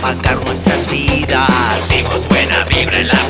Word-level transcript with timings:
empacar 0.00 0.42
nuestras 0.46 0.90
vidas. 0.90 1.48
Hicimos 1.78 2.26
buena 2.28 2.64
vibra 2.64 3.00
en 3.00 3.08
la 3.08 3.29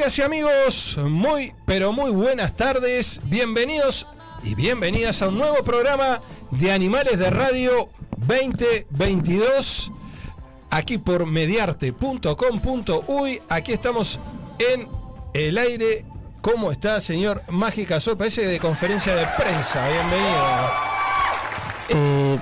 Amigas 0.00 0.18
y 0.18 0.22
amigos, 0.22 0.96
muy 0.96 1.52
pero 1.66 1.92
muy 1.92 2.10
buenas 2.10 2.56
tardes, 2.56 3.20
bienvenidos 3.24 4.06
y 4.42 4.54
bienvenidas 4.54 5.20
a 5.20 5.28
un 5.28 5.36
nuevo 5.36 5.62
programa 5.62 6.22
de 6.50 6.72
Animales 6.72 7.18
de 7.18 7.28
Radio 7.28 7.90
2022, 8.16 9.92
aquí 10.70 10.96
por 10.96 11.26
mediarte.com.uy, 11.26 13.42
aquí 13.50 13.74
estamos 13.74 14.18
en 14.58 14.88
el 15.34 15.58
aire. 15.58 16.06
¿Cómo 16.40 16.72
está, 16.72 17.02
señor 17.02 17.42
Mágica 17.50 18.00
Sol? 18.00 18.16
Parece 18.16 18.46
de 18.46 18.58
conferencia 18.58 19.14
de 19.14 19.26
prensa, 19.36 19.86
bienvenido. 19.86 20.46
Eh, 21.90 22.38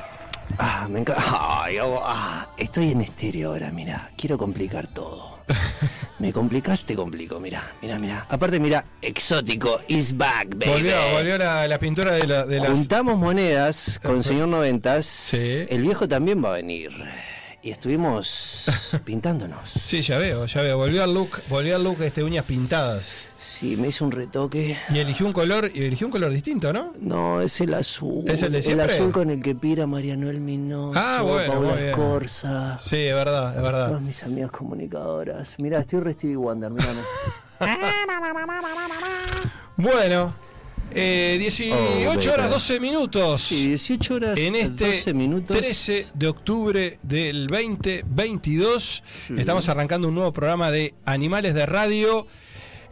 ah, 0.59 0.87
me 0.89 1.01
encanta. 1.01 1.23
Oh, 1.83 2.01
ah, 2.05 2.47
estoy 2.57 2.93
en 2.93 3.01
estéreo 3.01 3.51
ahora, 3.51 3.73
mira. 3.73 4.13
Quiero 4.17 4.39
complicar 4.39 4.87
todo. 4.87 5.41
Me 6.19 6.33
complicaste, 6.33 6.97
complico, 6.97 7.39
mira, 7.39 7.63
mira, 7.81 7.97
mira. 7.99 8.27
Aparte, 8.29 8.59
mira, 8.59 8.85
exótico 9.01 9.81
is 9.87 10.17
back, 10.17 10.49
baby. 10.57 10.73
Volvió, 10.73 10.97
volvió 11.13 11.39
la, 11.39 11.69
la 11.69 11.79
pintura 11.79 12.13
de, 12.13 12.27
la, 12.27 12.45
de 12.45 12.59
las. 12.59 12.71
Juntamos 12.71 13.19
monedas 13.19 14.01
con 14.03 14.25
señor 14.25 14.49
Noventas. 14.49 15.07
Sí. 15.07 15.65
El 15.69 15.83
viejo 15.83 16.09
también 16.09 16.45
va 16.45 16.49
a 16.49 16.53
venir. 16.57 16.91
Y 17.61 17.71
estuvimos 17.73 18.67
pintándonos. 19.05 19.69
Sí, 19.71 20.01
ya 20.01 20.17
veo, 20.19 20.47
ya 20.47 20.63
veo. 20.63 20.77
Volvió 20.79 21.03
al 21.03 21.13
look, 21.13 21.41
volvió 21.49 21.75
al 21.75 21.83
look 21.83 22.01
este, 22.03 22.23
uñas 22.23 22.45
pintadas. 22.45 23.31
Sí, 23.41 23.77
me 23.77 23.89
hizo 23.89 24.05
un 24.05 24.13
retoque. 24.13 24.77
Y 24.91 24.99
eligió 25.01 25.27
un 25.27 25.33
color, 25.33 25.69
y 25.75 25.83
eligió 25.85 26.07
un 26.07 26.13
color 26.13 26.31
distinto, 26.33 26.73
¿no? 26.73 26.93
No, 27.01 27.41
es 27.41 27.61
el 27.61 27.75
azul. 27.75 28.23
¿Es 28.29 28.43
el 28.43 28.53
de 28.53 28.63
siempre? 28.63 28.87
azul 28.95 29.11
con 29.11 29.31
el 29.31 29.43
que 29.43 29.57
pira 29.57 29.87
María 29.89 30.17
Noel 30.17 30.41
Minoso, 30.41 30.99
Ah, 30.99 31.23
bueno, 31.23 31.55
Paula. 31.55 31.81
Escorza. 31.91 32.79
Sí, 32.79 32.97
es 32.97 33.15
verdad, 33.15 33.57
es 33.57 33.63
verdad. 33.63 33.87
Todas 33.87 34.03
mis 34.03 34.23
amigas 34.23 34.53
comunicadoras. 34.53 35.59
Mira, 35.59 35.81
estoy 35.81 35.99
re 36.01 36.13
Stevie 36.13 36.37
Wonder, 36.37 36.71
mirame. 36.71 37.01
Bueno, 39.77 40.35
eh, 40.95 41.37
18 41.39 41.75
Oh, 41.77 42.15
baby. 42.15 42.29
horas 42.29 42.51
12 42.51 42.81
minutos. 42.81 43.41
Sí, 43.43 43.69
18 43.69 44.15
horas, 44.15 44.39
En 44.39 44.55
este 44.57 44.87
12 44.87 45.15
minutos. 45.15 45.57
13 45.57 46.07
de 46.15 46.27
octubre 46.29 46.99
del 47.03 47.47
2022 47.47 49.03
Sí. 49.05 49.35
estamos 49.39 49.69
arrancando 49.69 50.09
un 50.09 50.15
nuevo 50.15 50.33
programa 50.33 50.71
de 50.71 50.95
Animales 51.05 51.55
de 51.55 51.67
Radio. 51.67 52.27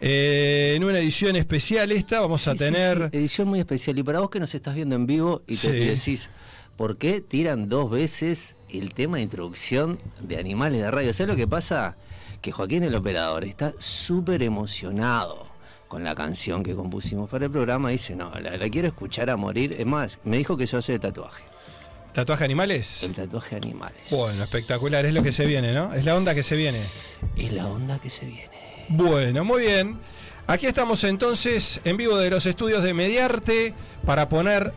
Eh, 0.01 0.75
en 0.77 0.85
una 0.85 0.99
edición 0.99 1.37
especial 1.37 1.91
esta 1.91 2.21
vamos 2.21 2.47
a 2.49 2.53
Sí, 2.53 2.59
tener... 2.59 3.09
sí, 3.11 3.17
edición 3.17 3.49
muy 3.49 3.61
especial. 3.61 3.99
Y 3.99 4.03
para 4.03 4.21
vos 4.21 4.29
que 4.31 4.41
nos 4.41 4.55
estás 4.55 4.75
viendo 4.75 4.95
en 4.95 5.07
vivo 5.07 5.43
y 5.47 5.57
te 5.57 5.73
decís, 5.73 6.29
¿por 6.77 6.99
qué 6.99 7.23
tiran 7.23 7.69
dos 7.71 7.91
veces 7.91 8.57
el 8.69 8.93
tema 8.93 9.17
de 9.17 9.23
introducción 9.23 9.99
de 10.21 10.37
animales 10.37 10.83
de 10.83 10.91
radio? 10.91 11.15
¿Sabes 11.15 11.31
lo 11.31 11.37
que 11.37 11.49
pasa? 11.49 11.97
Que 12.43 12.53
Joaquín, 12.53 12.83
el 12.83 12.95
operador, 12.95 13.45
está 13.45 13.73
súper 13.79 14.43
emocionado 14.43 15.47
con 15.89 16.05
la 16.05 16.15
canción 16.15 16.63
que 16.63 16.75
compusimos 16.75 17.31
para 17.31 17.47
el 17.47 17.51
programa. 17.51 17.91
Dice, 17.91 18.17
no, 18.17 18.31
la, 18.41 18.57
la 18.57 18.69
quiero 18.69 18.89
escuchar 18.89 19.31
a 19.31 19.37
morir. 19.37 19.77
Es 19.79 19.87
más, 19.87 20.19
me 20.25 20.39
dijo 20.39 20.57
que 20.57 20.67
yo 20.67 20.79
hace 20.79 20.93
de 20.93 20.99
tatuaje. 20.99 21.45
¿Tatuaje 22.13 22.45
animales? 22.45 23.03
El 23.03 23.15
tatuaje 23.15 23.57
animales. 23.57 24.01
Bueno, 24.11 24.43
espectacular, 24.43 25.05
es 25.05 25.13
lo 25.13 25.23
que 25.23 25.33
se 25.33 25.45
viene, 25.45 25.75
¿no? 25.75 25.93
Es 25.93 26.05
la 26.07 26.17
onda 26.17 26.35
que 26.35 26.43
se 26.43 26.57
viene. 26.57 26.81
Es 27.37 27.53
la 27.53 27.67
onda 27.67 27.99
que 27.99 28.09
se 28.09 28.25
viene. 28.25 28.51
Bueno, 28.89 29.45
muy 29.45 29.61
bien. 29.61 29.99
Aquí 30.47 30.67
estamos 30.67 31.05
entonces 31.05 31.81
en 31.85 31.97
vivo 31.97 32.17
de 32.17 32.31
los 32.31 32.47
estudios 32.47 32.83
de 32.83 32.95
Mediarte 32.95 33.75
para 34.07 34.29
poner 34.29 34.73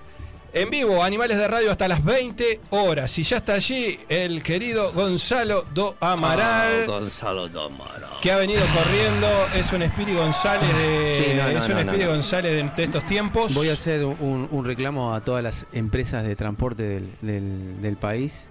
en 0.54 0.70
vivo 0.70 1.04
Animales 1.04 1.38
de 1.38 1.48
Radio 1.48 1.72
hasta 1.72 1.88
las 1.88 2.04
20 2.04 2.62
horas. 2.72 3.18
Y 3.20 3.24
ya 3.24 3.38
está 3.38 3.54
allí 3.54 4.00
el 4.10 4.42
querido 4.44 4.92
Gonzalo 4.94 5.66
Do 5.74 5.96
Amaral. 6.00 6.84
Ah, 6.84 6.86
Gonzalo 6.88 7.44
Amaral. 7.46 8.10
que 8.22 8.32
ha 8.32 8.38
venido 8.38 8.62
corriendo, 8.74 9.28
es 9.56 9.72
un 9.74 9.82
Espiri 9.84 10.14
González 10.14 10.70
de 10.78 11.08
Sí, 11.08 11.24
no, 11.36 11.44
no, 11.44 11.60
es 11.60 11.70
un 11.70 11.86
no. 12.00 12.08
González 12.08 12.52
de, 12.54 12.70
de 12.76 12.84
estos 12.84 13.06
tiempos. 13.08 13.54
Voy 13.54 13.70
a 13.70 13.74
hacer 13.74 14.04
un, 14.06 14.48
un 14.52 14.66
reclamo 14.66 15.14
a 15.14 15.22
todas 15.22 15.44
las 15.44 15.68
empresas 15.74 16.24
de 16.24 16.36
transporte 16.36 16.84
del, 16.84 17.10
del- 17.22 17.82
del 17.82 17.98
país, 17.98 18.50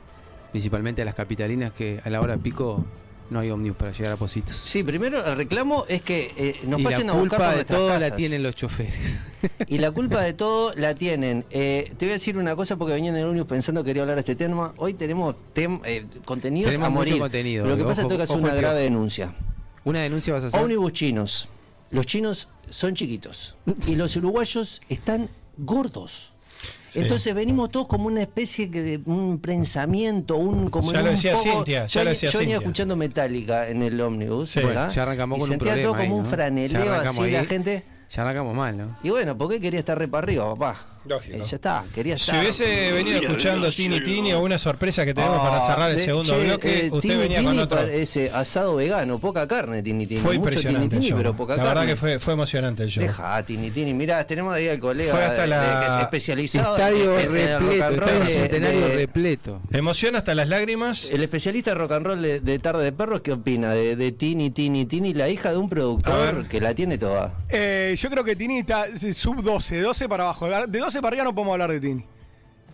principalmente 0.53 1.03
a 1.03 1.05
las 1.05 1.15
capitalinas 1.15 1.73
que 1.73 2.01
a 2.05 2.11
la 2.11 2.21
hora 2.21 2.37
pico 2.37 2.85
no 3.31 3.41
hay 3.41 3.51
ómnibus 3.51 3.77
para 3.77 3.93
llegar 3.93 4.13
a 4.13 4.17
Positos. 4.17 4.57
Sí, 4.57 4.83
primero 4.83 5.25
el 5.25 5.37
reclamo 5.37 5.85
es 5.89 6.03
que 6.03 6.33
eh, 6.37 6.61
nos 6.65 6.81
y 6.81 6.85
pasen 6.85 7.11
a 7.11 7.13
buscar 7.13 7.21
culpa 7.21 7.37
por 7.39 7.49
de 7.49 7.55
nuestras 7.57 7.79
todo 7.79 7.99
la 7.99 8.17
tienen 8.17 8.43
los 8.43 8.55
choferes. 8.57 9.21
Y 9.67 9.79
la 9.79 9.91
culpa 9.91 10.21
de 10.23 10.33
todo 10.35 10.73
la 10.77 10.95
tienen. 10.95 11.45
Eh, 11.51 11.93
te 11.99 12.07
voy 12.07 12.11
a 12.11 12.13
decir 12.15 12.39
una 12.39 12.57
cosa 12.57 12.77
porque 12.77 12.95
venía 12.95 13.11
en 13.11 13.17
el 13.17 13.27
ómnibus 13.27 13.49
pensando 13.49 13.83
que 13.85 13.89
quería 13.91 14.03
hablar 14.03 14.17
de 14.17 14.21
este 14.21 14.35
tema. 14.37 14.73
Hoy 14.79 14.95
tenemos 14.95 15.35
tem- 15.55 15.81
eh, 15.85 16.07
contenidos 16.25 16.71
Tenemos 16.71 16.87
a 16.87 16.91
mucho 16.91 17.01
morir. 17.11 17.19
contenido, 17.21 17.65
Pero 17.65 17.71
lo 17.71 17.77
que 17.77 17.83
ojo- 17.83 17.89
pasa 17.91 18.01
es 18.01 18.05
que 18.05 18.09
tengo 18.09 18.19
que 18.19 18.23
hacer 18.25 18.37
ojo 18.37 18.45
una 18.47 18.55
grave 18.55 18.81
denuncia. 18.83 19.35
Una 19.85 20.01
denuncia 20.01 20.33
vas 20.35 20.45
a 20.45 20.47
hacer. 20.49 20.61
Ómnibus 20.61 20.93
chinos. 20.93 21.49
Los 21.91 22.07
chinos 22.07 22.49
son 22.71 22.95
chiquitos. 22.95 23.57
Y 23.87 23.95
los 23.95 24.15
uruguayos 24.17 24.81
están 24.89 25.29
gordos. 25.57 26.33
Sí. 26.91 27.01
Entonces 27.01 27.35
venimos 27.35 27.71
todos 27.71 27.87
como 27.87 28.07
una 28.07 28.23
especie 28.23 28.71
que 28.71 28.83
de 28.83 29.01
un 29.05 29.39
prensamiento, 29.41 30.37
un 30.37 30.71
como 30.71 30.93
Ya 30.93 30.99
lo 31.03 31.05
un 31.09 31.15
decía 31.15 31.33
poco- 31.35 31.43
Cintia, 31.45 31.87
ya 31.87 32.01
yo, 32.01 32.05
lo 32.05 32.11
decía 32.11 32.31
yo 32.31 32.39
venía 32.39 32.57
escuchando 32.57 32.97
Metallica 32.97 33.69
en 33.69 33.83
el 33.83 34.01
ómnibus, 34.01 34.51
Sí. 34.51 34.61
¿verdad? 34.61 34.91
Ya 34.91 35.03
arrancamos 35.03 35.37
y 35.37 35.41
con 35.41 35.51
un 35.51 35.59
sentía 35.59 35.83
todo 35.83 35.93
problema 35.93 36.09
como 36.11 36.15
ahí, 36.15 36.25
un 36.25 36.31
franeleo 36.31 36.95
así 36.95 37.31
la 37.31 37.45
gente. 37.45 37.85
Ya 38.11 38.23
arrancamos 38.23 38.55
mal, 38.55 38.77
¿no? 38.79 38.97
Y 39.03 39.11
bueno, 39.11 39.37
¿por 39.37 39.51
qué 39.51 39.61
quería 39.61 39.81
estar 39.81 39.99
re 39.99 40.09
para 40.09 40.25
arriba, 40.25 40.49
papá? 40.57 40.98
Lógico. 41.07 41.37
Eh, 41.37 41.43
ya 41.43 41.57
está, 41.57 41.85
quería 41.95 42.19
Si 42.19 42.31
hubiese 42.37 42.93
venido 42.93 43.21
escuchando 43.21 43.71
Tini 43.71 44.03
Tini 44.03 44.33
o 44.33 44.41
una 44.41 44.59
sorpresa 44.59 45.05
que 45.05 45.15
tenemos 45.15 45.39
para 45.41 45.59
Ah, 45.59 45.67
cerrar 45.67 45.91
el 45.91 45.97
de- 45.97 46.03
segundo 46.03 46.35
che, 46.35 46.45
bloque, 46.45 46.79
eh, 46.87 46.91
usted 46.91 47.01
Tini 47.01 47.17
venía 47.17 47.39
Tini 47.39 47.51
con 47.51 47.59
otro. 47.61 47.81
Ese 47.87 48.31
asado 48.31 48.77
vegano, 48.77 49.19
poca 49.19 49.47
carne, 49.49 49.83
Tini 49.83 50.07
Tini. 50.07 50.21
Fue 50.21 50.33
Mucho 50.37 50.49
impresionante 50.49 50.79
Tini 50.89 50.95
el 50.97 51.01
Tini, 51.01 51.09
show. 51.11 51.19
pero 51.19 51.37
poca 51.37 51.57
La 51.57 51.63
carne. 51.63 51.69
verdad 51.81 51.87
que 51.93 51.97
fue, 51.97 52.19
fue 52.19 52.33
emocionante 52.35 52.83
el 52.83 52.91
show. 52.91 53.03
Deja, 53.03 53.43
Tini 53.45 53.71
Tini. 53.71 53.95
Mirá, 53.95 54.27
tenemos 54.27 54.55
ahí 54.55 54.69
al 54.69 54.79
colega 54.79 55.13
Fue 55.15 55.25
hasta 55.25 55.43
de- 55.43 55.49
la- 55.49 55.61
de- 55.81 55.87
que 55.87 55.93
es 55.95 56.01
especializado 56.03 56.77
Estadio 56.77 57.19
en- 57.19 57.19
en- 57.19 57.37
en 57.37 57.61
rock 57.61 57.61
repleto, 57.61 57.85
and 57.85 57.97
roll 57.99 58.09
estadio 58.09 58.21
de- 58.21 58.27
centenario 58.49 58.81
de- 58.89 58.95
repleto. 58.97 59.61
Emoción 59.73 60.17
hasta 60.17 60.35
las 60.35 60.49
lágrimas. 60.49 61.09
El 61.11 61.23
especialista 61.23 61.71
de 61.73 61.75
rock 61.77 61.93
and 61.93 62.07
roll 62.07 62.23
de, 62.23 62.41
de 62.41 62.59
Tarde 62.59 62.85
de 62.85 62.93
Perros, 62.93 63.21
¿qué 63.21 63.33
opina 63.33 63.73
de, 63.73 63.97
de 63.97 64.13
Tini, 64.13 64.51
Tini, 64.51 64.87
Tini, 64.87 65.15
la 65.15 65.29
hija 65.29 65.51
de 65.51 65.57
un 65.59 65.69
productor 65.69 66.47
que 66.49 66.61
la 66.61 66.75
tiene 66.75 66.99
toda? 66.99 67.33
Eh, 67.51 67.95
yo 67.99 68.11
creo 68.11 68.25
que 68.25 68.37
Tini 68.37 68.59
está 68.61 68.87
sub 69.15 69.43
12, 69.43 69.81
12 69.81 70.09
para 70.09 70.25
abajo. 70.25 70.49
De 70.69 70.79
12 70.79 70.88
para 70.95 71.09
arriba 71.09 71.25
no 71.25 71.35
podemos 71.35 71.53
hablar 71.53 71.71
de 71.73 71.81
Tini. 71.81 72.05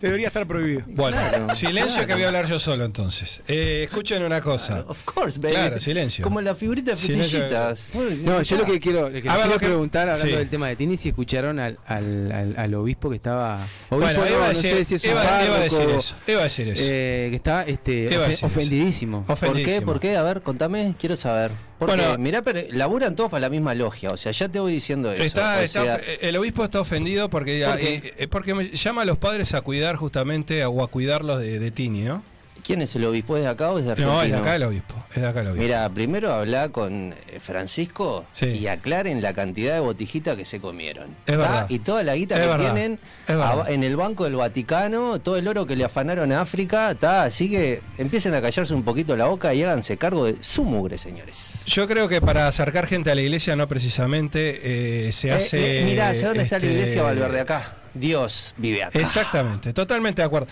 Debería 0.01 0.27
estar 0.27 0.45
prohibido. 0.45 0.81
Bueno, 0.87 1.15
Claro, 1.17 1.55
silencio 1.55 2.01
que 2.01 2.05
claro. 2.07 2.15
voy 2.17 2.23
a 2.25 2.27
hablar 2.27 2.47
yo 2.47 2.59
solo 2.59 2.83
entonces. 2.83 3.41
Eh, 3.47 3.83
escuchen 3.85 4.21
una 4.23 4.41
cosa. 4.41 4.83
Of 4.89 5.03
course, 5.03 5.39
baby. 5.39 5.53
Claro, 5.53 5.79
silencio. 5.79 6.21
Como 6.21 6.41
la 6.41 6.53
figurita 6.53 6.91
de 6.91 6.97
frutillitas. 6.97 7.79
No, 8.21 8.41
yo 8.41 8.57
lo 8.57 8.65
que 8.65 8.77
quiero, 8.77 9.09
lo 9.09 9.21
que 9.21 9.29
A 9.29 9.33
ver, 9.37 9.43
quiero 9.45 9.59
que- 9.59 9.65
preguntar, 9.67 10.09
hablando 10.09 10.25
sí. 10.33 10.37
del 10.37 10.49
tema 10.49 10.67
de 10.67 10.75
Tini, 10.75 10.97
si 10.97 11.09
escucharon 11.09 11.59
al, 11.61 11.79
al, 11.87 12.29
al- 12.33 12.55
al 12.57 12.73
obispo 12.73 13.09
que 13.09 13.15
estaba. 13.15 13.67
Obispo, 13.89 13.97
Bueno, 14.13 14.19
no, 14.19 14.27
iba 14.27 14.35
a 14.45 14.47
no 14.51 14.53
decir, 14.53 14.71
sé 14.75 14.85
si 14.85 14.95
es 14.95 15.03
un 15.05 15.11
iba- 15.11 15.45
iba 15.45 15.55
a 15.55 15.59
decir 15.61 15.89
eso. 15.89 16.15
Iba 16.27 16.39
a 16.41 16.43
decir 16.43 16.67
eso. 16.67 16.83
eh, 16.85 17.27
que 17.29 17.35
está 17.37 17.63
este, 17.63 17.93
Iba 17.93 18.03
a 18.03 18.07
ofe- 18.07 18.19
decir 18.19 18.31
eso. 18.33 18.45
ofendidísimo. 18.47 19.25
¿Por 19.25 19.37
qué? 19.39 19.45
Ofendidísimo. 19.45 19.85
¿Por 19.85 19.99
qué? 20.01 20.17
A 20.17 20.23
ver, 20.23 20.41
contame, 20.41 20.93
quiero 20.99 21.15
saber. 21.15 21.51
Porque, 21.77 21.95
Bueno. 21.97 22.17
mirá, 22.17 22.41
pero 22.41 22.61
laburan 22.69 23.15
todos 23.17 23.29
para 23.29 23.41
la 23.41 23.49
misma 23.49 23.75
logia, 23.75 24.09
o 24.11 24.17
sea, 24.17 24.31
ya 24.31 24.47
te 24.47 24.59
voy 24.59 24.71
diciendo 24.71 25.11
eso. 25.11 25.23
Está, 25.23 25.57
o 25.57 25.61
está 25.61 25.83
sea, 25.83 25.95
of- 25.95 26.01
el 26.21 26.37
obispo 26.37 26.63
está 26.63 26.79
ofendido 26.79 27.29
porque, 27.29 27.65
¿Por 27.69 27.79
eh, 27.81 28.13
eh, 28.17 28.27
porque 28.27 28.69
llama 28.73 29.01
a 29.01 29.05
los 29.05 29.17
padres 29.17 29.53
a 29.53 29.61
cuidar 29.61 29.97
justamente 29.97 30.63
a- 30.63 30.69
o 30.69 30.81
a 30.83 30.87
cuidarlos 30.87 31.41
de, 31.41 31.59
de 31.59 31.71
Tini, 31.71 32.03
¿no? 32.03 32.23
¿Quién 32.65 32.81
es 32.81 32.95
el 32.95 33.05
obispo? 33.05 33.37
¿Es 33.37 33.43
de 33.43 33.49
acá 33.49 33.69
o 33.71 33.77
es 33.77 33.85
de 33.85 33.91
Argentina? 33.91 34.15
No, 34.17 34.23
es 34.23 34.31
de 34.31 34.37
acá 34.37 34.55
el 34.55 34.63
obispo. 34.63 34.95
Es 35.13 35.21
de 35.21 35.27
acá 35.27 35.41
el 35.41 35.47
obispo. 35.49 35.61
Mira, 35.63 35.87
primero 35.89 36.33
habla 36.33 36.69
con 36.69 37.13
eh, 37.27 37.39
Francisco 37.39 38.25
Sí. 38.33 38.45
y 38.47 38.67
aclaren 38.67 39.21
la 39.21 39.33
cantidad 39.33 39.75
de 39.75 39.81
botijitas 39.81 40.35
que 40.35 40.45
se 40.45 40.59
comieron. 40.59 41.09
Es 41.27 41.37
verdad. 41.37 41.67
Y 41.69 41.77
toda 41.79 42.01
la 42.03 42.15
guita 42.15 42.35
Es 42.35 42.41
que 42.41 42.47
verdad. 42.47 42.73
tienen 42.73 42.99
a- 43.27 43.65
en 43.67 43.83
el 43.83 43.95
Banco 43.95 44.23
del 44.23 44.35
Vaticano, 44.35 45.19
todo 45.19 45.37
el 45.37 45.47
oro 45.47 45.67
que 45.67 45.75
le 45.75 45.83
afanaron 45.85 46.31
a 46.31 46.41
África, 46.41 46.89
está. 46.91 47.23
Así 47.23 47.49
que 47.51 47.81
empiecen 47.99 48.33
a 48.33 48.41
callarse 48.41 48.73
un 48.73 48.83
poquito 48.83 49.15
la 49.15 49.25
boca 49.27 49.53
y 49.53 49.61
háganse 49.63 49.97
cargo 49.97 50.25
de 50.25 50.37
su 50.41 50.65
mugre, 50.65 50.97
señores. 50.97 51.63
Yo 51.67 51.87
creo 51.87 52.07
que 52.09 52.19
para 52.19 52.47
acercar 52.47 52.87
gente 52.87 53.11
a 53.11 53.15
la 53.15 53.21
iglesia 53.21 53.55
no 53.55 53.67
precisamente 53.67 55.07
eh, 55.07 55.13
se 55.13 55.27
Eh, 55.27 55.31
hace... 55.33 55.81
eh, 55.81 55.85
mirá, 55.85 56.09
¿hacia 56.09 56.29
dónde 56.29 56.43
está 56.43 56.57
la 56.57 56.65
este, 56.65 56.73
iglesia 56.73 57.03
Valverde 57.03 57.39
acá? 57.41 57.73
Dios 57.93 58.53
vive 58.57 58.83
acá. 58.83 58.99
Exactamente, 58.99 59.71
totalmente 59.71 60.21
de 60.21 60.25
acuerdo. 60.25 60.47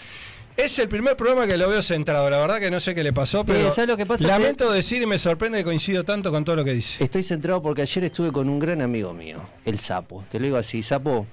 Es 0.56 0.78
el 0.78 0.88
primer 0.88 1.18
programa 1.18 1.48
que 1.48 1.58
lo 1.58 1.68
veo 1.68 1.82
centrado, 1.82 2.30
la 2.30 2.38
verdad 2.38 2.60
que 2.60 2.70
no 2.70 2.80
sé 2.80 2.94
qué 2.94 3.04
le 3.04 3.12
pasó, 3.12 3.44
pero 3.44 3.60
Eh, 3.60 3.72
¿sabes 3.72 3.90
lo 3.90 3.98
que 3.98 4.06
pasa? 4.06 4.28
lamento 4.28 4.72
decir 4.72 5.02
y 5.02 5.06
me 5.08 5.18
sorprende 5.18 5.58
que 5.60 5.64
coincido 5.64 6.04
tanto 6.04 6.32
con 6.32 6.46
todo 6.46 6.56
lo 6.58 6.64
que 6.64 6.74
dice. 6.74 7.04
Estoy 7.04 7.24
centrado 7.24 7.62
porque 7.62 7.82
ayer 7.82 8.04
estuve 8.04 8.32
con 8.32 8.48
un 8.50 8.60
gran 8.60 8.82
amigo 8.82 9.14
mío, 9.14 9.38
el 9.66 9.80
sapo. 9.80 10.24
Te 10.30 10.40
lo 10.40 10.46
digo 10.46 10.58
así, 10.58 10.84
sapo, 10.84 11.26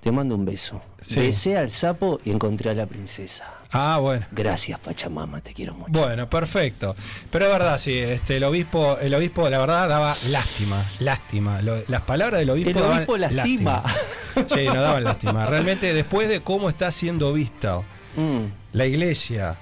te 0.00 0.10
mando 0.10 0.34
un 0.34 0.46
beso. 0.46 0.80
Sí. 1.06 1.20
Besé 1.20 1.58
al 1.58 1.70
sapo 1.70 2.20
y 2.24 2.30
encontré 2.30 2.70
a 2.70 2.74
la 2.74 2.86
princesa. 2.86 3.52
Ah, 3.70 3.98
bueno. 4.00 4.24
Gracias, 4.32 4.80
Pachamama, 4.80 5.42
te 5.42 5.52
quiero 5.52 5.74
mucho. 5.74 5.92
Bueno, 5.92 6.30
perfecto. 6.30 6.96
Pero 7.30 7.44
es 7.44 7.52
verdad, 7.52 7.78
sí, 7.78 7.98
este, 7.98 8.38
el 8.38 8.44
obispo, 8.44 8.96
el 8.98 9.12
obispo, 9.12 9.46
la 9.50 9.58
verdad, 9.58 9.90
daba 9.90 10.16
lástima, 10.30 10.86
lástima. 11.00 11.60
Lo- 11.60 11.82
las 11.88 12.00
palabras 12.00 12.40
del 12.40 12.48
obispo 12.48 12.70
El 12.70 12.76
daban 12.76 12.96
obispo 12.96 13.18
lastima. 13.18 13.82
Sí, 14.46 14.64
nos 14.64 14.76
daban 14.76 15.04
lástima. 15.04 15.44
Realmente, 15.44 15.92
después 15.92 16.28
de 16.30 16.40
cómo 16.40 16.70
está 16.70 16.90
siendo 16.92 17.32
vista 17.34 17.82
Mm. 18.16 18.44
la 18.72 18.86
iglesia 18.86 19.56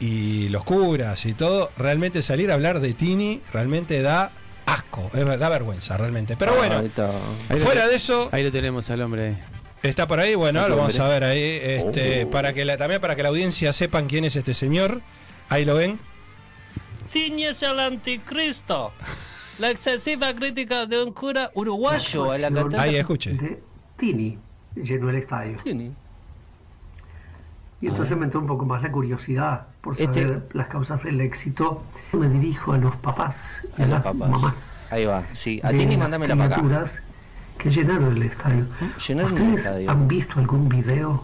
y 0.00 0.48
los 0.50 0.64
curas 0.64 1.26
y 1.26 1.34
todo, 1.34 1.70
realmente 1.76 2.22
salir 2.22 2.50
a 2.50 2.54
hablar 2.54 2.80
de 2.80 2.92
Tini 2.94 3.40
realmente 3.52 4.00
da 4.02 4.30
asco, 4.66 5.10
da 5.12 5.48
vergüenza 5.48 5.96
realmente. 5.96 6.36
Pero 6.36 6.52
Ahí 6.52 6.58
bueno, 6.58 6.82
lo 6.82 7.56
fuera 7.58 7.82
te- 7.84 7.88
de 7.90 7.96
eso, 7.96 8.28
Ahí 8.32 8.44
lo 8.44 8.52
tenemos 8.52 8.88
al 8.90 9.02
hombre. 9.02 9.36
está 9.82 10.06
por 10.06 10.20
ahí, 10.20 10.34
bueno, 10.34 10.68
lo 10.68 10.76
vamos 10.76 10.98
a 10.98 11.08
ver 11.08 11.24
ahí, 11.24 11.40
este, 11.62 12.24
Oh. 12.24 12.30
para 12.30 12.52
que 12.52 12.64
la, 12.64 12.76
también 12.76 13.00
para 13.00 13.16
que 13.16 13.22
la 13.22 13.30
audiencia 13.30 13.72
sepan 13.72 14.06
quién 14.06 14.24
es 14.24 14.36
este 14.36 14.54
señor. 14.54 15.00
Ahí 15.48 15.64
lo 15.64 15.74
ven. 15.74 15.98
Tini 17.12 17.44
es 17.44 17.62
el 17.62 17.80
anticristo. 17.80 18.92
La 19.58 19.70
excesiva 19.70 20.32
crítica 20.34 20.86
de 20.86 21.02
un 21.02 21.12
cura 21.12 21.50
Uruguayo 21.54 22.30
a 22.30 22.38
la 22.38 22.48
Ahí 22.48 22.54
cantante. 22.54 22.98
escuche. 23.00 23.32
de 23.32 23.60
Tini 23.96 24.38
llenó 24.76 25.10
el 25.10 25.16
estadio. 25.16 25.56
Tini. 25.64 25.90
Y 27.80 27.86
entonces 27.88 28.16
me 28.16 28.24
entró 28.24 28.40
un 28.40 28.46
poco 28.46 28.64
más 28.66 28.82
la 28.82 28.90
curiosidad 28.90 29.66
por 29.80 29.96
saber 29.96 30.18
Este- 30.18 30.58
las 30.58 30.66
causas 30.66 31.02
del 31.04 31.20
éxito. 31.20 31.82
Me 32.12 32.28
dirijo 32.28 32.72
a 32.72 32.78
los 32.78 32.96
papás 32.96 33.62
y 33.78 33.82
A 33.82 33.84
a 33.84 33.88
las 33.88 34.02
papás. 34.02 34.30
mamás. 34.30 34.88
Ahí 34.92 35.04
va, 35.04 35.22
sí. 35.32 35.60
A 35.62 35.70
mándamela 35.98 36.34
para 36.34 36.46
acá. 36.46 36.54
criaturas 36.56 37.02
que 37.56 37.70
llenaron 37.70 38.16
el 38.16 38.22
estadio. 38.24 38.66
Llenaron 39.06 39.36
el 39.36 39.42
¿Ustedes 39.42 39.58
estadio. 39.66 39.90
han 39.90 40.08
visto 40.08 40.40
algún 40.40 40.68
video? 40.68 41.22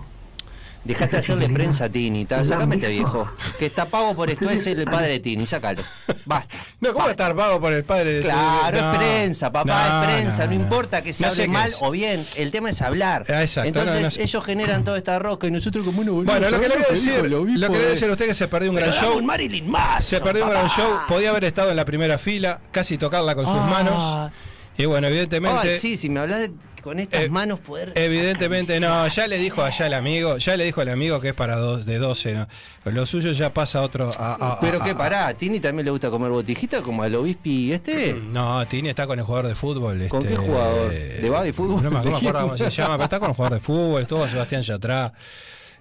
Dejate 0.84 1.12
de 1.12 1.18
hacerle 1.18 1.48
prensa 1.48 1.86
a 1.86 1.88
Tini. 1.88 2.26
ta, 2.26 2.36
¿La 2.36 2.40
han 2.42 2.48
Sácame 2.48 2.74
este 2.74 2.88
viejo. 2.88 3.30
Que 3.58 3.66
está 3.66 3.86
pago 3.86 4.14
por 4.14 4.28
esto, 4.30 4.50
es 4.50 4.66
el 4.66 4.84
padre 4.84 5.12
de 5.12 5.20
Tini. 5.20 5.46
Sácalo. 5.46 5.82
Basta. 6.26 6.54
No, 6.80 6.92
¿cómo 6.92 7.08
estar 7.08 7.34
pago 7.34 7.58
por 7.60 7.72
el 7.72 7.84
padre 7.84 8.12
de 8.14 8.20
tu- 8.20 8.26
Claro, 8.28 8.80
No, 8.80 8.92
es 8.92 8.98
prensa, 8.98 9.50
papá, 9.50 9.88
no, 9.88 10.04
es 10.06 10.12
prensa, 10.14 10.44
no, 10.44 10.50
no, 10.52 10.56
no. 10.58 10.62
importa 10.64 11.02
que 11.02 11.12
se 11.14 11.24
No 11.24 11.30
hable 11.32 11.48
mal 11.48 11.70
es. 11.70 11.76
o 11.80 11.90
bien, 11.90 12.24
el 12.36 12.50
tema 12.50 12.68
es 12.70 12.82
hablar. 12.82 13.24
Ah, 13.30 13.42
exacto, 13.42 13.68
Entonces 13.68 13.94
no, 13.94 14.00
no 14.02 14.10
sé. 14.10 14.22
ellos 14.22 14.44
generan 14.44 14.84
toda 14.84 14.98
esta 14.98 15.18
roca 15.18 15.46
y 15.46 15.50
nosotros 15.50 15.84
como 15.86 16.04
no 16.04 16.12
Bueno, 16.22 16.50
lo 16.50 16.60
que 16.60 16.68
le 16.68 16.74
voy 16.76 16.84
a 16.88 16.92
decir, 16.92 17.30
lo 17.30 17.44
que 17.46 17.52
le 17.52 17.68
voy 17.68 17.78
a 17.78 17.80
decir 17.88 18.08
a 18.08 18.12
usted 18.12 18.26
que 18.26 18.34
se 18.34 18.48
perdió 18.48 18.70
un 18.70 18.76
gran 18.76 18.92
show. 18.92 19.22
Marilyn 19.22 19.70
Manson, 19.70 20.02
Se 20.02 20.20
perdió 20.20 20.44
un 20.44 20.50
gran 20.50 20.68
show, 20.68 20.98
podía 21.08 21.30
haber 21.30 21.44
estado 21.44 21.70
en 21.70 21.76
la 21.76 21.84
primera 21.86 22.18
fila, 22.18 22.60
casi 22.70 22.98
tocarla 22.98 23.34
con 23.34 23.46
sus 23.46 23.56
Ah. 23.56 23.66
manos. 23.70 24.32
Y 24.76 24.84
bueno, 24.86 25.06
evidentemente. 25.06 25.78
Sí, 25.78 25.96
si 25.96 26.08
me 26.10 26.20
hablas 26.20 26.40
de- 26.40 26.52
con 26.84 27.00
estas 27.00 27.22
Eh, 27.22 27.28
manos 27.30 27.58
poder. 27.60 27.92
Evidentemente 27.96 28.78
no, 28.78 29.08
ya 29.08 29.26
le 29.26 29.38
dijo 29.38 29.62
allá 29.64 29.86
el 29.86 29.94
amigo, 29.94 30.36
ya 30.36 30.56
le 30.56 30.64
dijo 30.64 30.82
al 30.82 30.90
amigo 30.90 31.20
que 31.20 31.30
es 31.30 31.34
para 31.34 31.56
dos, 31.56 31.86
de 31.86 31.98
12, 31.98 32.34
¿no? 32.34 32.46
Lo 32.84 33.06
suyo 33.06 33.32
ya 33.32 33.50
pasa 33.50 33.78
a 33.78 33.82
otro. 33.82 34.10
a- 34.18 34.34
a- 34.52 34.60
Pero 34.60 34.80
a- 34.80 34.84
qué 34.84 34.90
a- 34.90 34.96
pará, 34.96 35.26
¿a 35.26 35.34
Tini 35.34 35.58
también 35.58 35.86
le 35.86 35.90
gusta 35.90 36.10
comer 36.10 36.30
botijita 36.30 36.82
como 36.82 37.02
al 37.02 37.14
obispi 37.14 37.72
este? 37.72 38.12
No, 38.12 38.64
Tini 38.68 38.90
está 38.90 39.06
con 39.06 39.18
el 39.18 39.24
jugador 39.24 39.48
de 39.48 39.54
fútbol. 39.54 40.06
¿Con 40.08 40.22
este, 40.22 40.34
qué 40.34 40.40
jugador? 40.40 40.90
¿De 40.92 41.30
baby 41.30 41.52
fútbol? 41.52 41.82
No 41.82 41.90
me, 41.90 41.98
acuerdo 41.98 42.40
cómo 42.42 42.56
se 42.58 42.70
llama, 42.70 42.94
pero 42.94 43.04
está 43.04 43.18
con 43.18 43.30
el 43.30 43.34
jugador 43.36 43.58
de 43.58 43.64
fútbol, 43.64 44.02
estuvo 44.02 44.20
con 44.20 44.30
Sebastián 44.30 44.62
Yatra. 44.62 45.12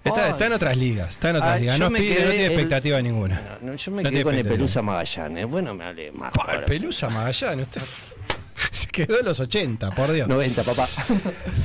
Está, 0.05 0.45
en 0.47 0.51
otras 0.53 0.75
ligas, 0.75 1.11
está 1.11 1.29
en 1.29 1.37
otras 1.37 1.51
Ah, 1.51 1.59
ligas. 1.59 1.79
No, 1.79 1.89
pide, 1.89 2.15
tiene 2.15 2.45
el- 2.45 2.51
expectativa 2.51 3.01
ninguna. 3.01 3.57
No, 3.61 3.73
yo 3.75 3.91
me 3.93 4.03
No 4.03 4.09
quedé 4.09 4.23
con 4.23 4.35
el. 4.35 4.45
Pelusa 4.45 4.81
Magallanes. 4.81 5.45
Bueno, 5.47 5.73
me 5.73 5.85
hable 5.85 6.11
más. 6.11 6.33
Pa, 6.33 6.55
el. 6.55 6.65
Pelusa 6.65 7.09
Magallanes, 7.09 7.67
usted 7.67 7.81
se 8.71 8.87
quedó 8.87 9.19
en 9.19 9.25
los 9.25 9.39
80, 9.39 9.91
por 9.91 10.11
Dios. 10.11 10.27
90, 10.27 10.63
papá. 10.63 10.87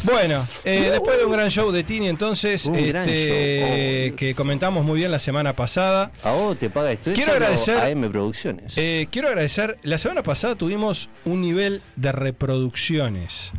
Bueno, 0.05 0.47
eh, 0.65 0.89
después 0.93 1.19
de 1.19 1.25
un 1.25 1.33
gran 1.33 1.51
show 1.51 1.71
de 1.71 1.85
Tini, 1.85 2.09
entonces, 2.09 2.67
este. 2.67 4.11
Oh, 4.13 4.17
que 4.17 4.35
comentamos 4.35 4.85
muy 4.85 4.99
bien 4.99 5.11
la 5.11 5.19
semana 5.19 5.55
pasada. 5.55 6.11
¿A 6.23 6.33
vos 6.33 6.59
te 6.59 6.71
paga 6.71 6.93
esto? 6.93 7.13
Quiero 7.13 7.33
agradecer- 7.33 7.79
A 7.79 7.91
M 7.91 8.09
Producciones. 8.11 8.77
Eh, 8.77 9.09
quiero 9.11 9.29
agradecer, 9.29 9.77
la 9.83 9.99
semana 9.99 10.23
pasada 10.23 10.55
tuvimos 10.55 11.09
un 11.25 11.41
nivel 11.43 11.81
de 11.97 12.13
reproducciones, 12.13 13.53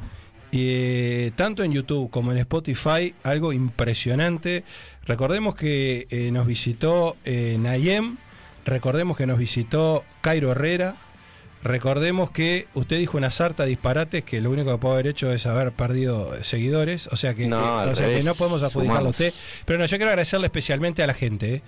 eh, 0.52 1.32
tanto 1.36 1.64
en 1.64 1.72
YouTube 1.72 2.10
como 2.10 2.32
en 2.32 2.38
Spotify, 2.40 3.14
algo 3.24 3.54
impresionante. 3.54 4.64
Recordemos 5.06 5.56
que 5.56 6.30
nos 6.32 6.46
visitó 6.46 7.16
Nayem, 7.26 8.18
recordemos 8.66 9.18
que 9.18 9.26
nos 9.26 9.40
visitó 9.40 10.04
Cairo 10.22 10.52
Herrera, 10.52 10.96
recordemos 11.64 12.32
que 12.32 12.68
usted 12.74 12.98
dijo 12.98 13.18
una 13.18 13.32
sarta 13.32 13.64
de 13.64 13.70
disparates 13.70 14.24
que 14.24 14.42
lo 14.42 14.52
único 14.52 14.72
que 14.72 14.78
puede 14.78 14.94
haber 14.96 15.08
hecho 15.08 15.32
es 15.32 15.46
haber 15.46 15.72
perdido 15.72 16.32
seguidores, 16.44 17.08
o 17.08 17.16
sea 17.16 17.34
que, 17.34 17.48
No, 17.48 17.58
eh, 17.58 17.82
al 17.82 17.90
o 17.90 17.96
sea 17.96 18.06
que 18.06 18.12
revés, 18.12 18.26
no 18.26 18.36
podemos 18.36 18.64
adjudicarlo 18.64 19.08
a 19.08 19.12
usted. 19.12 19.34
Pero 19.66 19.80
no, 19.80 19.86
yo 19.86 19.98
quiero 19.98 20.10
agradecerle 20.10 20.48
especialmente 20.48 21.04
a 21.04 21.08
la 21.08 21.14
gente, 21.14 21.56
¿eh? 21.56 21.62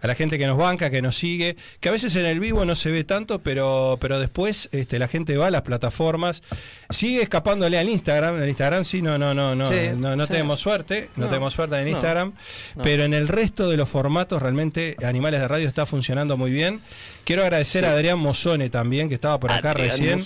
A 0.00 0.06
la 0.06 0.14
gente 0.14 0.38
que 0.38 0.46
nos 0.46 0.56
banca, 0.58 0.90
que 0.90 1.02
nos 1.02 1.16
sigue, 1.16 1.56
que 1.80 1.88
a 1.88 1.92
veces 1.92 2.14
en 2.16 2.26
el 2.26 2.40
vivo 2.40 2.64
no 2.64 2.74
se 2.74 2.90
ve 2.90 3.04
tanto, 3.04 3.40
pero, 3.40 3.98
pero 4.00 4.18
después 4.18 4.68
este, 4.72 4.98
la 4.98 5.08
gente 5.08 5.36
va 5.36 5.48
a 5.48 5.50
las 5.50 5.62
plataformas, 5.62 6.42
sigue 6.90 7.22
escapándole 7.22 7.78
al 7.78 7.88
Instagram, 7.88 8.36
en 8.36 8.42
el 8.42 8.48
Instagram 8.50 8.84
sí, 8.84 9.02
no, 9.02 9.18
no, 9.18 9.34
no, 9.34 9.54
no, 9.54 9.68
Sí, 9.70 9.90
no, 9.96 10.16
no 10.16 10.26
sí. 10.26 10.32
tenemos 10.32 10.60
suerte, 10.60 11.08
no, 11.16 11.24
No, 11.24 11.28
tenemos 11.28 11.52
suerte 11.54 11.76
en 11.76 11.88
Instagram, 11.88 12.32
no. 12.76 12.82
pero 12.82 13.04
en 13.04 13.14
el 13.14 13.28
resto 13.28 13.68
de 13.68 13.76
los 13.76 13.88
formatos 13.88 14.40
realmente 14.42 14.96
Animales 15.04 15.40
de 15.40 15.48
Radio 15.48 15.68
está 15.68 15.86
funcionando 15.86 16.36
muy 16.36 16.50
bien. 16.50 16.80
Quiero 17.24 17.42
agradecer 17.42 17.84
a 17.84 17.92
Adrián 17.92 18.18
Mozone 18.18 18.70
también, 18.70 19.08
que 19.08 19.14
estaba 19.14 19.38
por 19.38 19.52
acá 19.52 19.70
Adrián 19.72 19.90
recién. 19.90 20.18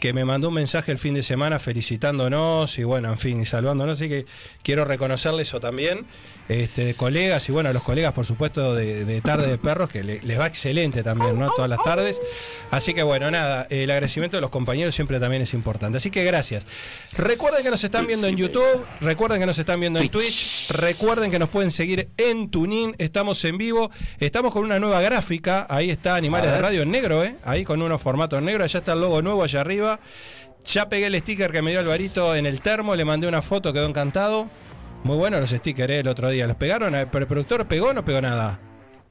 Que 0.00 0.12
me 0.12 0.24
mandó 0.24 0.48
un 0.48 0.54
mensaje 0.54 0.92
el 0.92 0.98
fin 0.98 1.14
de 1.14 1.22
semana 1.22 1.58
felicitándonos 1.58 2.78
y 2.78 2.84
bueno, 2.84 3.12
en 3.12 3.18
fin, 3.18 3.40
y 3.42 3.46
saludándonos, 3.46 3.98
así 3.98 4.08
que 4.08 4.26
quiero 4.62 4.84
reconocerle 4.84 5.42
eso 5.42 5.60
también, 5.60 6.06
este, 6.48 6.94
colegas 6.94 7.48
y 7.48 7.52
bueno, 7.52 7.68
a 7.68 7.72
los 7.72 7.82
colegas 7.82 8.12
por 8.14 8.24
supuesto 8.24 8.74
de, 8.74 9.04
de 9.04 9.20
Tarde 9.20 9.48
de 9.48 9.58
Perros, 9.58 9.90
que 9.90 10.02
le- 10.04 10.20
les 10.22 10.38
va 10.38 10.46
excelente 10.46 11.02
también, 11.02 11.38
¿no? 11.38 11.50
Todas 11.50 11.68
las 11.68 11.82
tardes. 11.84 12.20
Así 12.70 12.94
que 12.94 13.02
bueno, 13.02 13.30
nada, 13.30 13.66
el 13.70 13.90
agradecimiento 13.90 14.36
de 14.36 14.40
los 14.40 14.50
compañeros 14.50 14.94
siempre 14.94 15.18
también 15.20 15.42
es 15.42 15.52
importante. 15.54 15.96
Así 15.98 16.10
que 16.10 16.24
gracias. 16.24 16.64
Recuerden 17.16 17.62
que 17.62 17.70
nos 17.70 17.82
están 17.84 18.06
viendo 18.06 18.26
en 18.28 18.36
YouTube, 18.36 18.84
recuerden 19.00 19.40
que 19.40 19.46
nos 19.46 19.58
están 19.58 19.80
viendo 19.80 19.98
en 19.98 20.08
Twitch, 20.08 20.70
recuerden 20.70 21.30
que 21.30 21.38
nos 21.38 21.48
pueden 21.48 21.70
seguir 21.70 22.08
en 22.16 22.50
Tunin, 22.50 22.94
estamos 22.98 23.44
en 23.44 23.58
vivo, 23.58 23.90
estamos 24.20 24.52
con 24.52 24.64
una 24.64 24.78
nueva 24.78 25.00
gráfica, 25.00 25.66
ahí 25.68 25.90
está 25.90 26.14
Animales 26.16 26.52
de. 26.52 26.58
Radio 26.60 26.82
en 26.82 26.90
negro, 26.90 27.24
¿eh? 27.24 27.36
ahí 27.44 27.64
con 27.64 27.80
unos 27.82 28.00
formatos 28.02 28.42
negros, 28.42 28.64
allá 28.64 28.78
está 28.80 28.92
el 28.92 29.00
logo 29.00 29.22
nuevo 29.22 29.42
allá 29.42 29.60
arriba. 29.60 29.87
Ya 30.66 30.88
pegué 30.88 31.06
el 31.06 31.20
sticker 31.20 31.50
que 31.50 31.62
me 31.62 31.70
dio 31.70 31.80
Alvarito 31.80 32.34
en 32.34 32.44
el 32.46 32.60
termo, 32.60 32.94
le 32.94 33.04
mandé 33.04 33.26
una 33.26 33.42
foto, 33.42 33.72
quedó 33.72 33.86
encantado. 33.86 34.48
Muy 35.04 35.16
buenos 35.16 35.40
los 35.40 35.50
stickers 35.50 35.90
¿eh? 35.90 36.00
el 36.00 36.08
otro 36.08 36.28
día. 36.28 36.46
¿Los 36.46 36.56
pegaron? 36.56 36.92
¿Pero 36.92 37.18
el 37.18 37.26
productor 37.26 37.66
pegó 37.66 37.88
o 37.88 37.92
no 37.92 38.04
pegó 38.04 38.20
nada? 38.20 38.58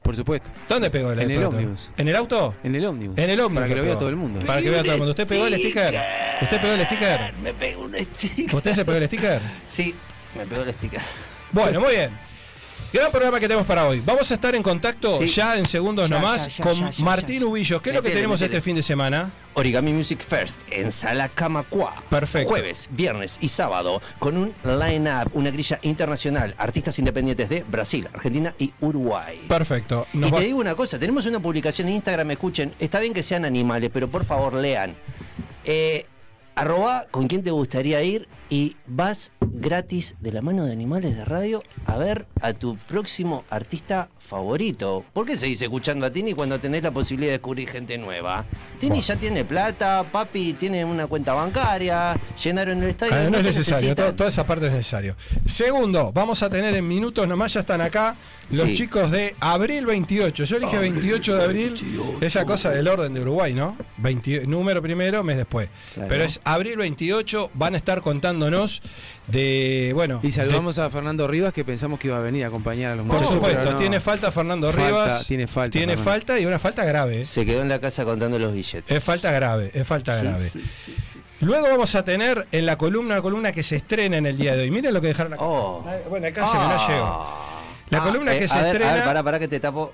Por 0.02 0.14
supuesto. 0.16 0.50
¿Dónde 0.68 0.90
pegó 0.90 1.12
el 1.12 1.18
En 1.18 1.30
el 1.30 1.44
ómnivus. 1.44 1.90
¿En 1.96 2.08
el 2.08 2.16
auto? 2.16 2.54
En 2.62 2.74
el 2.74 2.84
ómnibus. 2.84 3.18
En 3.18 3.30
el 3.30 3.40
ómnibus. 3.40 3.62
Para 3.62 3.68
que 3.68 3.76
lo 3.76 3.82
vea 3.82 3.98
todo 3.98 4.08
el 4.08 4.16
mundo. 4.16 4.46
Para 4.46 4.62
que 4.62 4.70
vea 4.70 4.82
todo 4.82 4.92
el 4.92 4.98
mundo. 4.98 5.10
¿Usted 5.10 5.26
pegó 5.26 5.46
el 5.46 5.54
sticker? 5.58 5.94
¿Usted 6.42 6.60
pegó 6.60 6.72
el 6.74 6.86
sticker? 6.86 7.34
Me 7.42 7.54
pegó 7.54 7.82
un 7.82 7.94
sticker. 7.94 8.54
¿Usted 8.54 8.74
se 8.74 8.84
pegó 8.84 8.98
el 8.98 9.06
sticker? 9.06 9.40
Sí, 9.66 9.94
me 10.36 10.46
pegó 10.46 10.62
el 10.62 10.72
sticker. 10.72 11.00
Bueno, 11.52 11.80
muy 11.80 11.90
bien. 11.90 12.27
Gran 12.92 13.10
programa 13.10 13.38
que 13.38 13.46
tenemos 13.46 13.66
para 13.66 13.86
hoy. 13.86 14.00
Vamos 14.04 14.30
a 14.30 14.34
estar 14.34 14.54
en 14.54 14.62
contacto 14.62 15.18
Sí. 15.18 15.26
ya 15.26 15.58
en 15.58 15.66
segundos 15.66 16.08
Ya, 16.08 16.16
nomás 16.16 16.56
ya, 16.56 16.64
ya, 16.64 16.64
con 16.64 17.04
Martín. 17.04 17.44
Ubillos. 17.44 17.82
¿Qué 17.82 17.90
es 17.90 17.96
lo 17.96 18.02
que 18.02 18.10
tenemos 18.10 18.40
metele. 18.40 18.56
este 18.56 18.64
fin 18.64 18.76
de 18.76 18.82
semana? 18.82 19.30
Origami 19.54 19.92
Music 19.92 20.20
First 20.26 20.60
en 20.70 20.90
Sala 20.90 21.28
Camacua. 21.28 21.94
Perfecto. 22.08 22.48
Jueves, 22.48 22.88
viernes 22.92 23.38
y 23.42 23.48
sábado 23.48 24.00
con 24.18 24.36
un 24.38 24.54
line-up, 24.64 25.30
una 25.34 25.50
grilla 25.50 25.78
internacional. 25.82 26.54
Artistas 26.56 26.98
independientes 26.98 27.48
de 27.50 27.62
Brasil, 27.64 28.08
Argentina 28.14 28.54
y 28.58 28.72
Uruguay. 28.80 29.38
Perfecto. 29.48 30.06
Nos 30.14 30.30
y 30.30 30.32
va- 30.32 30.38
te 30.38 30.44
digo 30.46 30.58
una 30.58 30.74
cosa, 30.74 30.98
tenemos 30.98 31.26
una 31.26 31.40
publicación 31.40 31.88
en 31.88 31.94
Instagram, 31.96 32.30
escuchen, 32.30 32.72
está 32.78 33.00
bien 33.00 33.12
que 33.12 33.22
sean 33.22 33.44
animales, 33.44 33.90
pero 33.92 34.08
por 34.08 34.24
favor 34.24 34.54
lean. 34.54 34.94
Eh, 35.64 36.06
arroba 36.58 37.06
con 37.12 37.28
quién 37.28 37.44
te 37.44 37.52
gustaría 37.52 38.02
ir 38.02 38.28
y 38.50 38.76
vas 38.86 39.30
gratis 39.40 40.16
de 40.20 40.32
la 40.32 40.42
mano 40.42 40.64
de 40.64 40.72
animales 40.72 41.16
de 41.16 41.24
radio 41.24 41.62
a 41.86 41.96
ver 41.98 42.26
a 42.40 42.52
tu 42.52 42.76
próximo 42.76 43.44
artista 43.48 44.08
favorito. 44.18 45.04
¿Por 45.12 45.24
qué 45.24 45.36
seguís 45.38 45.62
escuchando 45.62 46.04
a 46.04 46.10
Tini 46.10 46.34
cuando 46.34 46.58
tenés 46.58 46.82
la 46.82 46.90
posibilidad 46.90 47.30
de 47.30 47.38
descubrir 47.38 47.68
gente 47.68 47.96
nueva? 47.96 48.44
Tini 48.80 49.00
ya 49.00 49.14
tiene 49.14 49.44
plata, 49.44 50.04
papi 50.10 50.54
tiene 50.54 50.84
una 50.84 51.06
cuenta 51.06 51.32
bancaria, 51.32 52.16
llenaron 52.42 52.82
el 52.82 52.90
estadio. 52.90 53.14
Ah, 53.14 53.24
no 53.24 53.30
¿no 53.30 53.38
es 53.38 53.44
necesario, 53.44 53.94
toda 53.94 54.28
esa 54.28 54.44
parte 54.44 54.66
es 54.66 54.72
necesario. 54.72 55.16
Segundo, 55.46 56.10
vamos 56.12 56.42
a 56.42 56.50
tener 56.50 56.74
en 56.74 56.88
minutos 56.88 57.28
nomás, 57.28 57.52
ya 57.52 57.60
están 57.60 57.80
acá 57.82 58.16
los 58.50 58.68
Sí. 58.68 58.74
chicos 58.76 59.10
de 59.10 59.34
abril 59.40 59.84
28. 59.86 60.44
Yo 60.44 60.58
dije 60.58 60.78
28 60.78 61.36
de 61.36 61.44
abril, 61.44 61.74
esa 62.20 62.44
cosa 62.44 62.70
del 62.70 62.88
orden 62.88 63.12
de 63.14 63.20
Uruguay, 63.20 63.52
¿no? 63.54 63.76
20 63.98 64.46
número 64.46 64.80
primero, 64.82 65.22
mes 65.24 65.36
después. 65.36 65.68
Claro. 65.94 66.08
Pero 66.08 66.24
es 66.24 66.40
abril 66.44 66.76
28, 66.78 67.50
van 67.54 67.74
a 67.74 67.78
estar 67.78 68.00
contándonos 68.00 68.80
de, 69.26 69.92
bueno... 69.94 70.20
Y 70.22 70.30
saludamos 70.32 70.78
a 70.78 70.88
Fernando 70.90 71.28
Rivas 71.28 71.52
que 71.52 71.64
pensamos 71.64 71.98
que 71.98 72.08
iba 72.08 72.16
a 72.16 72.20
venir 72.20 72.44
a 72.44 72.48
acompañar 72.48 72.92
a 72.92 72.96
los 72.96 73.04
de- 73.04 73.10
por 73.10 73.16
muchachos. 73.18 73.34
supuesto, 73.34 73.58
pero 73.60 73.72
no. 73.72 73.78
tiene 73.78 74.00
falta 74.00 74.32
Fernando 74.32 74.72
Falta, 74.72 74.86
Rivas. 74.86 75.26
tiene 75.26 75.46
falta, 75.46 75.70
Tiene 75.72 75.92
Fernando. 75.96 76.10
falta 76.10 76.40
y 76.40 76.46
una 76.46 76.58
falta 76.58 76.84
grave. 76.84 77.20
¿eh? 77.22 77.24
Se 77.26 77.44
quedó 77.44 77.60
en 77.62 77.68
la 77.68 77.78
casa 77.80 78.04
contando 78.04 78.38
los 78.38 78.52
billetes. 78.54 78.90
Es 78.96 79.04
falta 79.04 79.30
grave, 79.32 79.70
es 79.74 79.86
falta 79.86 80.18
Sí, 80.18 80.24
grave. 80.26 80.48
sí, 80.48 80.62
sí, 80.72 80.94
sí. 80.98 81.20
Luego 81.40 81.68
vamos 81.68 81.94
a 81.94 82.04
tener 82.04 82.46
en 82.50 82.66
la 82.66 82.76
columna, 82.78 83.14
una 83.14 83.22
columna 83.22 83.52
que 83.52 83.62
se 83.62 83.76
estrena 83.76 84.16
en 84.16 84.26
el 84.26 84.36
día 84.36 84.56
de 84.56 84.62
hoy. 84.62 84.70
Miren 84.70 84.92
lo 84.92 85.00
que 85.00 85.08
dejaron 85.08 85.34
acá. 85.34 85.44
Oh. 85.44 85.84
Bueno, 86.08 86.26
alcance 86.26 86.52
que 86.52 86.58
no 86.64 86.88
llego. 86.88 87.47
La 87.47 87.47
Ah, 87.96 88.02
columna 88.02 88.34
eh, 88.34 88.40
que 88.40 88.48
se 88.48 88.56
ver, 88.56 88.66
estrena. 88.66 88.90
A 88.90 88.94
ver, 88.94 89.04
pará, 89.04 89.22
pará 89.22 89.38
que 89.38 89.48
te 89.48 89.60
tapo. 89.60 89.92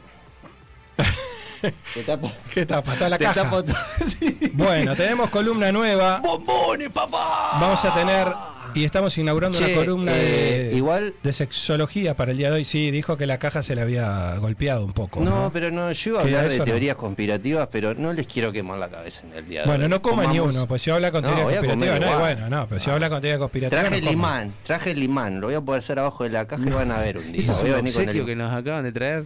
te 1.95 2.03
tapo. 2.03 2.33
¿Qué 2.53 2.67
tapa? 2.67 2.93
Está 2.93 3.09
la 3.09 3.19
te 3.19 3.25
caja. 3.25 3.43
tapo. 3.43 3.63
Sí. 4.05 4.51
Bueno, 4.53 4.95
tenemos 4.97 5.31
columna 5.31 5.71
nueva. 5.73 6.19
¡Bombones, 6.19 6.91
papá! 6.91 7.59
Vamos 7.61 7.85
a 7.85 7.95
tener. 7.95 8.54
Y 8.75 8.85
estamos 8.85 9.17
inaugurando 9.19 9.57
Che, 9.57 9.65
una 9.67 9.75
columna 9.77 10.13
eh, 10.17 10.69
de, 10.71 10.77
igual- 10.77 11.15
de 11.23 11.33
sexología 11.33 12.15
para 12.15 12.33
el 12.33 12.37
día 12.39 12.49
de 12.51 12.57
hoy. 12.57 12.65
Sí, 12.65 12.91
dijo 12.91 13.17
que 13.17 13.25
la 13.27 13.39
caja 13.39 13.63
se 13.63 13.75
le 13.77 13.83
había 13.83 14.37
golpeado 14.39 14.85
un 14.85 14.93
poco. 14.93 15.21
No, 15.21 15.31
¿no? 15.45 15.51
pero 15.53 15.71
no, 15.71 15.93
yo 15.93 16.11
iba 16.11 16.19
a 16.21 16.23
hablar 16.25 16.49
de 16.49 16.59
no. 16.59 16.65
teorías 16.65 16.97
conspirativas, 16.97 17.69
pero 17.71 17.95
no 17.95 18.13
les 18.13 18.27
quiero 18.27 18.51
quemar 18.53 18.79
la 18.79 18.89
cabeza 18.89 19.27
en 19.29 19.35
el 19.39 19.47
día 19.49 19.61
de 19.61 19.67
Bueno, 19.69 19.85
hoy. 19.85 19.91
no 19.91 20.03
coma 20.03 20.27
ni 20.27 20.41
uno, 20.41 20.67
pues 20.67 20.83
si 20.83 20.91
habla 20.91 21.13
con 21.13 21.23
No, 21.23 21.29
teoría 21.29 21.45
voy 21.45 21.55
a 21.55 21.59
conspirativa, 21.61 22.11
no, 22.13 22.19
bueno, 22.19 22.49
no, 22.51 22.67
pero 22.69 22.81
si 22.81 22.91
habla 22.91 23.09
con 23.09 23.21
teoría 23.21 23.39
conspirativa. 23.39 23.81
Traje 23.83 24.01
no 24.03 24.09
el 24.09 24.13
imán, 24.15 24.55
traje 24.65 24.91
el 24.91 25.03
imán, 25.03 25.41
lo 25.41 25.47
voy 25.47 25.55
a 25.55 25.61
poder 25.61 25.79
hacer 25.79 25.99
abajo 26.01 26.25
de 26.25 26.31
la 26.31 26.47
caja 26.47 26.65
y 26.67 26.71
van 26.71 26.91
a 26.91 26.99
ver 27.01 27.19
un 27.19 27.31
día. 27.33 27.41
Eso 27.41 27.53
es 27.53 27.63
un 27.63 27.75
obsequio 27.87 28.27
que 28.27 28.35
nos 28.35 28.53
acaban 28.53 28.83
de 28.83 28.91
traer. 28.93 29.25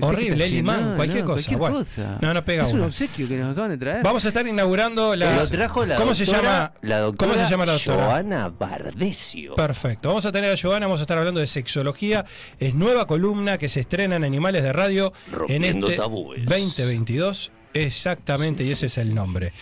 Horrible, 0.00 0.36
¿Qué 0.36 0.44
está 0.44 0.46
el 0.46 0.54
imán, 0.60 0.96
cualquier 0.96 1.20
No, 1.24 1.26
cosa. 1.26 1.34
cualquier 1.36 1.58
Bueno, 1.58 1.76
cosa. 1.76 2.18
No, 2.20 2.34
no 2.34 2.44
pega 2.44 2.62
Es 2.62 2.72
un 2.72 2.82
obsequio 2.82 3.28
que 3.28 3.36
nos 3.36 3.52
acaban 3.52 3.70
de 3.70 3.78
traer. 3.78 4.02
Vamos 4.02 4.24
a 4.24 4.28
estar 4.28 4.46
inaugurando 4.46 5.14
la. 5.16 5.36
Lo 5.36 5.48
trajo 5.48 5.84
la 5.84 5.96
¿Cómo 5.96 6.10
doctora, 6.14 6.26
se 6.26 6.32
llama? 6.42 6.72
la 6.82 6.98
doctora 6.98 7.32
¿Cómo 7.32 7.44
se 7.44 7.50
llama 7.50 7.66
la 7.66 7.72
doctora? 7.72 8.04
Joana 8.06 8.48
Bardesio. 8.48 9.54
Perfecto. 9.56 10.08
Vamos 10.08 10.26
a 10.26 10.32
tener 10.32 10.52
a 10.52 10.54
Giovanna, 10.54 10.86
vamos 10.86 11.00
a 11.00 11.02
estar 11.04 11.18
hablando 11.18 11.40
de 11.40 11.46
sexología. 11.46 12.24
Es 12.58 12.74
nueva 12.74 13.06
columna 13.06 13.58
que 13.58 13.68
se 13.68 13.80
estrena 13.80 14.16
en 14.16 14.24
Animales 14.24 14.62
de 14.62 14.72
Radio 14.72 15.12
en 15.48 15.64
este 15.64 15.96
tabúes. 15.96 16.44
2022. 16.46 17.52
Exactamente, 17.74 18.64
y 18.64 18.70
ese 18.72 18.86
es 18.86 18.98
el 18.98 19.14
nombre. 19.14 19.52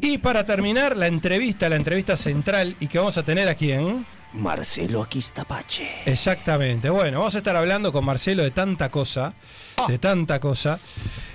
Y 0.00 0.18
para 0.18 0.44
terminar, 0.44 0.96
la 0.96 1.06
entrevista, 1.06 1.68
la 1.68 1.76
entrevista 1.76 2.16
central, 2.16 2.76
y 2.78 2.86
que 2.88 2.98
vamos 2.98 3.16
a 3.18 3.22
tener 3.22 3.48
aquí 3.48 3.72
en. 3.72 4.06
Marcelo 4.34 5.02
Aquistapache. 5.02 5.88
Exactamente. 6.06 6.90
Bueno, 6.90 7.18
vamos 7.18 7.34
a 7.34 7.38
estar 7.38 7.56
hablando 7.56 7.92
con 7.92 8.04
Marcelo 8.04 8.42
de 8.42 8.50
tanta 8.50 8.88
cosa, 8.90 9.32
de 9.88 9.98
tanta 9.98 10.40
cosa. 10.40 10.78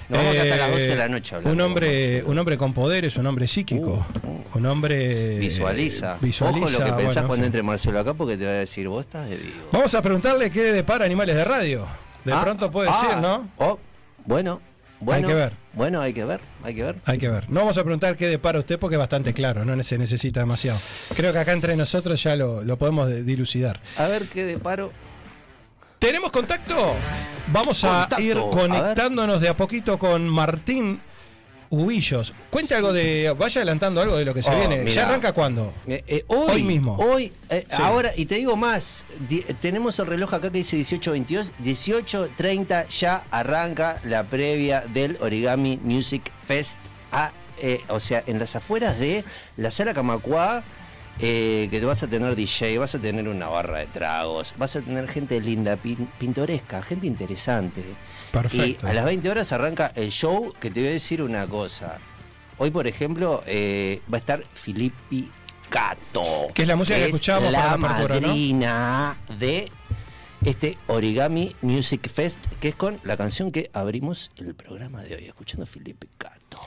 Nos 0.10 0.18
vamos 0.20 0.36
hasta 0.36 0.56
las 0.58 0.70
Eh, 0.70 0.72
12 0.72 0.88
de 0.88 0.96
la 0.96 1.08
noche 1.10 1.36
hablando 1.36 1.52
Un 1.52 1.58
con 1.60 1.66
hombre. 1.72 2.24
Uh, 2.24 2.32
un 2.32 2.40
hombre 2.40 2.58
con 2.58 2.74
poderes, 2.74 3.16
un 3.16 3.28
hombre 3.28 3.48
psíquico, 3.48 4.06
un 4.54 4.66
hombre 4.66 5.38
Visualiza. 5.40 6.18
visualiza. 6.20 6.66
Ojo 6.68 6.80
lo 6.80 6.86
que 6.86 6.92
pensás 6.94 7.14
bueno, 7.16 7.28
cuando 7.28 7.46
entre 7.46 7.64
Marcelo 7.64 8.00
acá 8.00 8.14
porque 8.14 8.36
te 8.38 8.46
va 8.46 8.52
a 8.52 8.56
decir, 8.56 8.88
vos 8.88 9.02
estás 9.06 9.30
de 9.30 9.38
vivo. 9.38 9.70
Vamos 9.72 9.94
a 9.96 10.02
preguntarle 10.02 10.50
qué 10.52 10.64
depara 10.74 11.06
Animales 11.06 11.36
de 11.36 11.44
Radio. 11.46 11.88
De 12.26 12.34
Ah, 12.34 12.42
pronto 12.44 12.70
puede 12.70 12.90
ah, 12.90 13.00
ser, 13.00 13.18
¿no? 13.20 13.50
oh, 13.58 13.80
bueno, 14.26 14.60
bueno. 15.00 15.28
Hay 15.28 15.34
que 15.34 15.40
ver. 15.40 15.54
Bueno, 15.74 16.02
hay 16.02 16.14
que 16.14 16.26
ver, 16.26 16.42
hay 16.64 16.76
que 16.76 16.84
ver. 16.84 16.96
Hay 17.06 17.18
que 17.18 17.30
ver. 17.30 17.50
No 17.50 17.62
vamos 17.62 17.78
a 17.78 17.84
preguntar 17.84 18.18
qué 18.18 18.28
depara 18.28 18.60
usted 18.60 18.78
porque 18.80 18.96
es 18.96 19.00
bastante 19.00 19.34
claro, 19.34 19.64
no 19.66 19.82
se 19.84 19.98
necesita 19.98 20.40
demasiado. 20.42 20.78
Creo 21.16 21.32
que 21.32 21.40
acá 21.40 21.54
entre 21.54 21.76
nosotros 21.76 22.22
ya 22.22 22.36
lo, 22.36 22.64
lo 22.64 22.78
podemos 22.78 23.08
de- 23.10 23.24
dilucidar. 23.24 23.80
A 23.98 24.08
ver 24.08 24.28
qué 24.28 24.44
deparo. 24.46 24.92
¿Tenemos 26.00 26.32
contacto? 26.32 26.94
Vamos 27.52 27.84
a 27.84 28.02
Contacto, 28.02 28.22
ir 28.22 28.38
a 28.38 28.42
conectándonos 28.42 29.42
de 29.42 29.50
a 29.50 29.54
poquito 29.54 29.98
con 30.00 30.28
Martín 30.30 31.00
Ubillos. 31.70 32.34
Cuente 32.50 32.74
algo 32.76 32.92
de. 32.94 33.34
Vaya 33.38 33.62
adelantando 33.62 34.02
algo 34.02 34.18
de 34.18 34.26
lo 34.26 34.34
que 34.34 34.42
se 34.44 34.50
Oh, 34.50 34.58
viene. 34.60 34.80
mirá. 34.80 34.92
¿Ya 34.96 35.08
arranca 35.08 35.34
cuándo? 35.34 35.72
Eh, 35.88 36.04
eh, 36.08 36.24
hoy, 36.28 36.52
Hoy 36.54 36.64
mismo. 36.64 36.96
Hoy, 36.98 37.32
eh, 37.50 37.66
Sí. 37.70 37.82
ahora, 37.82 38.12
y 38.16 38.26
te 38.26 38.36
digo 38.36 38.56
más, 38.56 39.04
di- 39.28 39.42
tenemos 39.62 40.00
el 40.00 40.08
reloj 40.08 40.34
acá 40.34 40.52
que 40.52 40.58
dice 40.58 40.78
18.22, 40.78 41.52
18.30 41.64 42.88
ya 42.90 43.24
arranca 43.32 44.00
la 44.04 44.24
previa 44.24 44.82
del 44.82 45.18
Origami 45.22 45.78
Music 45.84 46.32
Fest, 46.46 46.80
a, 47.12 47.32
eh, 47.62 47.82
o 47.90 48.00
sea, 48.00 48.24
en 48.26 48.40
las 48.40 48.56
afueras 48.56 48.98
de 48.98 49.24
la 49.58 49.70
sala 49.70 49.94
Camacuá, 49.94 50.64
eh, 51.22 51.68
que 51.70 51.84
vas 51.86 52.02
a 52.04 52.08
tener 52.08 52.36
DJ, 52.36 52.78
vas 52.78 52.96
a 52.96 53.00
tener 53.00 53.28
una 53.28 53.48
barra 53.48 53.80
de 53.80 53.88
tragos, 53.88 54.54
vas 54.58 54.76
a 54.76 54.82
tener 54.82 55.08
gente 55.08 55.40
linda, 55.42 55.76
pin- 55.78 56.08
pintoresca, 56.18 56.82
gente 56.82 57.08
interesante. 57.08 57.84
Perfecto. 58.32 58.88
Y 58.88 58.90
a 58.90 58.94
las 58.94 59.06
20 59.06 59.30
horas 59.30 59.52
arranca 59.52 59.92
el 59.96 60.12
show, 60.12 60.54
que 60.60 60.72
te 60.72 60.80
voy 60.82 60.90
a 60.90 60.94
decir 60.94 61.22
una 61.22 61.46
cosa. 61.48 61.98
Hoy, 62.58 62.72
por 62.72 62.88
ejemplo, 62.88 63.44
eh, 63.48 64.02
va 64.12 64.18
a 64.18 64.20
estar 64.20 64.44
Filippi 64.54 65.30
Cato. 65.70 66.48
Que 66.54 66.64
es 66.64 66.68
la 66.68 66.76
música 66.76 66.98
que 66.98 67.06
escuchábamos 67.06 67.52
la 67.52 67.60
para 67.60 67.72
la 67.72 67.78
madrina 67.78 69.18
de 69.38 69.72
este 70.46 70.78
Origami 70.88 71.56
Music 71.62 72.10
Fest, 72.10 72.40
que 72.62 72.70
es 72.70 72.76
con 72.76 73.00
la 73.04 73.18
canción 73.18 73.52
que 73.52 73.70
abrimos 73.74 74.32
el 74.38 74.56
programa 74.56 75.04
de 75.04 75.16
hoy, 75.16 75.26
escuchando 75.26 75.66
Filippi 75.66 76.08
Cato. 76.18 76.60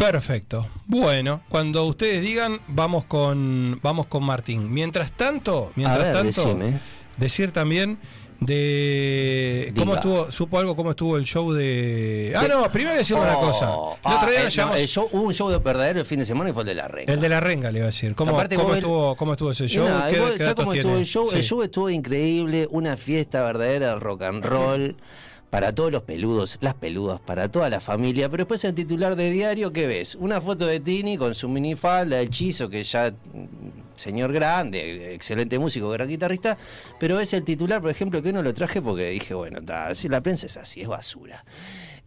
Perfecto. 0.00 0.66
Bueno, 0.86 1.42
cuando 1.50 1.84
ustedes 1.84 2.22
digan, 2.22 2.58
vamos 2.68 3.04
con, 3.04 3.78
vamos 3.82 4.06
con 4.06 4.24
Martín. 4.24 4.72
Mientras 4.72 5.12
tanto, 5.12 5.70
mientras 5.76 5.98
ver, 6.02 6.12
tanto, 6.14 6.26
decime. 6.54 6.80
decir 7.18 7.52
también 7.52 7.98
de 8.40 9.70
cómo 9.76 9.92
Diga. 9.92 9.96
estuvo, 9.96 10.32
supo 10.32 10.58
algo 10.58 10.74
cómo 10.74 10.90
estuvo 10.92 11.18
el 11.18 11.24
show 11.26 11.52
de. 11.52 12.32
Ah, 12.34 12.42
De- 12.42 12.48
no, 12.48 12.70
primero 12.70 12.96
decirle 12.96 13.22
una 13.22 13.36
Oh, 13.36 13.40
cosa. 13.42 13.64
El 13.66 13.70
otro 13.72 13.98
ah, 14.04 14.26
no, 14.44 14.48
llamamos- 14.48 14.80
el 14.80 14.88
show, 14.88 15.08
hubo 15.12 15.22
un 15.24 15.34
show 15.34 15.50
de 15.50 15.58
verdadero 15.58 16.00
el 16.00 16.06
fin 16.06 16.18
de 16.20 16.24
semana 16.24 16.48
y 16.48 16.52
fue 16.54 16.62
el 16.62 16.68
de 16.68 16.74
la 16.76 16.88
renga. 16.88 17.12
el 17.12 17.20
de 17.20 17.28
la 17.28 17.40
renga, 17.40 17.70
le 17.70 17.78
iba 17.80 17.84
a 17.84 17.90
decir. 17.90 18.14
¿Cómo, 18.14 18.32
Aparte, 18.32 18.56
cómo 18.56 18.74
estuvo, 18.74 19.14
cómo 19.16 19.32
estuvo 19.32 19.50
ese 19.50 19.68
show? 19.68 19.84
nada, 19.84 20.10
¿Qué- 20.10 20.18
vos 20.18 20.30
qué 20.30 20.38
sabés 20.38 20.46
datos 20.48 20.64
cómo 20.64 20.72
estuvo 20.72 20.90
tiene? 20.92 21.00
el 21.00 21.06
show? 21.06 21.28
El 21.30 21.42
Sí. 21.42 21.48
show 21.48 21.62
estuvo 21.62 21.90
increíble, 21.90 22.66
una 22.70 22.96
fiesta 22.96 23.42
verdadera 23.42 23.88
de 23.90 23.96
rock 24.00 24.22
and 24.22 24.44
roll. 24.46 24.96
Para 25.50 25.74
todos 25.74 25.90
los 25.90 26.02
peludos, 26.02 26.58
las 26.60 26.74
peludas, 26.74 27.20
para 27.20 27.50
toda 27.50 27.68
la 27.68 27.80
familia. 27.80 28.28
Pero 28.28 28.42
después 28.42 28.64
el 28.64 28.74
titular 28.74 29.16
de 29.16 29.30
diario, 29.30 29.72
¿qué 29.72 29.86
ves? 29.86 30.14
Una 30.14 30.40
foto 30.40 30.64
de 30.66 30.78
Tini 30.78 31.16
con 31.16 31.34
su 31.34 31.48
minifalda, 31.48 32.20
el 32.20 32.30
chizo, 32.30 32.70
que 32.70 32.82
ya, 32.84 33.10
mm, 33.10 33.96
señor 33.96 34.32
grande, 34.32 35.12
excelente 35.12 35.58
músico, 35.58 35.90
gran 35.90 36.08
guitarrista. 36.08 36.56
Pero 37.00 37.18
es 37.18 37.32
el 37.32 37.42
titular, 37.42 37.80
por 37.80 37.90
ejemplo, 37.90 38.22
que 38.22 38.32
no 38.32 38.42
lo 38.42 38.54
traje 38.54 38.80
porque 38.80 39.10
dije, 39.10 39.34
bueno, 39.34 39.58
así 39.72 40.08
la 40.08 40.20
prensa 40.20 40.46
es 40.46 40.56
así, 40.56 40.82
es 40.82 40.88
basura. 40.88 41.44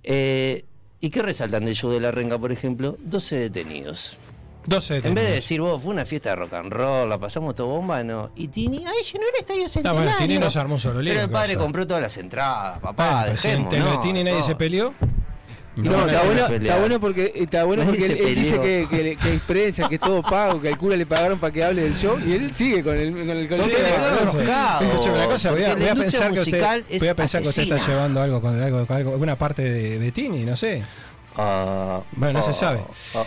Eh, 0.03 0.63
¿Y 1.01 1.09
qué 1.09 1.21
resaltan 1.21 1.65
del 1.65 1.75
show 1.75 1.91
de 1.91 1.99
la 1.99 2.11
renga, 2.11 2.39
por 2.39 2.53
ejemplo? 2.53 2.97
12 3.01 3.35
detenidos. 3.35 4.17
12 4.65 5.01
En 5.03 5.13
vez 5.13 5.27
de 5.27 5.33
decir, 5.35 5.59
vos, 5.61 5.81
fue 5.81 5.91
una 5.91 6.05
fiesta 6.05 6.29
de 6.31 6.35
rock 6.37 6.53
and 6.53 6.71
roll, 6.71 7.09
la 7.09 7.17
pasamos 7.17 7.53
todo 7.55 7.67
bomba, 7.67 8.03
no. 8.03 8.31
Y 8.35 8.47
Tini, 8.47 8.77
ay, 8.77 9.03
llenó 9.11 9.25
el 9.33 9.39
estadio 9.41 9.63
No, 9.63 9.69
centenario. 9.69 10.01
bueno, 10.03 10.17
Tini 10.17 10.37
no 10.39 10.49
se 10.49 10.59
armó 10.59 10.79
solo 10.79 10.99
Pero 11.03 11.19
el 11.21 11.27
¿qué 11.27 11.31
padre 11.33 11.55
compró 11.57 11.85
todas 11.87 12.01
las 12.01 12.15
entradas, 12.17 12.79
Bueno, 12.81 12.95
papá, 12.97 13.25
dejemos, 13.27 13.73
en 13.73 13.79
no, 13.79 13.99
Tini 14.01 14.23
nadie 14.23 14.37
no. 14.37 14.43
se 14.43 14.55
peleó. 14.55 14.93
No, 15.75 15.89
No, 15.91 16.05
está, 16.05 16.19
se 16.21 16.25
bueno, 16.27 16.45
está 16.47 16.77
bueno 16.77 16.99
porque, 16.99 17.31
está 17.35 17.63
bueno 17.63 17.83
porque 17.85 18.05
él, 18.05 18.11
él 18.11 18.35
dice 18.35 18.59
que, 18.61 18.85
que, 18.87 19.15
que 19.15 19.33
es 19.33 19.41
prensa, 19.41 19.89
que 19.89 19.95
es 19.95 20.01
todo 20.01 20.21
pago, 20.21 20.61
que 20.61 20.67
al 20.67 20.77
cura 20.77 20.95
le 20.95 21.07
pagaron 21.07 21.39
para 21.39 21.51
que 21.51 21.63
hable 21.63 21.81
del 21.81 21.95
show 21.95 22.19
y 22.23 22.33
él 22.33 22.53
sigue 22.53 22.83
con 22.83 22.95
el, 22.95 23.11
con 23.11 23.29
el 23.31 23.47
con 23.49 23.57
el 23.57 23.63
Sí, 23.65 23.71
no 23.71 24.41
Escúcheme 24.87 25.15
una 25.15 25.25
cosa, 25.25 25.51
voy 25.51 25.63
a, 25.63 25.75
voy 25.75 25.87
a 25.87 25.95
pensar 25.95 26.31
que 26.31 26.39
usted, 26.41 26.83
voy 26.99 27.07
a 27.07 27.15
pensar 27.15 27.41
que 27.41 27.47
usted 27.49 27.63
está 27.63 27.77
llevando 27.87 28.21
algo 28.21 28.39
con 28.39 28.61
algo, 28.61 28.85
con 28.85 28.97
algo- 28.97 29.11
alguna 29.13 29.35
parte 29.35 29.63
de, 29.63 29.97
de 29.97 30.11
Tini, 30.11 30.43
no 30.45 30.55
sé. 30.55 30.83
Bueno, 31.35 32.39
no 32.39 32.41
se 32.45 32.53
sabe. 32.53 32.81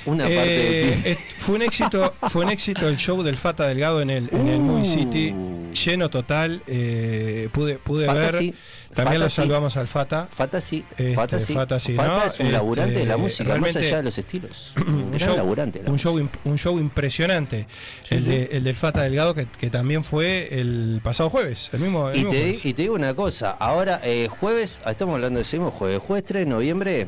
una 0.07 0.25
parte 0.25 0.35
Eh, 0.35 0.97
de 1.03 1.12
eh, 1.12 1.16
fue 1.16 1.57
un 1.57 1.62
éxito, 1.62 2.14
fue 2.31 2.45
un 2.45 2.51
éxito 2.51 2.88
el 2.88 2.97
show 2.97 3.23
del 3.23 3.37
Fata 3.37 3.66
Delgado 3.66 4.01
en 4.01 4.11
el, 4.11 4.29
en 4.33 4.49
el 4.49 4.61
Movie 4.61 4.85
City, 4.85 5.35
lleno 5.73 6.09
total. 6.11 6.62
eh, 6.66 7.49
pude, 7.53 7.77
pude 7.79 8.07
Fata 8.07 8.19
ver. 8.21 8.35
sí, 8.38 8.55
También 8.95 9.14
Fata 9.14 9.19
lo 9.19 9.29
sí. 9.29 9.35
saludamos 9.37 9.77
al 9.77 9.87
Fata. 9.87 10.29
Fata 10.31 10.61
sí, 10.61 10.85
Este, 10.90 11.14
Fata 11.14 11.40
sí. 11.40 11.55
Fata 11.55 11.81
sí, 11.81 11.92
Fata 11.95 12.09
¿no? 12.19 12.25
es 12.25 12.40
un 12.40 12.53
laburante 12.53 12.95
de 12.95 13.05
la 13.05 13.14
Este, 13.14 13.23
música, 13.23 13.45
realmente- 13.51 13.79
más 13.81 13.87
allá 13.87 13.97
de 13.99 14.03
los 14.05 14.19
estilos. 14.19 14.73
Un 14.87 15.16
show, 15.19 15.37
laburante 15.37 15.83
la 15.83 15.90
un 15.90 15.99
show, 15.99 16.19
imp- 16.19 16.38
un 16.45 16.59
show 16.59 16.79
impresionante. 16.79 17.66
el, 18.11 18.25
De, 18.25 18.49
el 18.53 18.64
del 18.64 18.75
Fata 18.75 19.03
Delgado, 19.03 19.35
que, 19.35 19.47
que 19.47 19.71
también 19.71 20.05
fue 20.05 20.49
el 20.61 21.01
pasado 21.03 21.31
jueves. 21.31 21.71
El 21.73 21.81
mismo, 21.81 22.09
el 22.11 22.16
Y 22.16 22.19
mismo 22.19 22.31
te, 22.33 22.40
jueves. 22.42 22.64
y 22.66 22.75
te 22.75 22.83
digo 22.83 22.95
una 22.95 23.14
cosa, 23.14 23.51
ahora 23.53 24.01
eh, 24.05 24.29
jueves, 24.29 24.81
estamos 24.87 25.14
hablando 25.14 25.38
de 25.38 25.42
ese 25.42 25.57
mismo 25.59 25.71
jueves, 25.71 26.01
jueves 26.03 26.25
3 26.27 26.45
de 26.45 26.51
noviembre, 26.51 27.07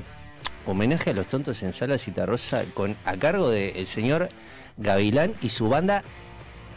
homenaje 0.68 1.11
a 1.11 1.12
los 1.14 1.26
tontos 1.26 1.62
en 1.62 1.72
Sala 1.72 1.98
Citarrosa 1.98 2.64
con, 2.74 2.96
a 3.04 3.16
cargo 3.16 3.50
del 3.50 3.87
señor 3.87 4.28
Gavilán 4.76 5.33
y 5.42 5.48
su 5.48 5.68
banda, 5.68 6.04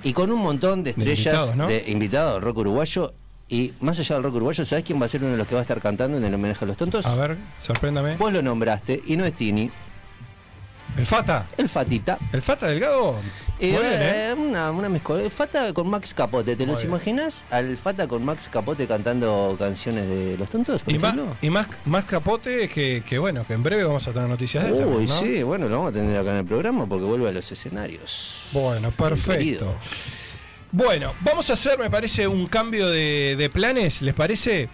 y 0.04 0.14
con 0.14 0.32
un 0.32 0.42
montón 0.42 0.84
de 0.84 0.92
estrellas 0.92 1.18
invitados, 1.26 1.56
¿no? 1.56 1.68
de 1.68 1.84
invitados 1.88 2.44
rock 2.44 2.58
uruguayo. 2.58 3.14
Y 3.48 3.74
más 3.82 4.00
allá 4.00 4.16
del 4.16 4.24
rock 4.24 4.36
uruguayo, 4.36 4.64
¿sabes 4.64 4.86
quién 4.86 5.00
va 5.00 5.06
a 5.06 5.10
ser 5.10 5.22
uno 5.22 5.32
de 5.34 5.38
los 5.38 5.48
que 5.48 5.56
va 5.56 5.62
a 5.62 5.64
estar 5.64 5.82
cantando 5.82 6.18
en 6.18 6.24
el 6.24 6.34
homenaje 6.34 6.64
a 6.64 6.68
los 6.68 6.78
tontos? 6.78 7.06
A 7.06 7.16
ver, 7.16 7.38
sorpréndame. 7.60 8.16
Vos 8.16 8.32
lo 8.32 8.42
nombraste, 8.42 9.02
y 9.06 9.18
no 9.18 9.26
es 9.26 9.34
Tini, 9.34 9.70
¿El 10.98 11.06
Fata? 11.06 11.46
el 11.58 11.70
Fatita. 11.70 12.18
¿El 12.34 12.42
Fata 12.42 12.68
Delgado? 12.68 13.16
Eh, 13.60 13.72
Muy 13.74 13.82
bien, 13.82 14.02
¿eh? 14.02 14.30
eh, 14.30 14.34
una, 14.34 14.72
una 14.72 14.90
mezcla. 14.90 15.18
Fata 15.30 15.72
con 15.74 15.88
Max 15.88 16.14
Capote, 16.14 16.56
¿te 16.56 16.64
Muy 16.66 16.74
los 16.74 16.82
bien. 16.82 16.90
imaginas? 16.92 17.46
Al 17.52 17.78
Fata 17.78 18.08
con 18.08 18.26
Max 18.26 18.50
Capote 18.52 18.88
cantando 18.88 19.56
canciones 19.58 20.08
de 20.10 20.36
Los 20.38 20.50
Tontos, 20.50 20.82
por 20.82 20.94
Y 20.94 20.98
más, 21.00 21.14
ejemplo. 21.14 21.36
y 21.42 21.50
más, 21.50 21.68
más 21.86 22.06
capote 22.06 22.68
que, 22.70 23.04
que 23.08 23.20
bueno, 23.20 23.46
que 23.46 23.54
en 23.54 23.62
breve 23.64 23.84
vamos 23.84 24.08
a 24.08 24.12
tener 24.12 24.28
noticias 24.28 24.64
de 24.64 24.72
esto. 24.72 24.88
Uy, 24.88 25.06
¿no? 25.06 25.20
sí, 25.20 25.44
bueno, 25.44 25.68
lo 25.70 25.78
vamos 25.78 25.92
a 25.92 25.94
tener 25.94 26.18
acá 26.18 26.32
en 26.32 26.38
el 26.38 26.46
programa 26.46 26.86
porque 26.88 27.06
vuelve 27.06 27.30
a 27.30 27.32
los 27.32 27.52
escenarios. 27.52 28.48
Bueno, 28.52 28.90
perfecto. 28.92 29.76
Bueno, 30.74 31.14
vamos 31.22 31.50
a 31.50 31.54
hacer, 31.54 31.78
me 31.78 31.90
parece, 31.90 32.28
un 32.28 32.48
cambio 32.48 32.90
de, 32.90 33.36
de 33.38 33.50
planes, 33.50 34.02
¿les 34.02 34.16
parece? 34.16 34.70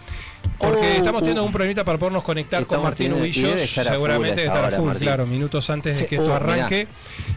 Porque 0.58 0.78
Oh, 0.80 0.98
estamos 1.00 1.22
teniendo 1.22 1.44
oh. 1.44 1.46
un 1.46 1.52
problemita 1.52 1.84
para 1.84 1.98
podernos 1.98 2.24
conectar 2.24 2.66
con 2.66 2.82
Martín 2.82 3.14
Ubillos. 3.14 3.62
Seguramente 3.62 4.32
a 4.34 4.36
debe 4.36 4.42
esta 4.42 4.42
estar 4.44 4.64
a 4.64 4.68
hora, 4.68 4.78
full, 4.78 4.86
Martín. 4.88 5.08
claro, 5.08 5.26
minutos 5.28 5.70
antes 5.70 6.00
de 6.00 6.06
que 6.08 6.16
esto 6.16 6.32
oh, 6.32 6.36
arranque. 6.36 6.88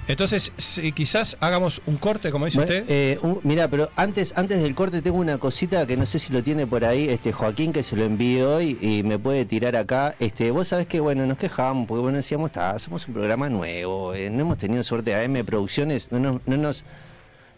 Entonces, 0.09 0.53
si 0.57 0.93
quizás 0.93 1.37
hagamos 1.41 1.83
un 1.87 1.97
corte, 1.99 2.31
como 2.31 2.47
dice 2.47 2.59
Bueno, 2.59 2.73
usted. 2.73 2.85
eh, 2.89 3.19
un- 3.23 3.41
mirá, 3.45 3.69
pero 3.69 3.91
antes, 3.97 4.33
antes 4.37 4.61
del 4.61 4.75
corte 4.75 5.03
tengo 5.03 5.19
una 5.19 5.39
cosita 5.39 5.87
que 5.87 5.97
no 5.97 6.07
sé 6.07 6.19
si 6.19 6.33
lo 6.33 6.43
tiene 6.43 6.67
por 6.67 6.85
ahí 6.85 7.07
este 7.09 7.33
Joaquín 7.33 7.73
que 7.73 7.83
se 7.83 7.95
lo 7.97 8.05
envió 8.05 8.57
hoy 8.57 8.79
y 8.81 9.03
me 9.03 9.19
puede 9.19 9.45
tirar 9.45 9.77
acá. 9.77 10.15
Este, 10.19 10.51
vos 10.51 10.69
sabés 10.69 10.87
que 10.87 11.01
bueno, 11.01 11.27
nos 11.27 11.39
quejábamos 11.39 11.87
porque 11.87 12.01
bueno 12.03 12.17
decíamos, 12.17 12.49
está, 12.51 12.79
somos 12.79 13.07
un 13.07 13.15
programa 13.15 13.49
nuevo, 13.49 14.15
eh, 14.15 14.31
no 14.31 14.41
hemos 14.41 14.59
tenido 14.59 14.83
suerte 14.83 15.15
AM 15.15 15.45
Producciones, 15.45 16.11
no 16.13 16.19
nos, 16.19 16.41
no 16.47 16.57
nos 16.57 16.85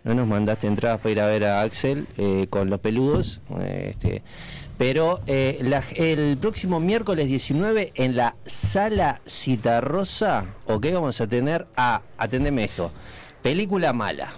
no 0.04 0.14
nos 0.14 0.26
mandaste 0.26 0.66
entradas 0.66 0.98
para 0.98 1.10
ir 1.12 1.20
a 1.20 1.26
ver 1.26 1.44
a 1.44 1.60
Axel 1.62 2.08
eh, 2.18 2.48
con 2.50 2.68
los 2.68 2.80
peludos. 2.80 3.40
eh, 3.60 3.86
Este, 3.90 4.22
pero 4.78 5.20
eh, 5.26 5.58
el 5.96 6.38
próximo 6.38 6.80
miércoles 6.80 7.28
19 7.28 7.92
en 7.94 8.16
la 8.16 8.35
sala 8.46 9.20
Citarrosa, 9.28 10.46
ok, 10.66 10.87
vamos 10.92 11.20
a 11.20 11.26
tener 11.26 11.66
a, 11.76 12.02
atendeme 12.18 12.64
esto, 12.64 12.90
película 13.42 13.92
mala. 13.92 14.32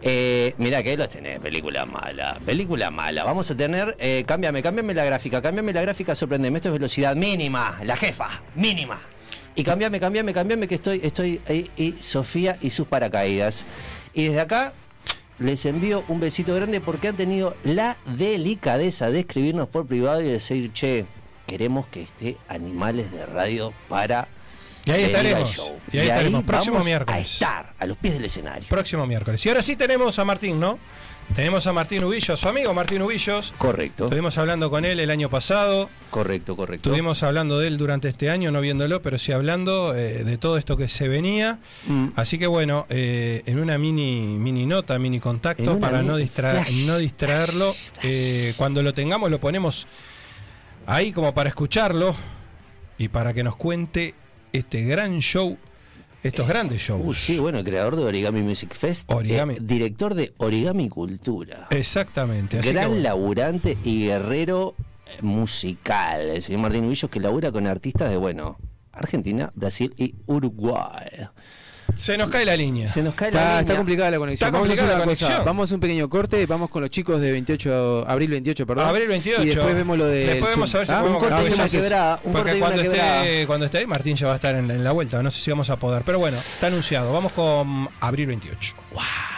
Eh, 0.00 0.54
mirá 0.58 0.82
que 0.82 0.90
ahí 0.90 0.96
los 0.96 1.08
tenés, 1.08 1.40
película 1.40 1.84
mala, 1.84 2.38
película 2.46 2.90
mala. 2.90 3.24
Vamos 3.24 3.50
a 3.50 3.56
tener, 3.56 3.96
eh, 3.98 4.22
cámbiame, 4.26 4.62
cámbiame 4.62 4.94
la 4.94 5.04
gráfica, 5.04 5.42
cámbiame 5.42 5.72
la 5.72 5.82
gráfica, 5.82 6.14
sorprendeme, 6.14 6.58
esto 6.58 6.68
es 6.68 6.74
velocidad 6.74 7.16
mínima, 7.16 7.80
la 7.84 7.96
jefa, 7.96 8.42
mínima. 8.54 9.00
Y 9.56 9.64
cámbiame, 9.64 9.98
cámbiame, 9.98 10.32
cámbiame 10.32 10.68
que 10.68 10.76
estoy, 10.76 11.00
estoy 11.02 11.40
ahí, 11.48 11.68
y 11.76 11.96
Sofía 11.98 12.56
y 12.60 12.70
sus 12.70 12.86
paracaídas. 12.86 13.64
Y 14.14 14.26
desde 14.26 14.40
acá 14.40 14.72
les 15.38 15.64
envío 15.66 16.04
un 16.08 16.20
besito 16.20 16.54
grande 16.54 16.80
porque 16.80 17.08
han 17.08 17.16
tenido 17.16 17.56
la 17.64 17.96
delicadeza 18.16 19.10
de 19.10 19.20
escribirnos 19.20 19.68
por 19.68 19.86
privado 19.86 20.20
y 20.20 20.26
decir, 20.28 20.72
che, 20.72 21.06
queremos 21.46 21.86
que 21.86 22.02
esté 22.02 22.36
Animales 22.48 23.10
de 23.12 23.24
Radio 23.26 23.72
para 23.88 24.28
Y 24.84 24.90
ahí 24.90 25.02
venir 25.02 25.16
al 25.16 25.26
estaremos. 25.26 25.50
show. 25.54 25.76
Y 25.92 25.98
ahí 25.98 26.08
estaremos. 26.08 26.44
Próximo 26.44 26.74
vamos 26.74 26.86
miércoles. 26.86 27.16
A 27.16 27.20
estar 27.20 27.72
a 27.78 27.86
los 27.86 27.96
pies 27.96 28.14
del 28.14 28.24
escenario. 28.24 28.66
Próximo 28.68 29.06
miércoles. 29.06 29.44
Y 29.46 29.48
ahora 29.48 29.62
sí 29.62 29.76
tenemos 29.76 30.18
a 30.18 30.24
Martín, 30.24 30.58
¿no? 30.60 30.78
Tenemos 31.34 31.66
a 31.68 31.72
Martín 31.72 32.02
Ubillos, 32.02 32.40
su 32.40 32.48
amigo 32.48 32.74
Martín 32.74 33.00
Ubillos. 33.02 33.52
Correcto. 33.58 34.04
Estuvimos 34.06 34.36
hablando 34.38 34.70
con 34.70 34.84
él 34.84 34.98
el 34.98 35.08
año 35.08 35.30
pasado. 35.30 35.88
Correcto, 36.10 36.56
correcto. 36.56 36.88
Estuvimos 36.88 37.22
hablando 37.22 37.60
de 37.60 37.68
él 37.68 37.76
durante 37.76 38.08
este 38.08 38.28
año, 38.28 38.50
no 38.50 38.60
viéndolo, 38.60 39.02
pero 39.02 39.18
sí 39.18 39.30
hablando 39.30 39.94
eh, 39.94 40.24
de 40.24 40.36
todo 40.38 40.58
esto 40.58 40.76
que 40.76 40.88
se 40.88 41.06
venía. 41.06 41.58
Mm. 41.86 42.08
Así 42.16 42.38
que 42.38 42.48
bueno, 42.48 42.86
eh, 42.88 43.42
en 43.46 43.60
una 43.60 43.78
mini, 43.78 44.36
mini 44.38 44.66
nota, 44.66 44.98
mini 44.98 45.20
contacto, 45.20 45.78
para 45.78 46.02
no, 46.02 46.18
distra- 46.18 46.52
flash, 46.64 46.86
no 46.86 46.98
distraerlo, 46.98 47.72
eh, 48.02 48.54
cuando 48.56 48.82
lo 48.82 48.92
tengamos 48.92 49.30
lo 49.30 49.38
ponemos 49.38 49.86
ahí 50.86 51.12
como 51.12 51.34
para 51.34 51.50
escucharlo 51.50 52.16
y 52.96 53.08
para 53.08 53.32
que 53.32 53.44
nos 53.44 53.54
cuente 53.54 54.14
este 54.52 54.82
gran 54.82 55.20
show, 55.20 55.56
estos 56.28 56.48
grandes 56.48 56.80
shows. 56.80 57.02
Uh, 57.04 57.14
sí, 57.14 57.38
bueno, 57.38 57.62
creador 57.64 57.96
de 57.96 58.04
Origami 58.04 58.42
Music 58.42 58.74
Fest. 58.74 59.10
Origami. 59.12 59.54
eh, 59.54 59.58
director 59.60 60.14
de 60.14 60.34
Origami 60.38 60.88
Cultura. 60.88 61.66
Exactamente. 61.70 62.58
Así 62.58 62.68
que 62.68 62.74
Gran 62.74 62.88
bueno. 62.88 63.02
laburante 63.02 63.76
y 63.84 64.06
guerrero 64.06 64.74
eh, 65.06 65.22
musical. 65.22 66.20
El 66.20 66.42
señor 66.42 66.60
Martín 66.62 66.84
Ubillos 66.86 67.10
que 67.10 67.20
labura 67.20 67.52
con 67.52 67.66
artistas 67.66 68.10
de, 68.10 68.16
bueno, 68.16 68.58
Argentina, 68.92 69.52
Brasil 69.54 69.92
y 69.96 70.14
Uruguay. 70.26 71.28
Se 71.94 72.16
nos 72.16 72.30
cae 72.30 72.44
la 72.44 72.56
línea. 72.56 72.86
Se 72.86 73.02
nos 73.02 73.14
cae 73.14 73.32
la 73.32 73.38
Está, 73.38 73.48
línea. 73.48 73.60
está 73.60 73.76
complicada 73.76 74.10
la 74.10 74.18
conexión. 74.18 74.46
Está 74.48 74.56
vamos, 74.56 74.68
a 74.68 74.72
hacer 74.72 74.84
complicada 74.84 75.04
una 75.04 75.06
la 75.06 75.14
cosa. 75.16 75.26
conexión. 75.26 75.46
vamos 75.46 75.72
a 75.72 75.74
un 75.74 75.80
pequeño 75.80 76.08
corte, 76.08 76.46
vamos 76.46 76.70
con 76.70 76.82
los 76.82 76.90
chicos 76.90 77.20
de 77.20 77.32
28, 77.32 78.04
abril 78.08 78.30
28, 78.30 78.66
perdón. 78.66 78.88
Abril 78.88 79.08
28. 79.08 79.42
Y 79.42 79.46
después 79.46 79.74
vemos 79.74 79.98
lo 79.98 80.06
de. 80.06 80.26
Después 80.26 80.50
vemos 80.54 80.74
a 80.74 80.78
ver 80.78 80.86
si 80.86 80.92
¿Ah? 80.92 81.00
podemos 81.00 81.22
Un 81.22 81.28
corte 81.28 81.54
una 81.54 81.68
quebrada, 81.68 82.20
un 82.24 82.32
Porque 82.32 82.58
cuando 82.58 82.80
una 82.82 83.22
esté, 83.24 83.46
cuando 83.46 83.66
esté 83.66 83.78
ahí, 83.78 83.86
Martín 83.86 84.16
ya 84.16 84.26
va 84.28 84.32
a 84.34 84.36
estar 84.36 84.54
en, 84.54 84.70
en 84.70 84.84
la 84.84 84.92
vuelta. 84.92 85.22
No 85.22 85.30
sé 85.30 85.40
si 85.40 85.50
vamos 85.50 85.70
a 85.70 85.76
poder. 85.76 86.02
Pero 86.04 86.18
bueno, 86.18 86.36
está 86.36 86.68
anunciado. 86.68 87.12
Vamos 87.12 87.32
con 87.32 87.88
abril 88.00 88.26
28. 88.26 88.74
Soy 88.90 89.37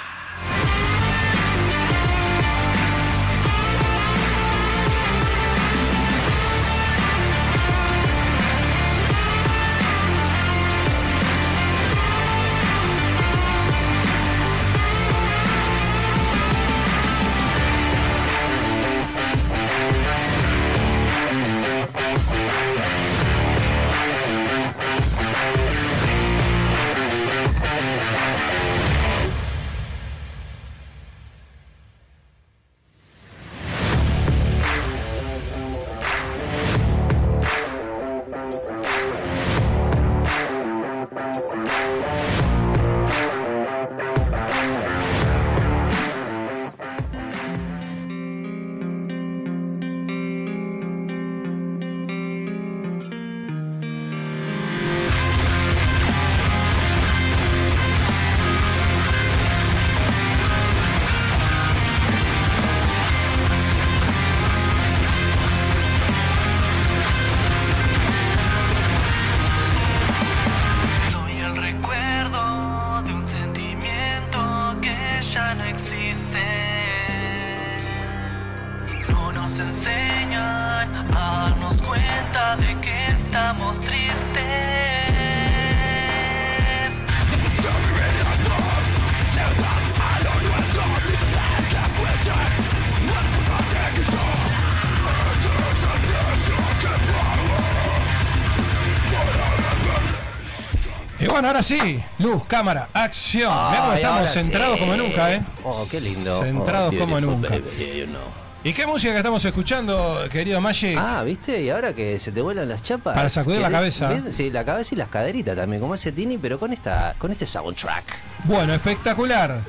ahora 101.60 101.84
sí. 101.84 102.02
Luz, 102.18 102.44
cámara, 102.46 102.88
acción. 102.92 103.52
Mirá 103.70 103.94
estamos 103.96 104.30
centrados 104.32 104.74
sí. 104.74 104.80
como 104.80 104.96
nunca, 104.96 105.32
¿eh? 105.32 105.42
Oh, 105.64 105.86
qué 105.90 106.00
lindo. 106.00 106.38
Centrados 106.40 106.94
Oh, 106.94 106.98
como 106.98 107.20
nunca. 107.20 107.48
baby, 107.50 108.00
you 108.00 108.06
know. 108.06 108.20
¿Y 108.62 108.74
qué 108.74 108.86
música 108.86 109.12
que 109.12 109.18
estamos 109.18 109.42
escuchando, 109.42 110.18
querido 110.30 110.60
Magic? 110.60 110.94
Ah, 110.98 111.22
¿viste? 111.22 111.62
Y 111.62 111.70
ahora 111.70 111.94
que 111.94 112.18
se 112.18 112.30
te 112.30 112.42
vuelan 112.42 112.68
las 112.68 112.82
chapas. 112.82 113.14
Para 113.14 113.30
sacudir 113.30 113.60
la 113.60 113.68
¿querés- 113.68 113.72
cabeza. 113.72 114.08
ves? 114.08 114.36
Sí, 114.36 114.50
la 114.50 114.64
cabeza 114.66 114.94
y 114.94 114.98
las 114.98 115.08
caderitas 115.08 115.56
también, 115.56 115.80
como 115.80 115.94
hace 115.94 116.12
Tini, 116.12 116.36
pero 116.36 116.58
con 116.58 116.70
esta, 116.72 117.14
con 117.16 117.30
este 117.30 117.46
soundtrack. 117.46 118.04
Bueno, 118.44 118.74
espectacular. 118.74 119.60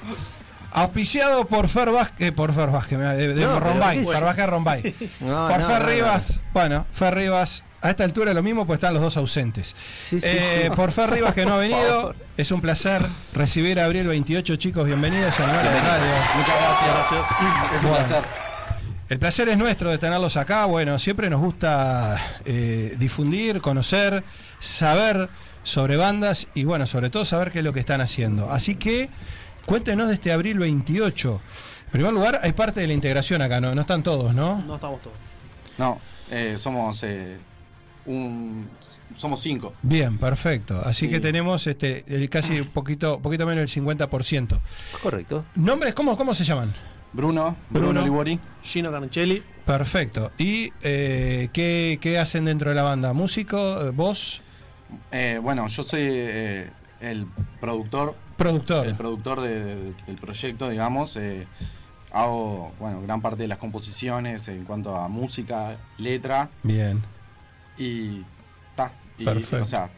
Auspiciado 0.73 1.45
por 1.45 1.67
Fer 1.67 1.91
Vázquez, 1.91 2.31
por 2.31 2.53
Fer 2.53 2.69
Vázquez, 2.69 2.97
de, 2.99 3.33
de 3.35 3.45
No, 3.45 3.59
Rombay, 3.59 3.99
¿qué 3.99 4.05
Fer? 4.11 4.23
Vázquez 4.23 4.47
Rombay. 4.47 4.95
No, 5.19 5.47
por 5.49 5.59
no, 5.59 5.67
Fer. 5.67 5.85
Rivas, 5.85 6.39
bueno, 6.53 6.85
Fer 6.93 7.13
Rivas, 7.15 7.63
a 7.81 7.89
esta 7.89 8.03
altura 8.03 8.33
lo 8.33 8.41
mismo, 8.43 8.65
pues 8.65 8.77
están 8.77 8.93
los 8.93 9.03
dos 9.03 9.17
ausentes. 9.17 9.75
Sí, 9.99 10.21
sí, 10.21 10.27
Eh, 10.29 10.63
sí. 10.69 10.75
Por 10.75 10.91
Fer 10.91 11.09
Rivas 11.09 11.33
que 11.33 11.45
no 11.45 11.55
ha 11.55 11.57
venido, 11.59 12.15
es 12.37 12.51
un 12.51 12.61
placer 12.61 13.05
recibir 13.33 13.79
a 13.79 13.85
Abril 13.85 14.07
28, 14.07 14.55
chicos, 14.55 14.85
bienvenidos 14.85 15.37
a 15.39 15.47
de 15.47 15.53
Radio. 15.79 16.11
Muchas 16.37 16.55
gracias. 16.87 17.27
Es 17.75 17.83
un 17.83 17.89
Bueno. 17.89 18.05
placer. 18.07 18.23
El 19.09 19.19
placer 19.19 19.49
es 19.49 19.57
nuestro 19.57 19.89
de 19.89 19.97
tenerlos 19.97 20.37
acá. 20.37 20.63
Bueno, 20.65 20.97
siempre 20.97 21.29
nos 21.29 21.41
gusta 21.41 22.15
eh, 22.45 22.95
difundir, 22.97 23.59
conocer, 23.59 24.23
saber 24.61 25.27
sobre 25.63 25.97
bandas 25.97 26.47
y 26.53 26.63
bueno, 26.63 26.85
sobre 26.85 27.09
todo 27.09 27.25
saber 27.25 27.51
qué 27.51 27.59
es 27.59 27.65
lo 27.65 27.73
que 27.73 27.81
están 27.81 27.99
haciendo. 27.99 28.49
Así 28.53 28.75
que 28.75 29.09
cuéntenos 29.65 30.07
de 30.07 30.15
este 30.15 30.31
abril 30.31 30.59
28. 30.59 31.41
En 31.85 31.91
primer 31.91 32.13
lugar, 32.13 32.39
hay 32.43 32.53
parte 32.53 32.79
de 32.79 32.87
la 32.87 32.93
integración 32.93 33.41
acá, 33.41 33.59
¿no? 33.59 33.75
No 33.75 33.81
están 33.81 34.03
todos, 34.03 34.33
¿no? 34.33 34.61
No 34.65 34.75
estamos 34.75 35.01
todos. 35.01 35.17
No, 35.77 35.99
eh, 36.29 36.55
somos 36.57 37.03
eh, 37.03 37.37
un, 38.05 38.69
somos 39.15 39.39
cinco. 39.41 39.73
Bien, 39.81 40.17
perfecto. 40.17 40.81
Así 40.83 41.09
que 41.09 41.19
tenemos 41.19 41.67
este 41.67 42.03
el 42.07 42.29
casi 42.29 42.59
un 42.59 42.67
poquito, 42.67 43.19
poquito 43.19 43.45
menos 43.45 43.73
del 43.73 43.83
50%. 43.83 44.59
Correcto. 45.01 45.45
¿Nombres? 45.55 45.93
¿Cómo, 45.93 46.17
cómo 46.17 46.33
se 46.33 46.43
llaman? 46.43 46.73
Bruno, 47.13 47.57
Bruno, 47.69 47.87
Bruno. 47.87 48.03
Libori. 48.03 48.39
Gino 48.63 48.91
Carnicelli. 48.91 49.43
Perfecto. 49.65 50.31
¿Y 50.37 50.71
eh, 50.81 51.49
¿qué, 51.51 51.99
qué 52.01 52.19
hacen 52.19 52.45
dentro 52.45 52.69
de 52.69 52.75
la 52.75 52.83
banda? 52.83 53.13
¿Músico? 53.13 53.91
¿Vos? 53.93 54.41
Eh, 55.11 55.39
bueno, 55.41 55.67
yo 55.67 55.83
soy 55.83 56.01
eh, 56.03 56.69
el 57.01 57.27
productor. 57.59 58.15
Productor. 58.37 58.87
El 58.87 58.95
productor 58.95 59.41
de- 59.41 59.75
de- 59.75 59.93
del 60.07 60.15
proyecto, 60.15 60.69
digamos. 60.69 61.15
eh, 61.17 61.47
hago, 62.13 62.71
bueno, 62.79 63.01
gran 63.01 63.21
parte 63.21 63.43
de 63.43 63.47
las 63.47 63.57
composiciones 63.57 64.47
en 64.49 64.65
cuanto 64.65 64.95
a 64.95 65.07
música, 65.07 65.77
letra 65.97 66.49
Bien. 66.63 67.01
y. 67.77 68.23
ta, 68.75 68.91
y, 69.17 69.25
Perfecto. 69.25 69.61
O 69.63 69.65
sea, 69.65 69.89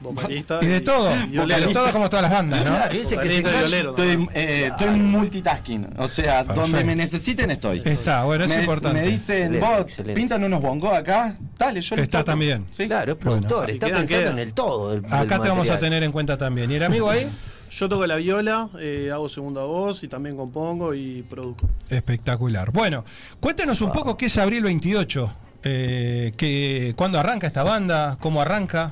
Vocalista. 0.00 0.58
Y 0.62 0.66
de 0.66 0.80
todo, 0.80 1.10
violero. 1.28 1.66
de 1.68 1.74
todo 1.74 1.92
como 1.92 2.08
todas 2.08 2.22
las 2.22 2.32
bandas, 2.32 2.60
¿no? 2.64 2.70
Claro, 2.70 2.92
dice 2.98 3.18
que 3.18 3.28
se 3.30 3.40
y 3.40 3.42
violero. 3.42 3.90
estoy, 3.90 4.28
eh, 4.34 4.68
estoy 4.70 4.90
multitasking. 4.98 5.88
O 5.98 6.08
sea, 6.08 6.38
Perfecto. 6.38 6.60
donde 6.62 6.84
me 6.84 6.96
necesiten 6.96 7.50
estoy. 7.50 7.82
Está, 7.84 8.24
bueno, 8.24 8.44
es 8.44 8.50
me, 8.50 8.60
importante. 8.60 9.00
me 9.00 9.06
dicen, 9.06 9.54
Excelente, 9.54 9.66
vos, 9.66 9.80
excelente. 9.82 10.14
pintan 10.20 10.44
unos 10.44 10.60
bongos 10.62 10.92
acá. 10.96 11.36
Dale, 11.58 11.80
yo 11.82 11.96
les 11.96 12.04
Está 12.04 12.18
toco". 12.20 12.30
también. 12.32 12.66
Sí. 12.70 12.86
Claro, 12.86 13.12
es 13.12 13.18
productor, 13.18 13.70
está 13.70 13.86
pensando 13.88 14.30
en 14.30 14.38
el 14.38 14.54
todo. 14.54 14.90
del- 14.90 15.02
del 15.02 15.12
Acá 15.12 15.40
te 15.40 15.48
vamos 15.48 15.68
a 15.68 15.78
tener 15.78 16.02
en 16.02 16.12
cuenta 16.12 16.38
también. 16.38 16.70
¿Y 16.70 16.74
el 16.76 16.82
amigo 16.82 17.10
ahí? 17.10 17.26
Yo 17.70 17.88
toco 17.88 18.04
la 18.04 18.16
viola, 18.16 18.68
eh, 18.80 19.10
hago 19.12 19.28
segunda 19.28 19.62
voz 19.62 20.02
y 20.02 20.08
también 20.08 20.34
compongo 20.36 20.92
y 20.92 21.22
produzco. 21.22 21.68
Espectacular. 21.88 22.72
Bueno, 22.72 23.04
cuéntenos 23.38 23.80
un 23.80 23.92
poco 23.92 24.16
qué 24.16 24.26
es 24.26 24.38
Abril 24.38 24.64
28. 24.64 25.32
Eh, 25.62 26.32
que, 26.36 26.94
¿Cuándo 26.96 27.20
arranca 27.20 27.46
esta 27.46 27.62
banda? 27.62 28.16
¿Cómo 28.18 28.40
arranca? 28.42 28.90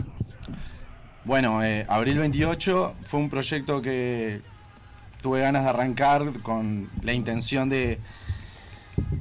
Bueno, 1.28 1.62
eh, 1.62 1.84
Abril 1.88 2.18
28 2.18 2.94
fue 3.04 3.20
un 3.20 3.28
proyecto 3.28 3.82
que 3.82 4.40
tuve 5.20 5.42
ganas 5.42 5.62
de 5.64 5.68
arrancar 5.68 6.32
con 6.40 6.88
la 7.02 7.12
intención 7.12 7.68
de, 7.68 7.98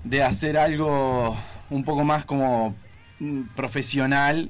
de 0.06 0.24
hacer 0.24 0.58
algo 0.58 1.36
un 1.70 1.84
poco 1.84 2.06
más 2.06 2.24
como 2.24 2.76
mm, 3.20 3.42
profesional 3.58 4.50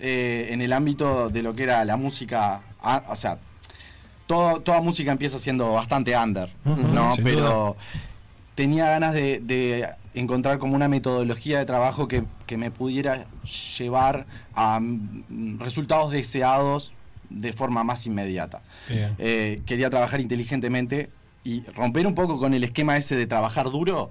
eh, 0.00 0.48
en 0.50 0.60
el 0.62 0.72
ámbito 0.72 1.28
de 1.30 1.42
lo 1.44 1.54
que 1.54 1.62
era 1.62 1.84
la 1.84 1.96
música, 1.96 2.62
o 3.08 3.14
sea, 3.14 3.38
todo- 4.26 4.60
toda 4.62 4.80
música 4.80 5.12
empieza 5.12 5.38
siendo 5.38 5.74
bastante 5.74 6.16
under, 6.16 6.50
¿no? 6.64 7.12
Pero 7.22 7.40
duda. 7.40 7.74
tenía 8.56 8.88
ganas 8.90 9.14
de, 9.14 9.38
de 9.38 9.88
encontrar 10.14 10.58
como 10.58 10.74
una 10.74 10.88
metodología 10.88 11.60
de 11.60 11.66
trabajo 11.66 12.08
que, 12.08 12.24
que 12.46 12.56
me 12.56 12.72
pudiera 12.72 13.26
llevar 13.78 14.26
a 14.56 14.80
mm, 14.80 15.60
resultados 15.60 16.10
deseados 16.10 16.92
de 17.30 17.52
forma 17.52 17.84
más 17.84 18.06
inmediata. 18.06 18.62
Bien. 18.88 19.14
Eh, 19.18 19.62
quería 19.66 19.90
trabajar 19.90 20.20
inteligentemente 20.20 21.10
y 21.44 21.62
romper 21.74 22.06
un 22.06 22.14
poco 22.14 22.38
con 22.38 22.54
el 22.54 22.64
esquema 22.64 22.96
ese 22.96 23.16
de 23.16 23.26
trabajar 23.26 23.70
duro. 23.70 24.10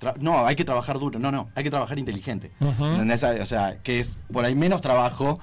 Tra- 0.00 0.16
no, 0.18 0.44
hay 0.44 0.56
que 0.56 0.64
trabajar 0.64 0.98
duro, 0.98 1.18
no, 1.18 1.30
no, 1.30 1.48
hay 1.54 1.62
que 1.64 1.70
trabajar 1.70 1.98
inteligente. 1.98 2.50
O 2.60 3.46
sea, 3.46 3.78
que 3.82 4.00
es 4.00 4.18
por 4.32 4.44
ahí 4.44 4.54
menos 4.54 4.80
trabajo 4.80 5.38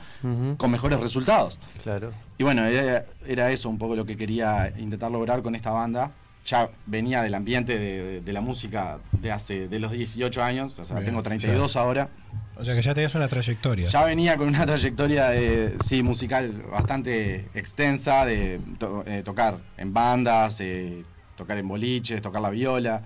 con 0.58 0.70
mejores 0.72 1.00
resultados. 1.00 1.58
Claro. 1.84 2.12
Y 2.38 2.44
bueno, 2.44 2.66
era, 2.66 3.06
era 3.26 3.52
eso 3.52 3.70
un 3.70 3.78
poco 3.78 3.96
lo 3.96 4.06
que 4.06 4.18
quería 4.18 4.74
intentar 4.78 5.10
lograr 5.12 5.42
con 5.42 5.56
esta 5.56 5.72
banda. 5.72 6.12
Ya 6.46 6.70
venía 6.88 7.22
del 7.22 7.36
ambiente 7.36 7.78
de, 7.78 8.04
de- 8.04 8.22
de 8.22 8.34
la 8.34 8.42
música 8.42 8.98
de 9.12 9.32
hace 9.32 9.68
de 9.68 9.80
los 9.80 9.92
18 9.92 10.44
años, 10.44 10.78
o 10.80 10.86
sea, 10.86 10.96
Bien, 10.98 11.08
tengo 11.12 11.22
32 11.24 11.74
ya. 11.74 11.80
ahora. 11.82 12.10
O 12.56 12.66
sea 12.66 12.76
que 12.76 12.82
ya 12.82 12.94
tenías 12.94 13.14
una 13.16 13.28
trayectoria. 13.28 13.88
Ya 13.88 14.04
venía 14.06 14.38
con 14.38 14.48
una 14.48 14.66
trayectoria 14.66 15.30
de, 15.30 15.76
sí, 15.86 16.04
musical 16.04 16.52
bastante 16.72 17.48
extensa, 17.54 18.26
de 18.26 18.60
to- 18.80 19.04
eh, 19.06 19.22
tocar 19.24 19.58
en 19.78 19.94
bandas, 19.94 20.60
eh, 20.62 21.04
tocar 21.38 21.58
en 21.58 21.68
boliches, 21.68 22.22
tocar 22.22 22.42
la 22.42 22.50
viola. 22.50 23.04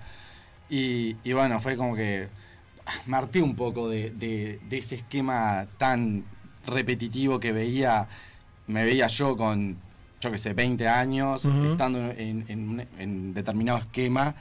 Y, 0.68 1.16
y 1.22 1.32
bueno, 1.32 1.60
fue 1.60 1.76
como 1.76 1.94
que 1.94 2.28
me 3.06 3.16
harté 3.16 3.40
un 3.42 3.54
poco 3.54 3.88
de 3.88 4.58
ese 4.70 4.96
esquema 4.96 5.66
tan 5.78 6.24
repetitivo 6.66 7.38
que 7.38 7.52
veía, 7.52 8.08
me 8.66 8.82
veía 8.84 9.06
yo 9.06 9.36
con, 9.36 9.76
yo 10.20 10.30
qué 10.30 10.38
sé, 10.38 10.54
20 10.54 10.88
años, 10.88 11.44
estando 11.44 11.98
en, 11.98 12.44
en 12.48 12.86
en 12.98 13.34
determinado 13.34 13.78
esquema. 13.78 14.34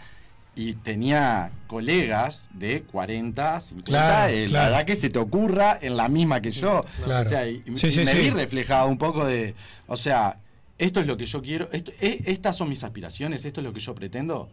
Y 0.58 0.72
tenía 0.76 1.52
colegas 1.68 2.50
de 2.54 2.84
40, 2.84 3.60
50, 3.60 3.86
Claro, 3.92 4.34
eh, 4.34 4.46
claro. 4.48 4.70
la 4.72 4.78
edad 4.78 4.86
que 4.86 4.96
se 4.96 5.10
te 5.10 5.20
ocurra 5.20 5.78
en 5.82 5.98
la 5.98 6.08
misma 6.08 6.40
que 6.40 6.52
yo. 6.52 6.86
Claro. 7.04 7.20
O 7.20 7.24
sea, 7.30 7.46
y, 7.46 7.62
y 7.66 7.78
Sí, 7.78 7.92
sí, 7.92 8.00
me 8.06 8.12
sí. 8.14 8.18
vi 8.20 8.30
reflejado 8.30 8.88
un 8.88 8.98
poco 8.98 9.26
de, 9.26 9.54
o 9.88 9.98
sea, 9.98 10.38
esto 10.78 11.02
es 11.02 11.08
lo 11.08 11.18
que 11.18 11.26
yo 11.26 11.42
quiero, 11.42 11.68
esto, 11.74 11.92
e- 12.00 12.22
estas 12.28 12.56
son 12.56 12.70
mis 12.70 12.86
aspiraciones, 12.86 13.44
esto 13.44 13.60
es 13.60 13.66
lo 13.66 13.74
que 13.74 13.82
yo 13.82 13.94
pretendo, 13.96 14.48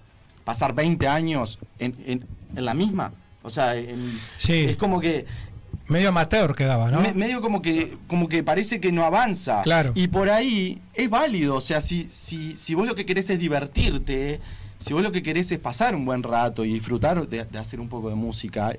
pasar 0.45 0.75
20 0.75 1.07
años 1.07 1.61
en, 1.79 1.95
en- 2.05 2.27
en 2.57 2.65
la 2.65 2.75
misma. 2.75 3.13
O 3.45 3.51
sea, 3.51 3.77
en- 3.77 4.19
Sí. 4.39 4.65
es 4.71 4.77
como 4.77 4.99
que 5.01 5.25
Medio 5.89 6.09
amateur 6.11 6.55
quedaba, 6.55 6.91
¿no? 6.91 7.01
me- 7.01 7.13
medio 7.15 7.41
como 7.43 7.61
que, 7.63 7.97
como 8.07 8.29
que 8.29 8.43
parece 8.43 8.81
que 8.81 8.93
no 8.93 9.05
avanza. 9.05 9.63
Claro. 9.63 9.93
Y 9.95 10.09
por 10.09 10.31
ahí 10.31 10.81
es 10.95 11.11
válido. 11.11 11.57
O 11.57 11.61
sea, 11.61 11.81
si, 11.81 12.07
si, 12.09 12.57
si 12.57 12.75
vos 12.75 12.87
lo 12.87 12.95
que 12.95 13.05
querés 13.05 13.29
es 13.31 13.39
divertirte, 13.39 14.41
si 14.79 14.93
vos 14.95 15.03
lo 15.03 15.13
que 15.13 15.23
querés 15.23 15.51
es 15.53 15.59
pasar 15.59 15.95
un 15.95 16.05
buen 16.05 16.23
rato 16.23 16.65
y 16.65 16.73
disfrutar 16.73 17.29
de, 17.29 17.45
de 17.45 17.59
hacer 17.59 17.81
un 17.81 17.89
poco 17.89 18.09
de 18.09 18.15
música, 18.15 18.75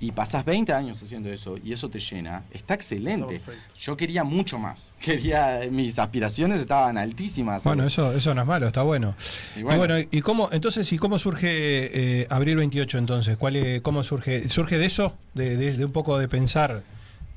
y 0.00 0.12
pasás 0.12 0.44
20 0.46 0.72
años 0.72 1.02
haciendo 1.02 1.30
eso 1.30 1.56
y 1.62 1.72
eso 1.74 1.90
te 1.90 2.00
llena, 2.00 2.42
está 2.50 2.72
excelente. 2.74 3.36
Está. 3.36 3.52
Yo 3.78 3.96
quería 3.96 4.24
mucho 4.24 4.58
más. 4.58 4.90
Quería, 5.00 5.60
mis 5.70 5.98
aspiraciones 5.98 6.60
estaban 6.60 6.96
altísimas. 6.96 7.64
Bueno, 7.64 7.84
eso, 7.84 8.12
eso 8.14 8.34
no 8.34 8.40
es 8.40 8.46
malo, 8.46 8.66
está 8.66 8.82
bueno. 8.82 9.14
Y 9.56 9.60
Y 9.60 9.62
bueno. 9.62 9.78
bueno, 9.78 9.98
y 10.10 10.20
cómo, 10.22 10.48
entonces, 10.52 10.90
¿y 10.92 10.96
cómo 10.98 11.18
surge 11.18 12.22
eh, 12.22 12.26
Abril 12.30 12.56
28 12.56 12.96
entonces? 12.98 13.36
¿Cuál 13.36 13.56
es- 13.56 13.82
¿Cómo 13.82 14.02
surge? 14.02 14.48
¿Surge 14.48 14.78
de 14.78 14.86
eso? 14.86 15.14
De, 15.34 15.56
de- 15.56 15.76
de 15.76 15.84
un 15.84 15.92
poco 15.92 16.18
de 16.18 16.28
pensar, 16.28 16.82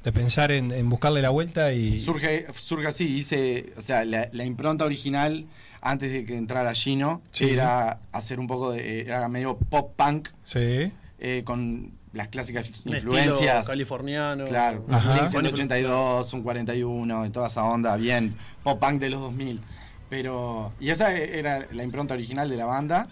de 0.03 0.11
pensar 0.13 0.51
en, 0.51 0.71
en 0.71 0.89
buscarle 0.89 1.21
la 1.21 1.29
vuelta 1.31 1.73
y. 1.73 1.99
Surge, 1.99 2.47
surge 2.55 2.87
así, 2.87 3.05
hice, 3.17 3.73
o 3.77 3.81
sea, 3.81 4.05
la, 4.05 4.29
la 4.31 4.45
impronta 4.45 4.85
original 4.85 5.45
antes 5.81 6.11
de 6.13 6.23
que 6.23 6.37
entrara 6.37 6.73
Gino 6.73 7.21
Sí. 7.33 7.49
era 7.49 7.99
hacer 8.13 8.39
un 8.39 8.47
poco 8.47 8.71
de, 8.71 9.01
era 9.01 9.27
medio 9.27 9.57
pop 9.57 9.91
punk 9.97 10.29
Sí. 10.45 10.91
eh, 11.19 11.41
con 11.43 11.91
las 12.13 12.27
clásicas 12.29 12.85
Un 12.85 12.95
influencias. 12.95 13.67
californiano. 13.67 14.45
Claro, 14.45 14.85
Ajá. 14.89 15.13
Blink 15.13 15.27
182, 15.27 16.33
un 16.33 16.43
41, 16.43 17.25
y 17.25 17.29
toda 17.31 17.47
esa 17.47 17.63
onda, 17.63 17.95
bien, 17.97 18.35
pop 18.63 18.79
punk 18.79 18.99
de 18.99 19.09
los 19.09 19.19
2000. 19.21 19.59
Pero, 20.09 20.71
y 20.79 20.89
esa 20.89 21.13
era 21.15 21.65
la 21.71 21.83
impronta 21.83 22.13
original 22.13 22.49
de 22.49 22.55
la 22.57 22.65
banda, 22.65 23.07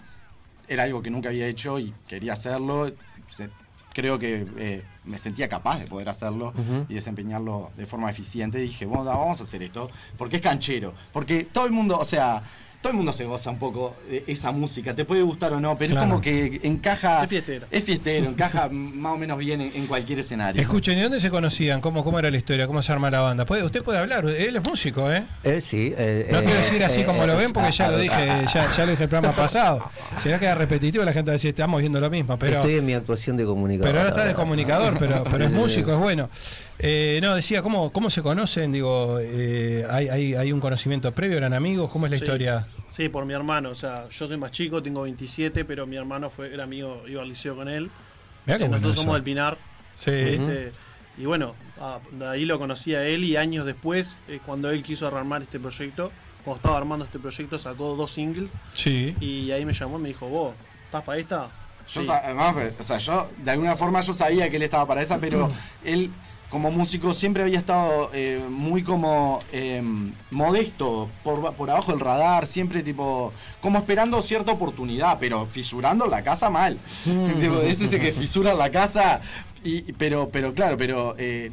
era 0.67 0.83
algo 0.83 1.01
que 1.01 1.09
nunca 1.09 1.29
había 1.29 1.47
hecho 1.47 1.79
y 1.79 1.93
quería 2.07 2.33
hacerlo. 2.33 2.91
Se- 3.29 3.49
creo 3.93 4.17
que 4.19 4.45
eh, 4.57 4.83
me 5.03 5.17
sentía 5.17 5.49
capaz 5.49 5.79
de 5.79 5.85
poder 5.87 6.07
hacerlo 6.07 6.53
y 6.87 6.93
desempeñarlo 6.93 7.71
de 7.75 7.85
forma 7.87 8.09
eficiente. 8.09 8.59
Y 8.59 8.63
dije, 8.63 8.85
bueno, 8.85 9.03
da, 9.03 9.15
vamos 9.15 9.41
a 9.41 9.43
hacer 9.43 9.63
esto, 9.63 9.89
porque 10.17 10.37
es 10.37 10.41
canchero, 10.41 10.93
porque 11.11 11.43
todo 11.45 11.65
el 11.65 11.71
mundo, 11.73 11.97
o 11.99 12.05
sea, 12.05 12.41
todo 12.81 12.91
el 12.91 12.97
mundo 12.97 13.13
se 13.13 13.25
goza 13.25 13.49
un 13.51 13.59
poco 13.59 13.95
de 14.09 14.23
esa 14.27 14.51
música, 14.51 14.95
te 14.95 15.05
puede 15.05 15.21
gustar 15.21 15.53
o 15.53 15.59
no, 15.59 15.77
pero 15.77 15.91
Claro. 15.91 16.05
es 16.07 16.09
como 16.11 16.21
que 16.21 16.59
encaja. 16.63 17.23
Es 17.23 17.29
fiestero. 17.29 17.67
Es 17.69 17.83
fiestero, 17.83 18.27
encaja 18.27 18.69
más 18.69 19.13
o 19.13 19.17
menos 19.17 19.37
bien 19.37 19.61
en, 19.61 19.71
en 19.75 19.87
cualquier 19.87 20.19
escenario. 20.19 20.61
Escuchen, 20.61 20.97
¿y 20.97 21.01
dónde 21.01 21.19
se 21.19 21.29
conocían? 21.29 21.79
¿Cómo, 21.81 22.03
¿Cómo 22.03 22.17
era 22.19 22.31
la 22.31 22.37
historia? 22.37 22.65
¿Cómo 22.67 22.81
se 22.81 22.91
arma 22.91 23.11
la 23.11 23.19
banda? 23.19 23.45
¿Puede- 23.45 23.63
usted 23.63 23.83
puede 23.83 23.99
hablar, 23.99 24.25
él 24.25 24.55
es 24.55 24.63
músico, 24.63 25.11
¿eh? 25.11 25.23
Eh, 25.43 25.61
sí. 25.61 25.93
eh, 25.95 26.27
No 26.31 26.39
eh, 26.39 26.43
quiero 26.43 26.59
decir 26.59 26.83
así 26.83 27.01
eh, 27.01 27.05
como 27.05 27.25
lo 27.27 27.33
eh, 27.33 27.37
ven, 27.37 27.53
porque 27.53 27.67
ah, 27.69 27.71
ya 27.71 27.87
lo 27.89 27.95
ah, 27.97 27.99
dije, 27.99 28.29
ah, 28.29 28.45
ya, 28.51 28.71
ya 28.71 28.85
lo 28.85 28.91
dije 28.91 29.03
el 29.03 29.09
programa 29.09 29.35
pasado. 29.35 29.91
Si 30.23 30.29
no 30.29 30.39
queda 30.39 30.55
repetitivo, 30.55 31.03
la 31.03 31.13
gente 31.13 31.29
va 31.29 31.33
a 31.33 31.37
decir, 31.37 31.49
estamos 31.49 31.79
viendo 31.81 31.99
lo 31.99 32.09
mismo, 32.09 32.37
pero. 32.37 32.57
Estoy 32.57 32.75
en 32.75 32.85
mi 32.85 32.93
actuación 32.93 33.37
de 33.37 33.45
comunicador. 33.45 33.87
Pero 33.91 33.99
ahora 33.99 34.09
está 34.09 34.25
de 34.27 34.33
comunicador, 34.33 34.97
pero, 34.97 35.23
pero 35.29 35.45
es 35.45 35.51
músico, 35.51 35.93
es 35.93 35.99
bueno. 35.99 36.29
Eh, 36.83 37.19
no, 37.21 37.35
decía, 37.35 37.61
¿cómo, 37.61 37.91
¿cómo 37.91 38.09
se 38.09 38.21
conocen? 38.23 38.71
Digo, 38.71 39.19
eh, 39.21 39.85
¿hay, 39.89 40.09
hay, 40.09 40.33
hay 40.35 40.51
un 40.51 40.59
conocimiento 40.59 41.11
previo? 41.11 41.37
¿Eran 41.37 41.53
amigos? 41.53 41.91
¿Cómo 41.91 42.05
es 42.07 42.11
la 42.11 42.17
Sí. 42.17 42.23
historia? 42.25 42.67
Sí, 42.91 43.07
por 43.09 43.25
mi 43.25 43.33
hermano. 43.33 43.69
O 43.69 43.75
sea, 43.75 44.09
yo 44.09 44.25
soy 44.27 44.37
más 44.37 44.51
chico, 44.51 44.81
tengo 44.81 45.03
27, 45.03 45.63
pero 45.65 45.85
mi 45.85 45.95
hermano 45.95 46.29
fue, 46.29 46.51
era 46.53 46.63
amigo, 46.63 47.03
iba 47.07 47.21
al 47.21 47.29
liceo 47.29 47.55
con 47.55 47.67
él. 47.67 47.91
Mirá 48.45 48.57
qué 48.57 48.65
Eh, 48.65 48.67
bueno 48.67 48.81
Nosotros 48.81 48.95
somos 48.95 49.13
del 49.15 49.23
Pinar. 49.23 49.57
Sí. 49.95 50.09
Este, 50.11 50.71
y 51.19 51.25
bueno, 51.25 51.53
ah, 51.79 51.99
de 52.11 52.27
ahí 52.27 52.45
lo 52.45 52.57
conocí 52.57 52.95
a 52.95 53.05
él 53.05 53.23
y 53.25 53.35
años 53.35 53.65
después, 53.65 54.17
eh, 54.27 54.39
cuando 54.45 54.71
él 54.71 54.81
quiso 54.83 55.09
rearmar 55.11 55.43
este 55.43 55.59
proyecto, 55.59 56.11
cuando 56.43 56.57
estaba 56.57 56.77
armando 56.77 57.05
este 57.05 57.19
proyecto, 57.19 57.57
sacó 57.59 57.95
dos 57.95 58.11
singles 58.11 58.49
Sí. 58.73 59.15
y 59.19 59.51
ahí 59.51 59.65
me 59.65 59.73
llamó 59.73 59.99
y 59.99 60.01
me 60.01 60.07
dijo, 60.07 60.27
vos, 60.27 60.55
¿estás 60.85 61.03
para 61.03 61.19
esta? 61.19 61.47
Yo, 61.87 62.01
Sí. 62.01 62.07
además, 62.09 62.53
pues, 62.53 62.79
o 62.79 62.83
sea, 62.83 62.97
yo 62.97 63.29
de 63.37 63.51
alguna 63.51 63.75
forma 63.75 64.01
yo 64.01 64.13
sabía 64.13 64.49
que 64.49 64.55
él 64.55 64.63
estaba 64.63 64.87
para 64.87 65.01
esa, 65.03 65.19
pero 65.19 65.51
él 65.85 66.09
como 66.51 66.69
músico 66.69 67.13
siempre 67.13 67.43
había 67.43 67.57
estado 67.57 68.11
eh, 68.13 68.43
muy 68.49 68.83
como 68.83 69.39
eh, 69.53 69.81
modesto, 70.29 71.09
por, 71.23 71.53
por 71.55 71.69
abajo 71.69 71.91
del 71.93 72.01
radar, 72.01 72.45
siempre 72.45 72.83
tipo, 72.83 73.31
como 73.61 73.79
esperando 73.79 74.21
cierta 74.21 74.51
oportunidad, 74.51 75.17
pero 75.17 75.45
fisurando 75.45 76.05
la 76.07 76.23
casa 76.23 76.49
mal. 76.49 76.77
Es 77.63 77.81
ese 77.81 77.99
que 77.99 78.11
fisura 78.11 78.53
la 78.53 78.69
casa, 78.69 79.21
y, 79.63 79.93
pero, 79.93 80.29
pero 80.29 80.53
claro, 80.53 80.75
pero 80.75 81.15
eh, 81.17 81.51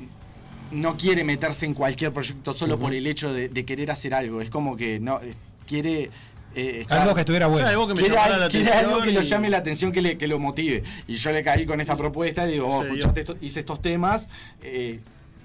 no 0.72 0.96
quiere 0.96 1.22
meterse 1.22 1.64
en 1.64 1.74
cualquier 1.74 2.12
proyecto 2.12 2.52
solo 2.52 2.76
por 2.76 2.92
el 2.92 3.06
hecho 3.06 3.32
de, 3.32 3.48
de 3.48 3.64
querer 3.64 3.92
hacer 3.92 4.14
algo. 4.14 4.40
Es 4.40 4.50
como 4.50 4.76
que 4.76 4.98
no 4.98 5.20
quiere... 5.66 6.10
eh, 6.54 6.84
Algo 6.88 7.14
que 7.14 7.20
estuviera 7.20 7.46
O 7.46 7.50
bueno. 7.50 7.66
sea, 7.66 7.70
algo 7.70 7.86
que 7.88 7.94
me 7.94 8.00
quiere, 8.00 8.14
llamara 8.16 8.34
al- 8.34 8.40
la 8.40 8.48
quiere 8.48 8.68
atención 8.70 8.90
algo 8.92 9.02
que 9.04 9.12
lo 9.12 9.20
llame 9.20 9.50
la 9.50 9.58
atención, 9.58 9.92
que, 9.92 10.02
le, 10.02 10.18
que 10.18 10.26
lo 10.28 10.38
motive. 10.38 10.82
Y 11.06 11.16
yo 11.16 11.30
le 11.32 11.42
caí 11.44 11.66
con 11.66 11.80
esta 11.80 11.96
propuesta 11.96 12.48
y 12.48 12.52
digo, 12.52 12.66
vos, 12.66 12.84
escuchaste 12.84 13.20
esto- 13.20 13.36
hice 13.40 13.60
estos 13.60 13.80
temas, 13.82 14.28
eh, 14.62 15.00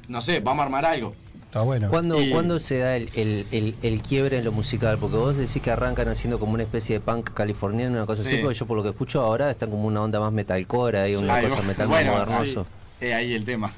no 0.07 0.21
sé, 0.21 0.39
vamos 0.39 0.61
a 0.61 0.65
armar 0.65 0.85
algo. 0.85 1.15
Está 1.45 1.61
bueno. 1.61 1.87
¿Cuándo, 1.89 2.19
Y- 2.19 2.31
cuándo 2.31 2.57
se 2.59 2.79
da 2.79 2.95
el, 2.95 3.11
el- 3.13 3.45
el- 3.51 3.75
el 3.83 4.01
quiebre 4.01 4.39
en 4.39 4.43
lo 4.45 4.51
musical? 4.51 4.97
Porque 4.97 5.17
vos 5.17 5.37
decís 5.37 5.61
que 5.61 5.69
arrancan 5.69 6.07
haciendo 6.09 6.39
como 6.39 6.53
una 6.53 6.63
especie 6.63 6.95
de 6.95 6.99
punk 6.99 7.29
californiano, 7.31 7.95
una 7.95 8.07
cosa 8.07 8.23
Sí. 8.23 8.29
así, 8.29 8.37
porque 8.41 8.57
yo 8.57 8.65
por 8.65 8.75
lo 8.77 8.81
que 8.81 8.89
escucho 8.89 9.21
ahora 9.21 9.51
están 9.51 9.69
como 9.69 9.83
una 9.85 10.01
onda 10.01 10.19
más 10.19 10.31
metalcore, 10.33 10.97
hay 10.99 11.15
una 11.15 11.35
Ahí 11.35 11.45
cosa 11.47 11.61
metal 11.61 11.87
Bueno, 11.87 12.13
más 12.13 12.27
modernoso. 12.27 12.65
Eh, 12.99 13.13
ahí 13.13 13.33
el 13.33 13.45
tema. 13.45 13.71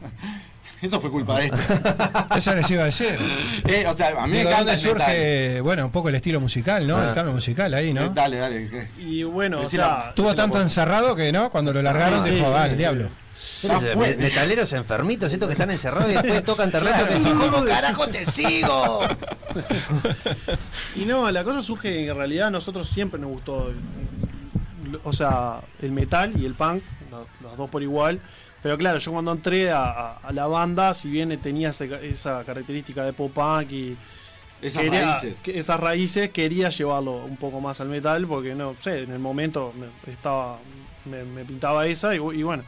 Eso 0.85 1.01
fue 1.01 1.09
culpa 1.11 1.37
de 1.39 1.45
este. 1.47 1.57
Eso 2.37 2.55
les 2.55 2.69
iba 2.71 2.83
a 2.83 2.85
decir. 2.85 3.17
Eh, 3.67 3.85
o 3.87 3.93
sea, 3.93 4.09
a 4.21 4.27
mí 4.27 4.33
me 4.33 4.41
encanta 4.41 4.75
¿Dónde 4.75 5.57
el 5.57 5.61
bueno, 5.63 5.85
un 5.85 5.91
poco 5.91 6.09
el 6.09 6.15
estilo 6.15 6.39
musical, 6.39 6.87
¿no? 6.87 6.97
Ah. 6.97 7.09
El 7.09 7.15
cambio 7.15 7.33
musical 7.33 7.73
ahí. 7.73 7.93
¿no? 7.93 8.09
Dale, 8.09 8.37
dale. 8.37 8.69
¿qué? 8.69 8.87
Y 9.01 9.23
bueno, 9.23 9.61
o 9.61 9.65
sea, 9.65 10.05
Estuvo 10.09 10.33
tanto 10.35 10.61
encerrado 10.61 11.15
que, 11.15 11.31
¿no? 11.31 11.49
Cuando 11.49 11.73
lo 11.73 11.81
largaron 11.81 12.23
Sí, 12.23 12.31
dijo, 12.31 12.45
sí, 12.47 12.51
vale, 12.53 12.71
sí, 12.71 12.77
diablo. 12.77 13.09
Metaleros 14.17 14.73
enfermitos, 14.73 15.31
estos 15.33 15.47
que 15.47 15.53
están 15.53 15.71
encerrados 15.71 16.11
y 16.11 16.13
después 16.13 16.43
tocan 16.45 16.71
terremoto 16.71 17.07
que 17.07 17.13
decís, 17.15 17.27
¿cómo 17.27 17.63
carajo 17.65 18.07
te 18.07 18.25
sigo? 18.25 19.01
Y 20.95 21.05
no, 21.05 21.29
la 21.31 21.43
cosa 21.43 21.61
surge 21.61 21.89
que 21.89 22.07
en 22.09 22.15
realidad 22.15 22.47
a 22.47 22.51
nosotros 22.51 22.87
siempre 22.87 23.19
nos 23.19 23.29
gustó, 23.31 23.69
el- 23.69 24.99
o 25.03 25.11
sea, 25.13 25.61
el 25.81 25.91
metal 25.91 26.33
y 26.39 26.45
el 26.45 26.53
punk, 26.53 26.83
lo- 27.11 27.25
los 27.41 27.57
dos 27.57 27.69
por 27.69 27.81
igual. 27.81 28.19
Pero 28.65 28.79
claro, 28.79 28.97
yo 28.97 29.11
cuando 29.11 29.31
entré 29.31 29.69
a, 29.69 29.83
a- 29.91 30.17
a 30.23 30.31
la 30.33 30.47
banda, 30.47 30.95
si 30.95 31.07
bien 31.07 31.39
tenía 31.39 31.69
ese- 31.69 32.09
esa 32.09 32.43
característica 32.43 33.05
de 33.05 33.13
pop 33.13 33.31
punk 33.31 33.71
y 33.71 33.95
Esas 34.59 34.87
raíces. 34.87 35.39
que- 35.41 35.59
esas 35.59 35.79
raíces, 35.79 36.31
quería 36.31 36.69
llevarlo 36.69 37.11
un 37.25 37.37
poco 37.37 37.61
más 37.61 37.79
al 37.79 37.89
metal 37.89 38.25
porque 38.25 38.55
no 38.55 38.73
sé, 38.79 39.03
en 39.03 39.11
el 39.11 39.19
momento 39.19 39.71
me, 39.79 40.11
estaba, 40.11 40.57
me, 41.05 41.23
me 41.25 41.45
pintaba 41.45 41.85
esa 41.85 42.15
y, 42.15 42.17
y 42.17 42.41
bueno. 42.41 42.63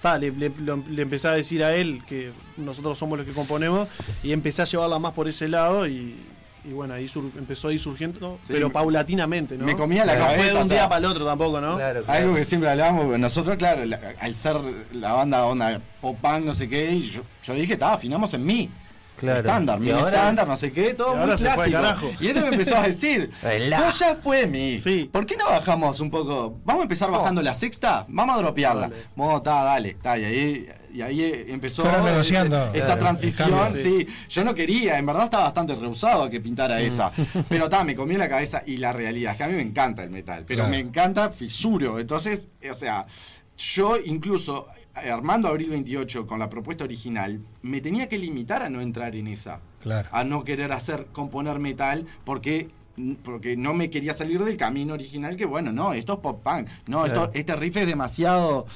ta, 0.00 0.16
le, 0.16 0.30
le- 0.30 0.50
le 0.88 1.02
empecé 1.02 1.28
a 1.28 1.32
decir 1.32 1.62
a 1.62 1.74
él 1.74 2.00
que 2.08 2.32
nosotros 2.56 2.96
somos 2.96 3.18
los 3.18 3.26
que 3.26 3.34
componemos 3.34 3.88
y 4.22 4.32
empecé 4.32 4.62
a 4.62 4.64
llevarla 4.64 4.98
más 4.98 5.12
por 5.12 5.28
ese 5.28 5.48
lado 5.48 5.86
y, 5.86 6.16
y 6.64 6.72
bueno, 6.72 6.94
ahí 6.94 7.08
sur- 7.08 7.30
empezó 7.36 7.68
a 7.68 7.72
ir 7.72 7.80
surgiendo, 7.80 8.38
Sí, 8.46 8.52
pero 8.54 8.68
me- 8.68 8.72
paulatinamente, 8.72 9.56
¿no? 9.56 9.64
me 9.64 9.76
comía 9.76 10.04
la 10.04 10.16
no 10.16 10.26
fue 10.26 10.44
de 10.46 10.52
un 10.54 10.58
o 10.62 10.64
sea, 10.64 10.76
día 10.76 10.88
para 10.88 10.98
el 11.00 11.04
otro 11.06 11.24
tampoco, 11.26 11.60
¿no? 11.60 11.78
Algo 12.06 12.34
que 12.34 12.44
siempre 12.44 12.70
hablábamos, 12.70 13.18
nosotros, 13.18 13.56
claro, 13.56 13.84
la- 13.84 14.00
al 14.20 14.34
ser 14.34 14.56
la 14.92 15.12
banda 15.12 15.44
onda 15.46 15.80
pop 16.00 16.16
punk, 16.20 16.44
no 16.44 16.54
sé 16.54 16.68
qué, 16.68 16.90
y 16.92 17.02
yo, 17.02 17.22
yo 17.42 17.54
dije, 17.54 17.72
está, 17.74 17.94
afinamos 17.94 18.32
en 18.34 18.44
mí. 18.44 18.70
Claro. 19.16 19.38
Estándar, 19.38 19.78
mi 19.78 19.90
estándar, 19.90 20.48
no 20.48 20.56
sé 20.56 20.72
qué, 20.72 20.94
todo 20.94 21.08
Y 21.12 21.16
muy 21.18 21.20
ahora 21.20 21.36
clásico. 21.36 21.70
carajo. 21.76 22.10
Y 22.18 22.26
este 22.28 22.40
me 22.40 22.48
empezó 22.48 22.76
a 22.76 22.82
decir, 22.82 23.30
no, 23.70 23.90
ya 23.90 24.16
fue 24.16 24.46
mi. 24.48 24.78
¿Por 25.12 25.26
qué 25.26 25.36
no 25.36 25.44
bajamos 25.46 26.00
un 26.00 26.10
poco? 26.10 26.58
Vamos 26.64 26.80
a 26.80 26.82
empezar 26.84 27.08
bajando 27.10 27.40
la 27.40 27.54
sexta, 27.54 28.04
vamos 28.08 28.36
a 28.36 28.38
dropearla. 28.40 28.88
Dale. 28.88 29.02
Bueno, 29.14 29.36
está, 29.36 29.62
dale, 29.62 29.90
está, 29.90 30.18
y 30.18 30.24
ahí, 30.24 30.68
y 30.92 31.00
ahí 31.02 31.44
empezó 31.48 31.82
ese- 31.88 32.02
negociando. 32.02 32.72
esa 32.74 32.86
Claro, 32.86 33.00
transición, 33.00 33.50
cambio. 33.50 33.82
sí. 33.82 34.06
Yo 34.28 34.44
no 34.44 34.54
quería, 34.54 34.98
en 34.98 35.06
verdad 35.06 35.24
estaba 35.24 35.44
bastante 35.44 35.74
rehusado 35.74 36.24
a 36.24 36.30
que 36.30 36.40
pintara 36.40 36.76
Mm. 36.76 36.82
esa. 36.82 37.12
Pero 37.48 37.64
está, 37.64 37.84
me 37.84 37.94
comió 37.94 38.18
la 38.18 38.28
cabeza 38.28 38.62
y 38.66 38.76
la 38.78 38.92
realidad 38.92 39.32
es 39.32 39.38
que 39.38 39.44
a 39.44 39.48
mí 39.48 39.54
me 39.54 39.62
encanta 39.62 40.02
el 40.02 40.10
metal, 40.10 40.44
pero 40.46 40.58
Claro. 40.58 40.70
me 40.70 40.78
encanta 40.78 41.30
fisuro. 41.30 41.98
Entonces, 41.98 42.48
eh, 42.60 42.70
o 42.70 42.74
sea, 42.74 43.06
yo 43.56 43.96
incluso 44.04 44.66
eh, 45.02 45.10
armando 45.10 45.48
Abril 45.48 45.70
28 45.70 46.26
con 46.26 46.38
la 46.38 46.50
propuesta 46.50 46.84
original, 46.84 47.40
me 47.62 47.80
tenía 47.80 48.08
que 48.08 48.18
limitar 48.18 48.62
a 48.62 48.68
no 48.68 48.80
entrar 48.82 49.16
en 49.16 49.26
esa. 49.26 49.60
Claro. 49.82 50.08
A 50.12 50.22
no 50.24 50.44
querer 50.44 50.70
hacer 50.72 51.06
componer 51.12 51.58
metal 51.58 52.06
porque 52.24 52.68
porque 53.24 53.56
no 53.56 53.72
me 53.72 53.88
quería 53.88 54.12
salir 54.12 54.44
del 54.44 54.58
camino 54.58 54.92
original 54.92 55.34
que 55.34 55.46
bueno, 55.46 55.72
no, 55.72 55.94
esto 55.94 56.12
es 56.12 56.18
pop 56.18 56.42
punk. 56.44 56.68
No, 56.88 57.04
Claro. 57.04 57.24
esto, 57.24 57.30
este 57.32 57.56
riff 57.56 57.78
es 57.78 57.86
demasiado 57.86 58.66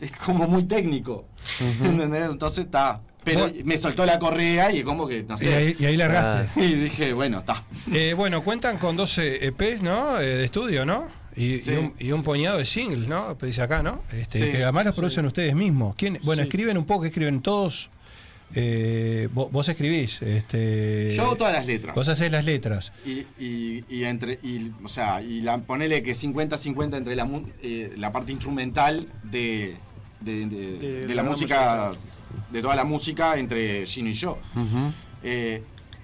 es 0.00 0.12
como 0.12 0.46
muy 0.46 0.64
técnico. 0.64 1.26
¿Entendés? 1.60 2.30
Entonces 2.30 2.64
está. 2.66 3.00
Pero 3.22 3.50
me 3.64 3.76
soltó 3.76 4.06
la 4.06 4.18
correa 4.18 4.72
y 4.72 4.82
como 4.82 5.06
que, 5.06 5.22
no 5.24 5.34
Y 5.34 5.38
sé. 5.38 5.54
ahí, 5.54 5.76
y 5.78 5.84
ahí 5.84 5.96
largaste. 5.96 6.60
Y 6.64 6.74
dije, 6.74 7.12
bueno, 7.12 7.40
está. 7.40 7.62
Eh, 7.92 8.14
bueno, 8.16 8.42
cuentan 8.42 8.78
con 8.78 8.96
12 8.96 9.46
EPs, 9.46 9.82
¿no? 9.82 10.18
Eh, 10.18 10.24
de 10.36 10.44
estudio, 10.44 10.86
¿no? 10.86 11.06
Y, 11.36 11.58
Sí. 11.58 11.72
y 11.72 11.76
un, 11.76 11.92
y 11.98 12.12
un 12.12 12.22
puñado 12.22 12.56
de 12.58 12.64
singles, 12.64 13.06
¿no? 13.08 13.34
Dice 13.40 13.60
acá, 13.62 13.82
¿no? 13.82 14.02
Este, 14.12 14.38
Sí, 14.38 14.44
que 14.50 14.62
además 14.62 14.86
los 14.86 14.96
producen 14.96 15.26
ustedes 15.26 15.54
mismos. 15.54 15.94
¿Quién? 15.96 16.18
Bueno, 16.22 16.42
escriben 16.42 16.78
un 16.78 16.86
poco, 16.86 17.04
escriben 17.04 17.42
todos. 17.42 17.90
Eh, 18.54 19.28
vos, 19.32 19.52
vos 19.52 19.68
escribís. 19.68 20.22
Este, 20.22 21.12
Yo 21.14 21.22
hago 21.22 21.36
todas 21.36 21.52
las 21.52 21.66
letras. 21.66 21.94
Vos 21.94 22.08
hacés 22.08 22.32
las 22.32 22.44
letras. 22.44 22.90
Y, 23.06 23.26
y, 23.38 23.84
y 23.88 24.04
entre 24.04 24.40
y, 24.42 24.72
o 24.82 24.88
sea 24.88 25.22
y 25.22 25.40
la, 25.42 25.58
ponele 25.58 26.02
que 26.02 26.12
50-50 26.12 26.96
entre 26.96 27.14
la, 27.14 27.28
eh, 27.62 27.92
la 27.96 28.10
parte 28.10 28.32
instrumental 28.32 29.06
de, 29.22 29.76
de, 30.20 30.46
de- 30.46 30.78
De 30.78 31.06
de 31.06 31.14
la 31.14 31.22
la 31.22 31.28
música 31.28 31.92
de 32.50 32.62
toda 32.62 32.76
la 32.76 32.84
música 32.84 33.36
entre 33.38 33.86
Gino 33.86 34.08
y 34.08 34.12
yo 34.14 34.38
Eh, 35.22 35.62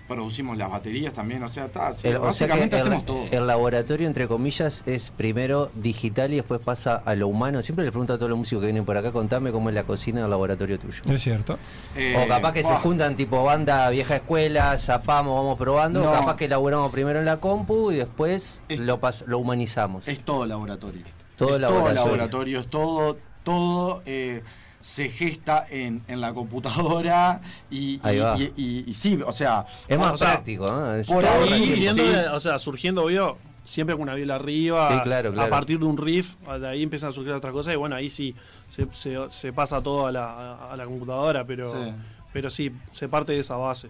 producimos 0.08 0.56
las 0.56 0.70
baterías 0.70 1.12
también 1.12 1.42
o 1.42 1.48
sea, 1.48 1.64
está, 1.66 1.92
sí, 1.92 2.06
El- 2.06 2.18
o 2.18 2.32
sea 2.32 2.46
el, 2.54 2.72
hacemos 2.72 3.04
todo 3.04 3.24
el 3.28 3.44
laboratorio, 3.46 4.06
entre 4.06 4.28
comillas, 4.28 4.84
es 4.86 5.10
primero 5.10 5.68
digital 5.74 6.32
y 6.32 6.36
después 6.36 6.60
pasa 6.60 7.02
a 7.04 7.16
lo 7.16 7.26
humano. 7.26 7.60
Siempre 7.60 7.84
les 7.84 7.90
pregunto 7.90 8.12
a 8.12 8.16
todos 8.16 8.28
los 8.30 8.38
músicos 8.38 8.60
que 8.62 8.66
vienen 8.66 8.84
por 8.84 8.96
acá, 8.96 9.10
contame 9.10 9.50
cómo 9.50 9.68
es 9.68 9.74
la 9.74 9.82
cocina 9.82 10.20
del 10.20 10.30
laboratorio 10.30 10.78
tuyo. 10.78 11.02
Es 11.10 11.22
cierto. 11.22 11.58
Eh, 11.96 12.14
o 12.24 12.28
capaz 12.28 12.52
que 12.52 12.62
se 12.62 12.70
buah, 12.70 12.78
juntan 12.80 13.16
tipo 13.16 13.42
banda 13.42 13.90
vieja 13.90 14.14
escuela, 14.16 14.78
zapamos, 14.78 15.34
vamos 15.34 15.58
probando, 15.58 16.02
No. 16.04 16.10
o 16.10 16.12
capaz 16.12 16.36
que 16.36 16.44
elaboramos 16.44 16.92
primero 16.92 17.18
en 17.18 17.24
la 17.24 17.38
compu 17.38 17.90
y 17.90 17.96
después 17.96 18.62
lo, 18.78 19.00
pas- 19.00 19.24
lo 19.26 19.38
humanizamos. 19.40 20.06
es 20.06 20.20
todo 20.20 20.46
laboratorio 20.46 21.02
Todo 21.36 21.56
es 21.56 21.60
laboratorio. 21.60 21.94
todo 21.96 22.04
laboratorio 22.04 22.60
es 22.60 22.66
todo 22.70 23.18
todo 23.46 24.02
eh, 24.04 24.42
se 24.80 25.08
gesta 25.08 25.64
en, 25.70 26.02
en 26.08 26.20
la 26.20 26.34
computadora 26.34 27.40
y, 27.70 28.00
Ahí 28.02 28.16
y- 28.16 28.20
va. 28.20 28.36
y- 28.38 28.52
y- 28.56 28.84
y 28.88 28.92
sí, 28.94 29.18
o 29.24 29.32
sea, 29.32 29.64
Es 29.88 29.98
más 29.98 30.12
o 30.12 30.16
sea, 30.16 30.32
práctico, 30.32 30.66
¿no? 30.68 30.94
Es 30.96 31.06
por 31.06 31.24
ahí, 31.24 31.72
viendo, 31.76 32.02
sí. 32.04 32.10
o 32.32 32.40
sea, 32.40 32.58
surgiendo, 32.58 33.04
obvio, 33.04 33.38
siempre 33.64 33.94
con 33.94 34.02
una 34.02 34.14
viola 34.14 34.34
arriba, 34.34 34.90
Sí, 34.96 35.00
claro, 35.04 35.32
claro. 35.32 35.46
a 35.46 35.50
partir 35.50 35.78
de 35.78 35.84
un 35.86 35.96
riff, 35.96 36.34
de 36.60 36.68
ahí 36.68 36.82
empiezan 36.82 37.08
a 37.10 37.12
surgir 37.12 37.32
otras 37.32 37.52
cosas 37.52 37.72
y 37.74 37.76
bueno, 37.76 37.96
ahí 37.96 38.08
sí 38.10 38.34
se, 38.68 38.86
se- 38.92 39.16
se 39.30 39.52
pasa 39.52 39.80
todo 39.80 40.06
a 40.08 40.12
la, 40.12 40.54
a 40.70 40.76
la 40.76 40.84
computadora, 40.84 41.44
pero 41.46 41.70
Sí. 41.70 41.78
sí. 41.84 41.92
pero 42.32 42.50
sí, 42.50 42.72
se 42.92 43.08
parte 43.08 43.32
de 43.32 43.38
esa 43.38 43.56
base. 43.56 43.88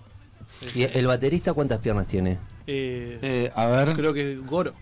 ¿Y 0.74 0.82
el 0.84 1.06
baterista 1.06 1.52
cuántas 1.52 1.80
piernas 1.80 2.06
tiene? 2.06 2.38
Eh, 2.66 3.18
eh, 3.22 3.52
a 3.54 3.66
ver 3.66 3.94
creo 3.94 4.14
que 4.14 4.36
Goro. 4.36 4.72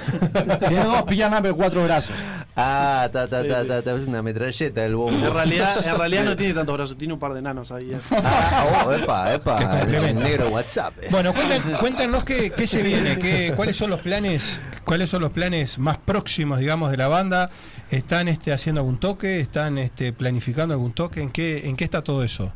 tiene 0.68 0.84
dos 0.84 1.04
pero 1.42 1.56
cuatro 1.56 1.84
brazos 1.84 2.14
Ah, 2.54 3.08
ta, 3.10 3.26
ta, 3.26 3.42
ta, 3.48 3.62
sí. 3.62 3.68
ta, 3.68 3.82
ta, 3.82 3.96
es 3.96 4.06
una 4.06 4.20
metralleta 4.22 4.84
el 4.84 4.94
bombo. 4.94 5.26
En 5.26 5.32
realidad, 5.32 5.74
en 5.86 5.96
realidad 5.98 6.24
no 6.24 6.36
tiene 6.36 6.52
tantos 6.52 6.76
brazos, 6.76 6.98
tiene 6.98 7.14
un 7.14 7.18
par 7.18 7.32
de 7.32 7.38
enanos 7.38 7.72
ahí. 7.72 7.92
eh. 7.92 7.98
Ah, 8.12 8.84
oh, 8.86 8.92
epa, 8.92 9.32
epa, 9.32 9.80
el, 9.80 10.14
negro 10.16 10.48
WhatsApp. 10.50 10.92
eh. 11.02 11.08
Bueno, 11.10 11.32
cuenten- 11.32 11.78
cuéntanos 11.78 12.24
qué, 12.24 12.50
qué 12.50 12.66
se 12.66 12.82
viene, 12.82 13.18
qué, 13.18 13.54
cuáles 13.56 13.76
son 13.76 13.88
los 13.88 14.00
planes, 14.00 14.60
cuáles 14.84 15.08
son 15.08 15.22
los 15.22 15.32
planes 15.32 15.78
más 15.78 15.96
próximos, 15.96 16.58
digamos, 16.58 16.90
de 16.90 16.98
la 16.98 17.08
banda. 17.08 17.48
¿Están 17.90 18.28
este, 18.28 18.52
haciendo 18.52 18.82
algún 18.82 18.98
toque? 19.00 19.40
¿Están 19.40 19.78
este, 19.78 20.12
planificando 20.12 20.74
algún 20.74 20.92
toque? 20.92 21.22
¿En 21.22 21.30
qué, 21.30 21.66
en 21.68 21.76
qué 21.76 21.84
está 21.84 22.02
todo 22.02 22.22
eso? 22.22 22.52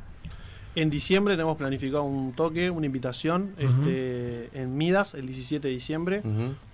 En 0.77 0.89
diciembre 0.91 1.35
tenemos 1.35 1.57
planificado 1.57 2.05
un 2.05 2.33
toque, 2.33 2.71
una 2.71 2.87
invitación 2.87 3.55
este, 3.59 4.51
en 4.53 4.77
Midas 4.77 5.15
el 5.15 5.27
17 5.27 5.67
de 5.69 5.75
diciembre, 5.75 6.23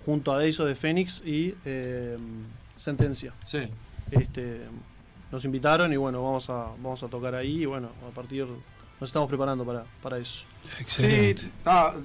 junto 0.05 0.31
a 0.33 0.39
Deiso 0.39 0.65
de 0.65 0.75
Fénix 0.75 1.23
y 1.25 1.55
eh, 1.65 2.17
Sentencia. 2.75 3.33
sí 3.45 3.59
Este, 4.11 4.61
nos 5.31 5.45
invitaron 5.45 5.91
y 5.93 5.95
bueno, 5.97 6.21
vamos 6.21 6.49
a, 6.49 6.67
vamos 6.83 7.01
a 7.01 7.07
tocar 7.07 7.33
ahí 7.33 7.63
y 7.63 7.65
bueno, 7.65 7.89
a 8.07 8.13
partir 8.13 8.45
nos 8.99 9.09
estamos 9.09 9.27
preparando 9.29 9.65
para, 9.65 9.83
para 10.01 10.17
eso. 10.19 10.45
Excelente. 10.79 11.41
Sí, 11.43 11.49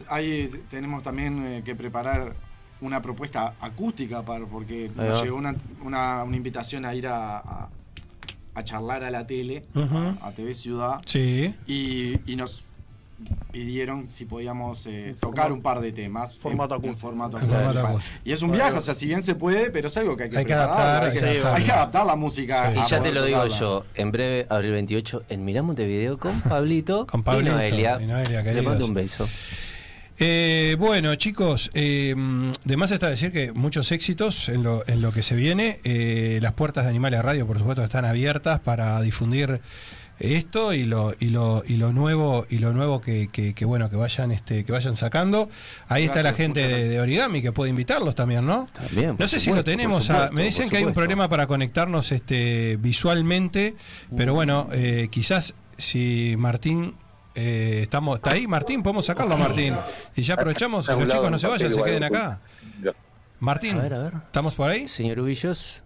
ahí 0.08 0.50
tenemos 0.70 1.02
también 1.02 1.44
eh, 1.44 1.62
que 1.64 1.74
preparar 1.74 2.34
una 2.80 3.02
propuesta 3.02 3.54
acústica 3.61 4.22
para, 4.22 4.46
porque 4.46 4.88
nos 4.94 5.22
llegó 5.22 5.37
una, 5.37 5.54
una- 5.82 6.22
una 6.24 6.37
invitación 6.37 6.84
a 6.84 6.94
ir 6.94 7.06
a, 7.08 7.38
a- 7.38 7.68
a 8.58 8.64
charlar 8.64 9.04
a 9.04 9.10
la 9.10 9.26
tele, 9.26 9.64
a, 9.74 10.28
a 10.28 10.32
TV 10.32 10.54
Ciudad, 10.54 11.00
Sí. 11.06 11.54
y, 11.66 12.30
y 12.30 12.36
nos 12.36 12.62
pidieron 13.50 14.10
si 14.12 14.26
podíamos 14.26 14.86
eh, 14.86 15.12
tocar 15.20 15.50
un 15.50 15.60
par 15.60 15.80
de 15.80 15.90
temas 15.90 16.38
formato 16.38 16.76
en, 16.80 16.96
formato 16.96 17.36
En 17.38 17.48
formato. 17.48 18.00
Y 18.24 18.30
es 18.30 18.42
un 18.42 18.52
viaje, 18.52 18.78
o 18.78 18.82
sea, 18.82 18.94
si 18.94 19.06
bien 19.06 19.22
se 19.24 19.34
puede, 19.34 19.70
pero 19.72 19.88
es 19.88 19.96
algo 19.96 20.16
que 20.16 20.24
hay 20.24 20.30
que, 20.30 20.38
Hay 20.38 20.44
que 20.44 20.54
adaptar, 20.54 21.04
hay, 21.04 21.10
que, 21.12 21.18
adaptar. 21.26 21.54
hay 21.56 21.64
que 21.64 21.72
adaptar 21.72 22.06
la 22.06 22.14
música. 22.16 22.72
Sí. 22.74 22.80
Y 22.80 22.88
ya 22.88 23.02
te 23.02 23.10
lo 23.12 23.24
digo 23.24 23.38
tocarla. 23.38 23.58
yo, 23.58 23.84
en 23.96 24.12
breve, 24.12 24.46
abril 24.48 24.70
28, 24.72 25.24
en 25.30 25.44
Mirá 25.44 25.62
Montevideo 25.62 26.16
con 26.18 26.40
Pablito, 26.48 27.06
Con 27.08 27.24
Pablito 27.24 27.50
y 27.50 27.54
Noelia. 27.54 27.98
y 28.00 28.06
Noelia, 28.06 28.42
Le 28.42 28.62
mando 28.62 28.84
un 28.86 28.94
beso. 28.94 29.28
Eh, 30.20 30.74
bueno, 30.78 31.14
chicos, 31.14 31.70
eh, 31.74 32.14
de 32.64 32.76
más 32.76 32.90
está 32.90 33.09
decir 33.09 33.31
que 33.33 33.52
muchos 33.52 33.92
éxitos 33.92 34.48
en 34.48 34.62
lo, 34.64 34.83
en 34.88 35.00
lo 35.00 35.12
que 35.12 35.22
se 35.22 35.37
viene. 35.37 35.78
Eh, 35.85 36.38
las 36.42 36.54
puertas 36.54 36.85
de 36.85 36.90
Animales 36.90 37.22
Radio, 37.22 37.46
por 37.46 37.59
supuesto, 37.59 37.85
están 37.85 38.04
abiertas 38.04 38.59
para 38.61 39.00
difundir 39.00 39.61
esto 40.20 40.72
y 40.74 40.83
lo 40.83 41.14
y 41.20 41.26
lo 41.26 41.62
y 41.64 41.76
lo 41.76 41.92
nuevo 41.92 42.44
y 42.50 42.59
lo 42.59 42.72
nuevo 42.72 43.00
que, 43.00 43.28
que- 43.31 43.54
que, 43.54 43.64
bueno 43.64 43.88
que 43.88 43.94
vayan 43.94 44.33
este 44.33 44.64
que 44.64 44.72
vayan 44.72 44.96
sacando 44.96 45.48
ahí 45.87 46.07
está 46.07 46.24
la 46.24 46.33
gente 46.33 46.66
de, 46.66 47.00
origami 47.00 47.40
que 47.40 47.52
puede 47.52 47.70
invitarlos 47.70 48.16
también 48.16 48.44
no 48.44 48.66
También. 48.72 49.14
no 49.16 49.28
sé 49.28 49.38
si 49.38 49.52
lo 49.52 49.62
tenemos 49.62 50.11
a- 50.11 50.28
me 50.33 50.42
dicen 50.42 50.68
que 50.70 50.78
hay 50.78 50.83
un 50.83 50.92
problema 50.92 51.28
para 51.28 51.46
conectarnos 51.46 52.11
este 52.11 52.78
visualmente 52.81 53.76
pero 54.16 54.35
bueno 54.35 54.68
eh, 54.72 55.07
quizás 55.09 55.54
si 55.76 56.35
Martín 56.37 56.94
eh, 57.40 57.81
estamos 57.83 58.16
está 58.16 58.35
ahí 58.35 58.46
Martín 58.48 58.83
podemos 58.83 59.07
sacarlo 59.07 59.35
a 59.35 59.38
Martín 59.38 59.76
y 60.16 60.22
ya 60.22 60.34
aprovechamos 60.34 60.89
que 60.89 60.95
los 60.95 61.07
chicos 61.09 61.30
no 61.30 61.39
se 61.39 61.47
vayan 61.47 61.72
se 61.72 61.82
queden 61.82 62.03
acá 62.03 62.41
Martín 63.41 63.78
A 63.78 63.82
ver, 63.82 63.95
a 63.95 64.03
ver. 64.03 64.14
estamos 64.26 64.57
por 64.57 64.68
ahí 64.68 64.89
Señor 64.89 65.20
Ubillos, 65.20 65.84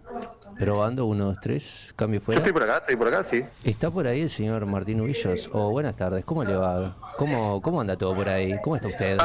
probando, 0.57 1.05
uno, 1.05 1.25
dos, 1.25 1.37
tres, 1.39 1.93
cambio 1.95 2.19
Yo 2.19 2.25
fuera. 2.25 2.39
estoy 2.39 2.51
por 2.53 2.63
acá, 2.63 2.77
estoy 2.77 2.95
por 2.95 3.07
acá, 3.07 3.23
sí. 3.23 3.45
¿Está 3.63 3.91
por 3.91 4.07
ahí 4.07 4.21
el 4.21 4.29
señor 4.31 4.65
Martín 4.65 5.01
Ubillos? 5.01 5.49
O 5.53 5.69
buenas 5.69 5.95
tardes, 5.95 6.25
¿cómo 6.25 6.43
le 6.43 6.55
va? 6.55 6.97
¿Cómo, 7.17 7.61
¿Cómo 7.61 7.79
anda 7.81 7.95
todo 7.95 8.15
por 8.15 8.27
ahí? 8.27 8.55
¿Cómo 8.63 8.75
está 8.75 8.87
usted? 8.87 9.19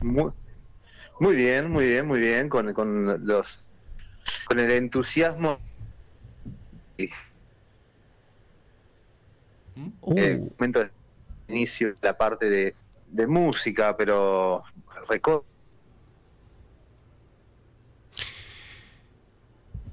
Muy, 0.00 0.32
muy 1.18 1.36
bien, 1.36 1.70
muy 1.70 1.84
bien, 1.86 2.06
muy 2.06 2.20
bien, 2.20 2.48
con, 2.48 2.72
con 2.72 3.26
los 3.26 3.60
con 4.46 4.58
el 4.58 4.70
entusiasmo 4.70 5.58
Uh, 10.00 10.14
el 10.18 10.40
momento 10.58 10.80
de 10.80 10.90
inicio 11.48 11.94
la 12.02 12.16
parte 12.16 12.48
de, 12.50 12.74
de 13.08 13.26
música, 13.26 13.96
pero 13.96 14.62
reco- 15.08 15.44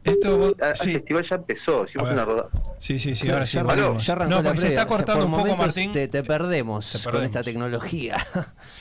Esto, 0.03 0.55
Ah, 0.61 0.69
el 0.69 0.77
sí. 0.77 0.91
festival 0.91 1.23
ya 1.23 1.35
empezó, 1.35 1.83
hicimos 1.83 2.09
una 2.11 2.23
roda. 2.23 2.49
Sí, 2.79 2.97
sí, 2.97 3.13
sí, 3.13 3.23
Claro, 3.23 3.35
ahora 3.39 3.45
sí. 3.45 3.53
ya 3.55 3.61
arrancó- 3.61 3.67
volvemos. 3.75 4.05
ya 4.05 4.13
arrancó 4.13 4.29
No, 4.29 4.41
la 4.41 4.43
porque 4.49 4.61
se 4.61 4.67
está 4.69 4.81
O 4.83 4.88
sea, 4.88 4.95
cortando 4.97 5.29
por 5.29 5.39
un 5.39 5.45
poco, 5.45 5.57
Martín. 5.57 5.91
Te, 5.91 6.07
te 6.07 6.23
perdemos 6.23 6.91
Te 6.91 6.97
con 6.99 7.03
perdemos. 7.11 7.25
esta 7.25 7.43
tecnología. 7.43 8.17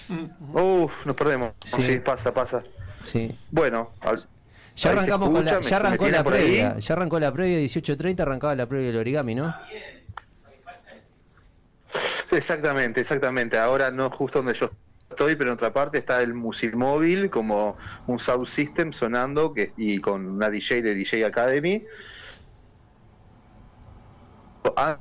Uf, 0.55 1.05
nos 1.07 1.17
perdemos. 1.17 1.53
Sí. 1.65 1.83
Sí, 1.83 1.99
pasa, 2.01 2.33
pasa. 2.33 2.63
sí. 3.05 3.37
Bueno, 3.51 3.91
al- 4.03 4.21
Ya 4.77 4.91
arrancamos 4.91 5.31
con 5.31 5.45
la, 5.45 5.51
escucha, 5.51 5.65
me- 5.65 5.71
ya 5.71 5.81
me 5.81 5.87
arrancó 5.89 6.09
la 6.09 6.23
previa. 6.25 6.79
Ya 6.79 6.95
arrancó 6.95 7.19
la 7.19 7.33
previa 7.33 7.59
18.30, 7.59 8.21
arrancaba 8.21 8.55
la 8.55 8.67
previa 8.67 8.87
del 8.89 8.97
origami, 8.99 9.35
¿no? 9.35 9.53
Sí, 11.89 12.37
Exactamente, 12.37 13.01
exactamente. 13.01 13.59
Ahora 13.59 13.91
no 13.91 14.11
justo 14.11 14.41
donde 14.41 14.55
yo 14.55 14.71
estoy, 15.11 15.37
pero 15.37 15.51
en 15.51 15.55
otra 15.55 15.73
parte 15.73 15.99
está 15.99 16.21
el 16.23 16.35
Musimóvil 16.35 17.31
como 17.31 17.77
un 18.07 18.19
sound 18.19 18.47
system 18.47 18.93
sonando 18.93 19.53
que, 19.53 19.73
y 19.77 19.99
con 20.01 20.27
una 20.27 20.51
DJ 20.51 20.83
de 20.83 20.95
DJ 20.95 21.25
Academy. 21.25 21.85
Ah, 24.77 24.99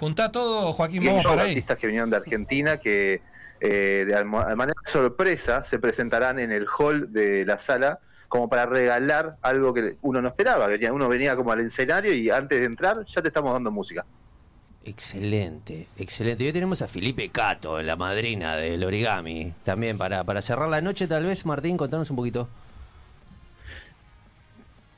Juntá 0.00 0.32
todo, 0.32 0.72
Joaquín, 0.72 1.04
vamos 1.04 1.24
para 1.24 1.42
ahí. 1.42 1.50
artistas 1.50 1.76
que 1.76 1.86
vinieron 1.86 2.08
de 2.08 2.16
Argentina 2.16 2.78
que 2.78 3.20
eh, 3.60 4.04
de 4.06 4.24
manera 4.24 4.72
sorpresa 4.86 5.62
se 5.62 5.78
presentarán 5.78 6.38
en 6.38 6.50
el 6.52 6.66
hall 6.66 7.12
de 7.12 7.44
la 7.44 7.58
sala 7.58 8.00
como 8.30 8.48
para 8.48 8.64
regalar 8.64 9.36
algo 9.42 9.74
que 9.74 9.96
uno 10.02 10.22
no 10.22 10.28
esperaba. 10.28 10.68
Uno 10.92 11.08
venía 11.08 11.34
como 11.34 11.50
al 11.50 11.60
escenario 11.60 12.14
y 12.14 12.30
antes 12.30 12.60
de 12.60 12.64
entrar 12.64 13.04
ya 13.04 13.20
te 13.20 13.26
estamos 13.26 13.52
dando 13.52 13.72
música. 13.72 14.06
Excelente, 14.84 15.88
excelente. 15.98 16.44
Y 16.44 16.46
hoy 16.46 16.52
tenemos 16.52 16.80
a 16.80 16.86
Felipe 16.86 17.28
Cato, 17.30 17.82
la 17.82 17.96
madrina 17.96 18.54
del 18.54 18.84
origami. 18.84 19.52
También 19.64 19.98
para, 19.98 20.22
para 20.22 20.42
cerrar 20.42 20.68
la 20.68 20.80
noche, 20.80 21.08
tal 21.08 21.26
vez, 21.26 21.44
Martín, 21.44 21.76
contanos 21.76 22.08
un 22.10 22.16
poquito. 22.16 22.48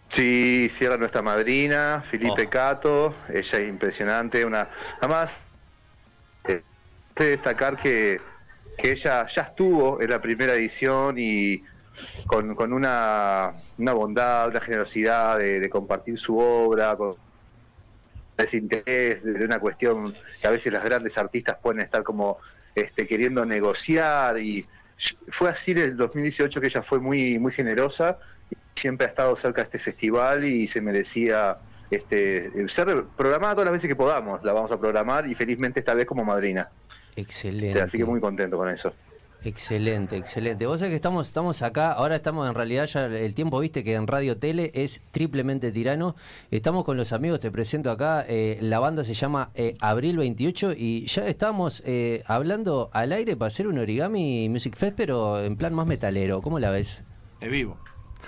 Sí, 0.09 0.69
cierra 0.69 0.99
nuestra 0.99 1.23
madrina, 1.23 2.05
Felipe 2.05 2.45
Oh. 2.47 2.51
Cato, 2.51 3.15
ella 3.31 3.59
es 3.59 3.69
impresionante, 3.69 4.45
una 4.45 4.69
además 4.99 5.47
eh, 6.45 6.63
de 7.17 7.25
destacar 7.31 7.79
que, 7.79 8.21
que 8.77 8.93
ella 8.93 9.27
ya 9.27 9.43
estuvo 9.43 10.03
en 10.03 10.11
la 10.11 10.21
primera 10.21 10.53
edición 10.53 11.15
y 11.17 11.63
con, 12.27 12.55
con 12.55 12.73
una, 12.73 13.53
una 13.79 13.93
bondad, 13.93 14.49
una 14.49 14.61
generosidad 14.61 15.39
de, 15.39 15.61
de 15.61 15.71
compartir 15.71 16.19
su 16.19 16.39
obra, 16.39 16.97
con 16.97 17.17
desinterés 18.37 19.23
de, 19.23 19.33
de 19.35 19.45
una 19.45 19.61
cuestión 19.61 20.15
que 20.41 20.47
a 20.47 20.51
veces 20.51 20.73
los 20.73 20.83
grandes 20.83 21.19
artistas 21.19 21.59
pueden 21.63 21.81
estar 21.81 22.03
como 22.03 22.39
este, 22.75 23.07
queriendo 23.07 23.45
negociar 23.45 24.39
y 24.39 24.67
fue 25.29 25.51
así 25.51 25.73
en 25.73 25.79
el 25.79 25.97
2018 25.97 26.61
que 26.61 26.67
ella 26.67 26.83
fue 26.83 26.99
muy, 27.01 27.39
muy 27.39 27.53
generosa 27.53 28.19
siempre 28.75 29.07
ha 29.07 29.11
estado 29.11 29.37
cerca 29.37 29.61
de 29.61 29.65
este 29.65 29.79
festival 29.79 30.45
y 30.45 30.67
se 30.67 30.81
merecía 30.81 31.59
este, 31.91 32.69
ser 32.69 33.05
programada 33.17 33.55
todas 33.55 33.67
las 33.67 33.75
veces 33.75 33.89
que 33.89 33.97
podamos. 33.97 34.43
La 34.45 34.53
vamos 34.53 34.73
a 34.73 34.81
programar 34.81 35.27
y 35.27 35.35
felizmente 35.35 35.81
esta 35.81 35.95
vez 35.95 36.07
como 36.07 36.25
madrina. 36.25 36.69
Excelente. 37.17 37.81
Así 37.81 37.99
que 37.99 38.05
muy 38.05 38.21
contento 38.21 38.57
con 38.57 38.69
eso. 38.69 38.93
Excelente, 39.45 40.17
excelente. 40.17 40.67
Vos 40.67 40.79
sabés 40.79 40.93
que 40.93 40.97
estamos, 40.97 41.27
estamos 41.27 41.63
acá, 41.63 41.93
ahora 41.93 42.17
estamos 42.17 42.49
en 42.49 42.55
realidad 42.55 42.87
ya 42.87 43.07
el 43.07 43.35
tiempo, 43.35 43.59
viste 43.59 43.83
que 43.83 43.95
en 43.95 44.07
Radio 44.07 44.37
Tele 44.37 44.71
es 44.75 45.03
triplemente 45.11 45.73
tirano. 45.73 46.15
Estamos 46.53 46.85
con 46.85 46.97
los 46.97 47.13
amigos, 47.13 47.41
te 47.41 47.51
presento 47.51 47.91
acá, 47.91 48.25
eh, 48.29 48.59
la 48.61 48.79
banda 48.79 49.03
se 49.03 49.15
llama 49.15 49.51
eh, 49.55 49.77
Abril 49.81 50.19
28 50.19 50.75
y 50.77 51.07
ya 51.07 51.27
estamos 51.27 51.83
eh, 51.85 52.23
hablando 52.27 52.91
al 52.93 53.13
aire 53.13 53.37
para 53.37 53.49
hacer 53.49 53.67
un 53.67 53.79
origami 53.79 54.49
Music 54.49 54.77
Fest, 54.77 54.95
pero 54.97 55.43
en 55.43 55.57
plan 55.57 55.75
más 55.75 55.87
metalero. 55.87 56.41
¿Cómo 56.41 56.61
la 56.61 56.71
ves? 56.71 57.03
De 57.41 57.49
vivo. 57.49 57.77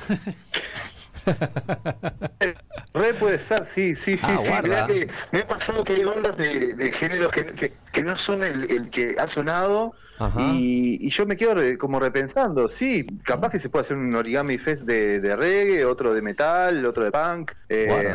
Re 2.94 3.14
puede 3.14 3.38
ser, 3.40 3.64
sí, 3.64 3.94
sí, 3.96 4.16
sí, 4.16 4.24
Ah, 4.28 4.38
sí. 4.38 4.52
Mirá 4.62 4.86
que 4.86 5.08
me 5.32 5.40
ha 5.40 5.48
pasado 5.48 5.82
que 5.82 5.94
hay 5.94 6.04
bandas 6.04 6.36
de, 6.36 6.74
de 6.74 6.92
géneros 6.92 7.32
que, 7.32 7.46
que- 7.46 7.72
que 7.92 8.02
no 8.02 8.16
son 8.16 8.42
el, 8.44 8.70
el 8.70 8.90
que 8.90 9.16
ha 9.18 9.26
sonado 9.26 9.94
y, 10.38 10.98
y 11.06 11.10
yo 11.10 11.26
me 11.26 11.36
quedo 11.36 11.54
re- 11.54 11.76
como 11.78 11.98
repensando, 12.00 12.68
sí, 12.68 13.06
capaz 13.24 13.50
que 13.50 13.58
se 13.60 13.68
puede 13.68 13.84
hacer 13.84 13.96
un 13.96 14.14
origami 14.14 14.58
fest 14.58 14.82
de, 14.84 15.20
de 15.20 15.36
reggae, 15.36 15.84
otro 15.84 16.14
de 16.14 16.22
metal, 16.22 16.84
otro 16.86 17.04
de 17.04 17.10
punk. 17.10 17.52
eh, 17.68 18.14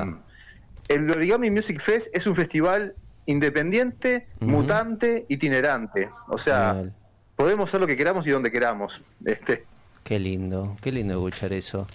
el 0.88 1.10
Origami 1.12 1.52
Music 1.52 1.80
Fest 1.80 2.08
es 2.14 2.26
un 2.26 2.36
festival 2.36 2.96
independiente, 3.26 4.28
Ujú. 4.42 4.50
mutante, 4.52 5.26
itinerante. 5.30 6.10
O 6.30 6.38
sea, 6.38 6.70
Genial. 6.70 6.94
podemos 7.36 7.70
hacer 7.70 7.82
lo 7.82 7.88
que 7.88 7.96
queramos 7.98 8.26
y 8.28 8.32
donde 8.32 8.52
queramos. 8.52 9.02
Este, 9.24 9.66
Qué 10.04 10.18
lindo, 10.20 10.76
qué 10.82 10.92
lindo 10.92 11.14
escuchar 11.14 11.54
eso. 11.54 11.88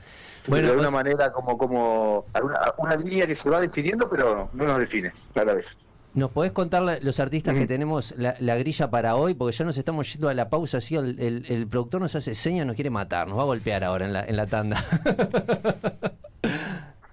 De 0.46 0.58
alguna 0.70 0.86
vos- 0.88 0.94
manera 0.94 1.32
como, 1.32 1.56
como 1.58 2.24
alguna- 2.32 2.60
una 2.78 2.96
línea 2.96 3.26
que 3.26 3.34
se 3.34 3.48
va 3.50 3.60
definiendo, 3.60 4.08
pero 4.08 4.48
no 4.52 4.64
nos 4.64 4.78
define 4.78 5.12
a 5.34 5.44
la 5.44 5.54
vez. 5.54 5.76
¿Nos 6.14 6.30
podés 6.30 6.52
contar 6.52 6.82
los 7.02 7.18
artistas 7.18 7.54
que 7.54 7.66
tenemos 7.66 8.14
la, 8.16 8.36
la 8.38 8.54
grilla 8.56 8.88
para 8.88 9.16
hoy? 9.16 9.34
Porque 9.34 9.56
ya 9.56 9.64
nos 9.64 9.76
estamos 9.76 10.12
yendo 10.12 10.28
a 10.28 10.34
la 10.34 10.48
pausa, 10.48 10.78
así 10.78 10.94
el, 10.94 11.18
el- 11.18 11.44
el 11.48 11.66
productor 11.66 12.00
nos 12.02 12.14
hace 12.14 12.36
señas, 12.36 12.66
nos 12.66 12.76
quiere 12.76 12.90
matar, 12.90 13.26
nos 13.26 13.36
va 13.36 13.42
a 13.42 13.46
golpear 13.46 13.82
ahora 13.82 14.04
en 14.06 14.12
la, 14.12 14.20
en 14.24 14.36
la 14.36 14.46
tanda. 14.46 14.84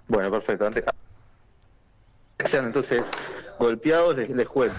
Bueno, 0.08 0.30
perfecto. 0.30 0.68
Antes, 0.68 0.84
sean 2.46 2.66
entonces 2.66 3.10
golpeados, 3.58 4.16
les, 4.18 4.30
les 4.30 4.48
cuento. 4.48 4.76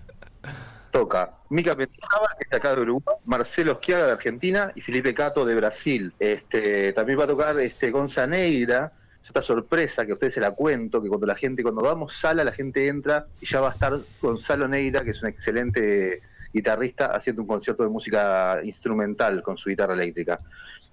Toca 0.92 1.32
Mica 1.48 1.74
Mendoza, 1.76 2.18
que 2.38 2.44
es 2.44 2.50
de 2.50 2.56
acá 2.56 2.74
de 2.74 2.82
Uruguay, 2.82 3.16
Marcelo 3.24 3.74
Schiaga 3.76 4.06
de 4.06 4.12
Argentina 4.12 4.72
y 4.74 4.80
Felipe 4.80 5.14
Cato 5.14 5.44
de 5.44 5.54
Brasil. 5.54 6.12
Este, 6.18 6.92
también 6.92 7.18
va 7.18 7.24
a 7.24 7.28
tocar 7.28 7.58
este, 7.60 7.92
Negra, 8.26 8.92
es 9.22 9.30
otra 9.30 9.42
sorpresa 9.42 10.06
que 10.06 10.12
a 10.12 10.14
ustedes 10.14 10.34
se 10.34 10.40
la 10.40 10.52
cuento, 10.52 11.02
que 11.02 11.08
cuando 11.08 11.26
la 11.26 11.34
gente, 11.34 11.62
cuando 11.62 11.82
damos 11.82 12.14
sala, 12.14 12.44
la 12.44 12.52
gente 12.52 12.86
entra 12.86 13.26
y 13.40 13.46
ya 13.46 13.60
va 13.60 13.70
a 13.70 13.72
estar 13.72 13.98
Gonzalo 14.22 14.68
Neira, 14.68 15.02
que 15.02 15.10
es 15.10 15.22
un 15.22 15.28
excelente 15.28 16.22
guitarrista, 16.52 17.06
haciendo 17.06 17.42
un 17.42 17.48
concierto 17.48 17.82
de 17.82 17.88
música 17.88 18.60
instrumental 18.62 19.42
con 19.42 19.58
su 19.58 19.68
guitarra 19.68 19.94
eléctrica. 19.94 20.40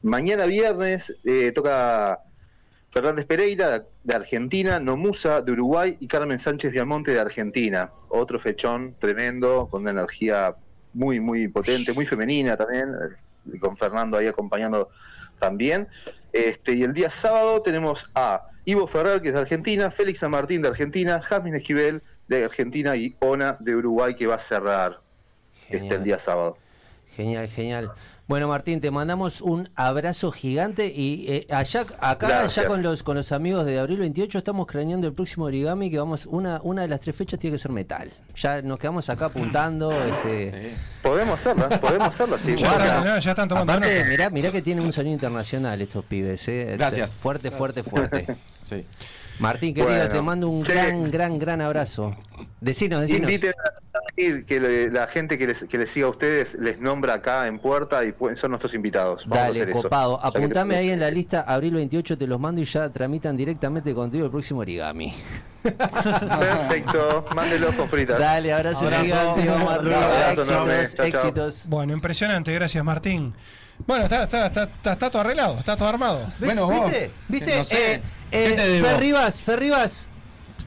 Mañana 0.01 0.45
viernes 0.45 1.15
eh, 1.23 1.51
toca 1.51 2.19
Fernández 2.93 3.25
Pereira 3.25 3.87
de 4.03 4.15
Argentina, 4.15 4.79
Nomusa 4.79 5.41
de 5.41 5.51
Uruguay 5.51 5.97
y 5.99 6.05
Carmen 6.05 6.37
Sánchez 6.37 6.71
Viamonte 6.71 7.09
de 7.09 7.19
Argentina. 7.19 7.91
Otro 8.09 8.39
fechón 8.39 8.93
tremendo, 8.99 9.67
con 9.67 9.81
una 9.81 9.89
energía 9.89 10.55
muy, 10.93 11.19
muy 11.19 11.47
potente, 11.47 11.91
muy 11.93 12.05
femenina 12.05 12.55
también, 12.55 12.93
eh, 13.51 13.59
con 13.59 13.75
Fernando 13.77 14.15
ahí 14.15 14.27
acompañando 14.27 14.91
también. 15.39 15.87
Este, 16.31 16.73
y 16.73 16.83
el 16.83 16.93
día 16.93 17.09
sábado 17.09 17.63
tenemos 17.63 18.11
a 18.13 18.43
Ivo 18.65 18.85
Ferrer, 18.85 19.23
que 19.23 19.29
es 19.29 19.33
de 19.33 19.39
Argentina, 19.39 19.89
Félix 19.89 20.19
San 20.19 20.29
Martín 20.29 20.61
de 20.61 20.67
Argentina, 20.67 21.19
Jasmine 21.19 21.57
Esquivel 21.57 22.03
de 22.27 22.45
Argentina 22.45 22.95
y 22.95 23.15
Ona 23.21 23.57
de 23.59 23.75
Uruguay, 23.75 24.13
que 24.13 24.27
va 24.27 24.35
a 24.35 24.39
cerrar 24.39 24.99
este, 25.67 25.95
el 25.95 26.03
día 26.03 26.19
sábado. 26.19 26.59
Genial, 27.09 27.47
genial. 27.47 27.91
Bueno, 28.33 28.47
Martín, 28.47 28.81
te 28.81 28.89
mandamos 28.89 29.41
un 29.41 29.69
abrazo 29.75 30.31
gigante 30.31 30.87
y 30.87 31.25
eh, 31.31 31.47
allá, 31.51 31.81
acá 31.99 32.27
Gracias. 32.27 32.55
ya 32.55 32.65
con 32.65 32.81
los 32.81 33.03
con 33.03 33.15
los 33.15 33.31
amigos 33.31 33.63
de 33.63 33.77
Abril 33.77 33.99
28 33.99 34.39
estamos 34.39 34.65
craneando 34.65 35.05
el 35.05 35.13
próximo 35.13 35.45
origami 35.45 35.91
que 35.91 35.99
vamos 35.99 36.25
una 36.25 36.59
una 36.63 36.81
de 36.81 36.87
las 36.87 36.99
tres 36.99 37.15
fechas 37.15 37.39
tiene 37.39 37.53
que 37.53 37.59
ser 37.59 37.69
metal. 37.69 38.09
Ya 38.35 38.63
nos 38.63 38.79
quedamos 38.79 39.07
acá 39.11 39.27
apuntando. 39.27 39.91
este, 40.07 40.73
Podemos 41.03 41.35
hacerla, 41.39 41.79
podemos 41.79 42.07
hacerla, 42.07 42.39
sí. 42.39 42.55
Ya 42.57 42.69
Guarda. 42.69 42.85
están, 42.87 43.03
no, 43.05 43.19
ya 43.19 43.29
están 43.33 43.49
tomando 43.49 43.71
Aparte, 43.73 44.03
mirá, 44.05 44.29
mirá 44.31 44.51
que 44.51 44.63
tienen 44.63 44.83
un 44.83 44.91
sonido 44.93 45.13
internacional 45.13 45.79
estos 45.79 46.03
pibes. 46.03 46.47
eh. 46.47 46.73
Gracias. 46.75 47.13
Fuerte, 47.13 47.51
fuerte, 47.51 47.83
fuerte. 47.83 48.25
Sí. 48.63 48.83
Martín, 49.37 49.75
querido, 49.75 49.93
Bueno. 49.93 50.09
te 50.09 50.21
mando 50.23 50.49
un 50.49 50.65
Sí. 50.65 50.71
gran, 50.71 51.11
gran, 51.11 51.37
gran 51.37 51.61
abrazo. 51.61 52.15
Decinos, 52.61 53.01
decinos. 53.01 53.29
Que 54.15 54.59
le- 54.59 54.91
la 54.91 55.07
gente 55.07 55.37
que 55.37 55.47
les, 55.47 55.63
que 55.63 55.77
les 55.77 55.89
siga 55.89 56.07
a 56.07 56.09
ustedes 56.11 56.53
les 56.55 56.79
nombra 56.79 57.15
acá 57.15 57.47
en 57.47 57.57
puerta 57.59 58.03
y 58.05 58.11
pueden, 58.11 58.37
son 58.37 58.51
nuestros 58.51 58.73
invitados. 58.73 59.23
Vamos 59.25 59.37
a 59.37 59.47
Dale, 59.47 59.61
hacer 59.63 59.73
copado. 59.73 60.23
Apuntame 60.23 60.75
ahí 60.75 60.89
en 60.91 60.99
la 60.99 61.09
lista, 61.09 61.41
abril 61.41 61.73
28 61.75 62.17
te 62.17 62.27
los 62.27 62.39
mando 62.39 62.61
y 62.61 62.65
ya 62.65 62.89
tramitan 62.89 63.35
directamente 63.35 63.93
contigo 63.95 64.25
el 64.25 64.31
próximo 64.31 64.59
origami. 64.59 65.13
Perfecto, 65.63 67.25
mándelos 67.35 67.73
con 67.75 67.89
fritas. 67.89 68.19
Dale, 68.19 68.53
abrazo, 68.53 68.85
Abrazo. 68.85 69.35
Ruiz. 69.35 69.49
Abrazo 69.49 70.69
Éxitos, 70.71 70.87
chao. 70.91 71.05
éxitos. 71.05 71.61
Bueno, 71.67 71.93
impresionante, 71.93 72.53
gracias 72.53 72.83
Martín. 72.83 73.33
Bueno, 73.87 74.03
está, 74.03 74.23
está, 74.23 74.47
está, 74.47 74.63
está, 74.63 74.93
está 74.93 75.09
todo 75.09 75.21
arreglado, 75.21 75.57
está 75.57 75.75
todo 75.75 75.87
armado. 75.87 76.25
Bueno, 76.39 76.67
vos. 76.67 76.85
¿Viste? 76.91 77.11
¿Viste? 77.27 77.57
No 77.57 77.63
sé. 77.63 77.95
Eh, 77.95 78.01
¿Qué 78.55 78.77
eh? 78.79 78.81
Ferribas, 78.83 79.41
Ferribas. 79.41 80.07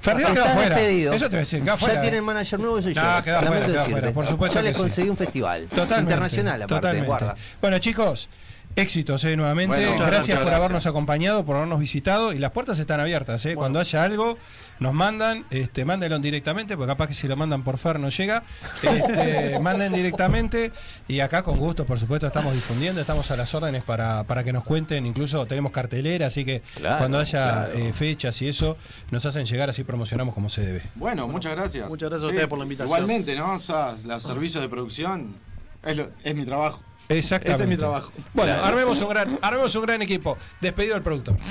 Ferribas 0.00 0.32
quedó 0.32 0.42
estás 0.44 0.56
afuera. 0.56 0.76
despedido. 0.76 1.12
Eso 1.14 1.24
te 1.26 1.30
voy 1.30 1.36
a 1.36 1.40
decir, 1.40 1.62
quedó 1.62 1.72
afuera. 1.74 1.94
Ya 1.94 2.00
tienen 2.02 2.24
manager 2.24 2.60
nuevo, 2.60 2.82
soy 2.82 2.94
yo. 2.94 3.02
No, 3.02 3.08
afuera, 3.08 4.12
por 4.12 4.26
supuesto 4.26 4.54
Ya 4.58 4.62
les 4.62 4.76
sí. 4.76 4.82
conseguí 4.82 5.08
un 5.08 5.16
festival. 5.16 5.66
Totalmente, 5.68 6.00
Internacional, 6.00 6.62
aparte, 6.62 6.74
totalmente. 6.74 7.06
guarda. 7.06 7.36
Bueno, 7.60 7.78
chicos, 7.78 8.28
Éxitos, 8.76 9.24
eh, 9.24 9.36
nuevamente. 9.36 9.74
Bueno, 9.74 9.90
gracias, 9.92 10.06
gracias, 10.10 10.36
por 10.36 10.44
gracias. 10.44 10.60
habernos 10.60 10.86
acompañado, 10.86 11.44
por 11.46 11.56
habernos 11.56 11.80
visitado. 11.80 12.34
Y 12.34 12.38
las 12.38 12.52
puertas 12.52 12.78
están 12.78 13.00
abiertas, 13.00 13.44
eh. 13.46 13.54
Cuando 13.54 13.80
haya 13.80 14.02
algo, 14.04 14.36
nos 14.80 14.92
mandan, 14.92 15.46
este, 15.50 15.86
mándenlo 15.86 16.18
directamente, 16.18 16.76
porque 16.76 16.92
capaz 16.92 17.08
que 17.08 17.14
si 17.14 17.26
lo 17.26 17.36
mandan 17.36 17.62
por 17.62 17.78
Fer 17.78 17.98
no 17.98 18.10
llega. 18.10 18.42
Este, 18.82 19.58
manden 19.62 19.94
directamente. 19.94 20.72
Y 21.08 21.20
acá 21.20 21.42
con 21.42 21.58
gusto, 21.58 21.86
por 21.86 21.98
supuesto, 21.98 22.26
estamos 22.26 22.52
difundiendo, 22.52 23.00
estamos 23.00 23.30
a 23.30 23.36
las 23.36 23.54
órdenes 23.54 23.82
para, 23.82 24.24
para 24.24 24.44
que 24.44 24.52
nos 24.52 24.62
cuenten. 24.64 25.06
Incluso 25.06 25.46
tenemos 25.46 25.72
cartelera, 25.72 26.26
así 26.26 26.44
que 26.44 26.60
Claro, 26.74 26.98
cuando 26.98 27.18
haya 27.18 27.66
claro. 27.68 27.78
eh, 27.78 27.92
fechas 27.94 28.42
y 28.42 28.48
eso, 28.48 28.76
nos 29.10 29.24
hacen 29.24 29.46
llegar, 29.46 29.70
así 29.70 29.84
promocionamos 29.84 30.34
como 30.34 30.50
se 30.50 30.60
debe. 30.60 30.82
Bueno, 30.96 31.26
muchas 31.28 31.52
gracias. 31.56 31.88
Muchas 31.88 32.10
gracias 32.10 32.26
a 32.26 32.30
ustedes 32.30 32.46
por 32.46 32.58
la 32.58 32.64
invitación. 32.64 32.88
Igualmente, 32.94 33.34
¿no? 33.36 33.54
O 33.54 33.60
sea, 33.60 33.94
los 34.04 34.22
servicios 34.22 34.62
de 34.62 34.68
producción 34.68 35.34
es, 35.82 35.96
lo- 35.96 36.10
es 36.22 36.34
mi 36.34 36.44
trabajo. 36.44 36.82
Exactamente. 37.08 37.52
Ese 37.54 37.62
es 37.64 37.68
mi 37.68 37.76
trabajo. 37.76 38.10
Bueno, 38.34 38.52
armemos 38.64 39.00
un 39.00 39.08
gran, 39.08 39.38
armemos 39.42 39.74
un 39.74 39.82
gran 39.82 40.02
equipo. 40.02 40.36
Despedido 40.60 40.96
el 40.96 41.02
productor. 41.02 41.36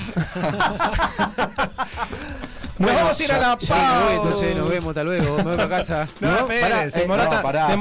Nos 2.77 2.93
vamos 2.93 3.17
a 3.17 3.23
ir 3.23 3.31
a 3.31 3.37
la 3.37 3.57
Sí, 3.57 3.67
pausa. 3.67 4.45
nos 4.53 4.69
vemos, 4.69 4.89
hasta 4.89 5.03
luego. 5.05 5.37
Me 5.37 5.43
voy 5.43 5.55
para 5.55 5.69
casa. 5.69 6.09
No, 6.19 6.41
No, 6.41 6.47
pará, 6.47 6.83
eh, 6.83 6.91
demoró, 6.93 7.23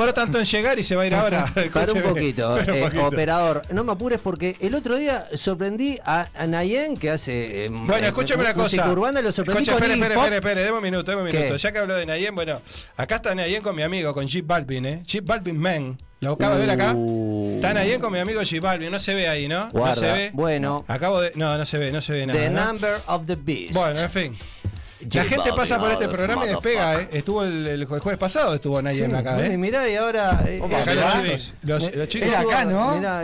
no, 0.07 0.15
tanto 0.15 0.39
en 0.39 0.45
llegar 0.45 0.79
y 0.79 0.85
se 0.85 0.95
va 0.95 1.03
a 1.03 1.07
ir 1.07 1.15
ahora. 1.17 1.47
Para 1.73 1.93
un 1.93 2.01
poquito, 2.03 2.57
eh, 2.61 2.81
poquito. 2.85 3.07
operador. 3.09 3.63
No 3.73 3.83
me 3.83 3.91
apures 3.91 4.21
porque 4.23 4.57
el 4.61 4.73
otro 4.77 4.95
día 4.97 5.27
sorprendí 5.35 5.99
a, 6.05 6.29
a 6.39 6.47
Nayen 6.47 6.97
que 6.97 7.11
hace. 7.11 7.65
eh, 7.65 7.69
Bueno, 7.71 8.07
eh, 8.07 8.09
escúcheme 8.09 8.43
una 8.45 8.55
cosa. 8.55 8.89
urbana, 8.89 9.21
lo 9.21 9.33
sorprendí 9.33 9.63
Escucha, 9.65 9.75
espere, 9.85 9.95
espere, 9.95 10.15
espere, 10.15 10.37
espere, 10.37 10.63
deme 10.63 10.77
un 10.77 10.83
minuto, 10.85 11.11
deme 11.11 11.23
un 11.23 11.29
minuto. 11.37 11.57
Ya 11.57 11.73
que 11.73 11.79
habló 11.79 11.95
de 11.97 12.07
Nayen, 12.07 12.35
bueno, 12.37 12.61
acá 12.97 13.17
está 13.17 13.35
Nayen 13.35 13.63
con 13.65 13.75
mi 13.75 13.83
amigo, 13.83 14.15
con 14.15 14.29
Jeep 14.29 14.47
Balvin, 14.47 14.87
¿eh? 14.87 15.03
Jeep 15.05 15.27
Balvin 15.27 15.59
Man. 15.59 15.99
¿Lo 16.25 16.33
acabo 16.33 16.55
de 16.55 16.61
ver 16.61 16.71
acá? 16.71 16.93
Uh. 16.95 17.53
Está 17.57 17.75
Nayen 17.75 18.01
con 18.01 18.13
mi 18.13 18.19
amigo 18.19 18.41
Balvin, 18.61 18.91
no 18.91 18.99
se 18.99 19.15
ve 19.15 19.29
ahí, 19.29 19.47
¿no? 19.49 19.71
Guarda, 19.71 19.89
No 19.89 19.95
se 19.95 20.13
ve. 20.13 20.31
bueno. 20.35 20.85
Acabo 20.89 21.21
de. 21.21 21.33
No, 21.35 21.57
no 21.57 21.65
se 21.67 21.79
ve, 21.79 21.93
no 21.93 22.01
se 22.01 22.13
ve 22.13 22.27
nada. 22.27 22.39
The 22.41 22.51
¿no? 22.51 22.65
Number 22.67 22.95
of 23.07 23.27
the 23.27 23.37
Beast. 23.37 23.75
Bueno, 23.75 23.99
en 24.01 24.11
fin. 24.11 24.37
La 25.13 25.21
gente 25.25 25.37
Balvin, 25.51 25.57
pasa 25.57 25.79
por 25.79 25.91
este 25.91 26.07
mother- 26.07 26.17
programa 26.17 26.47
y 26.47 26.49
despega, 26.49 27.03
¿eh? 27.03 27.09
Estuvo 27.13 27.45
el, 27.45 27.67
el 27.67 27.85
jueves 27.85 28.19
pasado, 28.19 28.55
estuvo 28.55 28.81
Nayen 28.81 29.11
Sí, 29.11 29.17
acá, 29.17 29.35
bueno, 29.35 29.51
y 29.51 29.55
¿eh? 29.55 29.59
mirá, 29.59 29.87
y 29.87 29.97
ahora. 29.97 30.43
eh, 30.47 30.57
eh, 30.63 30.65
acá 30.65 30.95
los 30.95 31.05
eh, 31.05 31.11
chicos, 31.23 31.53
los- 31.63 31.83
eh, 31.89 31.93
los 31.95 32.09
chicos- 32.09 32.29
estuvo- 32.29 32.51
Era 32.51 32.59
acá, 32.61 32.65
¿no? 32.65 32.97
mirá, 32.97 33.23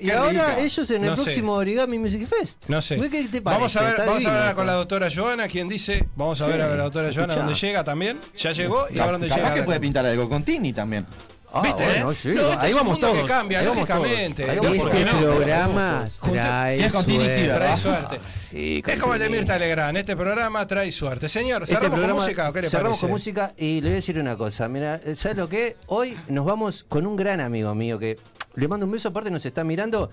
y 0.00 0.10
ahora 0.10 0.58
ellos 0.58 0.90
en 0.90 1.04
el 1.04 1.10
No 1.10 1.16
sé. 1.16 1.22
próximo 1.22 1.52
Origami 1.54 1.98
Music 2.00 2.26
Fest. 2.26 2.68
No 2.68 2.82
sé. 2.82 2.96
¿Qué 3.08 3.28
te 3.28 3.42
parece? 3.42 3.60
Vamos 3.60 3.76
a 3.76 3.80
ver, 3.82 3.90
Está 3.90 4.06
vamos 4.06 4.24
a 4.24 4.28
hablar 4.38 4.54
con 4.56 4.66
la 4.66 4.72
doctora 4.72 5.08
Joana, 5.14 5.46
quien 5.46 5.68
dice, 5.68 6.04
vamos 6.16 6.40
a 6.40 6.46
Sí. 6.46 6.50
ver 6.50 6.62
a 6.62 6.68
la 6.74 6.82
doctora 6.82 7.10
Joana 7.14 7.36
dónde 7.36 7.54
llega 7.54 7.84
también. 7.84 8.18
Ya 8.36 8.50
llegó 8.50 8.86
y 8.92 8.98
a 8.98 9.02
ver 9.04 9.12
dónde 9.12 9.28
Capaz 9.28 9.40
llega. 9.42 9.54
que 9.54 9.62
puede 9.62 9.78
pintar 9.78 10.04
algo 10.06 10.28
con 10.28 10.42
Tini 10.42 10.72
también. 10.72 11.06
Ah, 11.52 11.62
¿Viste? 11.62 11.82
bueno, 11.84 12.12
eh? 12.12 12.14
sí, 12.14 12.28
No, 12.28 12.50
este 12.52 12.60
ahí 12.64 12.68
es 12.70 12.72
un 12.74 12.78
vamos 12.80 13.00
todos. 13.00 13.20
que 13.20 13.26
cambia, 13.26 13.58
ahí 13.60 13.66
vamos 13.66 13.86
todos. 13.88 14.00
lógicamente. 14.00 14.50
Ahí 14.50 14.56
vamos 14.58 14.76
¿Por 14.78 14.90
todos. 14.90 15.04
no? 15.04 15.20
programa 15.20 16.08
trae 16.32 16.90
suerte. 16.90 17.48
Trae 17.48 17.76
suerte. 17.76 18.20
Sí, 18.38 18.82
Es 18.86 18.98
como 18.98 19.14
el 19.14 19.20
de. 19.20 19.30
Mirta 19.30 19.58
Legrand, 19.58 19.96
este 19.98 20.16
programa 20.16 20.66
trae 20.66 20.92
suerte. 20.92 21.28
Señor, 21.28 21.62
Este 21.62 21.74
¿cerramos 21.74 21.98
programa- 21.98 22.18
con 22.18 22.24
música 22.24 22.48
o 22.48 22.52
qué 22.52 22.62
le 22.62 22.68
cerramos 22.68 22.90
parece? 22.90 23.00
con 23.06 23.10
música 23.10 23.52
y 23.56 23.76
le 23.80 23.88
voy 23.88 23.92
a 23.92 23.94
decir 23.96 24.18
una 24.18 24.36
cosa. 24.36 24.68
Mira, 24.68 25.00
¿sabes 25.14 25.36
lo 25.36 25.48
que? 25.48 25.76
Hoy 25.86 26.16
nos 26.28 26.44
vamos 26.44 26.84
con 26.88 27.06
un 27.06 27.16
gran 27.16 27.40
amigo 27.40 27.74
mío 27.74 27.98
que 27.98 28.18
le 28.54 28.68
mando 28.68 28.86
un 28.86 28.92
beso, 28.92 29.08
aparte 29.08 29.30
nos 29.30 29.44
está 29.44 29.64
mirando. 29.64 30.10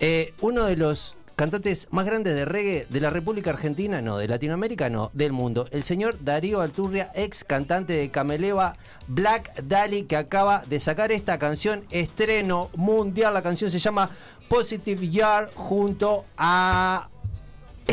Eh, 0.00 0.34
uno 0.40 0.64
de 0.64 0.76
los 0.76 1.14
cantantes 1.36 1.88
más 1.90 2.06
grandes 2.06 2.34
de 2.34 2.44
reggae 2.44 2.86
de 2.88 3.00
la 3.00 3.10
República 3.10 3.50
Argentina, 3.50 4.00
no, 4.00 4.18
de 4.18 4.28
Latinoamérica, 4.28 4.90
no, 4.90 5.10
del 5.12 5.32
mundo. 5.32 5.68
El 5.70 5.82
señor 5.82 6.16
Darío 6.22 6.60
Alturria, 6.60 7.10
ex 7.14 7.44
cantante 7.44 7.92
de 7.92 8.10
Cameleva 8.10 8.76
Black 9.06 9.62
Dali, 9.62 10.04
que 10.04 10.16
acaba 10.16 10.64
de 10.68 10.80
sacar 10.80 11.12
esta 11.12 11.38
canción, 11.38 11.84
estreno 11.90 12.70
mundial. 12.76 13.34
La 13.34 13.42
canción 13.42 13.70
se 13.70 13.78
llama 13.78 14.10
Positive 14.48 15.08
Yard 15.08 15.50
junto 15.54 16.24
a 16.36 17.08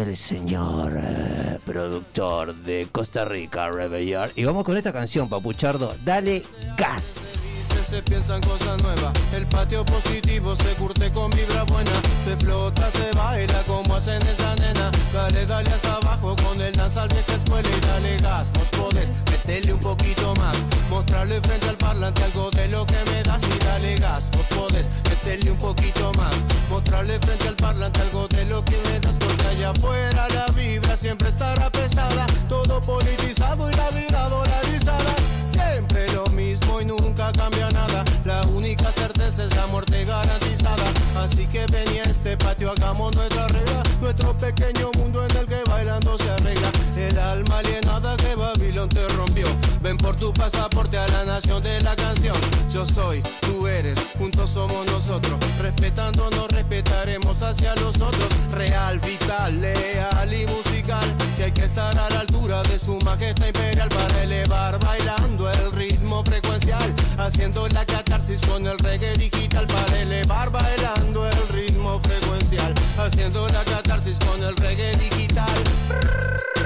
el 0.08 0.16
señor 0.16 0.94
eh, 0.96 1.60
productor 1.66 2.56
de 2.56 2.88
Costa 2.92 3.26
Rica, 3.26 3.70
Rebellion. 3.70 4.32
Y 4.36 4.46
vamos 4.46 4.64
con 4.64 4.78
esta 4.78 4.94
canción, 4.94 5.28
Papuchardo. 5.28 5.94
Dale 6.06 6.44
gas. 6.78 7.04
se 7.04 8.02
piensan 8.04 8.40
cosas 8.42 8.82
nuevas. 8.82 9.12
El 9.34 9.46
patio 9.48 9.84
positivo 9.84 10.56
se 10.56 10.74
curte 10.76 11.12
con 11.12 11.30
vibra 11.32 11.64
buena. 11.64 11.92
Se 12.18 12.38
flota, 12.38 12.90
se 12.92 13.10
baila 13.18 13.64
como 13.64 13.96
hacen 13.96 14.22
esa 14.28 14.56
nena. 14.56 14.92
Dale, 15.12 15.46
dale 15.46 15.70
hasta 15.72 15.96
abajo 15.96 16.36
con 16.44 16.62
el 16.62 16.74
danzal 16.74 17.10
vieja 17.10 17.36
escuela 17.36 17.68
y 17.68 17.82
dale 17.82 18.18
gas. 18.18 18.54
Vos 18.54 18.70
podés 18.70 19.12
meterle 19.30 19.74
un 19.74 19.80
poquito 19.80 20.34
más. 20.36 20.66
Mostrarle 20.90 21.42
frente 21.42 21.68
al 21.68 21.78
parlante 21.78 22.24
algo 22.24 22.50
de 22.52 22.68
lo 22.70 22.86
que 22.86 22.98
me 23.12 23.24
das 23.24 23.44
y 23.44 23.66
dale 23.66 23.96
gas. 23.96 24.30
Vos 24.38 24.48
podés 24.48 24.90
meterle 25.10 25.52
un 25.52 25.58
poquito 25.58 26.12
más. 26.18 26.36
Mostrarle 26.70 27.20
frente 27.20 27.48
al 27.48 27.56
parlante 27.56 28.00
algo 28.02 28.28
de 28.28 28.46
lo 28.46 28.64
que 28.64 28.78
me 28.86 29.00
das. 29.00 29.18
Porque 29.18 29.48
allá 29.48 29.72
afuera 29.72 30.28
la 30.30 30.46
vibra 30.54 30.96
siempre 30.96 31.30
estará 31.30 31.70
pesada. 31.72 32.26
Todo 32.48 32.80
politizado 32.82 33.70
y 33.70 33.74
la 33.74 33.90
vida 33.90 34.30
dolarizada. 34.30 35.16
Siempre 35.52 36.08
lo 36.14 36.26
mismo 36.28 36.80
y 36.80 36.86
nunca 36.86 37.32
cambia 37.32 37.70
nada. 37.72 38.04
La 38.24 38.42
única 38.54 38.92
certeza 38.92 39.46
es 39.46 39.56
la 39.56 39.66
muerte 39.68 40.06
garantizada. 40.06 40.94
Así 41.18 41.48
que 41.48 41.66
ven 41.72 41.88
a 41.88 42.10
este 42.10 42.38
patio 42.38 42.72
hagamos 42.72 43.16
nuestra 43.16 43.48
regla. 43.48 43.84
Nuestro 44.00 44.38
pequeño 44.38 44.92
mundo 44.98 45.26
en 45.26 45.38
el 45.38 45.48
que 45.48 45.64
bailando 45.68 46.18
se 46.18 46.29
alma 47.30 47.60
alienada 47.60 48.18
que 48.18 48.36
Babilón 48.36 48.90
te 48.90 49.08
rompió. 49.10 49.48
Ven 49.82 49.98
por 49.98 50.16
tu 50.16 50.34
pasaporte 50.34 50.98
a 50.98 51.08
la 51.10 51.26
nación 51.26 51.62
de 51.62 51.80
la 51.82 51.96
canción. 51.96 52.36
Yo 52.72 52.86
soy, 52.86 53.22
tú 53.42 53.68
eres, 53.68 54.00
juntos 54.18 54.50
somos 54.52 54.86
nosotros. 54.88 55.40
Respetándonos, 55.60 56.48
respetaremos 56.50 57.42
hacia 57.42 57.76
los 57.76 57.96
otros. 58.02 58.30
Real, 58.52 59.00
vital, 59.00 59.62
leal 59.62 60.34
y 60.34 60.46
musical. 60.48 61.16
Que 61.38 61.46
hay 61.46 61.52
que 61.52 61.66
estar 61.66 61.96
a 61.98 62.10
la 62.10 62.22
altura 62.22 62.64
de 62.64 62.80
su 62.80 62.98
majestad 63.06 63.48
imperial 63.48 63.90
para 63.90 64.24
elevar 64.24 64.80
bailando 64.80 65.50
el 65.52 65.72
ritmo 65.74 66.24
frecuencial. 66.24 66.94
Haciendo 67.18 67.68
la 67.70 67.86
catarsis 67.86 68.42
con 68.42 68.66
el 68.66 68.78
reggae 68.80 69.14
digital 69.14 69.68
para 69.68 70.02
elevar 70.02 70.50
bailando 70.52 71.28
el 71.28 71.48
ritmo 71.50 72.00
frecuencial. 72.00 72.74
Haciendo 72.98 73.48
la 73.50 73.64
catarsis 73.64 74.18
con 74.20 74.44
el 74.44 74.56
reggae 74.58 74.96
digital. 74.98 76.59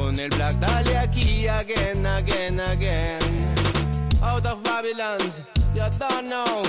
Con 0.00 0.18
el 0.18 0.30
black 0.30 0.54
dale 0.58 0.96
aquí 0.96 1.46
again, 1.46 2.06
again, 2.06 2.58
again. 2.58 3.20
Out 4.22 4.46
of 4.46 4.62
Babylon, 4.62 5.20
you 5.74 5.82
don't 5.98 6.26
know. 6.26 6.64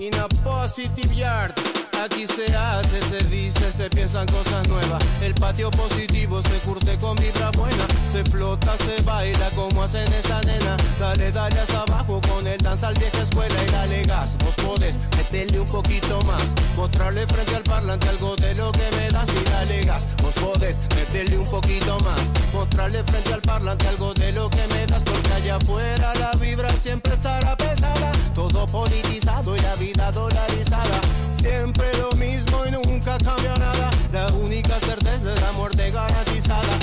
In 0.00 0.14
a 0.14 0.28
positive 0.44 1.12
yard. 1.12 1.52
Aquí 2.00 2.24
se 2.28 2.54
hace, 2.54 3.02
se 3.02 3.18
dice, 3.24 3.72
se 3.72 3.90
piensan 3.90 4.26
cosas 4.28 4.68
nuevas. 4.68 5.02
El 5.20 5.34
patio 5.34 5.72
positivo 5.72 6.40
se 6.40 6.56
curte 6.60 6.96
con 6.98 7.16
vibra 7.16 7.50
buena. 7.50 7.84
Se 8.06 8.22
flota, 8.24 8.76
se 8.78 9.02
baila 9.02 9.50
como 9.56 9.82
hacen 9.82 10.06
esa 10.12 10.40
nena. 10.42 10.76
Dale, 11.00 11.32
dale 11.32 11.58
hasta 11.58 11.82
abajo 11.82 12.20
con 12.28 12.46
el 12.46 12.58
danzal 12.58 12.94
vieja 12.94 13.20
escuela 13.22 13.54
y 13.66 13.70
dale 13.72 14.02
gas. 14.04 14.36
Vos 14.44 14.54
podés 14.54 14.98
meterle 15.16 15.58
un 15.58 15.66
poquito 15.66 16.20
más. 16.22 16.54
Mostrarle 16.76 17.26
frente 17.26 17.56
al 17.56 17.64
parlante 17.64 18.08
algo 18.08 18.36
de 18.36 18.54
lo 18.54 18.70
que 18.70 18.88
me 18.96 19.08
das 19.10 19.28
y 19.30 19.50
dale 19.50 19.80
gas. 19.80 20.06
Vos 20.22 20.36
podés 20.36 20.78
meterle 20.94 21.38
un 21.38 21.50
poquito 21.50 21.98
más. 22.04 22.32
Mostrarle 22.52 23.02
frente 23.02 23.34
al 23.34 23.40
parlante 23.42 23.88
algo 23.88 24.14
de 24.14 24.30
lo 24.30 24.48
que 24.48 24.64
me 24.68 24.86
das. 24.86 25.02
Porque 25.02 25.32
allá 25.32 25.56
afuera 25.56 26.14
la 26.14 26.30
vibra 26.38 26.70
siempre 26.74 27.14
estará 27.14 27.56
pesada. 27.56 28.12
Todo 28.38 28.66
politizado 28.66 29.56
y 29.56 29.58
la 29.58 29.74
vida 29.74 30.12
dolarizada. 30.12 31.00
Siempre 31.32 31.92
lo 31.98 32.08
mismo 32.12 32.64
y 32.66 32.70
nunca 32.70 33.18
cambia 33.18 33.52
nada. 33.56 33.90
La 34.12 34.28
única 34.28 34.78
certeza 34.78 35.34
es 35.34 35.40
la 35.40 35.50
muerte 35.50 35.90
garantizada. 35.90 36.78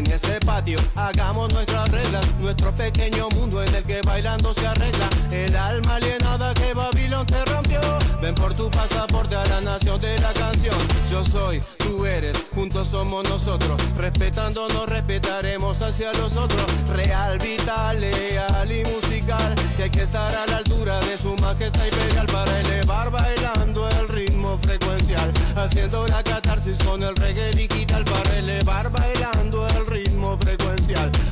Ven 0.00 0.12
a 0.12 0.16
este 0.16 0.40
patio, 0.40 0.78
hagamos 0.94 1.52
nuestras 1.52 1.90
reglas, 1.90 2.24
nuestro 2.38 2.74
pequeño 2.74 3.28
mundo 3.34 3.62
en 3.62 3.74
el 3.74 3.84
que 3.84 4.00
bailando 4.00 4.54
se 4.54 4.66
arregla. 4.66 5.10
El 5.30 5.54
alma 5.54 5.96
alienada 5.96 6.54
que 6.54 6.72
Babilón 6.72 7.26
te 7.26 7.44
rompió. 7.44 7.80
Ven 8.22 8.34
por 8.34 8.54
tu 8.54 8.70
pasaporte 8.70 9.36
a 9.36 9.44
la 9.46 9.60
nación 9.60 10.00
de 10.00 10.18
la 10.20 10.32
canción. 10.32 10.76
Yo 11.10 11.22
soy, 11.22 11.60
tú 11.76 12.06
eres, 12.06 12.32
juntos 12.54 12.88
somos 12.88 13.28
nosotros. 13.28 13.78
Respetándonos, 13.94 14.88
respetaremos 14.88 15.82
hacia 15.82 16.14
los 16.14 16.34
otros. 16.34 16.64
Real, 16.88 17.38
vital, 17.38 18.00
leal 18.00 18.72
y 18.72 18.84
musical. 18.84 19.54
Que 19.76 19.82
hay 19.82 19.90
que 19.90 20.02
estar 20.04 20.34
a 20.34 20.46
la 20.46 20.56
altura 20.58 20.98
de 21.00 21.18
su 21.18 21.36
majestad 21.36 21.84
imperial 21.84 22.24
para 22.26 22.60
elevar 22.60 23.10
bailando 23.10 23.86
el 23.90 24.08
ritmo 24.08 24.56
frecuencial. 24.62 25.30
Haciendo 25.56 26.06
la 26.06 26.22
catarsis 26.22 26.78
con 26.82 27.02
el 27.02 27.14
reggae 27.16 27.50
digital 27.50 28.02
para 28.04 28.38
elevar 28.38 28.90
bailando. 28.90 29.29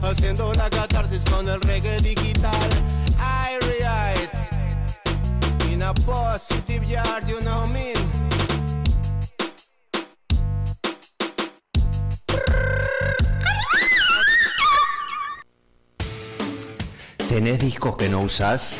Haciendo 0.08 0.54
la 0.54 0.70
catarsis 0.70 1.22
con 1.26 1.46
el 1.46 1.60
reggae 1.60 1.98
digital. 1.98 2.70
I 3.18 3.58
react 3.66 4.54
in 5.70 5.82
a 5.82 5.92
positive 5.92 6.82
yard, 6.86 7.28
you 7.28 7.38
know 7.40 7.66
mean? 7.66 7.94
¿Tenés 17.28 17.60
discos 17.60 17.96
que 17.98 18.08
no 18.08 18.22
usás? 18.22 18.78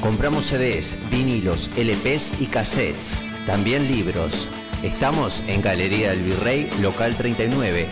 Compramos 0.00 0.46
CDs, 0.46 0.96
vinilos, 1.10 1.68
LPs 1.76 2.40
y 2.40 2.46
cassettes. 2.46 3.20
También 3.44 3.86
libros. 3.86 4.48
Estamos 4.82 5.42
en 5.46 5.60
Galería 5.60 6.08
del 6.08 6.22
Virrey, 6.22 6.70
local 6.80 7.14
39, 7.14 7.86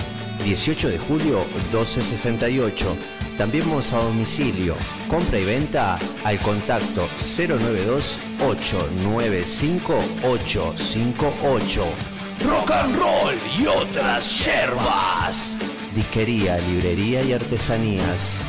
18 0.49 0.89
de 0.89 0.99
julio 0.99 1.45
1268. 1.73 2.97
También 3.37 3.69
vamos 3.69 3.93
a 3.93 3.99
domicilio. 3.99 4.77
Compra 5.07 5.39
y 5.39 5.45
venta 5.45 5.99
al 6.25 6.41
contacto 6.41 7.07
092 7.19 8.19
895 8.41 9.99
858. 10.25 11.85
Rock 12.47 12.71
and 12.71 12.97
roll 12.97 13.39
y 13.59 13.67
otras 13.67 14.47
yerbas. 14.47 15.55
Disquería, 15.95 16.57
librería 16.59 17.21
y 17.23 17.35
artesanías. 17.35 18.47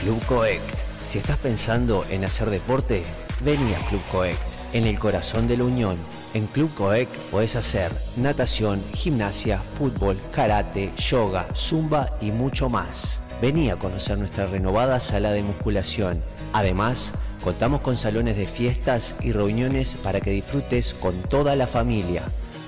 Club 0.00 0.24
Coect. 0.26 0.62
Si 1.06 1.18
estás 1.18 1.38
pensando 1.38 2.04
en 2.08 2.24
hacer 2.24 2.50
deporte, 2.50 3.02
vení 3.40 3.74
a 3.74 3.84
Club 3.88 4.02
Coect, 4.12 4.40
en 4.72 4.86
el 4.86 4.98
corazón 4.98 5.46
de 5.46 5.56
la 5.56 5.64
Unión. 5.64 5.96
En 6.34 6.46
Club 6.46 6.72
Coect 6.74 7.14
podés 7.30 7.56
hacer 7.56 7.90
natación, 8.16 8.82
gimnasia, 8.94 9.58
fútbol, 9.78 10.18
karate, 10.32 10.92
yoga, 10.96 11.46
zumba 11.54 12.08
y 12.20 12.30
mucho 12.30 12.68
más. 12.68 13.20
Vení 13.40 13.70
a 13.70 13.76
conocer 13.76 14.18
nuestra 14.18 14.46
renovada 14.46 15.00
sala 15.00 15.32
de 15.32 15.42
musculación. 15.42 16.22
Además, 16.52 17.12
contamos 17.42 17.80
con 17.80 17.96
salones 17.96 18.36
de 18.36 18.46
fiestas 18.46 19.16
y 19.20 19.32
reuniones 19.32 19.96
para 19.96 20.20
que 20.20 20.30
disfrutes 20.30 20.94
con 20.94 21.20
toda 21.22 21.56
la 21.56 21.66
familia. 21.66 22.22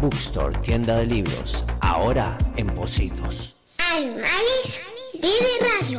Bookstore, 0.00 0.56
tienda 0.58 0.98
de 0.98 1.06
libros. 1.06 1.64
Ahora 1.80 2.38
en 2.56 2.68
Positos. 2.68 3.56
Animales 3.92 4.82
de 5.20 5.28
radio. 5.66 5.98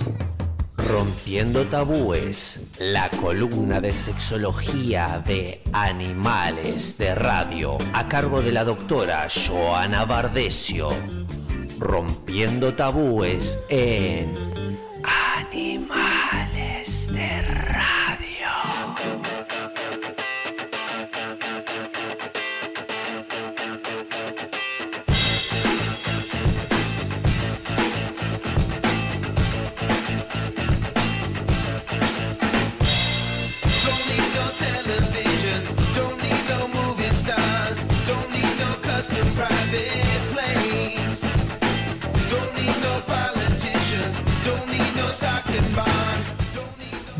Rompiendo 0.78 1.66
tabúes, 1.66 2.70
la 2.80 3.10
columna 3.10 3.82
de 3.82 3.92
sexología 3.92 5.22
de 5.26 5.62
animales 5.74 6.98
de 6.98 7.16
radio 7.16 7.78
a 7.94 8.08
cargo 8.08 8.42
de 8.42 8.54
la 8.54 8.64
doctora 8.64 9.28
Joana 9.30 10.06
Bardesio. 10.06 10.90
Rompiendo 11.80 12.76
tabúes 12.76 13.60
en 13.70 14.38
Animales 15.04 17.12
de 17.12 17.42
Radio. 17.42 17.65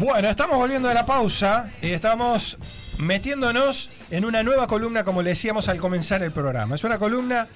Bueno, 0.06 0.30
estamos 0.30 0.58
volviendo 0.58 0.88
de 0.88 0.94
la 0.94 1.08
pausa 1.08 1.72
y 1.82 1.88
estamos 1.88 2.60
metiéndonos 3.00 3.90
en 4.12 4.24
una 4.24 4.44
nueva 4.44 4.68
columna, 4.68 5.04
como 5.04 5.24
le 5.24 5.32
decíamos 5.32 5.68
al 5.68 5.80
comenzar 5.80 6.22
el 6.22 6.32
programa. 6.32 6.76
Es 6.76 6.84
una 6.84 7.00
columna 7.00 7.48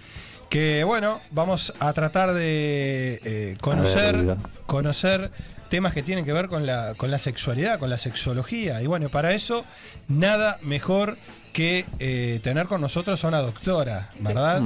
que, 0.50 0.84
bueno, 0.84 1.22
vamos 1.30 1.72
a 1.80 1.94
tratar 1.94 2.34
de 2.34 3.22
eh, 3.24 3.56
conocer, 3.62 4.36
conocer 4.66 5.30
temas 5.70 5.94
que 5.94 6.02
tienen 6.02 6.26
que 6.26 6.34
ver 6.34 6.48
con 6.48 6.66
la, 6.66 6.96
con 6.98 7.12
la 7.12 7.20
sexualidad, 7.20 7.78
con 7.78 7.92
la 7.92 8.00
sexología. 8.00 8.82
Y 8.82 8.88
bueno, 8.88 9.10
para 9.10 9.34
eso, 9.34 9.64
nada 10.08 10.58
mejor 10.64 11.18
que 11.54 11.86
eh, 12.00 12.40
tener 12.44 12.66
con 12.66 12.82
nosotros 12.82 13.24
a 13.24 13.28
una 13.28 13.42
doctora, 13.42 14.10
¿verdad? 14.22 14.60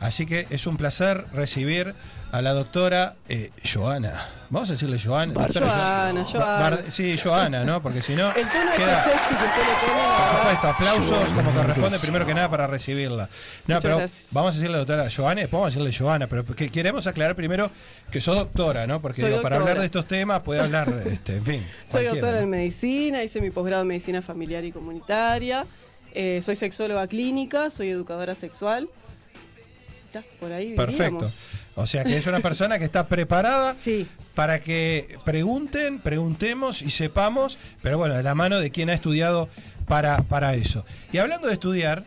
Así 0.00 0.24
que 0.24 0.46
es 0.48 0.66
un 0.66 0.78
placer 0.78 1.26
recibir 1.34 1.94
a 2.32 2.42
la 2.42 2.52
doctora 2.52 3.14
eh, 3.28 3.50
Joana. 3.64 4.26
Vamos 4.50 4.68
a 4.68 4.72
decirle 4.74 4.98
Joana. 4.98 5.32
doctora 5.32 5.70
Joana, 5.70 6.24
Jo- 6.24 6.30
Joana. 6.32 6.58
Bar- 6.60 6.84
sí, 6.90 7.16
Joana, 7.18 7.64
¿no? 7.64 7.82
Porque 7.82 8.00
si 8.02 8.14
no. 8.14 8.28
El 8.28 8.46
tono 8.46 8.70
queda- 8.76 9.00
ese 9.00 9.10
sexy 9.10 9.34
que 9.34 9.44
usted 9.44 9.62
le 9.62 9.86
pone. 9.88 10.02
la 10.02 10.16
por 10.16 10.36
supuesto, 10.38 10.68
aplausos 10.68 11.08
como 11.08 11.34
Joana, 11.42 11.52
corresponde 11.54 11.80
gracias. 11.80 12.02
primero 12.02 12.26
que 12.26 12.34
nada 12.34 12.50
para 12.50 12.66
recibirla. 12.66 13.24
No, 13.66 13.74
Muchas 13.76 13.82
pero 13.82 13.98
gracias. 13.98 14.24
vamos 14.30 14.54
a 14.54 14.58
decirle 14.58 14.78
doctora 14.78 15.08
Joana, 15.10 15.40
después 15.40 15.58
vamos 15.60 15.74
a 15.74 15.78
decirle 15.78 15.98
Joana, 15.98 16.26
pero 16.26 16.44
que 16.44 16.70
queremos 16.70 17.06
aclarar 17.06 17.34
primero 17.36 17.70
que 18.10 18.20
sos 18.20 18.36
doctora, 18.36 18.86
¿no? 18.86 19.00
Porque 19.00 19.24
digo, 19.26 19.42
para 19.42 19.56
hablar 19.56 19.78
de 19.80 19.86
estos 19.86 20.06
temas 20.06 20.40
puede 20.42 20.60
hablar, 20.60 20.92
este, 21.06 21.36
en 21.36 21.44
fin. 21.44 21.66
Soy 21.84 22.04
doctora 22.04 22.32
¿no? 22.32 22.38
en 22.44 22.50
medicina, 22.50 23.22
hice 23.24 23.40
mi 23.40 23.50
posgrado 23.50 23.82
en 23.82 23.88
medicina 23.88 24.22
familiar 24.22 24.64
y 24.64 24.72
comunitaria. 24.72 25.66
Eh, 26.14 26.40
soy 26.42 26.56
sexóloga 26.56 27.06
clínica, 27.08 27.70
soy 27.70 27.90
educadora 27.90 28.34
sexual. 28.34 28.88
Está, 30.06 30.22
por 30.38 30.52
ahí 30.52 30.74
Perfecto. 30.74 31.28
O 31.76 31.86
sea 31.86 32.02
que 32.04 32.16
es 32.16 32.26
una 32.26 32.40
persona 32.40 32.78
que 32.78 32.84
está 32.86 33.06
preparada 33.06 33.76
Sí. 33.78 34.08
para 34.34 34.60
que 34.60 35.18
pregunten, 35.24 35.98
preguntemos 36.00 36.82
y 36.82 36.90
sepamos, 36.90 37.58
pero 37.82 37.98
bueno, 37.98 38.14
de 38.14 38.22
la 38.22 38.34
mano 38.34 38.58
de 38.58 38.70
quien 38.70 38.90
ha 38.90 38.94
estudiado 38.94 39.48
para, 39.86 40.22
para 40.22 40.54
eso. 40.54 40.84
Y 41.12 41.18
hablando 41.18 41.46
de 41.48 41.52
estudiar, 41.52 42.04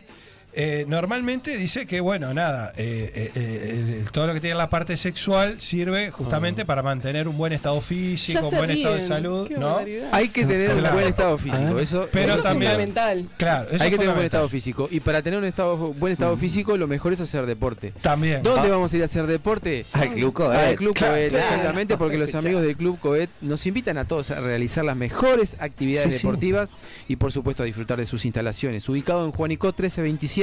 eh, 0.52 0.84
normalmente 0.88 1.56
dice 1.56 1.86
que, 1.86 2.00
bueno, 2.00 2.34
nada, 2.34 2.72
eh, 2.76 3.12
eh, 3.14 3.30
eh, 3.34 4.04
todo 4.12 4.26
lo 4.26 4.34
que 4.34 4.40
tiene 4.40 4.56
la 4.56 4.68
parte 4.70 4.96
sexual 4.96 5.60
sirve 5.60 6.10
justamente 6.10 6.64
para 6.64 6.82
mantener 6.82 7.28
un 7.28 7.36
buen 7.38 7.52
estado 7.52 7.80
físico, 7.80 8.48
un 8.48 8.56
buen 8.56 8.70
estado 8.70 8.94
de 8.96 9.02
salud, 9.02 9.48
qué 9.48 9.54
¿no? 9.54 9.66
barbaridad. 9.66 10.08
Hay 10.12 10.28
que 10.30 10.44
tener 10.46 10.70
un 10.72 10.92
buen 10.92 11.06
estado 11.06 11.38
físico. 11.38 11.78
Eso, 11.78 12.08
Pero 12.12 12.32
eso 12.34 12.42
también, 12.42 12.72
fundamental. 12.72 13.28
Claro, 13.36 13.64
eso 13.70 13.74
Hay 13.82 13.88
es 13.88 13.90
que 13.90 13.96
tener 13.98 14.08
un 14.08 14.14
buen 14.14 14.24
estado 14.26 14.48
físico. 14.48 14.88
Y 14.90 15.00
para 15.00 15.22
tener 15.22 15.38
un 15.38 15.44
estado, 15.44 15.76
buen 15.76 16.12
estado 16.12 16.36
físico, 16.36 16.76
lo 16.76 16.86
mejor 16.86 17.12
es 17.12 17.20
hacer 17.20 17.46
deporte. 17.46 17.92
También. 18.00 18.42
¿Dónde 18.42 18.68
Ah. 18.68 18.72
vamos 18.72 18.92
a 18.92 18.96
ir 18.96 19.02
a 19.02 19.04
hacer 19.06 19.26
deporte? 19.26 19.86
Al 19.92 20.10
Club 20.10 20.32
Coet. 20.32 20.58
Al 20.58 20.76
Club 20.76 20.94
Claro, 20.94 21.14
Coet, 21.14 21.28
claro. 21.30 21.44
exactamente, 21.44 21.96
porque 21.96 22.18
los 22.18 22.34
amigos 22.34 22.62
del 22.62 22.76
Club 22.76 22.98
Coet 22.98 23.30
nos 23.40 23.64
invitan 23.66 23.98
a 23.98 24.04
todos 24.06 24.30
a 24.30 24.40
realizar 24.40 24.84
las 24.84 24.96
mejores 24.96 25.56
actividades 25.60 26.12
Sí, 26.14 26.18
sí. 26.20 26.26
deportivas 26.26 26.70
y 27.08 27.16
por 27.16 27.30
supuesto 27.32 27.62
a 27.62 27.66
disfrutar 27.66 27.98
de 27.98 28.06
sus 28.06 28.24
instalaciones. 28.24 28.88
Ubicado 28.88 29.24
en 29.24 29.32
Juanico 29.32 29.66
1327, 29.68 30.39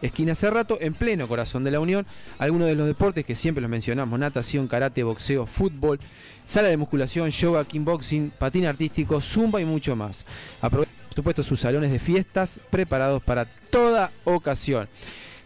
esquina 0.00 0.34
Cerrato, 0.34 0.78
en 0.80 0.94
pleno 0.94 1.28
corazón 1.28 1.64
de 1.64 1.70
la 1.70 1.80
Unión. 1.80 2.06
Algunos 2.38 2.68
de 2.68 2.74
los 2.74 2.86
deportes 2.86 3.24
que 3.24 3.34
siempre 3.34 3.62
los 3.62 3.70
mencionamos, 3.70 4.18
natación, 4.18 4.68
karate, 4.68 5.02
boxeo, 5.02 5.46
fútbol, 5.46 6.00
sala 6.44 6.68
de 6.68 6.76
musculación, 6.76 7.30
yoga, 7.30 7.64
kickboxing, 7.64 8.32
patín 8.38 8.66
artístico, 8.66 9.20
zumba 9.20 9.60
y 9.60 9.64
mucho 9.64 9.96
más. 9.96 10.26
Aprovechen 10.60 10.92
por 11.08 11.16
supuesto 11.16 11.42
sus 11.42 11.60
salones 11.60 11.92
de 11.92 11.98
fiestas 11.98 12.60
preparados 12.70 13.22
para 13.22 13.44
toda 13.44 14.10
ocasión. 14.24 14.88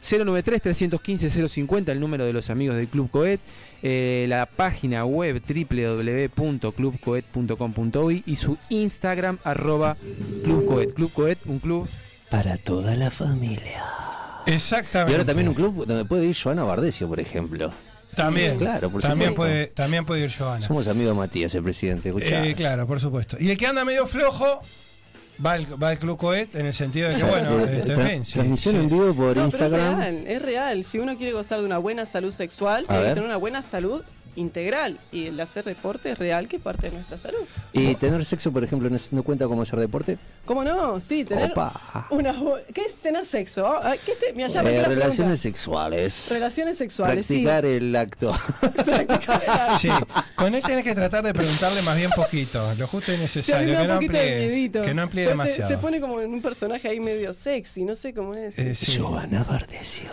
093-315-050, 0.02 1.88
el 1.88 2.00
número 2.00 2.24
de 2.24 2.32
los 2.32 2.50
amigos 2.50 2.76
del 2.76 2.88
Club 2.88 3.10
Coet. 3.10 3.40
eh, 3.82 4.24
la 4.28 4.46
página 4.46 5.04
web 5.04 5.42
www.clubcoet.com.uy 5.42 8.22
y 8.26 8.36
su 8.36 8.56
Instagram 8.68 9.38
arroba 9.44 9.96
Club 10.44 10.66
Coet. 10.66 10.94
Club 10.94 11.12
Coet, 11.12 11.38
un 11.46 11.58
club 11.58 11.88
Para 12.30 12.56
toda 12.58 12.94
la 12.96 13.10
familia. 13.10 13.84
Exactamente. 14.46 15.12
Y 15.12 15.14
ahora 15.14 15.24
también 15.26 15.48
un 15.48 15.54
club 15.54 15.86
donde 15.86 16.04
puede 16.04 16.26
ir 16.26 16.36
Joana 16.40 16.64
Bardesio, 16.64 17.08
por 17.08 17.20
ejemplo. 17.20 17.70
También, 18.14 18.56
claro, 18.58 18.88
por 18.90 19.02
también 19.02 19.30
supuesto. 19.30 19.36
puede, 19.52 19.66
también 19.68 20.04
puede 20.06 20.20
ir 20.24 20.32
Joana. 20.36 20.64
Somos 20.66 20.86
amigos 20.88 21.14
de 21.14 21.18
Matías, 21.18 21.54
el 21.54 21.62
presidente. 21.62 22.12
Eh, 22.16 22.54
claro, 22.56 22.86
por 22.86 23.00
supuesto. 23.00 23.36
Y 23.40 23.50
el 23.50 23.56
que 23.56 23.66
anda 23.66 23.84
medio 23.84 24.06
flojo 24.06 24.62
va 25.44 25.52
al, 25.52 25.82
va 25.82 25.88
al 25.90 25.98
Club 25.98 26.16
Coet 26.16 26.54
en 26.54 26.66
el 26.66 26.72
sentido 26.72 27.08
de 27.10 27.16
que, 27.16 27.24
bueno, 27.24 27.58
Eh, 27.64 27.78
este, 27.78 27.94
tra- 27.94 28.00
en 28.02 28.10
fin, 28.10 28.24
sí, 28.24 28.32
transmisión 28.34 28.74
sí. 28.74 28.80
en 28.80 28.88
vivo 28.88 29.06
por 29.14 29.26
No, 29.28 29.32
pero 29.34 29.44
Instagram. 29.44 29.92
es 29.92 29.98
real, 29.98 30.24
es 30.26 30.42
real. 30.42 30.84
Si 30.84 30.98
uno 30.98 31.16
quiere 31.16 31.32
gozar 31.32 31.58
de 31.60 31.66
una 31.66 31.78
buena 31.78 32.06
salud 32.06 32.30
sexual, 32.32 32.86
tiene 32.86 33.02
que 33.02 33.08
tener 33.10 33.24
una 33.24 33.36
buena 33.36 33.62
salud 33.62 34.02
integral. 34.36 34.98
Y 35.12 35.26
el 35.26 35.40
hacer 35.40 35.64
deporte 35.64 36.10
es 36.12 36.18
real 36.18 36.46
que 36.48 36.56
es 36.56 36.62
parte 36.62 36.88
de 36.88 36.92
nuestra 36.96 37.18
salud. 37.18 37.40
Y 37.72 37.94
tener 37.96 38.24
sexo, 38.24 38.52
por 38.52 38.62
ejemplo, 38.64 38.88
no, 38.88 38.96
es- 38.96 39.12
no 39.12 39.22
cuenta 39.22 39.46
como 39.46 39.62
hacer 39.62 39.78
deporte. 39.80 40.18
¿Cómo 40.44 40.62
no? 40.62 41.00
Sí, 41.00 41.24
tener 41.24 41.50
Opa. 41.50 42.06
una 42.10 42.34
¿Qué 42.72 42.82
es 42.82 42.96
tener 42.96 43.26
sexo? 43.26 43.66
Ah, 43.66 43.94
¿Qué 44.04 44.12
es 44.12 44.18
te- 44.20 44.32
Mira, 44.32 44.48
ya 44.48 44.60
Eh, 44.60 44.64
relaciones 44.84 45.16
pregunta. 45.16 45.36
sexuales. 45.36 46.28
Relaciones 46.30 46.78
sexuales, 46.78 47.26
Practicar 47.26 47.64
el 47.66 47.94
acto. 47.96 48.34
Sí, 49.80 49.88
con 50.34 50.54
él 50.54 50.62
tenés 50.62 50.84
que 50.84 50.94
tratar 50.94 51.24
de 51.24 51.34
preguntarle 51.34 51.82
más 51.82 51.96
bien 51.96 52.10
poquito, 52.14 52.72
lo 52.78 52.86
justo 52.86 53.12
y 53.12 53.16
sí. 53.16 53.26
Sí, 53.26 53.38
necesario, 53.40 53.72
da 53.74 53.80
que 53.80 53.86
no 53.88 53.94
amplíes, 53.94 54.70
que 54.70 54.94
no 54.94 55.02
amplíe 55.02 55.24
Pues 55.26 55.36
se- 55.38 55.42
demasiado. 55.44 55.68
Se, 55.70 55.78
pone 55.78 56.00
como 56.00 56.20
en 56.20 56.32
un 56.32 56.42
personaje 56.42 56.88
ahí 56.88 57.00
medio 57.00 57.34
sexy, 57.34 57.84
no 57.84 57.94
sé 57.96 58.12
cómo 58.14 58.34
es. 58.34 58.58
Eh, 58.58 58.74
sí. 58.74 58.98
Joana 59.00 59.44
Bardesio. 59.44 60.10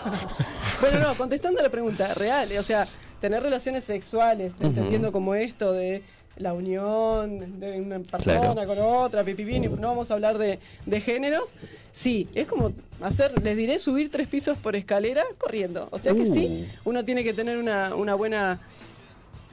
Bueno, 0.81 0.99
no, 0.99 1.17
contestando 1.17 1.59
a 1.59 1.63
la 1.63 1.69
pregunta, 1.69 2.13
real, 2.15 2.49
o 2.59 2.63
sea, 2.63 2.87
tener 3.23 3.41
relaciones 3.41 3.85
sexuales, 3.85 4.53
Ujú. 4.55 4.65
entendiendo 4.67 5.13
como 5.13 5.33
esto 5.33 5.71
de 5.71 6.03
la 6.35 6.53
unión 6.53 7.57
de 7.57 7.79
una 7.79 7.99
persona 7.99 8.51
Claro. 8.51 8.67
con 8.67 8.77
otra, 8.79 9.23
pipipín, 9.23 9.63
y 9.63 9.67
no 9.69 9.87
vamos 9.87 10.11
a 10.11 10.15
hablar 10.15 10.37
de, 10.37 10.59
de 10.85 10.99
géneros. 10.99 11.53
Sí, 11.93 12.27
es 12.35 12.47
como 12.49 12.73
hacer, 13.01 13.41
les 13.41 13.55
diré, 13.55 13.79
subir 13.79 14.11
tres 14.11 14.27
pisos 14.27 14.57
por 14.57 14.75
escalera 14.75 15.23
corriendo. 15.37 15.87
O 15.91 15.99
sea 15.99 16.13
que 16.13 16.27
sí, 16.27 16.67
Uh. 16.83 16.89
uno 16.89 17.05
tiene 17.05 17.23
que 17.23 17.33
tener 17.33 17.57
una, 17.57 17.95
una 17.95 18.13
buena 18.15 18.59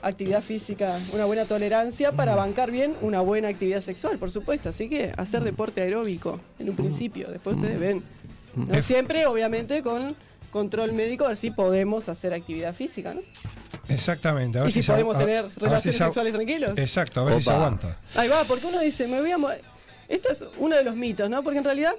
actividad 0.02 0.42
física, 0.42 0.98
una 1.12 1.26
buena 1.26 1.44
tolerancia 1.44 2.10
para 2.10 2.34
bancar 2.34 2.72
bien 2.72 2.94
una 3.02 3.20
buena 3.20 3.46
actividad 3.48 3.82
sexual, 3.82 4.18
por 4.18 4.32
supuesto. 4.32 4.70
Así 4.70 4.88
que 4.88 5.12
hacer 5.16 5.44
deporte 5.44 5.82
aeróbico 5.82 6.40
en 6.58 6.70
un 6.70 6.74
principio, 6.74 7.28
después 7.30 7.54
ustedes 7.56 7.78
ven. 7.78 8.02
No 8.56 8.82
siempre, 8.82 9.26
obviamente, 9.26 9.80
con 9.80 10.16
control 10.50 10.92
médico, 10.92 11.24
a 11.24 11.28
ver 11.28 11.36
si 11.36 11.50
podemos 11.50 12.08
hacer 12.08 12.32
actividad 12.34 12.74
física, 12.74 13.14
¿no? 13.14 13.20
Exactamente. 13.88 14.58
A 14.58 14.62
ver 14.62 14.70
Y 14.70 14.72
si 14.72 14.82
podemos 14.82 15.16
a- 15.16 15.18
tener 15.18 15.38
a 15.38 15.42
ver 15.42 15.50
si 15.52 15.60
relaciones 15.60 15.96
se- 15.96 16.04
sexuales 16.04 16.32
tranquilos. 16.34 16.78
Exacto, 16.78 17.20
a 17.20 17.24
ver 17.24 17.34
si 17.36 17.42
se 17.42 17.50
aguanta. 17.52 17.96
Ahí 18.16 18.28
va, 18.28 18.44
porque 18.44 18.66
uno 18.66 18.80
dice, 18.80 19.06
me 19.08 19.20
voy 19.20 19.30
a... 19.30 19.36
Esto 20.08 20.30
es 20.32 20.44
uno 20.58 20.76
de 20.76 20.82
los 20.84 20.96
mitos, 20.96 21.30
¿no? 21.30 21.42
Porque 21.42 21.58
en 21.58 21.64
realidad, 21.64 21.92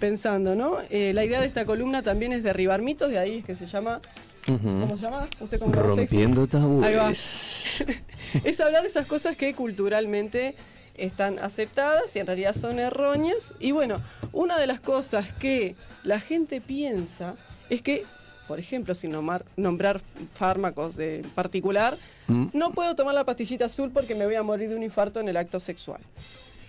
pensando, 0.00 0.54
¿no? 0.54 0.78
Eh, 0.90 1.12
la 1.14 1.24
idea 1.24 1.40
de 1.40 1.46
esta 1.46 1.64
columna 1.64 2.02
también 2.02 2.32
es 2.32 2.42
derribar 2.42 2.82
mitos, 2.82 3.10
de 3.10 3.18
ahí 3.18 3.38
es 3.38 3.44
que 3.44 3.54
se 3.54 3.66
llama... 3.66 4.00
¿Cómo 4.46 4.96
se 4.96 5.02
llama? 5.02 5.28
¿Usted 5.40 5.58
cómo? 5.58 5.74
Rompiendo 5.74 6.40
Ahí 6.82 6.94
va. 6.94 7.02
tabúes. 7.02 7.84
es 8.44 8.60
hablar 8.60 8.80
de 8.82 8.88
esas 8.88 9.06
cosas 9.06 9.36
que 9.36 9.52
culturalmente 9.54 10.54
están 10.94 11.38
aceptadas 11.38 12.16
y 12.16 12.20
en 12.20 12.26
realidad 12.26 12.54
son 12.54 12.78
erróneas. 12.78 13.54
Y 13.60 13.72
bueno, 13.72 14.00
una 14.32 14.58
de 14.58 14.66
las 14.66 14.80
cosas 14.80 15.26
que 15.38 15.76
la 16.02 16.18
gente 16.18 16.62
piensa 16.62 17.34
es 17.70 17.82
que, 17.82 18.04
por 18.46 18.58
ejemplo, 18.58 18.94
sin 18.94 19.12
nomar- 19.12 19.44
nombrar 19.56 20.00
fármacos 20.34 20.96
de 20.96 21.24
particular, 21.34 21.96
Mm. 22.28 22.46
no 22.52 22.70
puedo 22.72 22.94
tomar 22.94 23.14
la 23.14 23.24
pastillita 23.24 23.66
azul 23.66 23.90
porque 23.92 24.14
me 24.14 24.24
voy 24.26 24.34
a 24.34 24.42
morir 24.42 24.68
de 24.70 24.76
un 24.76 24.82
infarto 24.82 25.20
en 25.20 25.28
el 25.28 25.36
acto 25.36 25.60
sexual. 25.60 26.00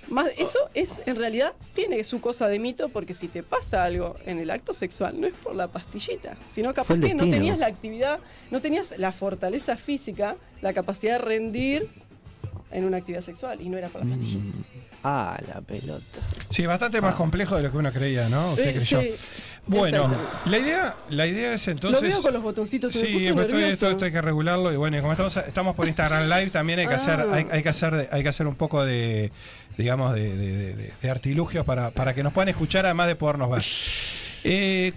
Más, 0.10 0.28
eso 0.40 0.58
es, 0.74 1.02
en 1.06 1.18
realidad, 1.18 1.54
tiene 1.76 2.04
su 2.04 2.20
cosa 2.20 2.48
de 2.48 2.58
mito, 2.58 2.90
porque 2.90 3.14
si 3.14 3.28
te 3.28 3.44
pasa 3.44 3.84
algo 3.84 4.16
en 4.26 4.40
el 4.40 4.50
acto 4.50 4.74
sexual, 4.74 5.20
no 5.22 5.28
es 5.28 5.34
por 5.34 5.54
la 5.56 5.68
pastillita, 5.68 6.36
sino 6.48 6.74
capaz 6.74 7.00
que 7.00 7.14
no 7.14 7.30
tenías 7.30 7.60
la 7.60 7.68
actividad, 7.68 8.20
no 8.50 8.60
tenías 8.60 8.98
la 8.98 9.12
fortaleza 9.12 9.78
física, 9.78 10.36
la 10.62 10.74
capacidad 10.74 11.20
de 11.20 11.26
rendir 11.26 11.90
en 12.72 12.86
una 12.86 12.98
actividad 12.98 13.22
sexual, 13.22 13.62
y 13.62 13.70
no 13.70 13.78
era 13.78 13.90
por 13.90 14.04
la 14.04 14.10
pastillita. 14.16 14.58
Ah, 15.04 15.40
la 15.48 15.62
pelota. 15.62 16.20
Sí, 16.50 16.66
bastante 16.66 17.02
más 17.02 17.16
complejo 17.16 17.56
de 17.58 17.64
lo 17.64 17.72
que 17.72 17.78
uno 17.78 17.92
creía, 17.94 18.30
¿no? 18.30 18.52
Usted 18.52 18.68
Eh, 18.70 18.74
creyó. 18.74 19.02
sí, 19.02 19.12
Bueno, 19.70 20.10
la 20.46 20.58
idea, 20.58 20.96
la 21.10 21.28
idea 21.28 21.54
es 21.54 21.68
entonces. 21.68 22.02
Lo 22.02 22.08
veo 22.10 22.22
con 22.22 22.34
los 22.34 22.44
botoncitos, 22.44 22.92
se 22.94 23.04
me 23.04 23.20
Sí, 23.20 23.28
estoy- 23.28 23.36
nervioso. 23.36 23.68
esto, 23.68 23.90
esto 23.92 24.06
hay 24.06 24.12
que 24.12 24.22
regularlo 24.22 24.74
y 24.74 24.76
bueno, 24.78 25.00
como 25.00 25.12
estamos, 25.12 25.38
estamos 25.38 25.76
por 25.76 25.88
Instagram 25.88 26.24
Live 26.28 26.50
también 26.50 26.80
hay 26.80 26.88
que 26.88 26.94
Ah. 26.94 26.98
hacer, 26.98 27.20
hay, 27.32 27.46
hay 27.52 27.64
que 27.64 27.70
hacer, 27.70 28.10
hay 28.12 28.24
que 28.24 28.30
hacer 28.30 28.48
un 28.48 28.56
poco 28.56 28.84
de, 28.84 29.32
digamos, 29.78 30.14
de, 30.16 30.36
de- 30.36 30.48
de- 30.58 30.74
de- 30.76 30.92
de 31.02 31.10
artilugios 31.10 31.66
para, 31.66 31.92
para 31.92 32.14
que 32.14 32.24
nos 32.24 32.34
puedan 32.34 32.50
escuchar 32.50 32.86
además 32.86 33.08
de 33.08 33.16
podernos 33.16 33.50
ver. 33.52 33.64
Eh, 34.44 34.94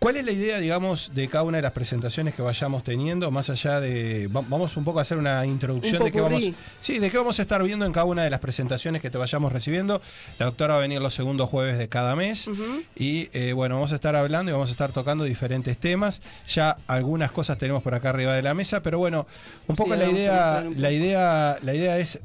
¿Cuál 0.00 0.16
es 0.16 0.24
la 0.24 0.32
idea, 0.32 0.58
digamos, 0.60 1.12
de 1.14 1.28
cada 1.28 1.44
una 1.44 1.58
de 1.58 1.62
las 1.62 1.72
presentaciones 1.72 2.34
que 2.34 2.40
vayamos 2.40 2.82
teniendo? 2.82 3.30
Más 3.30 3.50
allá 3.50 3.80
de. 3.80 4.28
va- 4.28 4.42
Vamos 4.48 4.76
un 4.78 4.82
poco 4.84 4.98
a 4.98 5.02
hacer 5.02 5.18
una 5.18 5.44
introducción 5.44 6.00
Un 6.00 6.06
de 6.06 6.12
qué 6.12 6.20
vamos. 6.22 6.42
Sí, 6.80 6.98
de 6.98 7.10
qué 7.10 7.18
vamos 7.18 7.38
a 7.38 7.42
estar 7.42 7.62
viendo 7.62 7.84
en 7.84 7.92
cada 7.92 8.06
una 8.06 8.24
de 8.24 8.30
las 8.30 8.40
presentaciones 8.40 9.02
que 9.02 9.10
te 9.10 9.18
vayamos 9.18 9.52
recibiendo. 9.52 10.00
La 10.38 10.46
doctora 10.46 10.72
va 10.72 10.78
a 10.78 10.82
venir 10.82 11.02
los 11.02 11.12
segundos 11.12 11.50
jueves 11.50 11.76
de 11.76 11.88
cada 11.90 12.16
mes. 12.16 12.48
Y 12.96 13.28
eh, 13.34 13.52
bueno, 13.52 13.74
vamos 13.74 13.92
a 13.92 13.96
estar 13.96 14.16
hablando 14.16 14.50
y 14.50 14.54
vamos 14.54 14.70
a 14.70 14.72
estar 14.72 14.90
tocando 14.90 15.24
diferentes 15.24 15.76
temas. 15.76 16.22
Ya 16.48 16.78
algunas 16.86 17.30
cosas 17.30 17.58
tenemos 17.58 17.82
por 17.82 17.94
acá 17.94 18.08
arriba 18.08 18.32
de 18.34 18.40
la 18.40 18.54
mesa, 18.54 18.82
pero 18.82 18.98
bueno, 18.98 19.26
un 19.68 19.76
poco 19.76 19.94
la 19.96 20.06
idea, 20.10 20.64
la 20.76 20.90
idea, 20.92 21.58
la 21.62 21.74
idea 21.74 21.98
es. 21.98 22.18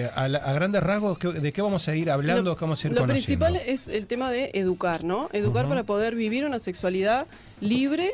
Eh, 0.00 0.10
a, 0.14 0.28
la- 0.28 0.38
a 0.38 0.52
grandes 0.52 0.82
rasgos, 0.82 1.18
¿qué- 1.18 1.28
¿de 1.28 1.52
qué 1.52 1.62
vamos 1.62 1.86
a 1.88 1.94
ir 1.96 2.10
hablando? 2.10 2.42
Lo, 2.50 2.56
¿Qué 2.56 2.60
vamos 2.64 2.82
a 2.84 2.86
ir 2.88 2.92
lo 2.94 3.00
conociendo? 3.02 3.46
principal 3.46 3.56
es 3.56 3.88
el 3.88 4.06
tema 4.06 4.30
de 4.30 4.50
educar, 4.54 5.04
¿no? 5.04 5.28
Educar 5.32 5.68
para 5.68 5.84
poder 5.84 6.14
vivir 6.14 6.44
una 6.44 6.58
sexualidad 6.58 7.26
libre, 7.60 8.10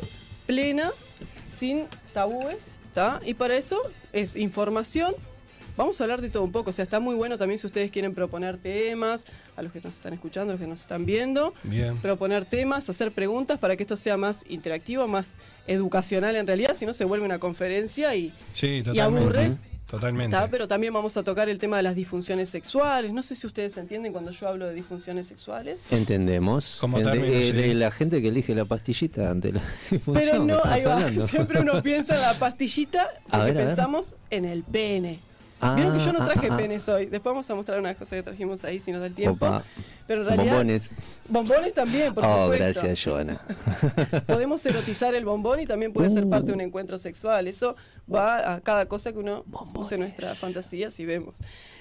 plena, 0.46 0.90
sin 1.50 1.84
tabúes, 2.14 2.56
¿está? 2.88 3.20
Y 3.24 3.34
para 3.34 3.56
eso 3.56 3.78
es 4.12 4.36
información. 4.36 5.14
Vamos 5.76 6.00
a 6.00 6.04
hablar 6.04 6.20
de 6.20 6.28
todo 6.28 6.42
un 6.42 6.50
poco, 6.50 6.70
o 6.70 6.72
sea, 6.72 6.82
está 6.82 6.98
muy 6.98 7.14
bueno 7.14 7.38
también 7.38 7.56
si 7.56 7.64
ustedes 7.68 7.92
quieren 7.92 8.12
proponer 8.12 8.58
temas, 8.58 9.24
a 9.56 9.62
los 9.62 9.70
que 9.72 9.80
nos 9.80 9.94
están 9.94 10.12
escuchando, 10.12 10.50
a 10.50 10.54
los 10.54 10.60
que 10.60 10.66
nos 10.66 10.80
están 10.80 11.06
viendo, 11.06 11.54
Bien. 11.62 11.96
proponer 11.98 12.44
temas, 12.46 12.88
hacer 12.90 13.12
preguntas 13.12 13.60
para 13.60 13.76
que 13.76 13.84
esto 13.84 13.96
sea 13.96 14.16
más 14.16 14.44
interactivo, 14.48 15.06
más 15.06 15.36
educacional 15.68 16.34
en 16.34 16.48
realidad, 16.48 16.74
si 16.74 16.84
no 16.84 16.92
se 16.92 17.04
vuelve 17.04 17.24
una 17.24 17.38
conferencia 17.38 18.12
y, 18.16 18.32
Sí, 18.52 18.82
y 18.92 18.98
aburre. 18.98 19.52
Totalmente. 19.88 20.36
¿Está? 20.36 20.48
Pero 20.48 20.68
también 20.68 20.92
vamos 20.92 21.16
a 21.16 21.22
tocar 21.22 21.48
el 21.48 21.58
tema 21.58 21.78
de 21.78 21.82
las 21.82 21.94
disfunciones 21.94 22.50
sexuales. 22.50 23.10
No 23.12 23.22
sé 23.22 23.34
si 23.34 23.46
ustedes 23.46 23.76
entienden 23.78 24.12
cuando 24.12 24.30
yo 24.32 24.46
hablo 24.48 24.66
de 24.66 24.74
disfunciones 24.74 25.26
sexuales. 25.26 25.80
Entendemos. 25.90 26.76
Como 26.80 26.98
Ente- 26.98 27.10
término, 27.12 27.34
eh, 27.34 27.52
sí. 27.68 27.74
La 27.74 27.90
gente 27.90 28.20
que 28.20 28.28
elige 28.28 28.54
la 28.54 28.66
pastillita 28.66 29.30
ante 29.30 29.52
la 29.52 29.60
Pero 29.90 29.96
disfunción. 29.96 30.46
no, 30.46 30.62
que 30.62 30.68
ahí 30.68 30.84
va. 30.84 31.10
Siempre 31.28 31.60
uno 31.60 31.82
piensa 31.82 32.14
en 32.16 32.20
la 32.20 32.34
pastillita 32.34 33.08
porque 33.30 33.52
ver. 33.52 33.66
pensamos 33.68 34.14
en 34.30 34.44
el 34.44 34.62
pene. 34.62 35.20
Ah, 35.60 35.74
Vieron 35.74 35.92
que 35.98 36.04
yo 36.04 36.12
no 36.12 36.22
ah, 36.22 36.26
traje 36.26 36.46
ah, 36.48 36.54
ah. 36.54 36.56
penes 36.56 36.88
hoy. 36.88 37.06
Después 37.06 37.32
vamos 37.32 37.50
a 37.50 37.54
mostrar 37.54 37.80
unas 37.80 37.96
cosas 37.96 38.16
que 38.18 38.22
trajimos 38.22 38.62
ahí 38.64 38.78
si 38.78 38.92
nos 38.92 39.00
da 39.00 39.08
el 39.08 39.14
tiempo. 39.14 39.44
Opa. 39.46 39.64
Pero 40.06 40.20
en 40.22 40.26
realidad. 40.28 40.52
Bombones. 40.52 40.90
Bombones 41.28 41.74
también, 41.74 42.14
por 42.14 42.24
oh, 42.24 42.28
supuesto. 42.44 42.64
gracias, 42.64 43.02
Joana. 43.04 43.40
Podemos 44.26 44.64
erotizar 44.66 45.14
el 45.14 45.24
bombón 45.24 45.58
y 45.60 45.66
también 45.66 45.92
puede 45.92 46.10
ser 46.10 46.24
Uh. 46.24 46.30
parte 46.30 46.46
de 46.46 46.52
un 46.52 46.60
encuentro 46.60 46.96
sexual. 46.96 47.48
Eso 47.48 47.74
va 48.12 48.54
a 48.54 48.60
cada 48.60 48.86
cosa 48.86 49.12
que 49.12 49.18
uno 49.18 49.44
use 49.74 49.98
nuestra 49.98 50.28
fantasía 50.34 50.90
si 50.92 51.04
vemos. 51.04 51.36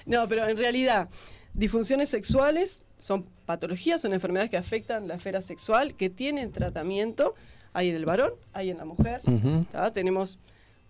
No, 0.06 0.26
pero 0.28 0.48
en 0.48 0.56
realidad, 0.56 1.08
disfunciones 1.54 2.08
sexuales 2.08 2.82
son 2.98 3.26
patologías, 3.46 4.02
son 4.02 4.12
enfermedades 4.12 4.50
que 4.50 4.56
afectan 4.56 5.06
la 5.06 5.14
esfera 5.14 5.40
sexual, 5.40 5.94
que 5.94 6.10
tienen 6.10 6.50
tratamiento. 6.50 7.34
Hay 7.72 7.90
en 7.90 7.96
el 7.96 8.06
varón, 8.06 8.32
hay 8.52 8.70
en 8.70 8.78
la 8.78 8.84
mujer. 8.84 9.20
Ujú. 9.24 9.64
¿tá? 9.70 9.92
Tenemos 9.92 10.38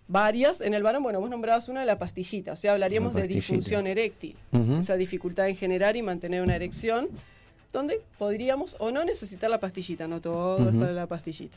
varias. 0.09 0.59
En 0.59 0.73
el 0.73 0.83
varón, 0.83 1.03
bueno, 1.03 1.21
vos 1.21 1.29
nombrabas 1.29 1.69
una 1.69 1.79
de 1.79 1.85
la 1.85 1.97
pastillita, 1.97 2.51
o 2.51 2.57
sea, 2.57 2.73
hablaríamos 2.73 3.13
La 3.13 3.21
de 3.21 3.27
disfunción 3.27 3.87
eréctil. 3.87 4.35
Esa 4.79 4.97
dificultad 4.97 5.47
en 5.47 5.55
generar 5.55 5.95
y 5.95 6.01
mantener 6.01 6.41
una 6.41 6.55
erección, 6.55 7.07
donde 7.71 8.01
podríamos 8.17 8.75
o 8.79 8.91
no 8.91 9.05
necesitar 9.05 9.49
la 9.49 9.59
pastillita, 9.59 10.07
no 10.07 10.19
todo 10.19 10.69
es 10.69 10.75
para 10.75 10.91
la 10.91 11.07
pastillita. 11.07 11.55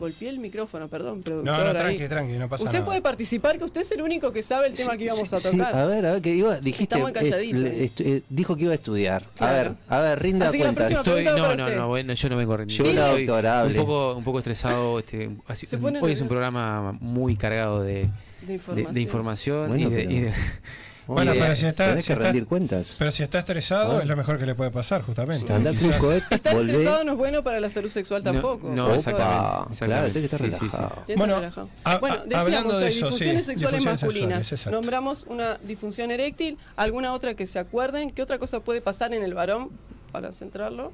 Golpeé 0.00 0.30
el 0.30 0.38
micrófono, 0.38 0.88
perdón, 0.88 1.18
No, 1.18 1.22
productor. 1.22 1.54
no, 1.58 1.68
ahí. 1.68 1.74
tranqui, 1.76 2.08
tranqui, 2.08 2.32
no 2.38 2.48
pasa 2.48 2.64
Usted 2.64 2.78
nada. 2.78 2.86
puede 2.86 3.02
participar, 3.02 3.58
que 3.58 3.64
usted 3.64 3.82
es 3.82 3.92
el 3.92 4.00
único 4.00 4.32
que 4.32 4.42
sabe 4.42 4.66
el 4.68 4.74
tema 4.74 4.96
que 4.96 5.04
íbamos 5.04 5.30
a 5.32 5.38
Sí, 5.38 5.50
tocar. 5.58 5.76
a 5.76 5.84
ver, 5.84 6.06
a 6.06 6.12
ver, 6.12 6.22
que 6.22 6.34
iba, 6.34 6.58
dijiste, 6.58 6.94
Estamos 6.96 7.12
calladitos. 7.12 7.62
eh, 7.64 7.84
est- 7.84 8.00
eh, 8.00 8.22
dijo 8.30 8.56
que 8.56 8.62
iba 8.62 8.72
a 8.72 8.76
estudiar. 8.76 9.24
A 9.38 9.52
ver, 9.52 9.72
a 9.88 10.00
ver, 10.00 10.18
rinda 10.22 10.46
Así 10.48 10.56
que 10.56 10.64
la 10.64 10.72
cuentas. 10.72 10.86
próxima 10.92 11.00
Estoy, 11.18 11.24
no, 11.26 11.42
para 11.44 11.54
no, 11.56 11.64
usted. 11.64 11.76
no, 11.76 11.88
bueno, 11.88 12.12
yo 12.14 12.28
no 12.30 12.36
vengo 12.38 12.56
rendido. 12.56 12.84
Llegó 13.16 13.40
la. 13.42 13.64
Un 13.66 13.74
poco, 13.74 14.14
un 14.16 14.24
poco 14.24 14.38
estresado. 14.38 14.98
Este, 14.98 15.30
así- 15.46 15.66
hoy 16.00 16.12
es 16.12 16.20
un 16.22 16.28
programa 16.28 16.96
muy 16.98 17.36
cargado 17.36 17.82
de, 17.82 18.08
De 18.40 18.46
de- 18.46 18.54
información. 18.54 18.94
de 18.94 19.00
información 19.02 19.68
Bueno, 19.68 19.86
y, 19.88 19.90
de, 19.90 19.96
pero- 20.00 20.10
y 20.10 20.20
de- 20.20 20.32
Bueno, 21.14 21.32
pero 21.38 21.56
si 21.56 21.66
está, 21.66 21.88
tenés 21.88 22.04
si 22.04 22.08
que 22.08 22.12
está- 22.14 22.24
rendir 22.26 22.46
cuentas. 22.46 22.96
Pero 22.98 23.10
si 23.12 23.22
está 23.22 23.38
estresado, 23.40 23.98
Ah. 23.98 24.02
es 24.02 24.06
lo 24.08 24.16
mejor 24.16 24.38
que 24.38 24.46
le 24.46 24.54
puede 24.54 24.70
pasar, 24.70 25.02
justamente. 25.02 25.52
Eh. 25.52 26.22
Estar 26.30 26.56
estresado 26.56 27.04
no 27.04 27.12
es 27.12 27.18
bueno 27.18 27.42
para 27.42 27.60
la 27.60 27.70
salud 27.70 27.88
sexual 27.88 28.22
tampoco. 28.22 28.68
no, 28.70 28.86
Opa. 28.86 28.96
exactamente. 28.96 29.86
Claro, 29.86 30.10
tiene 30.12 30.28
que 30.28 30.34
estar 30.36 30.38
Sí, 30.40 30.50
sí, 30.50 30.58
sí. 30.58 30.76
relajado. 30.76 31.00
Está 31.02 31.14
Bueno, 31.16 31.34
relajado. 31.36 31.68
a- 31.84 31.98
bueno, 31.98 32.16
decíamos, 32.24 32.46
hablando 32.46 32.78
de 32.78 32.88
eso, 32.88 32.94
sí, 32.98 33.00
disfunciones 33.06 33.46
sexuales 33.46 33.78
disfunciones 33.80 34.02
masculinas. 34.02 34.46
sexuales. 34.46 34.80
Nombramos 34.80 35.24
una 35.28 35.56
disfunción 35.62 36.10
eréctil, 36.10 36.58
alguna 36.76 37.12
otra 37.14 37.34
que 37.34 37.46
se 37.46 37.58
acuerden. 37.58 38.10
¿Qué 38.10 38.22
otra 38.22 38.38
cosa 38.38 38.60
puede 38.60 38.80
pasar 38.80 39.12
en 39.14 39.22
el 39.22 39.34
varón 39.34 39.70
para 40.12 40.32
centrarlo? 40.32 40.92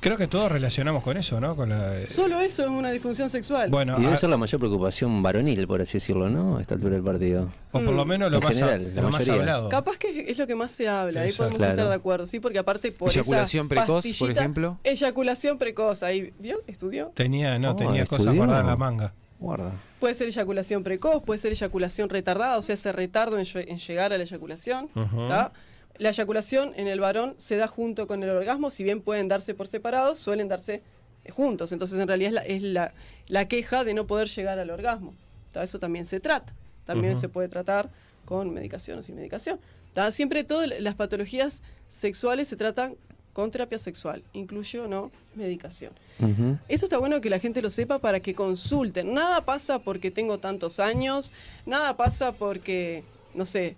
Creo 0.00 0.16
que 0.16 0.28
todos 0.28 0.50
relacionamos 0.52 1.02
con 1.02 1.16
eso, 1.16 1.40
¿no? 1.40 1.56
Con 1.56 1.70
la, 1.70 1.98
eh, 1.98 2.06
Solo 2.06 2.40
eso 2.40 2.62
es 2.62 2.68
una 2.68 2.90
disfunción 2.92 3.28
sexual. 3.28 3.68
bueno, 3.68 3.96
Y 3.98 4.02
debe 4.02 4.14
a- 4.14 4.16
ser 4.16 4.30
la 4.30 4.36
mayor 4.36 4.60
preocupación 4.60 5.22
varonil, 5.24 5.66
por 5.66 5.80
así 5.80 5.94
decirlo, 5.94 6.28
¿no? 6.28 6.58
A 6.58 6.60
esta 6.60 6.74
altura 6.74 6.94
del 6.94 7.02
partido. 7.02 7.48
o 7.72 7.80
por 7.80 7.94
lo 7.94 8.04
menos 8.04 8.30
lo 8.30 8.38
En 8.38 8.44
más, 8.44 8.52
a- 8.52 8.54
general, 8.58 8.94
la 8.94 9.02
lo 9.02 9.10
más 9.10 9.28
hablado. 9.28 9.68
Capaz 9.68 9.98
que 9.98 10.30
es 10.30 10.38
lo 10.38 10.46
que 10.46 10.54
más 10.54 10.70
se 10.72 10.88
habla, 10.88 11.22
ahí 11.22 11.32
podemos 11.32 11.60
estar 11.60 11.88
de 11.88 11.94
acuerdo, 11.94 12.26
sí, 12.26 12.38
porque 12.40 12.58
aparte 12.60 12.92
por 12.92 13.10
Eyaculación 13.10 13.66
esa 13.66 13.74
precoz, 13.74 14.04
por 14.18 14.30
ejemplo. 14.30 14.78
Eyaculación 14.84 15.58
precoz, 15.58 16.02
ahí, 16.04 16.32
¿vio? 16.38 16.60
¿Estudió? 16.68 17.10
Tenía, 17.14 17.58
no, 17.58 17.72
Oh, 17.72 17.76
tenía 17.76 18.06
cosas 18.06 18.34
guardadas 18.36 18.62
en 18.62 18.66
la 18.68 18.76
manga. 18.76 19.12
Guarda. 19.40 19.72
Puede 20.00 20.14
ser 20.14 20.28
eyaculación 20.28 20.82
precoz, 20.84 21.22
puede 21.24 21.38
ser 21.38 21.52
eyaculación 21.52 22.08
retardada, 22.08 22.56
o 22.56 22.62
sea, 22.62 22.74
ese 22.74 22.92
retardo 22.92 23.38
en, 23.38 23.46
en 23.54 23.78
llegar 23.78 24.12
a 24.12 24.18
la 24.18 24.24
eyaculación. 24.24 24.88
Ujú. 24.94 25.26
¿tá? 25.28 25.52
La 25.98 26.10
eyaculación 26.10 26.72
en 26.76 26.86
el 26.86 27.00
varón 27.00 27.34
se 27.38 27.56
da 27.56 27.66
junto 27.66 28.06
con 28.06 28.22
el 28.22 28.30
orgasmo, 28.30 28.70
si 28.70 28.84
bien 28.84 29.00
pueden 29.00 29.28
darse 29.28 29.54
por 29.54 29.66
separado, 29.66 30.14
suelen 30.16 30.48
darse 30.48 30.82
eh, 31.24 31.30
juntos. 31.30 31.72
Entonces, 31.72 31.98
en 31.98 32.06
realidad 32.06 32.28
es 32.28 32.34
la, 32.34 32.42
es 32.42 32.62
la, 32.62 32.94
la 33.26 33.48
queja 33.48 33.84
de 33.84 33.94
no 33.94 34.06
poder 34.06 34.28
llegar 34.28 34.58
al 34.58 34.70
orgasmo. 34.70 35.14
¿tá? 35.52 35.62
Eso 35.62 35.78
también 35.78 36.04
se 36.04 36.20
trata. 36.20 36.54
También 36.84 37.16
se 37.16 37.28
puede 37.28 37.48
tratar 37.48 37.90
con 38.24 38.52
medicación 38.54 38.98
o 38.98 39.02
sin 39.02 39.16
medicación. 39.16 39.60
¿tá? 39.92 40.10
Siempre 40.10 40.44
todas 40.44 40.68
las 40.80 40.94
patologías 40.94 41.62
sexuales 41.90 42.48
se 42.48 42.56
tratan 42.56 42.96
con 43.32 43.50
terapia 43.50 43.78
sexual, 43.78 44.24
incluye 44.32 44.80
o 44.80 44.88
no 44.88 45.12
medicación. 45.34 45.92
Ujú. 46.18 46.58
Esto 46.66 46.86
está 46.86 46.98
bueno 46.98 47.20
que 47.20 47.30
la 47.30 47.38
gente 47.38 47.62
lo 47.62 47.70
sepa 47.70 47.98
para 47.98 48.20
que 48.20 48.34
consulten. 48.34 49.14
Nada 49.14 49.44
pasa 49.44 49.78
porque 49.78 50.10
tengo 50.10 50.38
tantos 50.38 50.80
años, 50.80 51.32
nada 51.64 51.96
pasa 51.96 52.32
porque, 52.32 53.04
no 53.34 53.46
sé, 53.46 53.76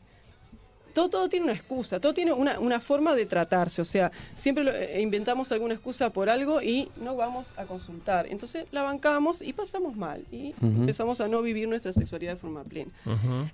todo, 0.93 1.09
todo 1.11 1.28
tiene 1.28 1.45
una 1.45 1.55
excusa, 1.55 2.01
todo 2.01 2.12
tiene 2.14 2.32
una, 2.32 2.59
una 2.59 2.80
forma 2.80 3.14
de 3.14 3.26
tratarse. 3.26 3.80
O 3.82 3.84
sea, 3.84 4.11
siempre 4.34 4.64
lo- 4.64 4.72
eh, 4.74 5.01
inventamos 5.01 5.51
alguna 5.53 5.74
excusa 5.74 6.11
por 6.11 6.28
algo 6.30 6.61
y 6.62 6.88
no 7.03 7.16
vamos 7.16 7.55
a 7.57 7.64
consultar. 7.64 8.26
Entonces 8.28 8.66
la 8.70 8.82
bancamos 8.82 9.43
y 9.43 9.53
pasamos 9.53 9.97
mal 9.97 10.24
y 10.32 10.55
empezamos 10.62 11.20
a 11.20 11.28
no 11.28 11.43
vivir 11.43 11.68
nuestra 11.68 11.93
sexualidad 11.93 12.32
de 12.32 12.38
forma 12.38 12.62
plena. 12.64 12.91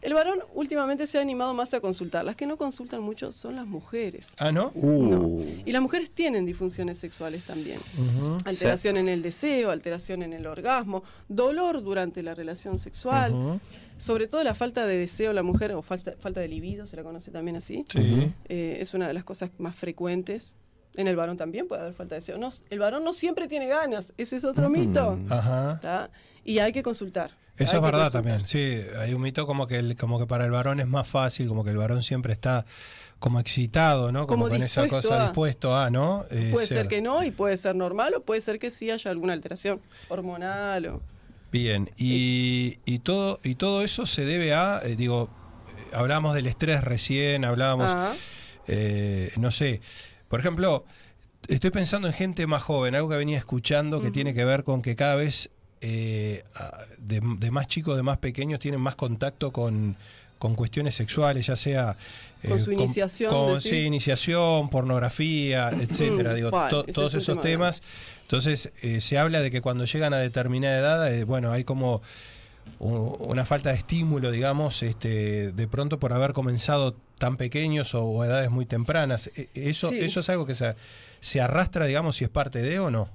El 0.03 0.15
varón 0.15 0.41
últimamente 0.55 1.07
se 1.07 1.19
ha 1.19 1.21
animado 1.21 1.55
más 1.55 1.73
a 1.75 1.81
consultar. 1.81 2.25
Las 2.25 2.37
que 2.37 2.47
no 2.47 2.57
consultan 2.57 3.03
mucho 3.03 3.33
son 3.33 3.57
las 3.57 3.67
mujeres. 3.67 4.35
Ah, 4.39 4.53
¿no? 4.53 4.73
Uh. 4.75 5.45
Y 5.65 5.73
las 5.73 5.83
mujeres 5.83 6.11
tienen 6.11 6.45
disfunciones 6.47 6.99
sexuales 6.99 7.45
también. 7.45 7.79
Alteración 8.45 8.97
en 8.97 9.09
el 9.09 9.23
deseo, 9.23 9.71
alteración 9.71 10.23
en 10.23 10.33
el 10.33 10.47
orgasmo, 10.47 11.03
dolor 11.29 11.83
durante 11.83 12.23
la 12.23 12.35
relación 12.35 12.79
sexual. 12.79 13.61
Sobre 13.99 14.27
todo 14.27 14.43
la 14.45 14.55
falta 14.55 14.87
de 14.87 14.97
deseo 14.99 15.31
en 15.31 15.37
la 15.37 15.43
mujer 15.43 15.73
o 15.73 15.83
falta, 15.83 16.13
falta 16.19 16.41
de 16.41 16.49
libido, 16.49 16.87
se 16.87 16.97
la 16.97 17.03
conoce 17.03 17.31
también 17.31 17.57
así. 17.57 17.85
Sí. 17.89 18.33
Eh, 18.49 18.79
es 18.81 18.95
una 18.95 19.09
de 19.09 19.15
las 19.15 19.25
cosas 19.25 19.51
más 19.59 19.75
frecuentes. 19.77 20.55
En 20.95 21.09
el 21.09 21.17
varón 21.17 21.37
también 21.37 21.69
puede 21.69 21.83
haber 21.83 21.95
falta 21.95 22.15
de 22.15 22.21
deseo. 22.21 22.39
No, 22.39 22.49
el 22.71 22.79
varón 22.79 23.05
no 23.05 23.13
siempre 23.13 23.49
tiene 23.49 23.67
ganas, 23.69 24.13
ese 24.17 24.37
es 24.37 24.45
otro 24.45 24.71
mito. 24.71 25.19
Ajá. 25.29 25.79
¿tá? 25.83 26.11
Y 26.45 26.59
hay 26.59 26.73
que 26.73 26.83
consultar. 26.83 27.33
Eso 27.59 27.73
Hay 27.73 27.77
es 27.79 27.83
verdad 27.83 28.11
consultar. 28.13 28.23
también, 28.23 28.47
sí, 28.47 28.81
hay 28.99 29.15
un 29.15 29.23
mito 29.23 29.47
como 29.47 29.67
que 29.67 29.77
el- 29.79 29.97
como 29.97 30.19
que 30.19 30.27
para 30.27 30.45
el 30.45 30.51
varón 30.51 30.79
es 30.81 30.87
más 30.87 31.09
fácil, 31.09 31.49
como 31.49 31.65
que 31.65 31.71
el 31.71 31.79
varón 31.79 32.03
siempre 32.03 32.33
está 32.35 32.67
como 33.19 33.41
excitado, 33.41 34.13
¿no? 34.13 34.27
Como, 34.27 34.45
Como 34.45 34.55
con 34.55 34.63
esa 34.63 34.87
cosa 34.89 35.21
a. 35.21 35.25
dispuesto 35.25 35.75
a, 35.75 35.89
¿no? 35.89 36.27
Eh, 36.31 36.51
Puede 36.53 36.67
ser 36.67 36.87
que 36.87 37.01
no 37.01 37.25
y 37.25 37.31
puede 37.31 37.57
ser 37.57 37.75
normal 37.75 38.13
o 38.15 38.21
puede 38.21 38.43
ser 38.43 38.59
que 38.59 38.71
sí 38.71 38.91
haya 38.91 39.11
alguna 39.11 39.33
alteración 39.33 39.81
hormonal 40.11 40.87
o... 40.87 41.03
Bien, 41.57 41.91
y, 41.97 42.79
y 42.85 42.99
todo 42.99 43.41
y 43.43 43.55
todo 43.55 43.83
eso 43.83 44.05
se 44.05 44.27
debe 44.27 44.53
a, 44.53 44.83
eh, 44.85 44.95
digo, 44.95 45.31
hablábamos 45.95 46.35
del 46.35 46.47
estrés 46.47 46.85
recién, 46.85 47.47
hablábamos, 47.47 47.93
Ah. 47.95 48.15
eh, 48.69 49.33
no 49.39 49.51
sé, 49.51 49.81
por 50.29 50.41
ejemplo, 50.41 50.85
estoy 51.49 51.71
pensando 51.71 52.09
en 52.09 52.13
gente 52.15 52.47
más 52.47 52.63
joven, 52.63 52.95
algo 52.95 53.09
que 53.09 53.17
venía 53.17 53.39
escuchando 53.39 54.03
que 54.03 54.11
tiene 54.11 54.35
que 54.35 54.45
ver 54.45 54.65
con 54.65 54.83
que 54.83 54.97
cada 54.97 55.15
vez 55.15 55.49
eh, 55.81 56.45
de 56.99 57.51
más 57.51 57.69
chicos, 57.69 57.97
de 57.97 58.03
más 58.03 58.19
pequeños, 58.19 58.61
tienen 58.61 58.81
más 58.83 58.95
contacto 58.97 59.51
con, 59.51 59.97
con 60.39 60.55
cuestiones 60.55 60.95
sexuales, 60.95 61.47
ya 61.47 61.57
sea... 61.57 61.97
eh, 62.43 62.49
Con 62.51 62.61
su 62.61 62.73
iniciación, 62.73 63.33
con- 63.33 63.61
sí, 63.61 63.85
iniciación, 63.87 64.69
pornografía, 64.71 65.71
etcétera, 65.81 66.35
digo, 66.35 66.51
to- 66.51 66.85
todos 66.85 67.15
es 67.15 67.23
esos 67.23 67.37
tema 67.37 67.43
temas. 67.43 67.83
Entonces, 68.23 68.71
eh, 68.83 69.01
se 69.01 69.19
habla 69.19 69.41
de 69.41 69.51
que 69.51 69.61
cuando 69.63 69.85
llegan 69.85 70.13
a 70.13 70.19
determinada 70.19 70.79
edad, 70.79 71.15
eh, 71.15 71.25
bueno, 71.25 71.53
hay 71.53 71.65
como 71.65 72.03
una 72.79 73.45
falta 73.47 73.71
de 73.71 73.77
estímulo, 73.77 74.31
digamos, 74.31 74.83
este, 74.83 75.53
de 75.53 75.69
pronto 75.69 75.99
por 75.99 76.13
haber 76.13 76.33
comenzado 76.33 76.97
tan 77.19 77.37
pequeños 77.37 77.95
o, 77.95 78.05
o 78.05 78.25
edades 78.25 78.51
muy 78.51 78.67
tempranas. 78.67 79.31
E- 79.37 79.49
¿Eso, 79.55 79.91
Sí. 79.91 80.01
eso 80.01 80.21
es 80.21 80.29
algo 80.29 80.45
que 80.47 80.55
se, 80.55 80.75
se 81.21 81.41
arrastra, 81.41 81.87
digamos, 81.87 82.17
si 82.17 82.25
es 82.25 82.31
parte 82.31 82.61
de 82.61 82.79
o 82.81 82.91
no? 82.91 83.09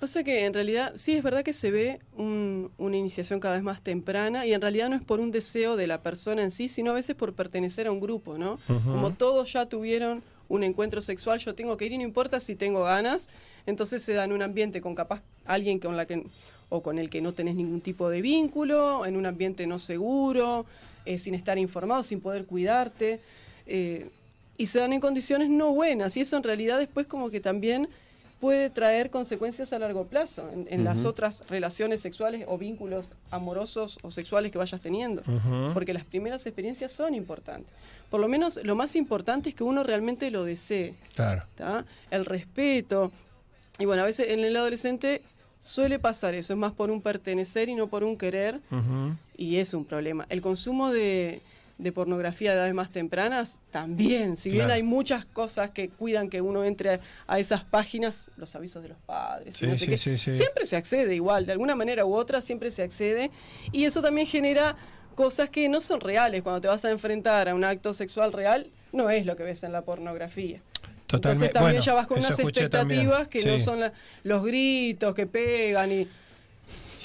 Pasa 0.00 0.22
que 0.22 0.44
en 0.44 0.52
realidad 0.52 0.92
sí 0.96 1.14
es 1.16 1.22
verdad 1.22 1.42
que 1.42 1.54
se 1.54 1.70
ve 1.70 2.00
un- 2.16 2.70
una 2.76 2.96
iniciación 2.98 3.40
cada 3.40 3.54
vez 3.54 3.62
más 3.64 3.80
temprana 3.80 4.44
y 4.46 4.52
en 4.52 4.60
realidad 4.60 4.90
no 4.90 4.96
es 4.96 5.02
por 5.02 5.20
un 5.20 5.30
deseo 5.30 5.74
de 5.76 5.86
la 5.86 6.02
persona 6.02 6.42
en 6.42 6.50
sí, 6.50 6.68
sino 6.68 6.90
a 6.90 6.94
veces 6.94 7.16
por 7.16 7.32
pertenecer 7.32 7.86
a 7.86 7.92
un 7.92 8.00
grupo, 8.00 8.36
¿no? 8.36 8.58
Como 8.66 9.12
todos 9.14 9.52
ya 9.54 9.66
tuvieron 9.66 10.22
un 10.48 10.62
encuentro 10.64 11.00
sexual, 11.00 11.38
yo 11.38 11.54
tengo 11.54 11.76
que 11.76 11.86
ir 11.86 11.92
y 11.92 11.98
no 11.98 12.04
importa 12.04 12.40
si 12.40 12.54
tengo 12.56 12.82
ganas, 12.84 13.28
entonces 13.64 14.02
se 14.02 14.12
da 14.12 14.24
en 14.24 14.32
un 14.32 14.42
ambiente 14.42 14.80
con 14.82 14.94
capaz 14.94 15.22
alguien 15.46 15.78
con 15.78 15.96
la 15.96 16.04
que 16.06 16.24
o 16.68 16.82
con 16.82 16.98
el 16.98 17.08
que 17.10 17.20
no 17.22 17.32
tenés 17.32 17.54
ningún 17.54 17.80
tipo 17.80 18.08
de 18.10 18.20
vínculo, 18.20 19.06
en 19.06 19.16
un 19.16 19.24
ambiente 19.24 19.66
no 19.66 19.78
seguro, 19.78 20.66
eh, 21.04 21.16
sin 21.16 21.34
estar 21.34 21.58
informado, 21.58 22.02
sin 22.02 22.20
poder 22.20 22.44
cuidarte, 22.44 23.20
eh, 23.66 24.08
y 24.58 24.66
se 24.66 24.78
dan 24.80 24.92
en 24.92 25.00
condiciones 25.00 25.48
no 25.48 25.72
buenas, 25.72 26.16
y 26.16 26.20
eso 26.20 26.36
en 26.36 26.42
realidad 26.42 26.78
después 26.78 27.06
como 27.06 27.30
que 27.30 27.40
también 27.40 27.88
puede 28.46 28.70
traer 28.70 29.10
consecuencias 29.10 29.72
a 29.72 29.80
largo 29.80 30.04
plazo 30.04 30.48
en, 30.52 30.68
en 30.70 30.84
las 30.84 31.04
otras 31.04 31.42
relaciones 31.48 32.00
sexuales 32.00 32.44
o 32.46 32.56
vínculos 32.56 33.12
amorosos 33.32 33.98
o 34.02 34.12
sexuales 34.12 34.52
que 34.52 34.58
vayas 34.58 34.80
teniendo. 34.80 35.24
Porque 35.74 35.92
las 35.92 36.04
primeras 36.04 36.46
experiencias 36.46 36.92
son 36.92 37.14
importantes. 37.14 37.72
Por 38.08 38.20
lo 38.20 38.28
menos 38.28 38.60
lo 38.62 38.76
más 38.76 38.94
importante 38.94 39.48
es 39.48 39.56
que 39.56 39.64
uno 39.64 39.82
realmente 39.82 40.30
lo 40.30 40.44
desee. 40.44 40.94
Claro. 41.16 41.42
¿tá? 41.56 41.84
El 42.08 42.24
respeto. 42.24 43.10
Y 43.80 43.84
bueno, 43.84 44.02
a 44.02 44.06
veces 44.06 44.28
en 44.28 44.38
el 44.38 44.56
adolescente 44.56 45.22
suele 45.60 45.98
pasar 45.98 46.34
eso, 46.34 46.52
es 46.52 46.56
más 46.56 46.72
por 46.72 46.92
un 46.92 47.02
pertenecer 47.02 47.68
y 47.68 47.74
no 47.74 47.88
por 47.88 48.04
un 48.04 48.16
querer, 48.16 48.60
y 49.36 49.56
es 49.56 49.74
un 49.74 49.84
problema. 49.84 50.24
El 50.28 50.40
consumo 50.40 50.92
de, 50.92 51.40
de 51.78 51.92
pornografía 51.92 52.52
de 52.52 52.56
edades 52.56 52.74
más 52.74 52.90
tempranas 52.90 53.58
también, 53.70 54.36
si 54.38 54.50
bien 54.50 54.70
hay 54.70 54.82
muchas 54.82 55.26
cosas 55.26 55.70
que 55.70 55.90
cuidan 55.90 56.30
que 56.30 56.40
uno 56.40 56.64
entre 56.64 57.00
a 57.26 57.38
esas 57.38 57.64
páginas, 57.64 58.30
los 58.38 58.54
avisos 58.54 58.82
de 58.82 58.88
los 58.88 58.98
padres, 59.04 59.56
Sí, 59.56 59.66
no 59.66 59.76
sé 59.76 59.84
sí, 59.84 59.90
qué, 59.90 59.98
sí, 59.98 60.16
sí. 60.18 60.32
siempre 60.32 60.64
se 60.64 60.76
accede 60.76 61.14
igual, 61.14 61.44
de 61.44 61.52
alguna 61.52 61.74
manera 61.74 62.06
u 62.06 62.14
otra 62.14 62.40
siempre 62.40 62.70
se 62.70 62.82
accede, 62.82 63.30
y 63.72 63.84
eso 63.84 64.00
también 64.00 64.26
genera 64.26 64.74
cosas 65.14 65.50
que 65.50 65.68
no 65.68 65.80
son 65.82 66.00
reales. 66.00 66.42
Cuando 66.42 66.60
te 66.62 66.68
vas 66.68 66.84
a 66.84 66.90
enfrentar 66.90 67.48
a 67.48 67.54
un 67.54 67.64
acto 67.64 67.92
sexual 67.92 68.32
real, 68.32 68.66
no 68.92 69.10
es 69.10 69.26
lo 69.26 69.36
que 69.36 69.42
ves 69.42 69.62
en 69.62 69.72
la 69.72 69.82
pornografía. 69.82 70.60
Totalmente. 71.06 71.46
Entonces 71.46 71.52
también 71.52 71.72
Bueno, 71.74 71.84
ya 71.84 71.94
vas 71.94 72.06
con 72.06 72.18
unas 72.18 72.36
también. 72.36 72.48
expectativas 72.48 73.28
que 73.28 73.44
no 73.44 73.58
son 73.58 73.80
la- 73.80 73.92
los 74.24 74.42
gritos 74.44 75.14
que 75.14 75.26
pegan 75.26 75.92
y 75.92 76.08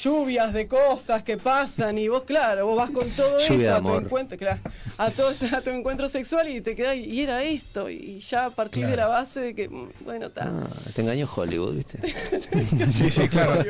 lluvias 0.01 0.51
de 0.53 0.67
cosas 0.67 1.21
que 1.23 1.37
pasan 1.37 1.97
y 1.97 2.07
vos 2.07 2.23
claro, 2.23 2.65
vos 2.65 2.77
vas 2.77 2.89
con 2.89 3.09
todo 3.11 3.37
Lluvia 3.39 3.67
eso 3.67 3.75
a 3.75 3.81
tu 3.81 3.95
encuentro, 4.05 4.37
claro, 4.37 4.59
a 4.97 5.11
todo 5.11 5.31
ese- 5.31 5.55
a 5.55 5.61
tu 5.61 5.69
encuentro 5.69 6.07
sexual 6.07 6.49
y 6.49 6.61
te 6.61 6.75
quedás 6.75 6.95
y 6.95 7.21
era 7.21 7.43
esto 7.43 7.89
y 7.89 8.19
ya 8.19 8.45
a 8.45 8.49
partir 8.49 8.87
de 8.87 8.95
la 8.95 9.07
base 9.07 9.39
de 9.41 9.53
que 9.55 9.69
mm, 9.69 9.89
bueno, 10.03 10.27
está. 10.27 10.45
Ah, 10.45 10.67
te 10.95 11.01
engañó 11.01 11.27
Hollywood, 11.33 11.75
¿viste? 11.75 11.99
Sí, 12.91 13.11
sí, 13.11 13.27
claro. 13.29 13.63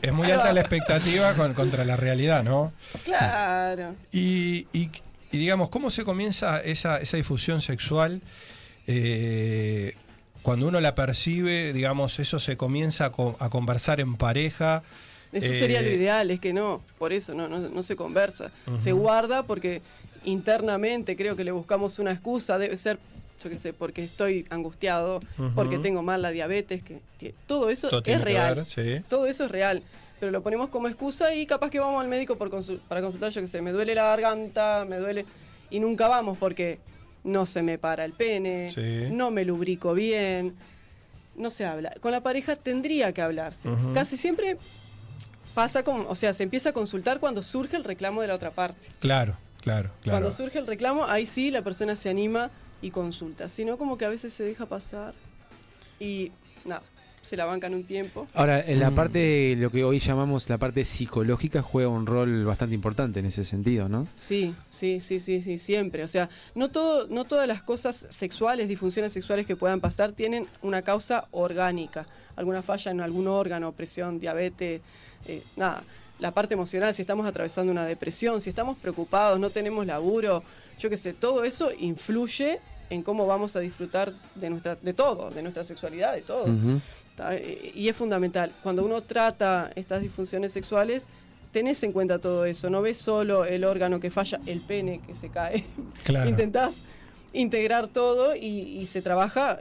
es 0.00 0.12
muy 0.12 0.30
alta 0.30 0.52
la 0.52 0.60
expectativa 0.60 1.34
con- 1.34 1.54
contra 1.54 1.84
la 1.84 1.96
realidad, 1.96 2.42
¿no? 2.44 2.72
Claro. 3.04 3.94
Y, 4.12 4.66
y- 4.72 4.90
y 5.32 5.38
digamos, 5.38 5.68
¿cómo 5.70 5.90
se 5.90 6.04
comienza 6.04 6.60
esa, 6.60 6.98
esa 7.00 7.16
difusión 7.16 7.60
sexual? 7.60 8.20
Eh, 8.86 9.94
cuando 10.42 10.66
uno 10.68 10.80
la 10.80 10.94
percibe, 10.94 11.72
digamos, 11.72 12.18
eso 12.18 12.38
se 12.38 12.56
comienza 12.56 13.06
a, 13.06 13.12
co- 13.12 13.36
a 13.38 13.48
conversar 13.48 14.00
en 14.00 14.16
pareja. 14.16 14.82
Eso 15.32 15.52
Eh, 15.52 15.58
sería 15.58 15.80
lo 15.80 15.88
ideal, 15.90 16.30
es 16.30 16.40
que 16.40 16.52
no, 16.52 16.82
por 16.98 17.12
eso 17.12 17.34
no, 17.34 17.48
no, 17.48 17.58
no 17.58 17.82
se 17.82 17.96
conversa. 17.96 18.50
Se 18.76 18.92
guarda 18.92 19.42
porque 19.42 19.80
internamente 20.24 21.16
creo 21.16 21.36
que 21.36 21.44
le 21.44 21.52
buscamos 21.52 21.98
una 21.98 22.12
excusa, 22.12 22.58
debe 22.58 22.76
ser, 22.76 22.98
yo 23.42 23.50
qué 23.50 23.56
sé, 23.56 23.72
porque 23.72 24.04
estoy 24.04 24.46
angustiado, 24.50 25.20
porque 25.54 25.78
tengo 25.78 26.02
mal 26.02 26.22
la 26.22 26.30
diabetes, 26.30 26.82
que 26.82 27.00
todo 27.46 27.70
eso 27.70 27.88
Todo 27.88 28.00
es 28.00 28.04
que 28.04 28.18
real. 28.18 28.54
ver, 28.56 28.66
sí. 28.66 29.02
Todo 29.08 29.26
eso 29.26 29.44
es 29.46 29.50
real. 29.50 29.82
Pero 30.20 30.30
lo 30.30 30.42
ponemos 30.42 30.68
como 30.68 30.86
excusa 30.86 31.34
y 31.34 31.46
capaz 31.46 31.70
que 31.70 31.80
vamos 31.80 32.00
al 32.00 32.08
médico 32.08 32.36
por 32.36 32.48
consul- 32.48 32.80
para 32.88 33.00
consultar, 33.00 33.32
yo 33.32 33.40
qué 33.40 33.46
sé, 33.48 33.60
me 33.60 33.72
duele 33.72 33.94
la 33.94 34.04
garganta, 34.04 34.84
me 34.88 34.96
duele. 34.98 35.24
y 35.70 35.80
nunca 35.80 36.06
vamos 36.06 36.36
porque 36.36 36.78
no 37.24 37.46
se 37.46 37.62
me 37.62 37.78
para 37.78 38.04
el 38.04 38.12
pene, 38.12 38.70
Sí. 38.74 39.10
no 39.10 39.30
me 39.30 39.42
lubrico 39.46 39.94
bien, 39.94 40.54
no 41.34 41.50
se 41.50 41.64
habla. 41.64 41.94
Con 42.00 42.12
la 42.12 42.20
pareja 42.20 42.56
tendría 42.56 43.12
que 43.14 43.22
hablarse. 43.22 43.70
Casi 43.94 44.18
siempre 44.18 44.58
pasa 45.54 45.82
con, 45.82 46.06
o 46.08 46.14
sea, 46.14 46.32
se 46.34 46.42
empieza 46.42 46.70
a 46.70 46.72
consultar 46.72 47.20
cuando 47.20 47.42
surge 47.42 47.76
el 47.76 47.84
reclamo 47.84 48.20
de 48.22 48.28
la 48.28 48.34
otra 48.34 48.50
parte. 48.50 48.88
Claro, 49.00 49.36
claro, 49.60 49.90
claro. 50.02 50.18
Cuando 50.18 50.32
surge 50.32 50.58
el 50.58 50.66
reclamo, 50.66 51.04
ahí 51.06 51.26
sí 51.26 51.50
la 51.50 51.62
persona 51.62 51.96
se 51.96 52.08
anima 52.08 52.50
y 52.80 52.90
consulta. 52.90 53.48
Si 53.48 53.64
no, 53.64 53.76
como 53.78 53.96
que 53.98 54.04
a 54.04 54.08
veces 54.08 54.32
se 54.32 54.42
deja 54.44 54.66
pasar 54.66 55.14
y 56.00 56.32
nada, 56.64 56.82
se 57.20 57.36
la 57.36 57.44
bancan 57.44 57.72
un 57.74 57.84
tiempo. 57.84 58.26
Ahora, 58.34 58.60
en 58.60 58.80
la 58.80 58.90
Mm. 58.90 58.94
parte, 58.96 59.54
lo 59.56 59.70
que 59.70 59.84
hoy 59.84 60.00
llamamos 60.00 60.48
la 60.48 60.58
parte 60.58 60.84
psicológica, 60.84 61.62
juega 61.62 61.88
un 61.88 62.06
rol 62.06 62.44
bastante 62.44 62.74
importante 62.74 63.20
en 63.20 63.26
ese 63.26 63.44
sentido, 63.44 63.88
¿no? 63.88 64.08
Sí, 64.16 64.54
sí, 64.68 64.98
sí, 64.98 65.20
sí, 65.20 65.40
sí, 65.40 65.58
siempre. 65.58 66.02
O 66.02 66.08
sea, 66.08 66.28
no 66.56 66.70
todo, 66.70 67.06
no 67.06 67.24
todas 67.24 67.46
las 67.46 67.62
cosas 67.62 68.06
sexuales, 68.10 68.68
disfunciones 68.68 69.12
sexuales 69.12 69.46
que 69.46 69.54
puedan 69.54 69.80
pasar 69.80 70.10
tienen 70.12 70.48
una 70.62 70.82
causa 70.82 71.28
orgánica. 71.30 72.06
Alguna 72.34 72.62
falla 72.62 72.90
en 72.90 73.00
algún 73.00 73.28
órgano, 73.28 73.70
presión, 73.72 74.18
diabetes, 74.18 74.80
eh, 75.26 75.42
nada. 75.56 75.82
La 76.18 76.30
parte 76.30 76.54
emocional, 76.54 76.94
si 76.94 77.02
estamos 77.02 77.26
atravesando 77.26 77.72
una 77.72 77.84
depresión, 77.84 78.40
si 78.40 78.48
estamos 78.50 78.76
preocupados, 78.78 79.40
no 79.40 79.50
tenemos 79.50 79.84
laburo, 79.86 80.42
yo 80.78 80.88
qué 80.88 80.96
sé, 80.96 81.14
todo 81.14 81.42
eso 81.44 81.70
influye 81.78 82.60
en 82.90 83.02
cómo 83.02 83.26
vamos 83.26 83.56
a 83.56 83.60
disfrutar 83.60 84.12
de 84.34 84.50
nuestra, 84.50 84.76
de 84.76 84.92
todo, 84.92 85.30
de 85.30 85.42
nuestra 85.42 85.64
sexualidad, 85.64 86.14
de 86.14 86.22
todo. 86.22 86.46
Eh, 87.30 87.72
Y 87.74 87.88
es 87.88 87.96
fundamental. 87.96 88.52
Cuando 88.62 88.84
uno 88.84 89.02
trata 89.02 89.70
estas 89.74 90.00
disfunciones 90.00 90.52
sexuales, 90.52 91.08
tenés 91.52 91.82
en 91.82 91.92
cuenta 91.92 92.18
todo 92.18 92.44
eso. 92.44 92.70
No 92.70 92.82
ves 92.82 92.98
solo 92.98 93.44
el 93.44 93.64
órgano 93.64 93.98
que 93.98 94.10
falla, 94.10 94.40
el 94.46 94.60
pene 94.60 95.00
que 95.06 95.14
se 95.14 95.28
cae. 95.28 95.64
Claro. 96.04 96.28
Intentás 96.28 96.82
integrar 97.32 97.86
todo 97.88 98.36
y, 98.36 98.46
y 98.80 98.86
se 98.86 99.02
trabaja 99.02 99.60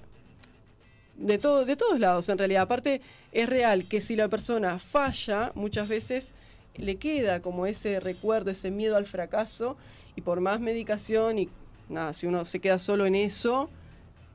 de, 1.22 1.38
todo, 1.38 1.66
de 1.66 1.76
todos 1.76 2.00
lados, 2.00 2.30
en 2.30 2.38
realidad. 2.38 2.64
Aparte, 2.64 3.02
es 3.32 3.48
real 3.50 3.86
que 3.86 4.02
si 4.02 4.16
la 4.16 4.28
persona 4.28 4.80
falla, 4.80 5.52
muchas 5.56 5.88
veces 5.88 6.32
le 6.76 6.96
queda 6.98 7.42
como 7.42 7.66
ese 7.66 8.00
recuerdo, 8.00 8.52
ese 8.52 8.72
miedo 8.72 8.96
al 8.96 9.06
fracaso, 9.06 9.78
y 10.16 10.22
por 10.22 10.40
más 10.42 10.60
medicación 10.60 11.40
y 11.40 11.50
nada, 11.90 12.14
si 12.14 12.28
uno 12.28 12.46
se 12.46 12.60
queda 12.60 12.80
solo 12.80 13.06
en 13.06 13.16
eso, 13.16 13.70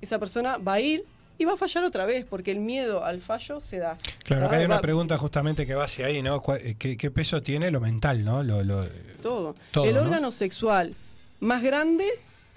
esa 0.01 0.19
persona 0.19 0.59
va 0.59 0.75
a 0.75 0.81
ir 0.81 1.05
y 1.39 1.45
va 1.45 1.53
a 1.55 1.57
fallar 1.59 1.85
otra 1.85 2.07
vez, 2.07 2.25
porque 2.25 2.51
el 2.51 2.61
miedo 2.61 3.05
al 3.05 3.21
fallo 3.21 3.61
se 3.61 3.79
da. 3.79 3.99
Claro, 4.25 4.47
acá 4.47 4.57
Ah, 4.57 4.59
hay 4.61 4.65
una 4.65 4.81
pregunta 4.81 5.19
justamente 5.19 5.67
que 5.67 5.75
va 5.75 5.85
hacia 5.85 6.07
ahí, 6.07 6.23
¿no? 6.23 6.41
¿Cuál- 6.41 6.61
eh, 6.63 6.77
¿Qué, 6.79 6.97
qué 6.97 7.11
peso 7.11 7.43
tiene 7.43 7.71
lo 7.71 7.81
mental, 7.81 8.25
no? 8.25 8.43
Lo, 8.43 8.63
lo- 8.63 8.87
Todo. 9.21 9.55
Todo, 9.71 9.85
el 9.85 9.95
¿no? 9.97 10.03
órgano 10.03 10.33
sexual 10.33 10.95
más 11.41 11.63
grande, 11.63 12.07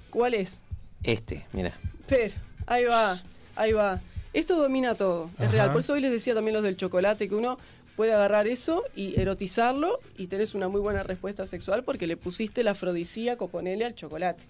¿cuál 0.09 0.33
es? 0.33 0.63
Este, 1.03 1.45
mira. 1.51 1.73
Per, 2.07 2.31
ahí 2.67 2.85
va, 2.85 3.17
ahí 3.57 3.73
va. 3.73 3.99
Esto 4.33 4.55
domina 4.57 4.95
todo, 4.95 5.29
es 5.39 5.51
real. 5.51 5.71
Por 5.71 5.81
eso 5.81 5.93
hoy 5.93 6.01
les 6.01 6.11
decía 6.11 6.35
también 6.35 6.53
los 6.53 6.63
del 6.63 6.77
chocolate, 6.77 7.27
que 7.27 7.35
uno 7.35 7.57
puede 7.95 8.13
agarrar 8.13 8.47
eso 8.47 8.83
y 8.95 9.19
erotizarlo 9.19 9.99
y 10.17 10.27
tenés 10.27 10.53
una 10.53 10.69
muy 10.69 10.79
buena 10.79 11.03
respuesta 11.03 11.45
sexual 11.47 11.83
porque 11.83 12.07
le 12.07 12.15
pusiste 12.15 12.61
el 12.61 12.67
afrodisíaco, 12.67 13.47
ponele 13.47 13.85
al 13.85 13.95
chocolate. 13.95 14.43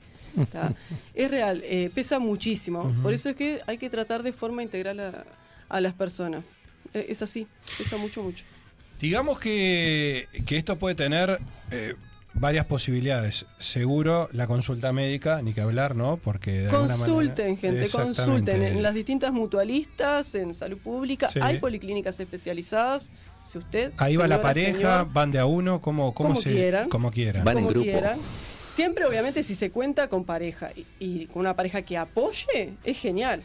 ¿tá? 0.51 0.73
es 1.15 1.31
real, 1.31 1.61
eh, 1.65 1.89
pesa 1.95 2.19
muchísimo. 2.19 2.93
Por 3.01 3.13
eso 3.13 3.29
es 3.29 3.35
que 3.35 3.61
hay 3.65 3.77
que 3.77 3.89
tratar 3.89 4.21
de 4.21 4.33
forma 4.33 4.61
integral 4.61 4.99
a, 4.99 5.25
a 5.69 5.81
las 5.81 5.93
personas. 5.93 6.43
Eh, 6.93 7.07
es 7.09 7.21
así, 7.21 7.47
pesa 7.77 7.97
mucho, 7.97 8.21
mucho. 8.21 8.45
Digamos 8.99 9.39
que, 9.39 10.27
que 10.45 10.57
esto 10.57 10.77
puede 10.77 10.95
tener 10.95 11.39
eh, 11.71 11.95
varias 12.33 12.65
posibilidades. 12.65 13.45
Seguro 13.57 14.29
la 14.31 14.47
consulta 14.47 14.93
médica, 14.93 15.41
ni 15.41 15.53
que 15.53 15.61
hablar, 15.61 15.95
¿no? 15.95 16.17
Porque 16.17 16.51
de 16.61 16.69
Consulten, 16.69 17.55
manera- 17.55 17.59
gente, 17.61 17.89
consulten. 17.89 18.63
En 18.63 18.83
las 18.83 18.93
distintas 18.93 19.31
mutualistas, 19.33 20.35
en 20.35 20.53
salud 20.53 20.77
pública, 20.77 21.27
Sí. 21.29 21.39
hay 21.41 21.59
policlínicas 21.59 22.19
especializadas. 22.19 23.09
Si 23.43 23.57
usted. 23.57 23.93
Ahí 23.97 24.15
va 24.15 24.27
la 24.27 24.41
pareja, 24.41 24.73
señor, 24.77 25.13
van 25.13 25.31
de 25.31 25.39
a 25.39 25.45
uno, 25.45 25.81
como, 25.81 26.13
como 26.13 26.35
se, 26.35 26.51
quieran. 26.51 26.89
como 26.89 27.09
quieran. 27.11 27.43
como 27.43 27.69
quieran. 27.73 28.19
Siempre, 28.79 29.03
obviamente, 29.03 29.43
si 29.43 29.55
se 29.55 29.71
cuenta 29.71 30.07
con 30.07 30.23
pareja 30.23 30.71
y, 30.73 30.85
y 31.01 31.25
con 31.25 31.41
una 31.41 31.53
pareja 31.53 31.81
que 31.81 31.97
apoye, 31.97 32.75
es 32.85 32.97
genial. 32.97 33.43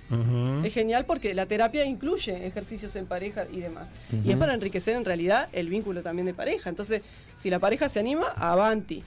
Es 0.63 0.73
genial 0.73 1.07
porque 1.07 1.35
la 1.35 1.47
terapia 1.47 1.85
incluye 1.85 2.47
ejercicios 2.47 2.95
en 2.95 3.07
pareja 3.07 3.45
y 3.53 3.59
demás. 3.59 3.91
Y 4.25 4.31
es 4.31 4.37
para 4.37 4.55
enriquecer 4.55 4.95
en 4.95 5.05
realidad 5.05 5.49
el 5.51 5.69
vínculo 5.69 6.03
también 6.03 6.27
de 6.27 6.35
pareja. 6.35 6.71
Entonces, 6.71 7.03
si 7.35 7.51
la 7.51 7.59
pareja 7.59 7.89
se 7.89 7.99
anima, 7.99 8.29
avanti. 8.29 9.03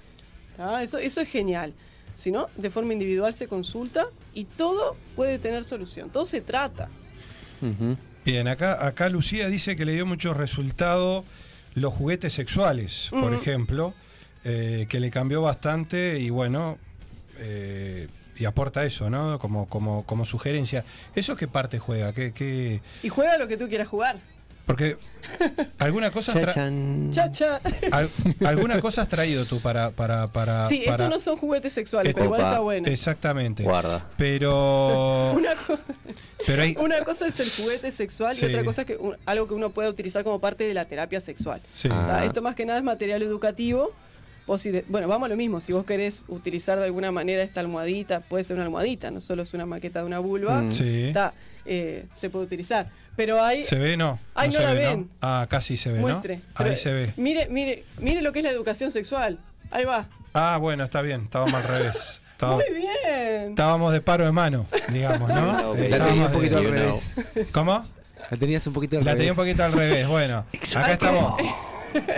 ¿tá? 0.58 0.84
Eso, 0.84 0.98
eso 0.98 1.22
es 1.22 1.30
genial. 1.30 1.74
Si 2.16 2.30
no, 2.30 2.48
de 2.58 2.70
forma 2.72 2.92
individual 2.92 3.34
se 3.34 3.48
consulta 3.48 4.08
y 4.34 4.44
todo 4.44 4.98
puede 5.16 5.40
tener 5.40 5.64
solución. 5.64 6.10
Todo 6.10 6.26
se 6.26 6.42
trata. 6.42 6.90
Bien, 8.26 8.50
acá, 8.50 8.86
acá 8.86 9.08
Lucía 9.08 9.48
dice 9.48 9.78
que 9.78 9.86
le 9.86 9.94
dio 9.94 10.06
mucho 10.06 10.34
resultado 10.34 11.24
los 11.74 11.94
juguetes 11.94 12.34
sexuales, 12.34 13.08
por 13.12 13.34
ejemplo, 13.34 13.94
eh, 14.44 14.86
que 14.90 15.00
le 15.00 15.10
cambió 15.12 15.42
bastante 15.42 16.20
y 16.20 16.30
bueno, 16.30 16.78
eh, 17.40 18.08
y 18.36 18.46
aporta 18.46 18.86
eso, 18.86 19.10
¿no? 19.10 19.40
Como, 19.40 19.68
como, 19.68 20.04
como 20.06 20.26
sugerencia. 20.26 20.86
¿Eso 21.16 21.36
qué 21.36 21.48
parte 21.48 21.80
juega? 21.80 22.14
¿Qué, 22.14 22.32
qué? 22.34 22.82
Y 23.04 23.10
juega 23.10 23.38
lo 23.38 23.48
que 23.48 23.58
tú 23.58 23.68
quieras 23.68 23.88
jugar. 23.88 24.18
Porque 24.66 24.98
alguna 25.80 26.12
cosa, 26.12 26.34
has. 26.34 26.56
Cha, 27.12 27.32
cha. 27.32 27.62
al- 27.90 28.10
alguna 28.46 28.82
cosa 28.82 29.04
has 29.04 29.08
traído 29.08 29.46
tú 29.46 29.62
para... 29.62 29.92
para, 29.92 30.28
para 30.28 30.64
sí, 30.68 30.82
para- 30.86 31.06
estos 31.06 31.10
no 31.10 31.20
son 31.22 31.38
juguetes 31.38 31.72
sexuales, 31.72 32.14
pero 32.14 32.26
igual 32.26 32.42
está 32.42 32.60
bueno. 32.60 32.88
Exactamente. 32.90 33.64
Guarda. 33.64 34.06
Pero... 34.18 35.32
Una, 35.38 35.56
co- 35.56 35.80
pero 36.46 36.62
hay... 36.64 36.76
una 36.80 37.04
cosa 37.06 37.28
es 37.28 37.40
el 37.40 37.50
juguete 37.50 37.92
sexual 37.92 38.36
Sí. 38.36 38.46
y 38.46 38.50
otra 38.50 38.66
cosa 38.66 38.82
es 38.82 38.88
que 38.88 38.98
un- 38.98 39.16
algo 39.26 39.48
que 39.48 39.54
uno 39.54 39.70
puede 39.70 39.88
utilizar 39.90 40.26
como 40.26 40.40
parte 40.42 40.66
de 40.66 40.74
la 40.74 40.84
terapia 40.84 41.22
sexual. 41.22 41.62
Sí. 41.72 41.88
¿tá? 41.88 42.20
Ah. 42.20 42.26
Esto 42.26 42.42
más 42.42 42.54
que 42.56 42.66
nada 42.66 42.78
es 42.80 42.84
material 42.86 43.22
educativo. 43.24 43.92
Vos 44.48 44.62
si 44.62 44.72
de- 44.72 44.86
bueno, 44.88 45.08
vamos 45.10 45.28
a 45.28 45.30
lo 45.30 45.36
mismo. 45.36 45.60
Si 45.62 45.74
vos 45.74 45.86
querés 45.86 46.24
utilizar 46.30 46.80
de 46.80 46.86
alguna 46.86 47.12
manera 47.12 47.44
esta 47.44 47.60
almohadita, 47.60 48.22
puede 48.22 48.44
ser 48.46 48.56
una 48.56 48.66
almohadita, 48.66 49.12
no 49.12 49.20
solo 49.22 49.44
es 49.44 49.54
una 49.54 49.66
maqueta 49.66 50.00
de 50.00 50.06
una 50.06 50.20
vulva. 50.20 50.62
Mm. 50.62 50.72
Sí. 50.72 51.12
eh, 51.70 52.06
se 52.14 52.30
puede 52.30 52.46
utilizar. 52.46 52.90
Pero 53.18 53.44
hay. 53.44 53.66
¿Se 53.66 53.78
ve? 53.78 53.98
No. 53.98 54.20
Ay, 54.36 54.48
no 54.48 54.54
se 54.54 54.64
la 54.64 54.74
ve, 54.74 54.88
ven. 54.88 55.10
Ah, 55.22 55.48
casi 55.50 55.76
se 55.76 55.92
ve, 55.92 56.00
Muestre. 56.00 56.38
¿no? 56.38 56.42
Pero, 56.58 56.70
Ahí 56.70 56.78
se 56.78 56.94
ve. 56.94 57.14
Mire, 57.18 57.48
mire, 57.50 57.84
mire 58.00 58.22
lo 58.22 58.32
que 58.32 58.40
es 58.40 58.46
la 58.46 58.52
educación 58.52 58.90
sexual. 58.90 59.38
Ahí 59.70 59.84
va. 59.84 60.08
Ah, 60.34 60.58
bueno, 60.62 60.86
está 60.86 61.02
bien, 61.02 61.24
estábamos 61.26 61.54
al 61.56 61.64
revés. 61.64 62.22
Estaba- 62.32 62.56
Muy 62.56 62.64
bien. 62.74 63.50
estábamos 63.50 63.92
de 63.92 64.00
paro 64.00 64.24
de 64.24 64.32
mano, 64.32 64.66
digamos, 64.94 65.28
¿no? 65.28 65.76
Eh, 65.76 65.90
La 65.90 65.98
tenía 65.98 65.98
estábamos 65.98 66.28
un 66.28 66.32
poquito 66.32 66.56
de- 66.62 66.66
al 66.68 66.72
revés. 66.72 67.16
¿Cómo? 67.52 67.86
La 68.32 68.38
tenías 68.38 68.68
un 68.68 68.74
poquito 68.74 68.98
al 69.00 69.04
La 69.04 69.12
revés. 69.12 69.20
tenía 69.20 69.32
un 69.34 69.36
poquito 69.38 69.64
al 69.64 69.74
revés, 69.74 70.08
bueno. 70.08 70.46
Acá 70.76 70.94
estamos. 70.94 71.42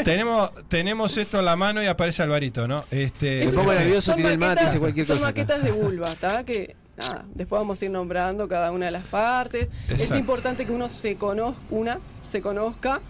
Tenemos, 0.03 0.51
tenemos 0.67 1.17
esto 1.17 1.39
en 1.39 1.45
la 1.45 1.55
mano 1.55 1.82
y 1.82 1.88
aparece 1.88 2.23
Alvarito, 2.23 2.67
¿no? 2.67 2.86
Este, 2.91 3.43
Esos 3.43 3.55
pongo 3.55 3.73
nervioso, 3.73 4.13
tiré 4.15 4.32
el 4.32 4.38
mate, 4.38 4.65
cualquier 4.80 5.05
son 5.05 5.17
cosa 5.17 5.27
maquetas 5.27 5.63
de 5.63 5.71
vulva, 5.71 6.07
¿tá? 6.19 6.43
Que 6.43 6.75
nada, 6.97 7.25
después 7.34 7.59
vamos 7.59 7.82
a 7.82 7.86
ir 7.86 7.91
nombrando 7.91 8.47
cada 8.47 8.71
una 8.71 8.88
de 8.88 8.91
las 8.91 9.05
partes. 9.05 9.67
Es 9.89 10.13
importante 10.15 10.65
que 10.65 10.71
uno 10.71 10.89
se 10.89 11.15
conozca, 11.15 11.61
una, 11.69 11.99
se 12.30 12.41
conozca, 12.41 13.01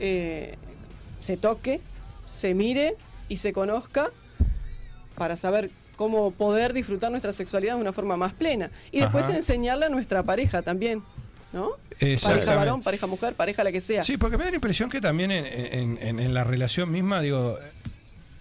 eh, 0.00 0.56
se 1.20 1.36
toque, 1.36 1.80
se 2.32 2.54
mire 2.54 2.96
y 3.28 3.36
se 3.36 3.52
conozca 3.52 4.10
para 5.16 5.36
saber 5.36 5.70
cómo 5.96 6.32
poder 6.32 6.72
disfrutar 6.72 7.10
nuestra 7.10 7.32
sexualidad 7.32 7.76
de 7.76 7.80
una 7.80 7.92
forma 7.92 8.16
más 8.16 8.32
plena. 8.32 8.70
Y 8.90 9.00
después 9.00 9.26
Ajá. 9.26 9.36
enseñarla 9.36 9.86
a 9.86 9.88
nuestra 9.88 10.22
pareja 10.22 10.62
también, 10.62 11.02
¿no? 11.52 11.70
Pareja 12.22 12.56
varón, 12.56 12.82
pareja 12.82 13.06
mujer, 13.06 13.34
pareja 13.34 13.62
la 13.64 13.70
que 13.72 13.80
sea. 13.80 14.02
Sí, 14.02 14.16
porque 14.16 14.36
me 14.36 14.44
da 14.44 14.50
la 14.50 14.56
impresión 14.56 14.90
que 14.90 15.00
también 15.00 15.30
en, 15.30 15.46
en- 15.46 15.98
en- 16.00 16.18
en 16.20 16.34
la 16.34 16.42
relación 16.44 16.90
misma, 16.90 17.20
digo, 17.20 17.58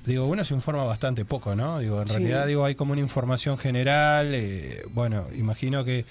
digo, 0.06 0.26
uno 0.26 0.44
se 0.44 0.54
informa 0.56 0.84
bastante 0.84 1.26
poco, 1.26 1.56
¿no? 1.56 1.80
Digo, 1.80 2.02
en 2.02 2.08
Sí. 2.08 2.16
realidad, 2.18 2.48
digo, 2.48 2.66
hay 2.66 2.74
como 2.76 2.94
una 2.94 3.02
información 3.02 3.58
general, 3.60 4.32
eh, 4.34 4.84
bueno, 4.94 5.28
imagino 5.38 5.86
que, 5.86 6.06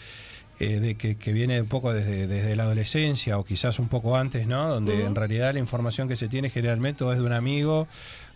eh, 0.61 0.79
de 0.79 0.95
que, 0.95 1.17
que 1.17 1.33
viene 1.33 1.61
un 1.61 1.67
poco 1.69 1.93
desde, 1.93 2.27
desde 2.29 2.55
la 2.55 2.65
adolescencia 2.65 3.39
o 3.39 3.45
quizás 3.45 3.79
un 3.79 3.89
poco 3.89 4.17
antes, 4.17 4.47
¿no? 4.47 4.69
Donde 4.69 5.05
en 5.05 5.15
realidad 5.15 5.53
la 5.55 5.59
información 5.59 6.07
que 6.07 6.17
se 6.17 6.29
tiene 6.29 6.51
generalmente 6.51 7.03
o 7.03 7.11
es 7.13 7.19
de 7.19 7.25
un 7.25 7.33
amigo 7.33 7.89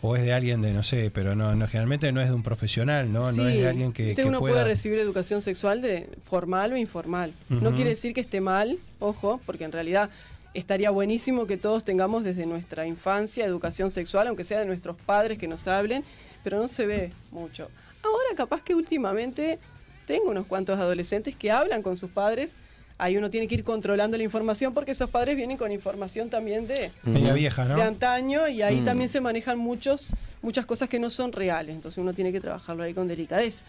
o 0.06 0.16
es 0.16 0.22
de 0.22 0.34
alguien 0.34 0.60
de, 0.60 0.74
no 0.74 0.82
sé, 0.82 1.10
pero 1.10 1.34
no, 1.34 1.54
no 1.54 1.66
generalmente 1.66 2.12
no 2.12 2.20
es 2.20 2.28
de 2.28 2.34
un 2.34 2.42
profesional, 2.42 3.10
¿no? 3.10 3.32
No 3.32 3.48
es 3.48 3.54
de 3.54 3.66
alguien 3.66 3.90
que, 3.90 4.14
que 4.14 4.24
uno 4.26 4.38
pueda... 4.38 4.56
puede 4.56 4.66
recibir 4.66 4.98
educación 4.98 5.40
sexual 5.40 5.80
de 5.80 6.10
formal 6.24 6.74
o 6.74 6.76
informal. 6.76 7.32
No 7.48 7.74
quiere 7.74 7.88
decir 7.88 8.12
que 8.12 8.20
esté 8.20 8.42
mal, 8.42 8.78
ojo, 8.98 9.40
porque 9.46 9.64
en 9.64 9.72
realidad 9.72 10.10
estaría 10.52 10.90
buenísimo 10.90 11.46
que 11.46 11.56
todos 11.56 11.84
tengamos 11.86 12.22
desde 12.22 12.44
nuestra 12.44 12.86
infancia 12.86 13.46
educación 13.46 13.90
sexual, 13.90 14.26
aunque 14.28 14.44
sea 14.44 14.60
de 14.60 14.66
nuestros 14.66 14.94
padres 14.96 15.38
que 15.38 15.48
nos 15.48 15.66
hablen, 15.66 16.04
pero 16.42 16.58
no 16.58 16.68
se 16.68 16.84
ve 16.84 17.12
mucho. 17.30 17.70
Ahora 18.02 18.36
capaz 18.36 18.62
que 18.62 18.74
últimamente 18.74 19.58
tengo 20.06 20.30
unos 20.30 20.44
cuantos 20.44 20.78
adolescentes 20.78 21.34
que 21.34 21.50
hablan 21.50 21.80
con 21.80 21.96
sus 21.96 22.10
padres 22.10 22.56
ahí 22.98 23.16
uno 23.16 23.28
tiene 23.30 23.48
que 23.48 23.56
ir 23.56 23.64
controlando 23.64 24.16
la 24.16 24.22
información 24.22 24.72
porque 24.72 24.92
esos 24.92 25.10
padres 25.10 25.36
vienen 25.36 25.56
con 25.56 25.72
información 25.72 26.30
también 26.30 26.66
de, 26.66 26.90
Media 27.02 27.32
vieja, 27.32 27.64
¿no? 27.64 27.76
de 27.76 27.82
antaño 27.82 28.46
y 28.48 28.62
ahí 28.62 28.80
Mm. 28.80 28.84
también 28.84 29.08
se 29.08 29.20
manejan 29.20 29.58
muchos, 29.58 30.10
muchas 30.42 30.64
cosas 30.66 30.88
que 30.88 30.98
no 30.98 31.10
son 31.10 31.32
reales. 31.32 31.74
Entonces 31.74 31.98
uno 31.98 32.12
tiene 32.14 32.30
que 32.32 32.40
trabajarlo 32.40 32.82
ahí 32.84 32.94
con 32.94 33.08
delicadeza. 33.08 33.64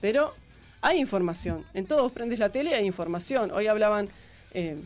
Pero 0.00 0.34
hay 0.80 0.98
información. 0.98 1.64
En 1.74 1.84
todo 1.86 2.02
vos 2.04 2.12
prendes 2.12 2.38
la 2.38 2.48
tele 2.48 2.70
y 2.70 2.74
hay 2.74 2.86
información. 2.86 3.50
Hoy 3.50 3.66
hablaban 3.66 4.08
eh, 4.54 4.76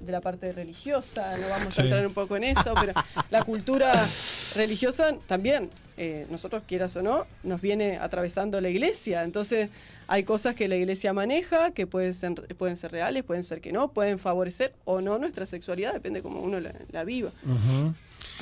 de 0.00 0.12
la 0.12 0.20
parte 0.20 0.52
religiosa, 0.52 1.36
no 1.38 1.48
vamos 1.48 1.74
Sí. 1.74 1.80
a 1.80 1.84
entrar 1.84 2.06
un 2.06 2.12
poco 2.14 2.36
en 2.36 2.44
eso, 2.44 2.74
pero 2.78 2.92
la 3.30 3.42
cultura 3.42 4.06
religiosa 4.54 5.14
también, 5.26 5.70
eh, 5.98 6.26
nosotros 6.30 6.62
quieras 6.66 6.96
o 6.96 7.02
no, 7.02 7.26
nos 7.42 7.60
viene 7.60 7.98
atravesando 7.98 8.60
la 8.60 8.68
iglesia. 8.68 9.24
Entonces 9.24 9.68
hay 10.06 10.22
cosas 10.24 10.54
que 10.54 10.68
la 10.68 10.76
iglesia 10.76 11.12
maneja, 11.12 11.72
que 11.72 11.86
pueden 11.86 12.14
ser, 12.14 12.34
pueden 12.56 12.76
ser 12.76 12.92
reales, 12.92 13.24
pueden 13.24 13.44
ser 13.44 13.60
que 13.60 13.72
no, 13.72 13.88
pueden 13.92 14.18
favorecer 14.18 14.72
o 14.84 15.00
no 15.00 15.18
nuestra 15.18 15.44
sexualidad, 15.44 15.92
depende 15.92 16.22
cómo 16.22 16.40
uno 16.40 16.60
la, 16.60 16.72
la 16.92 17.04
viva. 17.04 17.30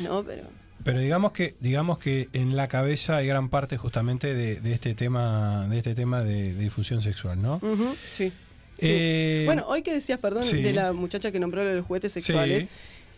No, 0.00 0.22
pero 0.24 0.42
Pero 0.84 1.00
digamos 1.00 1.32
que, 1.32 1.54
digamos 1.60 1.98
que 1.98 2.28
en 2.32 2.54
la 2.56 2.68
cabeza 2.68 3.16
hay 3.16 3.26
gran 3.26 3.48
parte 3.48 3.76
justamente 3.76 4.34
de, 4.34 4.60
de 4.60 4.72
este 4.72 4.94
tema, 4.94 5.66
de 5.68 5.78
este 5.78 5.94
tema 5.94 6.22
de, 6.22 6.52
de 6.54 6.62
difusión 6.62 7.02
sexual, 7.02 7.40
¿no? 7.42 7.56
Ujú, 7.56 7.94
sí. 8.10 8.32
sí. 8.78 8.86
Eh, 8.86 9.42
bueno, 9.46 9.64
hoy 9.66 9.82
que 9.82 9.92
decías, 9.94 10.18
perdón, 10.20 10.44
sí. 10.44 10.62
de 10.62 10.72
la 10.72 10.92
muchacha 10.92 11.32
que 11.32 11.40
nombró 11.40 11.64
lo 11.64 11.70
de 11.70 11.76
los 11.76 11.86
juguetes 11.86 12.12
sexuales, 12.12 12.62
Sí. 12.64 12.68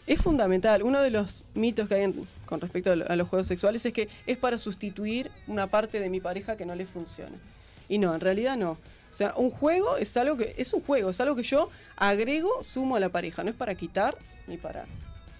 Es 0.09 0.21
fundamental. 0.21 0.83
Uno 0.83 1.01
de 1.01 1.11
los 1.11 1.45
mitos 1.55 1.89
que 1.89 1.95
hay 1.95 2.15
con 2.47 2.61
respecto 2.61 2.91
a, 2.93 2.97
lo- 2.97 3.09
a 3.09 3.15
los 3.17 3.29
juegos 3.29 3.47
sexuales 3.47 3.85
es 3.87 3.93
que 3.93 4.09
es 4.27 4.37
para 4.39 4.59
sustituir 4.59 5.31
una 5.47 5.67
parte 5.69 6.01
de 6.01 6.11
mi 6.11 6.21
pareja 6.21 6.57
que 6.57 6.67
no 6.67 6.75
le 6.75 6.87
funciona. 6.87 7.37
Y 7.89 7.99
no, 7.99 8.15
en 8.15 8.21
realidad 8.21 8.57
no. 8.57 8.73
O 8.73 9.15
sea, 9.15 9.35
un 9.37 9.51
juego 9.51 9.97
es 9.97 10.17
algo 10.17 10.37
que 10.37 10.55
es 10.59 10.73
un 10.75 10.83
juego, 10.83 11.11
es 11.11 11.21
algo 11.21 11.35
que 11.37 11.43
yo 11.43 11.71
agrego, 11.97 12.63
sumo 12.63 12.97
a 12.97 13.01
la 13.01 13.09
pareja, 13.09 13.43
no 13.45 13.51
es 13.51 13.57
para 13.57 13.75
quitar 13.75 14.17
ni 14.47 14.57
para 14.59 14.85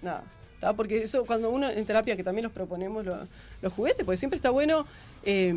nada. 0.01 0.23
¿tá? 0.59 0.73
Porque 0.73 1.03
eso 1.03 1.25
cuando 1.25 1.49
uno 1.51 1.69
en 1.69 1.85
terapia 1.85 2.15
que 2.17 2.23
también 2.23 2.43
nos 2.43 2.51
proponemos 2.51 3.05
lo- 3.05 3.27
los 3.61 3.73
juguetes, 3.73 4.05
porque 4.05 4.17
siempre 4.17 4.37
está 4.37 4.49
bueno 4.49 4.85
eh, 5.23 5.53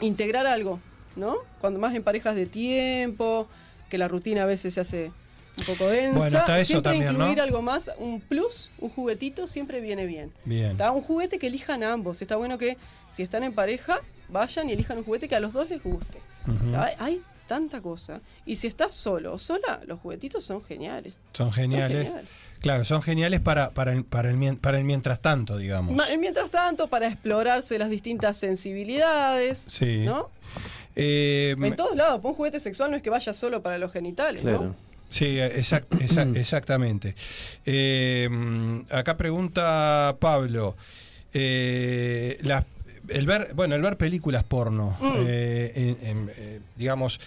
integrar 0.00 0.46
algo, 0.46 0.80
¿no? 1.16 1.36
Cuando 1.60 1.80
más 1.80 1.94
en 1.94 2.02
parejas 2.02 2.36
de 2.36 2.46
tiempo, 2.46 3.48
que 3.88 3.98
la 3.98 4.06
rutina 4.08 4.42
a 4.44 4.46
veces 4.46 4.74
se 4.74 4.80
hace 4.80 5.12
un 5.60 5.66
poco 5.66 5.86
densa. 5.88 6.18
Bueno, 6.18 6.38
está 6.38 6.58
eso 6.58 6.68
siempre 6.72 6.90
también, 6.92 7.12
¿no? 7.16 7.20
incluir 7.24 7.40
algo 7.40 7.62
más, 7.62 7.90
un 7.98 8.20
plus, 8.20 8.70
un 8.78 8.90
juguetito, 8.90 9.46
siempre 9.46 9.80
viene 9.80 10.06
bien. 10.06 10.32
Bien. 10.44 10.76
¿tá? 10.76 10.90
Un 10.90 11.00
juguete 11.02 11.38
que 11.38 11.46
elijan 11.46 11.82
ambos. 11.84 12.20
Está 12.22 12.36
bueno 12.36 12.58
que 12.58 12.76
si 13.08 13.22
están 13.22 13.44
en 13.44 13.52
pareja, 13.52 14.00
vayan 14.28 14.68
y 14.68 14.72
elijan 14.72 14.98
un 14.98 15.04
juguete 15.04 15.28
que 15.28 15.36
a 15.36 15.40
los 15.40 15.52
dos 15.52 15.68
les 15.70 15.82
guste. 15.82 16.18
Hay, 16.76 16.94
hay 16.98 17.22
tanta 17.46 17.80
cosa. 17.80 18.20
Y 18.46 18.56
si 18.56 18.66
estás 18.66 18.94
solo 18.94 19.34
o 19.34 19.38
sola, 19.38 19.80
los 19.86 20.00
juguetitos 20.00 20.44
son 20.44 20.62
geniales. 20.64 21.14
Son 21.32 21.52
geniales. 21.52 22.06
geniales. 22.06 22.30
Claro, 22.60 22.84
son 22.84 23.00
geniales 23.00 23.40
para, 23.40 23.68
para, 23.70 23.92
el, 23.92 24.04
para, 24.04 24.30
el, 24.30 24.56
para 24.58 24.76
el 24.78 24.84
mientras 24.84 25.20
tanto, 25.22 25.56
digamos. 25.56 25.94
Ma- 25.94 26.06
Mientras 26.18 26.50
tanto, 26.50 26.88
para 26.88 27.06
explorarse 27.08 27.78
las 27.78 27.88
distintas 27.88 28.36
sensibilidades, 28.36 29.64
Sí. 29.68 30.00
¿no? 30.04 30.28
Eh, 30.96 31.54
En 31.58 31.76
todos 31.76 31.96
lados, 31.96 32.20
un 32.22 32.34
juguete 32.34 32.60
sexual 32.60 32.90
no 32.90 32.96
es 32.96 33.02
que 33.02 33.10
vaya 33.10 33.32
solo 33.32 33.62
para 33.62 33.78
los 33.78 33.92
genitales, 33.92 34.44
¿no? 34.44 34.74
Sí, 35.10 35.36
exact- 35.38 35.88
exact- 36.00 36.36
exactamente. 36.36 37.14
Eh, 37.66 38.28
acá 38.90 39.16
pregunta 39.16 40.16
Pablo. 40.18 40.76
eh, 41.32 42.38
las- 42.42 42.64
el 43.08 43.24
ver, 43.26 43.50
bueno, 43.54 43.74
el 43.76 43.82
ver 43.82 43.96
películas 43.96 44.42
porno, 44.44 44.96
Mm. 45.00 45.12
eh, 45.26 45.72
en- 45.76 46.08
en, 46.08 46.30
eh, 46.36 46.60
digamos, 46.76 47.20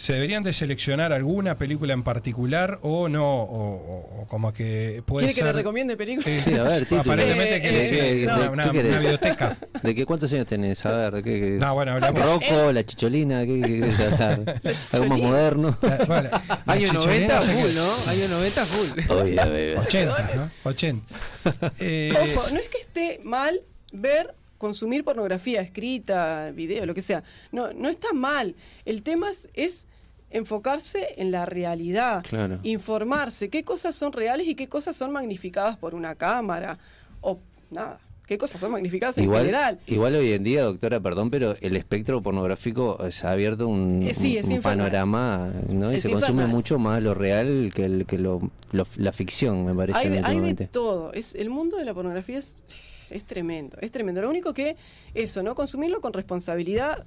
¿se 0.00 0.14
deberían 0.14 0.42
de 0.42 0.54
seleccionar 0.54 1.12
alguna 1.12 1.58
película 1.58 1.92
en 1.92 2.02
particular 2.02 2.78
o 2.80 3.08
no? 3.10 3.42
O, 3.42 3.74
o- 3.74 4.22
o 4.22 4.26
como 4.28 4.50
que 4.52 5.02
puede 5.04 5.26
¿Quiere 5.26 5.34
que 5.34 5.42
le 5.42 5.48
ser... 5.48 5.56
recomiende 5.56 5.96
películas? 5.96 6.40
Sí, 6.42 6.54
a 6.54 6.62
ver, 6.62 6.78
título. 6.86 7.00
Aparentemente 7.02 7.52
¿De 7.54 7.60
quiere 7.60 7.76
decir 7.78 8.02
de- 8.02 8.24
una, 8.26 8.50
una- 8.50 8.64
biblioteca. 8.72 9.58
¿De 9.82 9.94
qué 9.94 10.06
cuántos 10.06 10.32
años 10.32 10.46
tenés? 10.46 10.86
A 10.86 10.92
ver, 10.96 11.12
¿de 11.16 11.22
qué? 11.22 11.40
qué- 11.40 11.50
No, 11.60 11.74
bueno, 11.74 11.92
hablamos- 11.92 12.18
Rocco, 12.24 12.72
la 12.72 12.82
chicholina, 12.84 13.44
¿qué, 13.44 13.60
qué 13.60 14.02
hablar? 14.04 14.60
Algo 14.92 15.06
más 15.06 15.18
moderno. 15.18 15.76
Año 16.66 16.86
chicholina 16.88 17.38
90 17.38 17.40
sé 17.42 17.54
que- 17.54 17.62
full, 17.62 17.74
¿no? 17.74 18.10
Año 18.10 18.28
90 18.28 18.64
full. 18.64 19.16
Oye, 19.20 19.34
bebé. 19.34 19.78
80, 19.78 20.30
¿no? 20.36 20.50
80. 20.64 21.14
Eh, 21.78 22.12
Ojo, 22.36 22.50
no 22.50 22.58
es 22.58 22.68
que 22.70 22.80
esté 22.80 23.20
mal 23.24 23.60
ver, 23.92 24.34
consumir 24.58 25.04
pornografía 25.04 25.60
escrita, 25.62 26.50
video, 26.54 26.86
lo 26.86 26.94
que 26.94 27.02
sea. 27.02 27.22
No, 27.52 27.72
no 27.72 27.88
está 27.88 28.12
mal. 28.12 28.54
El 28.84 29.02
tema 29.02 29.30
es, 29.30 29.48
es 29.54 29.86
enfocarse 30.30 31.14
en 31.18 31.30
la 31.30 31.44
realidad, 31.46 32.22
Claro. 32.28 32.58
informarse 32.62 33.48
qué 33.50 33.64
cosas 33.64 33.96
son 33.96 34.12
reales 34.12 34.46
y 34.48 34.54
qué 34.54 34.68
cosas 34.68 34.96
son 34.96 35.12
magnificadas 35.12 35.76
por 35.76 35.94
una 35.94 36.14
cámara 36.14 36.78
o 37.20 37.38
nada, 37.70 37.98
qué 38.26 38.38
cosas 38.38 38.60
son 38.60 38.70
magnificadas 38.70 39.18
en 39.18 39.24
Igual, 39.24 39.40
general. 39.40 39.80
igual 39.86 40.14
hoy 40.14 40.32
en 40.32 40.44
día, 40.44 40.62
doctora, 40.62 41.00
perdón, 41.00 41.30
pero 41.30 41.56
el 41.60 41.74
espectro 41.76 42.22
pornográfico 42.22 42.96
se 43.10 43.26
ha 43.26 43.32
abierto 43.32 43.66
un, 43.66 44.04
Eh, 44.04 44.14
sí, 44.14 44.38
un 44.44 44.60
panorama, 44.62 45.52
¿no? 45.68 45.92
Y 45.92 45.96
Es 45.96 46.02
se 46.02 46.10
consume 46.12 46.46
mucho 46.46 46.78
más 46.78 47.02
lo 47.02 47.12
real 47.14 47.72
que, 47.74 47.84
el, 47.84 48.06
que 48.06 48.18
lo, 48.18 48.40
lo- 48.70 48.86
la 48.98 49.12
ficción, 49.12 49.64
me 49.64 49.74
parece. 49.74 49.98
Hay 49.98 50.08
de, 50.10 50.20
hay 50.24 50.38
de 50.54 50.66
todo. 50.68 51.12
Es, 51.12 51.34
el 51.34 51.50
mundo 51.50 51.76
de 51.76 51.84
la 51.84 51.92
pornografía 51.92 52.38
es, 52.38 52.62
es 53.10 53.24
tremendo, 53.24 53.76
es 53.80 53.90
tremendo. 53.90 54.22
Lo 54.22 54.30
único 54.30 54.54
que, 54.54 54.76
eso, 55.12 55.42
¿no? 55.42 55.56
Consumirlo 55.56 56.00
con 56.00 56.12
responsabilidad, 56.12 57.04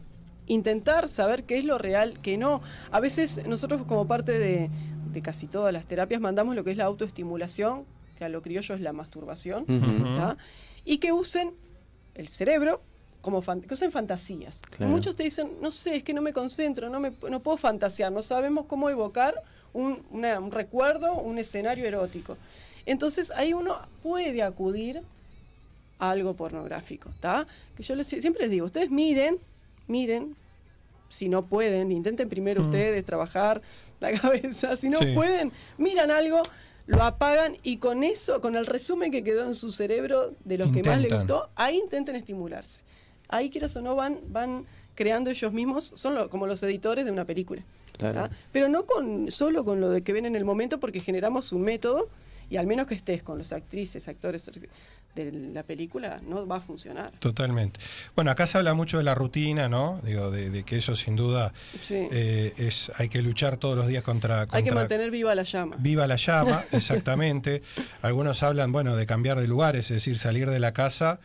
intentar 0.48 1.08
saber 1.10 1.44
qué 1.44 1.58
es 1.58 1.66
lo 1.66 1.78
real, 1.78 2.20
qué 2.22 2.38
no. 2.38 2.62
A 2.92 3.00
veces 3.00 3.46
nosotros 3.48 3.84
como 3.88 4.08
parte 4.08 4.38
de, 4.38 4.70
de 5.12 5.22
casi 5.22 5.48
todas 5.48 5.72
las 5.74 5.86
terapias 5.86 6.20
mandamos 6.22 6.56
lo 6.56 6.64
que 6.64 6.72
es 6.72 6.78
la 6.78 6.86
autoestimulación, 6.86 7.86
que 8.18 8.26
a 8.26 8.30
lo 8.30 8.42
criollo 8.42 8.76
es 8.76 8.82
la 8.82 8.94
masturbación. 8.94 9.66
¿tá? 10.16 10.38
y 10.86 10.98
que 10.98 11.12
usen 11.14 11.52
el 12.16 12.28
cerebro 12.28 12.82
como 13.22 13.42
que 13.42 13.74
usen 13.74 13.90
fantasías. 13.94 14.62
Claro. 14.70 14.92
Muchos 14.92 15.16
te 15.16 15.24
dicen, 15.24 15.50
no 15.62 15.72
sé, 15.72 15.96
es 15.96 16.04
que 16.04 16.14
no 16.14 16.22
me 16.22 16.34
concentro, 16.34 16.90
no, 16.90 17.00
me, 17.00 17.14
no 17.30 17.40
puedo 17.42 17.56
fantasear, 17.56 18.12
no 18.12 18.22
sabemos 18.22 18.66
cómo 18.66 18.90
evocar 18.90 19.42
un, 19.72 20.04
una- 20.12 20.40
un 20.42 20.52
recuerdo, 20.52 21.14
un 21.22 21.38
escenario 21.38 21.86
erótico. 21.86 22.36
Entonces 22.86 23.32
ahí 23.32 23.54
uno 23.54 23.78
puede 24.02 24.44
acudir 24.44 25.02
a 26.00 26.10
algo 26.12 26.34
pornográfico, 26.34 27.08
¿está? 27.12 27.48
Que 27.78 27.84
yo 27.84 27.96
les- 27.96 28.08
siempre 28.08 28.42
les 28.44 28.52
digo, 28.52 28.66
ustedes 28.66 28.92
miren, 28.92 29.38
miren, 29.88 30.36
si 31.10 31.30
no 31.30 31.46
pueden, 31.46 31.92
intenten 31.92 32.30
primero 32.30 32.62
Mm. 32.62 32.66
ustedes 32.66 33.06
trabajar 33.06 33.62
la 34.00 34.12
cabeza, 34.20 34.76
si 34.76 34.90
no 34.90 34.98
Sí. 34.98 35.14
pueden, 35.14 35.52
miran 35.78 36.12
algo, 36.12 36.42
lo 36.88 37.02
apagan 37.04 37.58
y 37.64 37.78
con 37.78 38.04
eso, 38.04 38.42
con 38.42 38.56
el 38.56 38.66
resumen 38.66 39.12
que 39.12 39.24
quedó 39.24 39.46
en 39.46 39.56
su 39.56 39.72
cerebro 39.72 40.34
de 40.44 40.58
los 40.58 40.72
que 40.72 40.84
más 40.84 41.00
les 41.02 41.14
gustó, 41.14 41.50
ahí 41.56 41.78
intenten 41.78 42.16
estimularse. 42.16 42.84
Ahí 43.30 43.50
quieras 43.50 43.76
o 43.78 43.82
no 43.82 43.96
van, 43.96 44.20
van 44.28 44.66
creando 44.96 45.30
ellos 45.30 45.54
mismos, 45.54 45.94
son 45.96 46.16
lo- 46.16 46.30
como 46.30 46.46
los 46.46 46.62
editores 46.64 47.06
de 47.06 47.12
una 47.12 47.26
película. 47.26 47.64
Claro. 47.98 48.30
Pero 48.52 48.68
no 48.70 48.86
con 48.86 49.32
solo 49.32 49.64
con 49.64 49.80
lo 49.80 49.90
de 49.90 50.02
que 50.04 50.12
ven 50.14 50.26
en 50.26 50.36
el 50.36 50.44
momento, 50.46 50.80
porque 50.80 51.00
generamos 51.00 51.52
un 51.54 51.62
método 51.62 52.10
y 52.50 52.58
al 52.58 52.68
menos 52.68 52.86
que 52.88 52.96
estés 52.96 53.24
con 53.24 53.38
los 53.38 53.54
actrices, 53.54 54.08
actores 54.08 54.50
de 55.16 55.32
la 55.32 55.64
película, 55.64 56.20
no 56.28 56.48
va 56.48 56.58
a 56.58 56.62
funcionar. 56.62 57.12
Totalmente. 57.20 57.80
Bueno, 58.16 58.32
acá 58.32 58.46
se 58.48 58.58
habla 58.58 58.74
mucho 58.74 58.98
de 58.98 59.04
la 59.04 59.14
rutina, 59.14 59.70
¿no? 59.70 60.02
Digo, 60.04 60.32
de, 60.32 60.50
de 60.50 60.64
que 60.64 60.78
eso 60.78 60.96
sin 60.96 61.16
duda 61.16 61.54
Sí. 61.82 62.08
eh, 62.12 62.54
es 62.58 62.92
hay 62.98 63.10
que 63.10 63.22
luchar 63.22 63.58
todos 63.58 63.76
los 63.78 63.88
días 63.88 64.04
contra, 64.04 64.42
Hay 64.42 64.48
que 64.48 64.70
contra- 64.70 64.76
mantener 64.76 65.12
viva 65.12 65.36
la 65.36 65.44
llama. 65.44 65.76
Viva 65.80 66.08
la 66.08 66.16
llama, 66.16 66.64
exactamente. 66.72 67.62
Algunos 68.02 68.42
hablan, 68.44 68.72
bueno, 68.72 68.96
de 68.96 69.06
cambiar 69.06 69.40
de 69.40 69.48
lugares, 69.48 69.92
es 69.92 69.98
decir, 69.98 70.18
salir 70.18 70.50
de 70.50 70.60
la 70.60 70.74
casa 70.74 71.20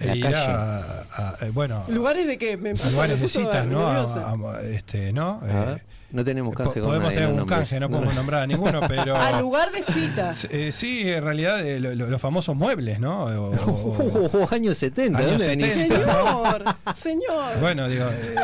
La 0.00 0.16
ir 0.16 0.22
calle. 0.22 0.36
a, 0.36 0.76
a- 1.16 1.36
eh, 1.42 1.50
bueno, 1.52 1.84
¿Lugares 1.88 2.26
de 2.26 2.38
qué? 2.38 2.56
Me 2.56 2.70
a 2.70 2.90
lugares 2.90 3.20
de 3.20 3.28
citas, 3.28 3.66
¿no? 3.66 3.86
A- 3.88 4.02
a- 4.02 4.62
este, 4.62 5.12
¿no? 5.12 5.40
A 5.42 5.74
Eh, 5.74 5.82
no 6.10 6.24
tenemos 6.24 6.54
canje 6.54 6.80
podemos 6.80 7.12
tener 7.12 7.28
no 7.28 7.42
un 7.42 7.46
canje, 7.46 7.78
no 7.78 7.86
No, 7.88 7.96
podemos 7.96 8.14
no. 8.14 8.20
nombrar 8.20 8.42
a 8.44 8.46
ninguno, 8.46 8.80
pero 8.88 9.14
Al 9.20 9.40
lugar 9.40 9.70
de 9.72 9.82
citas. 9.82 10.46
eh, 10.50 10.70
sí, 10.72 11.02
en 11.06 11.22
realidad 11.22 11.60
eh, 11.66 11.80
lo- 11.80 11.94
lo- 11.94 12.06
los 12.06 12.18
famosos 12.20 12.56
muebles, 12.56 12.98
¿no? 12.98 13.24
O- 13.24 13.50
o- 13.50 14.30
Oh, 14.32 14.48
años 14.50 14.78
70, 14.78 15.18
Años 15.18 15.30
¿dónde 15.32 15.46
venís? 15.48 15.72
70. 15.72 15.96
Señor, 16.06 16.64
señor. 16.94 17.58
Bueno, 17.60 17.88
digo, 17.88 18.06
eh, 18.08 18.34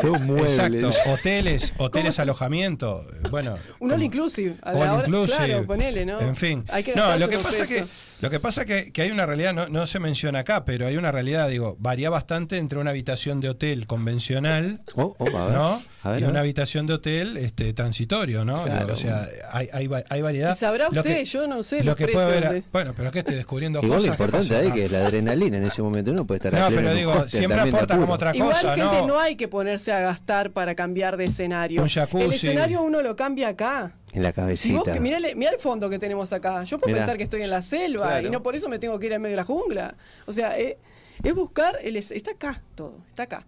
exacto, 0.43 0.89
hoteles, 1.11 1.73
hoteles, 1.77 2.19
alojamiento, 2.19 3.05
eh, 3.11 3.27
bueno, 3.31 3.55
Un 3.79 3.91
all 3.91 4.03
inclusive. 4.03 4.55
A 4.61 4.69
All 4.71 4.75
hora- 4.77 4.95
inclusive. 4.99 5.45
Claro, 5.47 5.65
ponele, 5.65 6.05
¿no? 6.05 6.19
En 6.19 6.35
fin. 6.35 6.65
Hay 6.69 6.83
que 6.83 6.93
no, 6.95 7.15
lo 7.17 7.29
que 7.29 7.39
pasa 7.39 7.65
que 7.65 7.75
pesos. 7.75 7.89
Lo 8.21 8.29
que 8.29 8.39
pasa 8.39 8.65
que, 8.65 8.91
que 8.91 9.01
hay 9.03 9.11
una 9.11 9.25
realidad 9.25 9.53
no, 9.53 9.67
no 9.69 9.85
se 9.87 9.99
menciona 9.99 10.39
acá, 10.39 10.65
pero 10.65 10.87
hay 10.87 10.97
una 10.97 11.11
realidad, 11.11 11.49
digo, 11.49 11.75
varía 11.79 12.09
bastante 12.09 12.57
entre 12.57 12.79
una 12.79 12.91
habitación 12.91 13.39
de 13.41 13.49
hotel 13.49 13.85
convencional, 13.87 14.81
Oh, 14.95 15.15
oh, 15.19 15.37
a 15.37 15.45
ver. 15.45 15.53
¿no? 15.55 15.81
A 16.03 16.11
ver, 16.11 16.21
y 16.21 16.23
una 16.25 16.39
habitación 16.41 16.85
de 16.87 16.93
hotel 16.93 17.35
este 17.37 17.73
transitorio, 17.73 18.45
¿no? 18.45 18.63
Claro. 18.63 18.79
Digo, 18.81 18.93
o 18.93 18.95
sea, 18.95 19.27
hay, 19.51 19.69
hay, 19.73 19.89
hay 20.07 20.21
variedad. 20.21 20.55
Y 20.55 20.59
sabrá 20.59 20.87
Lo 20.91 21.01
usted, 21.01 21.17
que- 21.17 21.25
yo 21.25 21.47
no 21.47 21.63
sé 21.63 21.79
lo 21.79 21.85
los 21.87 21.95
que 21.95 22.07
puede 22.07 22.27
precios 22.27 22.45
haber, 22.45 22.63
de- 22.63 22.69
bueno, 22.71 22.93
pero 22.95 23.07
es 23.09 23.13
que 23.13 23.19
estoy 23.19 23.35
descubriendo 23.35 23.79
Igual 23.79 23.89
lo 23.89 23.95
cosas. 23.95 24.15
¿qué 24.17 24.23
importante 24.23 24.55
ahí 24.55 24.71
que 24.71 24.85
es 24.85 24.91
la 24.91 24.99
adrenalina 25.05 25.57
en 25.57 25.63
ese 25.65 25.81
momento. 25.81 26.11
Uno 26.11 26.25
puede 26.25 26.37
estar 26.47 26.53
No, 26.53 26.75
pero 26.75 26.93
digo, 26.93 27.27
siempre 27.27 27.59
aporta 27.59 27.97
como 27.97 28.13
otra 28.13 28.35
Igual, 28.35 28.51
cosa, 28.51 28.75
gente, 28.75 29.01
¿no? 29.01 29.07
no 29.07 29.19
hay 29.19 29.35
que 29.35 29.47
ponerse 29.47 29.91
a 29.91 29.99
gastar 29.99 30.51
para 30.51 30.75
cambiar 30.75 31.17
de 31.17 31.25
escenario. 31.25 31.81
Un 31.81 31.89
jacuzzi. 31.89 32.23
El 32.25 32.31
escenario 32.33 32.81
uno 32.83 33.01
lo 33.01 33.15
cambia 33.15 33.49
acá. 33.49 33.93
En 34.15 34.23
la 34.23 34.29
Si 34.29 34.33
vos, 34.73 34.83
cabecita. 34.85 34.93
que 34.93 34.99
mirá, 34.99 35.17
el- 35.17 35.35
mirá 35.35 35.51
el 35.51 35.59
fondo 35.59 35.89
que 35.89 35.99
tenemos 35.99 36.31
acá. 36.33 36.63
Yo 36.63 36.79
puedo 36.79 36.87
Mirá. 36.93 36.99
pensar 37.05 37.17
que 37.17 37.23
estoy 37.23 37.41
en 37.43 37.49
la 37.49 37.61
selva 37.61 38.07
Claro. 38.07 38.27
y 38.27 38.29
no 38.31 38.41
por 38.41 38.55
eso 38.55 38.69
me 38.69 38.79
tengo 38.79 38.97
que 38.97 39.05
ir 39.07 39.13
en 39.13 39.21
medio 39.21 39.33
de 39.33 39.37
la 39.37 39.43
jungla. 39.45 39.95
O 40.25 40.31
sea, 40.31 40.57
eh, 40.57 40.77
es 41.23 41.33
buscar, 41.35 41.77
el, 41.83 41.95
es- 41.97 42.11
está 42.11 42.31
acá 42.31 42.61
todo, 42.75 42.97
está 43.09 43.23
acá. 43.23 43.45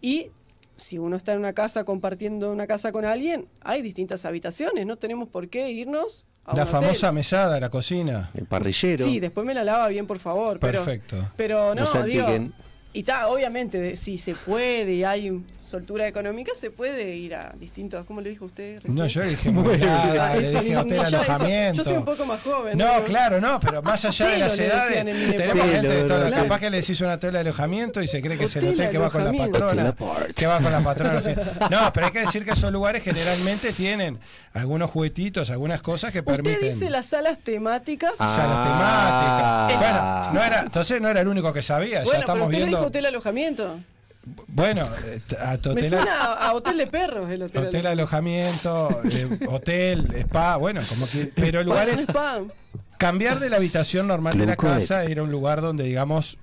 Y 0.00 0.30
si 0.76 0.98
uno 0.98 1.16
está 1.16 1.32
en 1.32 1.38
una 1.38 1.52
casa 1.52 1.84
compartiendo 1.84 2.50
una 2.52 2.66
casa 2.66 2.92
con 2.92 3.04
alguien, 3.04 3.46
hay 3.62 3.82
distintas 3.82 4.24
habitaciones, 4.24 4.86
no 4.86 4.96
tenemos 4.96 5.28
por 5.28 5.48
qué 5.48 5.70
irnos 5.70 6.26
a 6.44 6.54
La 6.54 6.62
un 6.62 6.68
hotel. 6.68 6.80
famosa 6.82 7.12
mesada, 7.12 7.58
la 7.60 7.70
cocina. 7.70 8.30
El 8.34 8.46
parrillero. 8.46 9.04
Sí, 9.04 9.18
después 9.20 9.46
me 9.46 9.52
la 9.54 9.64
lava 9.64 9.88
bien, 9.88 10.06
por 10.06 10.18
favor. 10.18 10.58
Pero, 10.60 10.84
Perfecto. 10.84 11.30
Pero 11.36 11.74
no, 11.74 11.84
No 11.92 12.02
digo. 12.04 12.26
Y 12.96 13.00
está, 13.00 13.28
obviamente, 13.28 13.96
si 13.98 14.16
se 14.16 14.34
puede 14.34 14.90
y 14.94 15.04
hay 15.04 15.42
soltura 15.60 16.06
económica, 16.06 16.52
se 16.54 16.70
puede 16.70 17.14
ir 17.16 17.34
a 17.34 17.52
distintos. 17.58 18.06
¿Cómo 18.06 18.20
le 18.22 18.30
dijo 18.30 18.46
usted? 18.46 18.76
recién? 18.76 18.94
No, 18.94 19.06
yo 19.06 19.22
le 19.22 19.30
dije 19.30 19.50
le 19.52 19.54
no, 20.74 20.80
hotel 20.80 20.92
eso- 20.92 21.16
alojamiento. 21.16 21.76
Yo 21.82 21.84
soy 21.84 21.96
un 21.98 22.04
poco 22.06 22.24
más 22.24 22.40
joven. 22.40 22.78
No, 22.78 23.02
claro, 23.04 23.38
no, 23.40 23.60
pero 23.60 23.82
más 23.82 24.02
allá 24.06 24.28
de 24.28 24.38
las 24.38 24.58
edades, 24.58 24.94
tenemos 25.04 25.22
gente 25.70 25.88
de 25.88 25.94
Telo, 25.94 26.06
todo. 26.06 26.26
claro. 26.28 26.42
Capaz 26.44 26.60
que 26.60 26.70
le 26.70 26.80
decís 26.80 27.00
una 27.02 27.18
tela 27.20 27.32
de 27.34 27.40
alojamiento 27.40 28.00
y 28.00 28.06
se 28.08 28.22
cree 28.22 28.38
que 28.38 28.44
es 28.44 28.56
el 28.56 28.64
Hotel 28.64 28.74
hotel 28.80 28.90
que 28.90 28.98
va 28.98 29.10
con 29.10 29.24
la 29.24 29.32
patrona. 29.32 29.90
Hotel. 29.98 30.34
Que 30.34 30.46
va 30.46 30.58
con 30.60 30.72
la 30.72 30.80
patrona. 30.80 31.22
No, 31.70 31.92
pero 31.92 32.06
hay 32.06 32.12
que 32.12 32.20
decir 32.20 32.44
que 32.46 32.52
esos 32.52 32.72
lugares 32.72 33.02
generalmente 33.02 33.72
tienen 33.72 34.18
algunos 34.54 34.90
juguetitos, 34.90 35.50
algunas 35.50 35.82
cosas 35.82 36.12
que 36.12 36.20
Usted 36.20 36.36
permiten. 36.36 36.70
dice 36.70 36.88
las 36.88 37.08
salas 37.08 37.40
temáticas. 37.40 38.12
salas 38.16 38.38
Ah. 38.40 39.66
temáticas. 39.68 40.32
Bueno, 40.32 40.32
no 40.40 40.46
era, 40.46 40.60
entonces 40.62 41.00
no 41.00 41.08
era 41.08 41.20
el 41.20 41.28
único 41.28 41.52
que 41.52 41.60
sabía, 41.60 41.98
ya 41.98 42.04
bueno, 42.04 42.20
estamos 42.20 42.44
usted 42.46 42.58
viendo. 42.58 42.78
Hotel 42.86 43.06
alojamiento. 43.06 43.80
Bueno, 44.48 44.82
a 45.38 45.50
Me 45.50 45.54
hotel, 45.54 45.88
suena 45.88 46.20
a, 46.20 46.48
a 46.48 46.54
hotel 46.54 46.78
de 46.78 46.86
perros 46.88 47.30
el 47.30 47.42
hotel. 47.42 47.66
hotel 47.68 47.86
alojamiento, 47.86 48.88
eh, 49.08 49.38
hotel, 49.48 50.12
spa, 50.26 50.56
bueno, 50.56 50.80
como 50.88 51.06
que. 51.06 51.30
Pero 51.34 51.62
lugares. 51.62 52.00
Spam. 52.00 52.50
Cambiar 52.98 53.38
de 53.38 53.50
la 53.50 53.56
habitación 53.58 54.08
normal 54.08 54.36
de 54.38 54.46
la 54.46 54.56
casa 54.56 55.04
e 55.04 55.10
ir 55.12 55.18
a 55.20 55.22
un 55.22 55.30
lugar 55.30 55.60
donde, 55.60 55.84
digamos, 55.84 56.38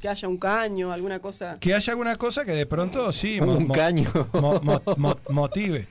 Que 0.00 0.08
haya 0.08 0.28
un 0.28 0.36
caño, 0.36 0.92
alguna 0.92 1.18
cosa. 1.18 1.56
que 1.58 1.74
haya 1.74 1.92
alguna 1.92 2.14
cosa 2.16 2.44
que 2.44 2.52
de 2.52 2.66
pronto 2.66 3.10
sí 3.12 3.40
Un 3.40 3.66
caño. 3.68 4.10
mo- 4.34 4.60
mo- 4.62 4.82
mo- 4.96 5.18
motive. 5.30 5.88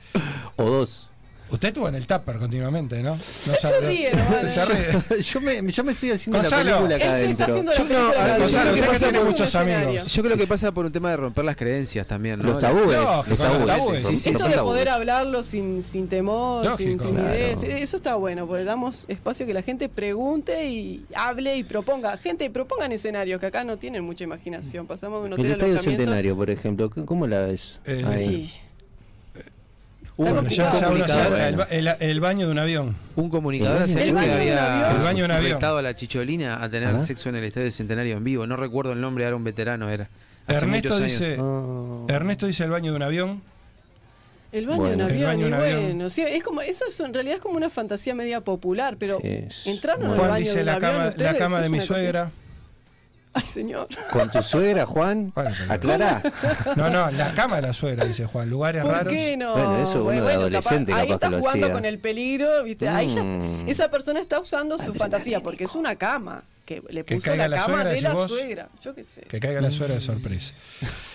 O 0.56 0.64
dos. 0.64 1.10
Usted 1.52 1.68
estuvo 1.68 1.86
en 1.86 1.94
el 1.96 2.06
Tupper 2.06 2.38
continuamente, 2.38 3.02
¿no? 3.02 3.10
No 3.14 3.22
se 3.22 3.80
ríe. 3.80 4.10
Se 4.48 4.64
ríe. 5.10 5.22
yo, 5.22 5.40
me, 5.40 5.70
yo 5.70 5.84
me 5.84 5.92
estoy 5.92 6.10
haciendo 6.12 6.38
Gonzalo. 6.40 6.64
la 6.64 6.70
película 6.76 6.96
acá 6.96 7.12
adentro. 7.12 7.46
Yo 7.46 7.62
no, 7.62 8.38
Gonzalo, 8.38 8.74
que 8.74 8.98
tiene 8.98 9.20
muchos 9.20 9.54
amigos. 9.54 10.06
Yo 10.12 10.22
creo 10.22 10.36
que 10.36 10.46
pasa 10.46 10.72
por 10.72 10.86
un 10.86 10.92
tema 10.92 11.10
de 11.10 11.16
romper 11.18 11.44
las 11.44 11.56
creencias 11.56 12.06
también, 12.06 12.38
¿no? 12.40 12.48
Los 12.48 12.58
tabúes. 12.58 12.96
No, 12.98 13.24
los 13.28 13.38
tabúes. 13.40 13.66
tabúes. 13.66 14.02
Sí, 14.06 14.18
sí, 14.18 14.30
Esto 14.30 14.48
de 14.48 14.54
tabúes. 14.54 14.72
poder 14.72 14.88
hablarlo 14.88 15.42
sin, 15.42 15.82
sin 15.82 16.08
temor, 16.08 16.76
sin 16.76 16.98
timidez, 16.98 17.60
Claro. 17.60 17.76
eso 17.76 17.96
está 17.96 18.14
bueno, 18.14 18.46
porque 18.46 18.64
damos 18.64 19.04
espacio 19.08 19.44
que 19.46 19.52
la 19.54 19.62
gente 19.62 19.88
pregunte 19.88 20.66
y 20.68 21.04
hable 21.14 21.56
y 21.56 21.64
proponga. 21.64 22.16
Gente, 22.16 22.48
propongan 22.50 22.92
escenarios 22.92 23.38
que 23.40 23.46
acá 23.46 23.62
no 23.64 23.76
tienen 23.76 24.04
mucha 24.04 24.24
imaginación. 24.24 24.86
Pasamos 24.86 25.22
de 25.22 25.26
un 25.26 25.32
El 25.34 25.40
hotel 25.40 25.48
de 25.48 25.76
Estadio. 25.76 25.80
Centenario, 25.98 26.34
por 26.36 26.48
ejemplo, 26.50 26.90
¿c- 26.94 27.04
¿cómo 27.04 27.26
la 27.26 27.40
ves? 27.46 27.80
Eh, 27.84 28.04
Ahí. 28.06 28.52
Bueno, 30.16 30.40
un 30.40 30.48
ya 30.48 30.70
se 30.72 30.84
comunicador, 30.84 31.56
ba- 31.56 31.66
el, 31.70 31.88
el 31.98 32.20
baño 32.20 32.46
de 32.46 32.52
un 32.52 32.58
avión. 32.58 32.96
un 33.16 33.30
comunicador 33.30 33.82
El 33.82 33.88
de 33.94 33.94
que 33.94 34.10
había. 34.32 34.90
El 34.92 34.98
baño 35.02 35.18
de 35.18 35.24
un 35.24 35.30
avión. 35.30 35.64
a 35.64 35.82
la 35.82 35.96
chicholina 35.96 36.62
a 36.62 36.68
tener 36.68 36.88
Ajá. 36.90 36.98
sexo 37.00 37.28
en 37.30 37.36
el 37.36 37.44
Estadio 37.44 37.70
Centenario 37.70 38.16
en 38.18 38.24
vivo. 38.24 38.46
No 38.46 38.56
recuerdo 38.56 38.92
el 38.92 39.00
nombre, 39.00 39.24
era 39.24 39.34
un 39.34 39.44
veterano, 39.44 39.88
era. 39.88 40.08
Hace 40.46 40.64
Ernesto 40.64 40.88
muchos 40.90 41.00
años. 41.02 41.18
dice, 41.18 41.36
Ah. 41.40 42.04
Ernesto 42.08 42.46
dice 42.46 42.64
el 42.64 42.70
baño 42.70 42.90
de 42.90 42.96
un 42.96 43.02
avión. 43.02 43.42
El 44.52 44.66
baño 44.66 44.80
Bueno. 44.80 44.96
de 44.96 45.04
un 45.04 45.10
El 45.10 45.26
avión, 45.26 45.26
baño 45.30 45.38
de 45.38 45.44
y 45.44 45.48
un 45.48 45.54
avión. 45.54 45.82
bueno. 45.96 46.10
sí, 46.10 46.20
es 46.22 46.42
como, 46.44 46.60
eso 46.60 46.84
es, 46.86 47.00
en 47.00 47.14
realidad 47.14 47.36
es 47.36 47.40
como 47.40 47.56
una 47.56 47.70
fantasía 47.70 48.14
media 48.14 48.42
popular, 48.42 48.96
pero 48.98 49.18
Sí, 49.22 49.28
es- 49.28 49.66
entrar 49.66 49.96
en 49.98 50.02
el 50.02 50.08
Juan 50.08 50.20
baño 50.20 50.34
de 50.34 50.40
dice 50.40 50.60
un 50.60 50.66
la 50.66 50.74
avión, 50.74 50.90
cama, 50.92 51.14
la 51.16 51.36
cama 51.38 51.60
de 51.60 51.68
mi 51.70 51.78
una 51.78 51.86
cosa- 51.86 51.98
suegra. 52.00 52.30
Ay, 53.34 53.46
señor. 53.46 53.88
¿Con 54.10 54.30
tu 54.30 54.42
suegra, 54.42 54.84
Juan? 54.84 55.32
Bueno, 55.34 55.50
pero- 55.58 55.72
Aclara. 55.72 56.22
No, 56.76 56.90
no, 56.90 57.10
la 57.10 57.32
cama 57.34 57.56
de 57.56 57.62
la 57.62 57.72
suegra, 57.72 58.04
dice 58.04 58.26
Juan. 58.26 58.50
Lugares 58.50 58.82
¿Por 58.82 58.92
raros. 58.92 59.12
qué 59.12 59.36
no? 59.38 59.52
Bueno, 59.52 59.82
eso 59.82 60.04
uno 60.04 60.24
de 60.24 60.32
adolescente 60.34 60.92
ahí 60.92 61.08
capaz 61.08 61.14
está 61.14 61.26
que 61.28 61.32
lo 61.32 61.38
jugando 61.40 61.66
hacía. 61.66 61.74
con 61.74 61.84
el 61.86 61.98
peligro, 61.98 62.62
¿viste? 62.64 62.88
Ahí 62.88 63.08
ya- 63.08 63.22
Mm. 63.22 63.68
esa 63.68 63.90
persona 63.90 64.20
está 64.20 64.38
usando 64.38 64.76
su 64.78 64.92
fantasía 64.92 65.40
porque 65.40 65.64
es 65.64 65.74
una 65.74 65.96
cama 65.96 66.44
que 66.66 66.82
le 66.90 67.04
Que 67.04 67.14
puso 67.16 67.26
caiga 67.30 67.48
la, 67.48 67.56
la 67.56 67.62
cama 67.62 67.74
suegra, 67.74 67.90
de 67.92 68.00
la 68.02 68.12
vos. 68.12 68.28
suegra. 68.30 68.68
Yo 68.82 68.94
qué 68.94 69.02
sé. 69.04 69.22
Que 69.22 69.40
caiga 69.40 69.60
la 69.62 69.70
suegra 69.70 69.94
de 69.94 70.00
sorpresa. 70.02 70.54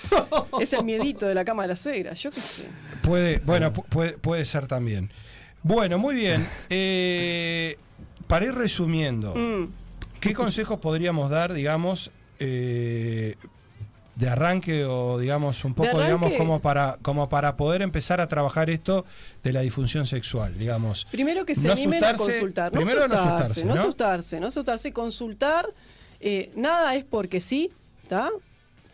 Es 0.60 0.73
el 0.73 0.84
miedito 0.84 1.27
de 1.27 1.35
la 1.35 1.45
cama 1.45 1.64
de 1.64 1.68
la 1.69 1.76
suegra. 1.76 2.14
Yo 2.14 2.31
qué 2.31 2.41
sé. 2.41 2.64
Puede, 3.03 3.38
bueno, 3.45 3.72
pu- 3.73 3.85
puede, 3.85 4.11
puede 4.14 4.44
ser 4.45 4.65
también. 4.68 5.11
Bueno, 5.61 5.98
muy 5.99 6.15
bien. 6.15 6.48
Eh, 6.69 7.77
para 8.27 8.45
ir 8.45 8.56
resumiendo, 8.56 9.34
Mm. 9.35 9.68
¿Qué 10.19 10.34
consejos 10.34 10.80
podríamos 10.80 11.30
dar, 11.30 11.53
digamos, 11.53 12.11
eh, 12.39 13.35
de 14.15 14.30
arranque 14.30 14.84
o 14.85 15.19
digamos 15.19 15.64
un 15.64 15.76
poco, 15.76 16.02
digamos, 16.02 16.34
como 16.34 16.60
para, 16.60 16.98
como 17.03 17.30
para 17.30 17.56
poder 17.56 17.84
empezar 17.84 18.19
a 18.19 18.27
trabajar 18.27 18.69
esto 18.69 19.06
de 19.44 19.53
la 19.53 19.61
disfunción 19.61 20.07
sexual, 20.07 20.57
digamos? 20.57 21.06
Primero 21.11 21.45
que 21.45 21.56
se 21.56 21.68
No 21.68 21.73
animen 21.73 22.03
a 22.03 22.15
consultar. 22.15 22.73
No 22.73 22.80
primero 22.80 23.07
no 23.07 23.14
asustarse, 23.14 23.44
asustarse, 23.44 23.65
no 23.65 23.73
asustarse, 23.73 24.39
no 24.39 24.48
asustarse, 24.48 24.94
consultar. 24.94 25.68
eh, 26.19 26.52
nada 26.56 26.95
es 26.95 27.03
porque 27.06 27.41
sí, 27.41 27.72
¿está? 28.02 28.31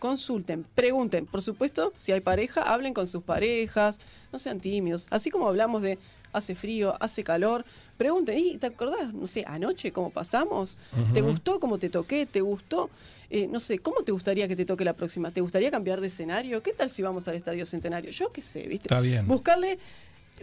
Consulten, 0.03 0.65
pregunten. 0.75 1.25
Por 1.25 1.41
supuesto, 1.41 1.93
si 1.95 2.11
hay 2.11 2.19
pareja, 2.19 2.61
hablen 2.61 2.93
con 2.93 3.07
sus 3.07 3.23
parejas, 3.23 4.01
no 4.33 4.37
sean 4.37 4.59
tímidos. 4.59 5.07
Así 5.09 5.31
como 5.31 5.47
hablamos 5.47 5.81
de 5.81 5.97
hace 6.33 6.55
frío, 6.55 6.93
hace 6.99 7.23
calor, 7.23 7.63
pregunten, 7.95 8.37
¿y 8.37 8.57
te 8.57 8.67
acordás, 8.67 9.13
no 9.13 9.27
sé, 9.27 9.45
anoche 9.47 9.93
cómo 9.93 10.09
pasamos? 10.09 10.77
¿Te 11.13 11.21
gustó 11.21 11.57
cómo 11.57 11.77
te 11.77 11.87
toqué? 11.89 12.25
¿Te 12.25 12.41
gustó? 12.41 12.89
Eh, 13.29 13.47
no 13.47 13.61
sé, 13.61 13.79
¿cómo 13.79 14.03
te 14.03 14.11
gustaría 14.11 14.45
que 14.49 14.57
te 14.57 14.65
toque 14.65 14.83
la 14.83 14.91
próxima? 14.91 15.31
¿Te 15.31 15.39
gustaría 15.39 15.71
cambiar 15.71 16.01
de 16.01 16.07
escenario? 16.07 16.61
¿Qué 16.61 16.73
tal 16.73 16.89
si 16.89 17.01
vamos 17.01 17.25
al 17.29 17.35
Estadio 17.35 17.65
Centenario? 17.65 18.11
Yo 18.11 18.29
qué 18.33 18.41
sé, 18.41 18.63
¿viste? 18.63 18.89
Está 18.89 18.99
bien. 18.99 19.25
Buscarle 19.25 19.79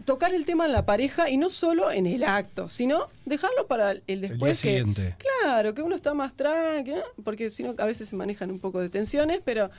tocar 0.04 0.32
el 0.34 0.44
tema 0.46 0.66
en 0.66 0.72
la 0.72 0.86
pareja 0.86 1.28
y 1.28 1.36
no 1.36 1.50
solo 1.50 1.90
en 1.90 2.06
el 2.06 2.24
acto, 2.24 2.68
sino 2.68 3.08
dejarlo 3.26 3.66
para 3.66 3.92
el 3.92 4.02
El 4.06 4.20
día 4.20 4.28
después 4.30 4.60
que 4.62 4.68
siguiente. 4.68 5.16
claro, 5.18 5.74
que 5.74 5.82
uno 5.82 5.94
está 5.94 6.14
más 6.14 6.34
tranqui, 6.34 6.92
¿no? 6.92 7.02
porque 7.24 7.50
si 7.50 7.62
no 7.62 7.74
a 7.76 7.84
veces 7.84 8.08
se 8.08 8.16
manejan 8.16 8.50
un 8.50 8.58
poco 8.58 8.80
de 8.80 8.88
tensiones, 8.88 9.40
pero 9.44 9.70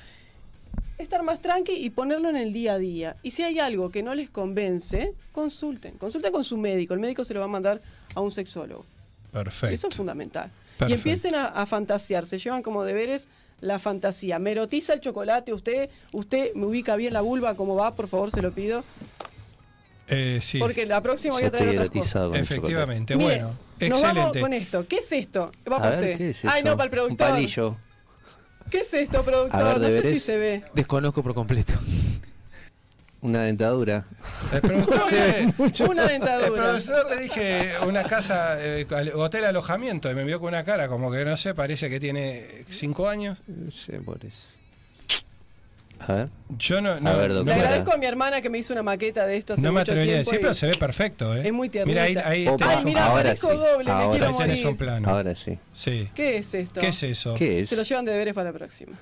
estar 0.97 1.23
más 1.23 1.41
tranqui 1.41 1.73
y 1.73 1.89
ponerlo 1.89 2.29
en 2.29 2.35
el 2.37 2.53
día 2.53 2.73
a 2.73 2.77
día. 2.77 3.15
Y 3.23 3.31
si 3.31 3.43
hay 3.43 3.59
algo 3.59 3.89
que 3.89 4.03
no 4.03 4.13
les 4.13 4.29
convence, 4.29 5.13
consulten, 5.31 5.97
consulten 5.97 6.31
con 6.31 6.43
su 6.43 6.57
médico, 6.57 6.93
el 6.93 6.99
médico 6.99 7.23
se 7.23 7.33
lo 7.33 7.39
va 7.39 7.45
a 7.45 7.49
mandar 7.49 7.81
a 8.13 8.21
un 8.21 8.29
sexólogo. 8.31 8.85
Perfecto. 9.31 9.73
Eso 9.73 9.87
es 9.87 9.95
fundamental. 9.95 10.51
Y 10.87 10.93
empiecen 10.93 11.35
a, 11.35 11.45
a 11.45 11.65
fantasear, 11.65 12.25
se 12.25 12.37
llevan 12.37 12.61
como 12.63 12.83
deberes 12.83 13.27
la 13.59 13.77
fantasía. 13.79 14.39
Me 14.39 14.51
erotiza 14.51 14.93
el 14.93 14.99
chocolate, 14.99 15.53
usted, 15.53 15.89
usted 16.11 16.53
me 16.55 16.65
ubica 16.65 16.95
bien 16.95 17.13
la 17.13 17.21
vulva, 17.21 17.55
¿cómo 17.55 17.75
va? 17.75 17.93
Por 17.95 18.07
favor, 18.07 18.31
se 18.31 18.41
lo 18.41 18.51
pido. 18.51 18.83
Eh, 20.11 20.39
sí. 20.41 20.59
Porque 20.59 20.85
la 20.85 21.01
próxima 21.01 21.33
voy 21.35 21.41
Ya 21.43 21.47
a 21.47 21.51
traer 21.51 21.69
estoy 21.69 21.77
otras 21.87 21.89
cosas. 21.89 22.15
erotizado 22.15 22.29
con 22.29 22.35
el 22.37 22.43
Efectivamente, 22.43 23.15
Mire, 23.15 23.25
bueno, 23.29 23.47
Nos 23.47 24.01
vamos 24.01 24.03
excelente. 24.25 24.41
con 24.41 24.53
esto. 24.53 24.87
¿Qué 24.87 24.97
es 24.97 25.11
esto? 25.13 25.51
Va 25.71 25.77
A 25.77 25.79
para 25.79 25.95
ver, 25.95 25.99
usted. 26.11 26.17
¿qué 26.17 26.29
es 26.31 26.45
Ay, 26.45 26.59
eso? 26.59 26.69
no, 26.69 26.77
para 26.77 26.83
el 26.85 26.91
productor. 26.91 27.27
Un 27.27 27.33
palillo. 27.33 27.77
¿Qué 28.69 28.79
es 28.81 28.93
esto, 28.93 29.23
productor? 29.23 29.59
A 29.59 29.63
ver, 29.63 29.79
no 29.79 29.87
sé 29.89 30.13
si 30.13 30.19
se 30.19 30.37
ve. 30.37 30.63
Desconozco 30.75 31.23
por 31.23 31.33
completo. 31.33 31.73
Una 33.21 33.43
dentadura. 33.43 34.05
El 34.51 34.61
productor, 34.61 35.11
le- 35.11 35.53
Una 35.87 36.01
el 36.03 36.07
dentadura. 36.09 36.63
profesor 36.63 37.05
le 37.15 37.21
dije 37.21 37.69
una 37.85 38.03
casa, 38.03 38.55
eh, 38.59 38.87
hotel 39.13 39.45
alojamiento, 39.45 40.09
y 40.09 40.15
me 40.15 40.23
vio 40.23 40.39
con 40.39 40.49
una 40.49 40.63
cara 40.63 40.87
como 40.87 41.11
que 41.11 41.23
no 41.23 41.37
sé, 41.37 41.53
parece 41.53 41.87
que 41.89 41.99
tiene 41.99 42.65
cinco 42.69 43.07
años. 43.07 43.43
Sé, 43.69 43.99
por 44.01 44.25
eso. 44.25 44.53
A 46.07 46.13
ver. 46.13 46.29
Yo 46.57 46.81
no, 46.81 46.93
A 46.93 46.99
no, 46.99 47.17
ver, 47.17 47.29
no 47.31 47.37
Le 47.39 47.43
me- 47.43 47.53
agradezco 47.53 47.93
a 47.93 47.97
mi 47.97 48.05
hermana 48.05 48.41
que 48.41 48.49
me 48.49 48.57
hizo 48.57 48.73
una 48.73 48.83
maqueta 48.83 49.25
de 49.27 49.37
esto 49.37 49.53
hace 49.53 49.61
no 49.61 49.71
me 49.71 49.79
mucho 49.79 49.91
atrevería 49.91 50.15
a 50.15 50.17
decir, 50.19 50.39
pero 50.41 50.53
se 50.53 50.67
ve 50.67 50.75
perfecto, 50.77 51.35
¿eh? 51.35 51.47
Es 51.47 51.53
muy 51.53 51.69
Mira, 51.85 52.03
ahí, 52.03 52.15
ahí 52.17 52.47
Opa. 52.47 52.67
tenés 52.69 52.85
mira, 52.85 53.05
Ahora 53.05 53.35
sí. 53.35 53.47
doble, 53.47 53.83
me 53.85 53.91
Ahora 53.91 54.09
quiero 54.09 54.25
ahí 54.27 54.33
tenés 54.37 54.57
morir. 54.57 54.67
un 54.67 54.77
plano. 54.77 55.09
Ahora 55.09 55.35
sí. 55.35 55.59
Sí. 55.73 56.09
¿Qué 56.15 56.37
es 56.37 56.53
esto? 56.53 56.81
¿Qué 56.81 56.87
es 56.87 57.03
eso? 57.03 57.33
¿Qué 57.35 57.59
es? 57.61 57.69
Se 57.69 57.75
lo 57.75 57.83
llevan 57.83 58.05
de 58.05 58.11
deberes 58.13 58.33
para 58.33 58.51
la 58.51 58.57
próxima. 58.57 58.97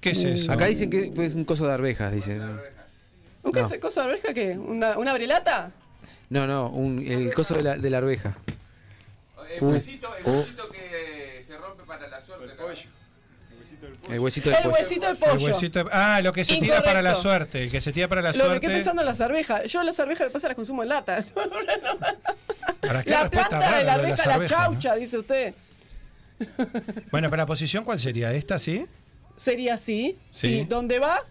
¿Qué 0.00 0.10
es 0.10 0.24
eso? 0.24 0.52
Acá 0.52 0.66
dicen 0.66 0.88
que 0.90 1.12
es 1.16 1.34
un 1.34 1.44
coso 1.44 1.66
de 1.66 1.72
arvejas, 1.74 2.12
dicen. 2.12 2.40
¿Un 2.40 3.52
No. 3.52 3.80
cosa 3.80 4.02
de 4.02 4.08
oreja 4.08 4.32
qué? 4.32 4.56
¿Una, 4.58 4.96
una 4.98 5.12
brelata? 5.14 5.72
No, 6.30 6.46
no, 6.46 6.68
un- 6.70 7.04
el 7.06 7.32
coso 7.34 7.54
de 7.54 7.62
la, 7.62 7.76
de 7.76 7.90
la 7.90 7.98
arveja. 7.98 8.36
El 9.50 9.62
huesito- 9.62 10.10
el 10.24 10.30
huesito 10.30 10.68
que 10.70 10.78
El 14.10 14.20
huesito 14.20 14.48
El 14.48 14.54
del 14.54 14.62
pollo. 14.64 14.74
huesito 14.74 15.06
del 15.06 15.16
El 15.16 15.18
pollo. 15.18 15.46
huesito 15.46 15.84
de- 15.84 15.90
ah, 15.92 16.20
lo 16.22 16.32
que 16.32 16.44
se 16.44 16.56
tira 16.58 16.82
para 16.82 17.02
la 17.02 17.14
suerte. 17.14 17.62
El 17.62 17.70
que 17.70 17.80
se 17.80 17.92
tira 17.92 18.08
para 18.08 18.22
la 18.22 18.28
Lo 18.28 18.34
que 18.34 18.40
suerte. 18.40 18.60
quedé 18.66 18.74
pensando 18.76 19.02
en 19.02 19.06
las 19.06 19.20
arvejas. 19.20 19.64
Yo 19.64 19.82
las 19.82 19.98
arvejas 20.00 20.26
de 20.26 20.30
pasa 20.32 20.48
las 20.48 20.56
consumo 20.56 20.82
en 20.82 20.88
lata. 20.90 21.24
¿Para 22.80 23.02
qué 23.02 23.10
la 23.10 23.28
planta 23.30 23.58
rara 23.60 23.78
de 23.78 23.84
la 23.84 23.96
lo 23.96 24.02
de 24.02 24.08
arveja, 24.12 24.28
la 24.28 24.34
arvejas, 24.36 24.58
¿no? 24.58 24.64
chaucha, 24.80 24.94
dice 24.94 25.18
usted. 25.18 25.54
Bueno, 27.10 27.28
pero 27.30 27.36
la 27.38 27.46
posición, 27.46 27.84
¿cuál 27.84 27.98
sería? 27.98 28.32
¿Esta, 28.32 28.58
sí? 28.58 28.86
Sería 29.36 29.74
así. 29.74 30.16
Sí. 30.30 30.60
Sí. 30.60 30.66
¿Dónde 30.68 30.98
va? 30.98 31.24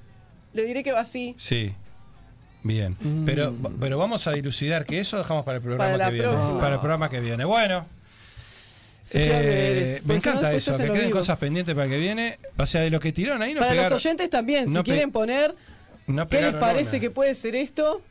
Le 0.54 0.64
diré 0.64 0.84
que 0.84 0.92
va 0.92 1.02
así. 1.02 1.34
Sí. 1.38 1.74
Bien, 2.64 2.98
pero, 3.26 3.56
pero 3.80 3.98
vamos 3.98 4.28
a 4.28 4.32
dilucidar 4.34 4.84
que 4.86 5.00
eso 5.00 5.18
dejamos 5.18 5.46
para 5.46 5.58
el 5.58 5.62
programa 5.64 5.86
Para 5.86 5.98
la 5.98 6.06
que 6.08 6.12
viene. 6.14 6.28
próxima. 6.28 6.60
Para 6.60 6.74
el 6.76 6.80
programa 6.82 7.10
que 7.10 7.20
viene. 7.22 7.46
Bueno. 7.46 7.86
Eh, 9.14 10.02
me 10.04 10.14
no, 10.14 10.20
encanta 10.20 10.54
eso, 10.54 10.72
que 10.78 10.84
queden 10.86 11.06
digo. 11.08 11.12
cosas 11.20 11.38
pendientes 11.38 11.74
para 11.76 11.86
el 11.86 11.92
que 11.92 11.98
viene. 11.98 12.38
O 12.58 12.66
sea, 12.66 12.82
de 12.82 12.90
lo 12.90 13.00
que 13.00 13.12
tiraron 13.14 13.42
ahí 13.42 13.54
no 13.54 13.60
Para 13.62 13.72
pegaron. 13.72 13.94
los 13.94 14.06
oyentes 14.06 14.30
también, 14.30 14.68
si 14.68 14.74
no 14.74 14.84
quieren 14.84 15.12
poner 15.12 15.56
no 16.08 16.28
qué 16.28 16.42
les 16.42 16.54
parece 16.56 16.98
una. 16.98 17.00
que 17.00 17.10
puede 17.10 17.36
ser 17.36 17.56
esto, 17.56 18.02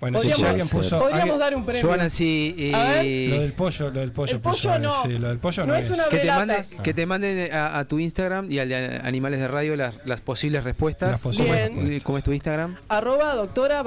Bueno, 0.00 0.20
si 0.20 0.28
podríamos, 0.28 0.48
alguien 0.50 0.68
puso. 0.68 0.98
podríamos 1.00 1.22
alguien- 1.22 1.38
dar 1.40 1.54
un 1.56 1.64
premio. 1.64 1.82
Joana, 1.86 2.08
si. 2.10 2.54
Eh, 2.58 3.28
Lo 3.30 3.40
del 3.40 3.52
pollo, 3.52 3.90
lo 3.90 4.00
del 4.00 4.12
pollo. 4.12 4.32
El 4.34 4.40
pollo 4.40 4.56
puso, 4.56 4.78
no. 4.78 4.92
sí, 5.02 5.18
lo 5.18 5.28
del 5.28 5.38
pollo 5.38 5.66
No 5.66 5.72
no, 5.72 5.78
es 5.78 5.90
una 5.90 6.04
que, 6.08 6.18
te 6.18 6.26
manden, 6.28 6.62
que 6.84 6.94
te 6.94 7.06
manden 7.06 7.52
a, 7.52 7.78
a 7.78 7.84
tu 7.88 7.98
Instagram 7.98 8.50
y 8.50 8.58
al 8.60 8.68
de 8.68 9.00
Animales 9.02 9.40
de 9.40 9.48
Radio 9.48 9.74
las, 9.76 9.94
las 10.04 10.20
posibles 10.20 10.62
respuestas. 10.62 11.10
Las 11.10 11.22
posibles 11.22 11.56
Bien. 11.70 11.74
¿Cómo, 11.74 11.88
es- 11.92 12.02
cómo 12.04 12.18
es 12.18 12.24
tu 12.24 12.32
Instagram? 12.32 12.76
arroba 12.88 13.34
doctora 13.34 13.82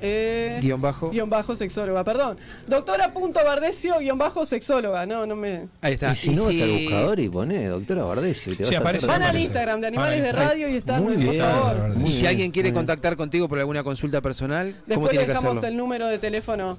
eh, 0.00 0.58
Guión 0.62 0.80
bajo. 0.80 1.10
guion 1.10 1.30
bajo 1.30 1.56
sexóloga, 1.56 2.04
perdón. 2.04 2.36
Doctora 2.66 3.12
punto 3.12 3.40
Bardecio 3.44 3.98
guion 3.98 4.18
bajo 4.18 4.46
sexóloga, 4.46 5.06
no, 5.06 5.26
no 5.26 5.34
me... 5.36 5.66
Ahí 5.80 5.94
está. 5.94 6.12
Y 6.12 6.14
si 6.14 6.30
no 6.30 6.44
vas 6.44 6.60
al 6.60 6.70
buscador 6.70 7.18
y 7.20 7.28
pones 7.28 7.70
doctora 7.70 8.04
Bardesio 8.04 8.52
y 8.52 8.56
te 8.56 8.64
Sí, 8.64 8.70
vas 8.72 8.78
a 8.78 8.82
aparece. 8.82 9.06
Van 9.06 9.22
al. 9.22 9.36
Instagram 9.40 9.80
de 9.80 9.86
Animales 9.88 10.22
de. 10.22 10.32
Radio 10.32 10.68
y 10.68 10.76
están, 10.76 11.02
Muy 11.02 11.14
por 11.14 11.22
bien. 11.24 11.42
favor. 11.44 11.94
Si 12.06 12.26
alguien 12.26 12.50
quiere 12.50 12.72
contactar 12.72 13.16
contigo 13.16 13.48
por 13.48 13.58
alguna 13.58 13.82
consulta 13.82 14.20
personal, 14.20 14.76
¿cómo 14.92 15.08
tiene 15.18 15.34
dejamos 15.34 15.62
el 15.62 15.76
número 15.76 16.06
de 16.06 16.18
teléfono 16.18 16.78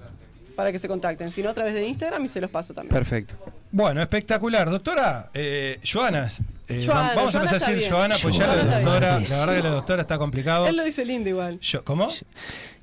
para 0.55 0.71
que 0.71 0.79
se 0.79 0.87
contacten. 0.87 1.31
Si 1.31 1.43
no, 1.43 1.49
a 1.49 1.53
través 1.53 1.73
de 1.73 1.87
Instagram 1.87 2.25
y 2.25 2.29
se 2.29 2.41
los 2.41 2.49
paso 2.49 2.73
también. 2.73 2.93
Perfecto. 2.93 3.35
Bueno, 3.71 4.01
espectacular. 4.01 4.69
Doctora, 4.69 5.29
eh, 5.33 5.79
Joana. 5.83 6.31
Eh, 6.67 6.83
Joana, 6.85 7.13
vamos 7.15 7.35
a 7.35 7.39
Joana 7.39 7.49
empezar 7.51 7.69
a 7.69 7.73
decir. 7.75 7.91
Joana, 7.91 8.15
pues 8.21 8.35
ya 8.37 8.47
la 8.47 8.53
Joana 8.53 8.71
doctora, 8.79 8.99
la 9.11 9.17
verdad 9.19 9.55
que 9.55 9.63
la 9.63 9.69
doctora 9.69 10.01
está 10.01 10.17
complicado. 10.17 10.67
Él 10.67 10.77
lo 10.77 10.83
dice 10.83 11.05
lindo 11.05 11.29
igual. 11.29 11.59
Yo- 11.59 11.83
¿Cómo? 11.83 12.07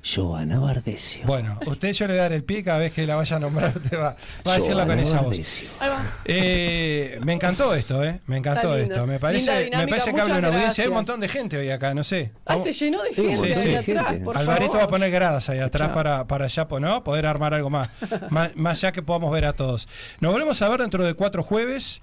Joana 0.07 0.59
Bardesio. 0.59 1.25
Bueno, 1.25 1.59
usted 1.65 1.91
yo 1.93 2.05
le 2.05 2.13
voy 2.13 2.19
a 2.19 2.23
dar 2.23 2.33
el 2.33 2.43
pie 2.43 2.63
cada 2.63 2.77
vez 2.77 2.93
que 2.93 3.07
la 3.07 3.15
vaya 3.15 3.37
a 3.37 3.39
nombrar, 3.39 3.73
usted 3.75 3.97
va, 3.97 4.15
va 4.47 4.53
a 4.53 4.55
decirla 4.55 4.85
con 4.85 4.95
Joana 4.97 5.01
esa 5.01 5.21
voz. 5.21 5.63
Ahí 5.79 5.89
va. 5.89 6.03
Eh, 6.25 7.19
me 7.23 7.33
encantó 7.33 7.73
esto, 7.73 8.03
¿eh? 8.03 8.19
Me 8.27 8.37
encantó 8.37 8.75
esto. 8.75 9.07
Me 9.07 9.19
parece, 9.19 9.69
me 9.75 9.87
parece 9.87 10.13
que 10.13 10.21
habla 10.21 10.37
una 10.37 10.47
audiencia. 10.49 10.83
Hay 10.83 10.89
un 10.89 10.95
montón 10.95 11.19
de 11.19 11.27
gente 11.27 11.57
hoy 11.57 11.71
acá, 11.71 11.93
no 11.95 12.03
sé. 12.03 12.31
Vamos- 12.45 12.63
se 12.63 12.73
llenó 12.73 13.01
de 13.01 13.13
gente 13.15 13.35
sí, 13.35 13.45
ahí 13.45 13.55
sí. 13.55 13.73
atrás, 13.93 14.07
Gente. 14.09 14.23
por 14.25 14.37
Alvarito 14.37 14.65
favor. 14.73 14.79
va 14.79 14.83
a 14.83 14.87
poner 14.89 15.09
gradas 15.11 15.49
ahí 15.49 15.59
atrás 15.59 15.89
para, 15.91 16.27
para 16.27 16.47
ya, 16.47 16.67
¿no? 16.79 17.03
Poder 17.03 17.25
armar 17.25 17.53
algo 17.55 17.69
más, 17.71 17.89
más. 18.29 18.55
Más 18.55 18.81
ya 18.81 18.91
que 18.91 19.01
podamos 19.01 19.31
ver 19.31 19.45
a 19.45 19.53
todos. 19.53 19.87
Nos 20.19 20.31
volvemos 20.31 20.61
a 20.61 20.69
ver 20.69 20.81
dentro 20.81 21.03
de 21.05 21.13
cuatro 21.15 21.41
jueves. 21.41 22.01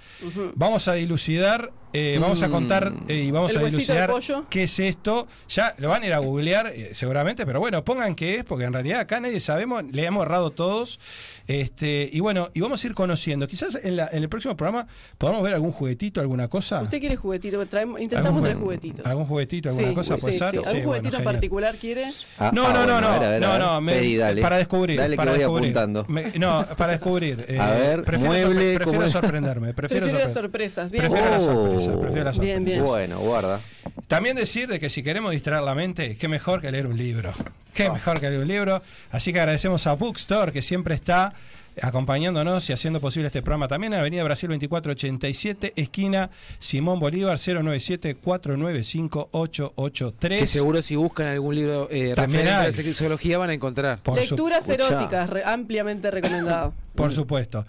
Vamos 0.55 0.89
a 0.89 0.95
dilucidar, 0.95 1.72
eh, 1.95 2.17
vamos 2.19 2.43
a 2.43 2.49
contar 2.49 2.91
eh, 3.09 3.17
y 3.17 3.31
vamos 3.31 3.51
El 3.53 3.59
a 3.59 3.65
dilucidar 3.65 4.11
qué 4.49 4.63
es 4.63 4.79
esto. 4.79 5.27
Ya 5.51 5.75
lo 5.77 5.91
van 5.91 6.03
a 6.03 6.07
ir 6.07 6.15
a 6.15 6.19
googlear 6.21 6.69
eh, 6.69 6.91
seguramente, 6.95 7.45
pero 7.45 7.61
bueno, 7.61 7.85
pongan 7.85 8.15
qué 8.15 8.37
es, 8.37 8.45
porque 8.45 8.65
en 8.65 8.73
realidad 8.73 9.01
acá 9.01 9.21
nadie 9.21 9.41
sabemos, 9.41 9.85
le 9.93 10.05
hemos 10.07 10.25
errado 10.25 10.51
todos. 10.53 10.99
Este, 11.49 12.09
y 12.11 12.21
bueno, 12.21 12.51
y 12.55 12.61
vamos 12.61 12.83
a 12.83 12.87
ir 12.87 12.95
conociendo. 12.95 13.47
Quizás 13.49 13.79
en, 13.83 13.97
la- 13.97 14.09
en 14.13 14.23
el 14.23 14.29
próximo 14.29 14.57
programa 14.57 14.87
podamos 15.19 15.43
ver 15.43 15.53
algún 15.55 15.73
juguetito, 15.73 16.21
alguna 16.21 16.49
cosa. 16.49 16.81
¿Usted 16.83 17.01
quiere 17.01 17.17
juguetito? 17.17 17.61
Traemos- 17.67 18.01
intentamos 18.01 18.29
¿Algún 18.29 18.43
traer 18.43 18.57
juguetitos. 18.57 19.05
¿Algún 19.07 19.27
juguetito, 19.27 19.69
alguna 19.69 19.89
Sí, 19.89 19.95
cosa? 19.95 20.17
sí, 20.17 20.21
puede 20.23 20.33
sí. 20.33 20.39
ser? 20.39 20.49
¿Algún 20.49 20.65
Sí, 20.65 20.71
bueno, 20.73 20.87
juguetito 20.87 21.17
en 21.19 21.25
particular 21.25 21.77
quiere? 21.77 22.05
Ah, 22.39 22.51
No, 22.55 22.69
ah, 22.69 22.73
no, 22.73 22.87
no, 22.87 22.93
bueno, 22.93 23.01
no, 23.03 23.07
a 23.09 23.19
ver, 23.19 23.25
a 23.25 23.31
ver, 23.33 23.45
a 23.45 23.47
no, 23.47 23.53
ver. 23.53 23.61
no, 23.63 23.81
me- 23.81 23.93
Pedí, 23.93 24.17
dale. 24.17 24.41
para 24.41 24.57
descubrir. 24.57 24.99
Dale 24.99 25.11
que 25.11 25.17
para 25.17 25.31
voy 25.33 25.39
descubrir. 25.41 25.65
apuntando. 25.79 26.05
Me- 26.09 26.33
no, 26.39 26.65
para 26.79 26.93
descubrir. 26.93 27.45
eh, 27.49 27.59
A 27.59 27.71
ver, 27.73 28.05
prefiero, 28.05 28.33
mueble, 28.33 28.75
sorpre- 28.79 28.85
¿cómo 28.85 28.99
prefiero 28.99 29.09
sorprenderme. 29.21 29.75
Prefiero, 29.75 30.07
Prefiero 30.07 30.25
las 30.25 30.33
sorpre- 30.37 30.41
sorpresas. 30.43 30.91
Bien. 30.93 31.03
Prefiero 31.05 31.31
las 31.31 31.43
Oh. 31.49 31.62
Prefiero 31.65 32.25
las 32.25 32.39
Bien, 32.39 32.57
sorpresas. 32.59 32.83
bien. 32.83 32.85
Bueno, 32.85 33.21
guarda. 33.21 33.61
También 34.09 34.37
decir 34.37 34.69
de 34.69 34.81
que 34.81 34.91
si 34.91 35.03
queremos 35.03 35.33
distraer 35.33 35.63
la 35.63 35.75
mente, 35.75 36.17
qué 36.17 36.29
mejor 36.29 36.61
que 36.61 36.71
leer 36.73 36.87
un 36.87 36.97
libro. 36.97 37.33
Qué 37.75 37.87
Ah. 37.87 37.93
mejor 37.93 38.21
que 38.21 38.29
leer 38.29 38.43
un 38.43 38.49
libro. 38.49 38.83
Así 39.11 39.33
que 39.33 39.41
agradecemos 39.41 39.87
a 39.87 39.95
Bookstore, 39.95 40.53
que 40.53 40.61
siempre 40.63 40.95
está 40.95 41.33
acompañándonos 41.81 42.69
y 42.69 42.75
haciendo 42.75 43.01
posible 43.01 43.29
este 43.29 43.41
programa. 43.41 43.67
También 43.67 43.95
en 43.95 44.01
Avenida 44.01 44.23
Brasil 44.25 44.51
2487, 44.51 45.73
esquina 45.77 46.29
Simón 46.59 47.01
Bolívar 47.01 47.39
097-495-883. 47.39 50.39
Que 50.41 50.47
seguro 50.47 50.83
si 50.83 50.97
buscan 50.97 51.29
algún 51.29 51.55
libro 51.55 51.89
eh, 51.91 52.15
referente 52.15 52.51
a 52.51 52.65
la 52.65 52.73
sexología 52.73 53.39
van 53.39 53.51
a 53.51 53.55
encontrar. 53.55 53.99
Por 54.03 54.19
Lecturas 54.19 54.69
eróticas, 54.69 55.31
re- 55.31 55.45
ampliamente 55.45 56.11
recomendado. 56.11 56.75
Por 56.95 57.13
supuesto. 57.13 57.65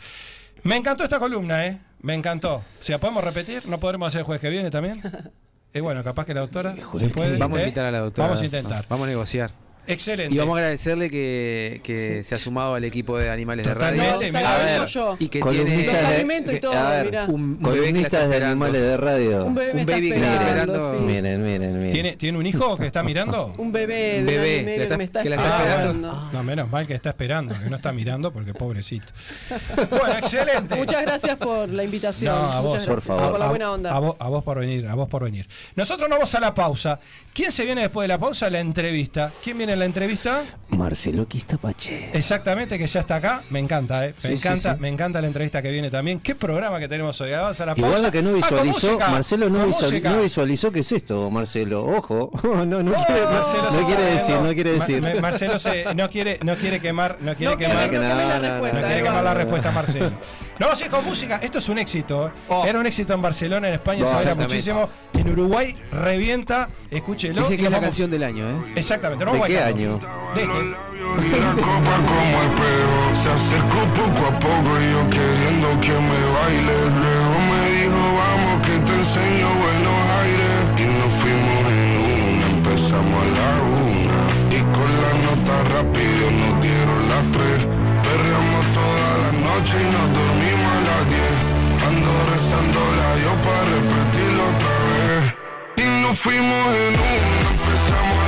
Me 0.64 0.76
encantó 0.76 1.04
esta 1.04 1.20
columna, 1.20 1.68
¿eh? 1.68 1.78
Me 2.04 2.14
encantó. 2.14 2.58
O 2.58 2.64
sea, 2.82 3.00
¿podemos 3.00 3.24
repetir? 3.24 3.66
¿No 3.68 3.80
podremos 3.80 4.10
hacer 4.10 4.20
el 4.20 4.26
jueves 4.26 4.42
que 4.42 4.50
viene 4.50 4.70
también? 4.70 5.02
Y 5.76 5.80
bueno, 5.80 6.04
capaz 6.04 6.28
que 6.28 6.36
la 6.36 6.42
doctora 6.42 6.76
se 7.00 7.10
puede. 7.10 7.36
Vamos 7.40 7.58
a 7.58 7.62
¿eh? 7.62 7.64
invitar 7.64 7.86
a 7.86 7.90
la 7.90 7.98
doctora. 7.98 8.28
Vamos 8.28 8.44
a 8.44 8.46
intentar. 8.46 8.86
Vamos 8.88 9.06
a 9.06 9.10
negociar. 9.10 9.50
Excelente. 9.88 10.34
Y 10.34 10.38
vamos 10.38 10.56
a 10.56 10.60
agradecerle 10.60 11.10
que, 11.10 11.82
que 11.84 12.24
se 12.24 12.36
ha 12.36 12.38
sumado 12.38 12.76
al 12.76 12.84
equipo 12.86 13.18
de 13.18 13.30
Animales 13.30 13.66
de 13.66 13.74
Radio. 13.74 14.02
Mirá, 14.20 14.56
a 14.56 14.58
ver, 14.80 14.86
yo. 14.88 15.16
Y 15.20 15.28
que 15.28 15.42
tiene 15.42 15.86
Los 15.88 15.96
alimentos 16.04 16.54
y 16.54 16.60
todo, 16.60 16.72
a 16.74 16.90
ver, 17.04 17.20
un, 17.28 17.34
un 17.34 17.60
bebé 17.62 17.94
que 17.94 18.10
de 18.10 18.46
animales 18.46 18.82
de 18.82 18.98
radio. 18.98 19.46
Un 19.46 19.56
bebé 19.56 19.72
un 19.74 19.80
está 19.80 19.92
baby 19.92 20.10
que 20.10 20.16
está 20.16 20.34
esperando, 20.42 20.92
sí. 20.92 20.98
Miren, 20.98 21.44
miren, 21.44 21.78
miren. 21.78 21.94
¿Tiene, 21.94 22.16
¿Tiene 22.16 22.38
un 22.38 22.46
hijo 22.46 22.78
que 22.78 22.88
está 22.88 23.04
mirando? 23.04 23.52
Un 23.58 23.72
bebé 23.72 24.20
Un 24.20 24.26
de 24.26 24.36
un 24.36 24.42
bebé 24.42 24.64
medio 24.64 24.88
que 24.88 24.98
me 24.98 25.04
está 25.04 25.22
que 25.24 25.30
la 25.30 25.36
está 25.36 25.68
esperando. 25.68 26.30
No, 26.32 26.44
menos 26.44 26.70
mal 26.70 26.88
que 26.88 26.94
está 26.96 27.10
esperando, 27.10 27.56
que 27.62 27.70
no 27.70 27.76
está 27.76 27.92
mirando 27.92 28.32
porque 28.32 28.54
pobrecito. 28.54 29.12
Bueno, 29.90 30.18
excelente. 30.18 30.76
Muchas 30.76 31.02
gracias 31.04 31.36
por 31.38 31.70
la 31.70 31.84
invitación. 31.84 32.34
No, 32.34 32.52
a 32.52 32.62
vos, 32.62 32.72
Muchas 32.74 32.86
por 32.88 32.96
gracias. 32.96 33.18
favor. 33.18 33.32
Por 33.32 33.40
la 33.40 33.46
A- 33.46 33.50
buena 33.50 33.72
onda. 33.72 33.92
A 33.96 34.00
vos, 34.00 34.16
a 34.20 34.30
vos 34.30 34.44
por 34.44 34.60
venir, 34.60 34.88
a 34.88 34.96
vos 34.96 35.08
por 35.10 35.24
venir. 35.24 35.48
Nosotros 35.76 36.10
nos 36.10 36.18
vamos 36.18 36.36
a 36.36 36.40
la 36.40 36.54
pausa. 36.54 37.00
¿Quién 37.34 37.52
se 37.52 37.66
viene 37.66 37.82
después 37.82 38.04
de 38.06 38.08
la 38.10 38.18
pausa? 38.18 38.50
La 38.50 38.60
entrevista. 38.60 39.32
¿Quién 39.44 39.58
viene 39.58 39.73
en 39.74 39.80
la 39.80 39.86
entrevista? 39.86 40.42
Marcelo 40.70 41.28
Quistapache. 41.28 42.10
Exactamente, 42.14 42.78
que 42.78 42.88
ya 42.88 43.00
está 43.02 43.16
acá. 43.18 43.42
Me 43.50 43.60
encanta, 43.60 44.06
¿eh? 44.08 44.14
Me 44.24 44.30
Sí, 44.30 44.34
encanta, 44.36 44.74
sí. 44.76 44.80
me 44.80 44.88
encanta 44.88 45.22
la 45.22 45.28
entrevista 45.28 45.62
que 45.62 45.70
viene 45.72 45.90
también. 45.92 46.20
¿Qué 46.20 46.36
programa 46.36 46.80
que 46.80 46.88
tenemos 46.88 47.20
hoy? 47.22 47.32
Vamos 47.32 47.60
a 47.60 47.66
la 47.66 47.76
pausa. 47.76 47.90
guarda 47.90 48.12
que 48.12 48.22
no 48.24 48.30
Ah, 48.30 48.34
visualizó, 48.34 49.00
Marcelo 49.00 49.50
no, 49.50 49.68
visual- 49.68 50.22
visualizó 50.24 50.72
qué 50.72 50.80
es 50.80 50.92
esto, 50.92 51.30
Marcelo. 51.30 51.86
Ojo, 51.86 52.32
no, 52.44 52.82
no, 52.82 52.92
Oh, 52.92 53.06
quiere, 53.06 53.26
Marcelo 53.26 53.72
se 53.72 53.82
no 53.82 53.86
quiere 53.88 54.04
está 54.04 54.20
decir, 54.20 54.36
no 54.38 54.54
quiere 54.54 54.72
decir. 54.72 55.02
me- 55.02 55.22
Marcelo 55.22 55.60
se, 55.60 55.94
no 55.96 56.10
quiere, 56.10 56.40
no 56.44 56.56
quiere 56.56 56.80
quemar, 56.80 57.18
no 57.22 57.36
quiere 57.36 57.56
No 57.56 57.62
no 57.62 57.82
no, 57.84 57.90
quemar 59.04 59.24
la 59.24 59.34
respuesta 59.34 59.72
Marcelo. 59.72 60.12
No, 60.60 60.68
ir 60.80 60.90
con 60.90 61.04
música. 61.06 61.38
Esto 61.42 61.58
es 61.58 61.70
un 61.70 61.78
éxito. 61.80 62.28
¿eh? 62.28 62.32
Oh. 62.50 62.66
Era 62.66 62.80
un 62.80 62.86
éxito 62.86 63.14
en 63.14 63.22
Barcelona, 63.22 63.68
en 63.70 63.74
España 63.76 64.00
se 64.00 64.04
baila 64.06 64.20
Exactamente. 64.20 64.54
muchísimo. 64.56 64.90
En 65.14 65.30
Uruguay 65.32 65.76
revienta. 65.92 66.70
Escúchelo. 66.92 67.42
Dice 67.42 67.58
que 67.58 67.64
es 67.64 67.72
la 67.72 67.78
vamos- 67.78 67.86
canción 67.88 68.12
del 68.12 68.24
año, 68.24 68.48
¿eh? 68.48 68.74
Exactamente. 68.76 69.26
¿De 69.26 69.42
qué 69.48 69.60
año? 69.60 70.00
Y 70.34 71.40
la 71.40 71.52
copa 71.54 71.96
como 72.08 72.38
espejo 72.42 73.14
Se 73.14 73.30
acercó 73.30 73.80
poco 73.94 74.28
a 74.28 74.40
poco 74.40 74.72
y 74.82 74.92
yo 74.94 75.10
queriendo 75.12 75.70
que 75.80 75.92
me 75.92 76.22
baile 76.34 76.78
Luego 76.90 77.36
me 77.52 77.62
dijo 77.70 78.02
vamos 78.18 78.66
que 78.66 78.80
te 78.80 78.94
enseño 78.98 79.48
buenos 79.62 80.00
aires 80.22 80.58
Y 80.80 80.86
nos 80.98 81.14
fuimos 81.22 81.64
en 81.70 81.90
una, 82.34 82.46
empezamos 82.48 83.22
a 83.22 83.30
la 83.38 83.52
una 83.86 84.22
Y 84.58 84.60
con 84.74 84.90
la 85.04 85.12
nota 85.28 85.56
rápido 85.76 86.32
nos 86.32 86.62
dieron 86.64 87.00
las 87.10 87.26
tres 87.32 87.68
Perreamos 88.02 88.66
toda 88.74 89.10
la 89.22 89.32
noche 89.54 89.76
y 89.78 89.86
nos 89.86 90.08
dormimos 90.18 90.43
Rezándola 92.44 93.16
yo 93.24 93.42
para 93.42 93.64
repetirlo 93.64 94.44
otra 94.44 94.76
vez. 94.92 95.34
Y 95.78 96.02
nos 96.02 96.20
fuimos 96.20 96.68
en 96.76 96.94
una, 97.00 97.50
empezamos 97.52 98.23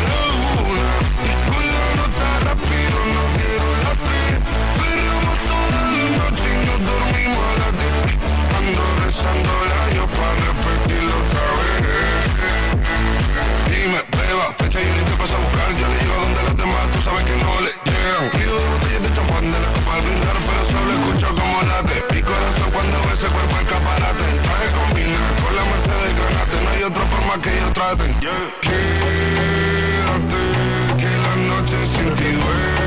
que 27.42 27.50
ellos 27.58 27.74
traten. 27.74 28.14
Quédate, 28.20 28.72
que 30.98 31.12
la 31.26 31.36
noche 31.50 31.78
sin 31.86 32.14
ti 32.16 32.24
duele. 32.24 32.86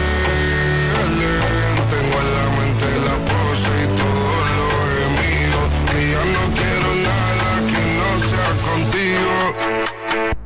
Tengo 1.90 2.16
en 2.20 2.28
la 2.36 2.46
mente 2.58 2.86
la 3.06 3.16
pose 3.28 3.72
y 3.82 3.86
todo 3.96 4.34
lo 4.56 4.68
gemido 4.94 5.60
Que 5.90 6.00
ya 6.12 6.22
no 6.34 6.42
quiero 6.58 6.88
nada 7.08 7.48
que 7.70 7.80
no 7.96 8.08
sea 8.28 8.50
contigo 8.66 10.37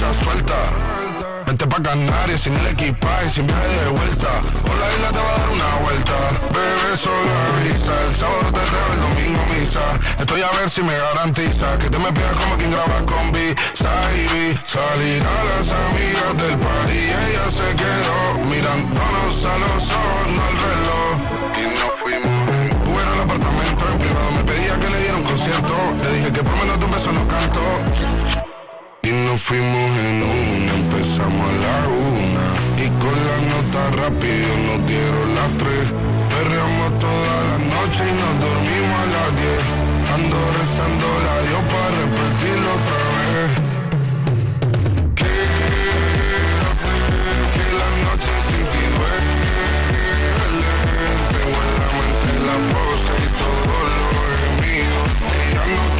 Sea 0.00 0.08
contigo 0.08 0.46
Dale 0.50 1.66
guacha, 1.66 1.90
Ferrari 2.00 2.38
sin 2.38 2.56
el 2.56 2.66
equipaje, 2.68 3.28
sin 3.28 3.46
viaje 3.46 3.68
de 3.68 3.88
vuelta. 3.90 4.28
Por 4.64 4.76
la 4.78 4.88
isla 4.88 5.10
te 5.12 5.18
va 5.18 5.34
a 5.34 5.38
dar 5.38 5.50
una 5.50 5.76
vuelta. 5.84 6.14
Bebé, 6.54 6.96
solo 6.96 7.30
avisa. 7.48 7.92
El 8.08 8.14
sábado 8.14 8.46
te 8.46 8.60
traigo, 8.60 8.92
el 8.94 9.00
domingo 9.00 9.40
misa. 9.52 9.80
Estoy 10.18 10.40
a 10.42 10.50
ver 10.58 10.70
si 10.70 10.82
me 10.82 10.96
garantiza 10.96 11.76
que 11.78 11.90
te 11.90 11.98
me 11.98 12.12
pegas 12.12 12.36
como 12.36 12.56
quien 12.56 12.70
graba 12.70 13.04
con 13.04 13.32
B. 13.32 13.54
Salir 13.74 15.22
a 15.22 15.44
las 15.50 15.70
amigas 15.70 16.32
del 16.38 16.58
party. 16.58 16.98
Ella 17.28 17.50
se 17.50 17.68
quedó 17.76 18.44
mirándonos 18.48 19.44
a 19.44 19.58
los 19.58 19.90
ojos, 19.92 20.26
no 20.34 20.42
al 20.48 20.56
reloj. 20.64 21.14
Y 21.58 21.64
nos 21.76 21.92
fuimos. 22.00 22.50
En 23.00 23.08
el 23.12 23.20
apartamento 23.20 23.84
en 23.92 23.98
privado, 23.98 24.30
me 24.32 24.44
pedía 24.44 24.78
que 24.78 24.88
le 24.88 24.98
diera 25.00 25.16
un 25.16 25.24
concierto. 25.24 25.74
Le 26.02 26.16
dije 26.16 26.32
que 26.32 26.42
por 26.42 26.56
menos 26.56 26.78
de 26.78 26.84
un 26.86 26.90
beso 26.90 27.12
no 27.12 27.28
canto. 27.28 28.39
Y 29.02 29.10
nos 29.12 29.40
fuimos 29.40 29.90
en 29.98 30.22
una, 30.22 30.74
empezamos 30.74 31.48
a 31.48 31.56
la 31.64 31.88
una. 31.88 32.46
Y 32.76 32.86
con 33.00 33.16
la 33.28 33.36
nota 33.50 33.82
rápido 33.96 34.50
nos 34.66 34.86
dieron 34.86 35.34
las 35.34 35.50
tres. 35.56 35.86
Perreamos 36.28 36.98
toda 36.98 37.34
la 37.48 37.56
noche 37.72 38.02
y 38.04 38.12
nos 38.20 38.34
dormimos 38.44 38.98
a 39.00 39.06
las 39.14 39.30
diez. 39.40 39.64
Ando 40.14 40.38
rezando 40.58 41.06
la 41.26 41.36
Dios 41.48 41.62
para 41.72 41.88
repetirlo 42.00 42.68
otra 42.76 43.00
vez. 43.16 43.50
Que 47.56 47.66
la 47.80 47.90
noche 48.04 48.32
sin 48.46 48.64
ti. 48.72 48.84
Tengo 51.32 51.60
en 52.28 52.42
la 52.46 52.56
pose 52.68 53.14
y 53.16 53.28
todo 53.40 53.76
lo 53.96 54.08
no 55.74 55.99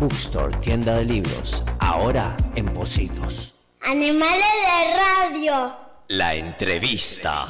Bookstore, 0.00 0.56
tienda 0.58 0.96
de 0.96 1.04
libros. 1.04 1.62
Ahora 1.78 2.36
en 2.56 2.66
Positos. 2.66 3.54
Animales 3.82 4.44
de 4.66 4.96
radio. 4.96 5.72
La 6.08 6.34
entrevista. 6.34 7.46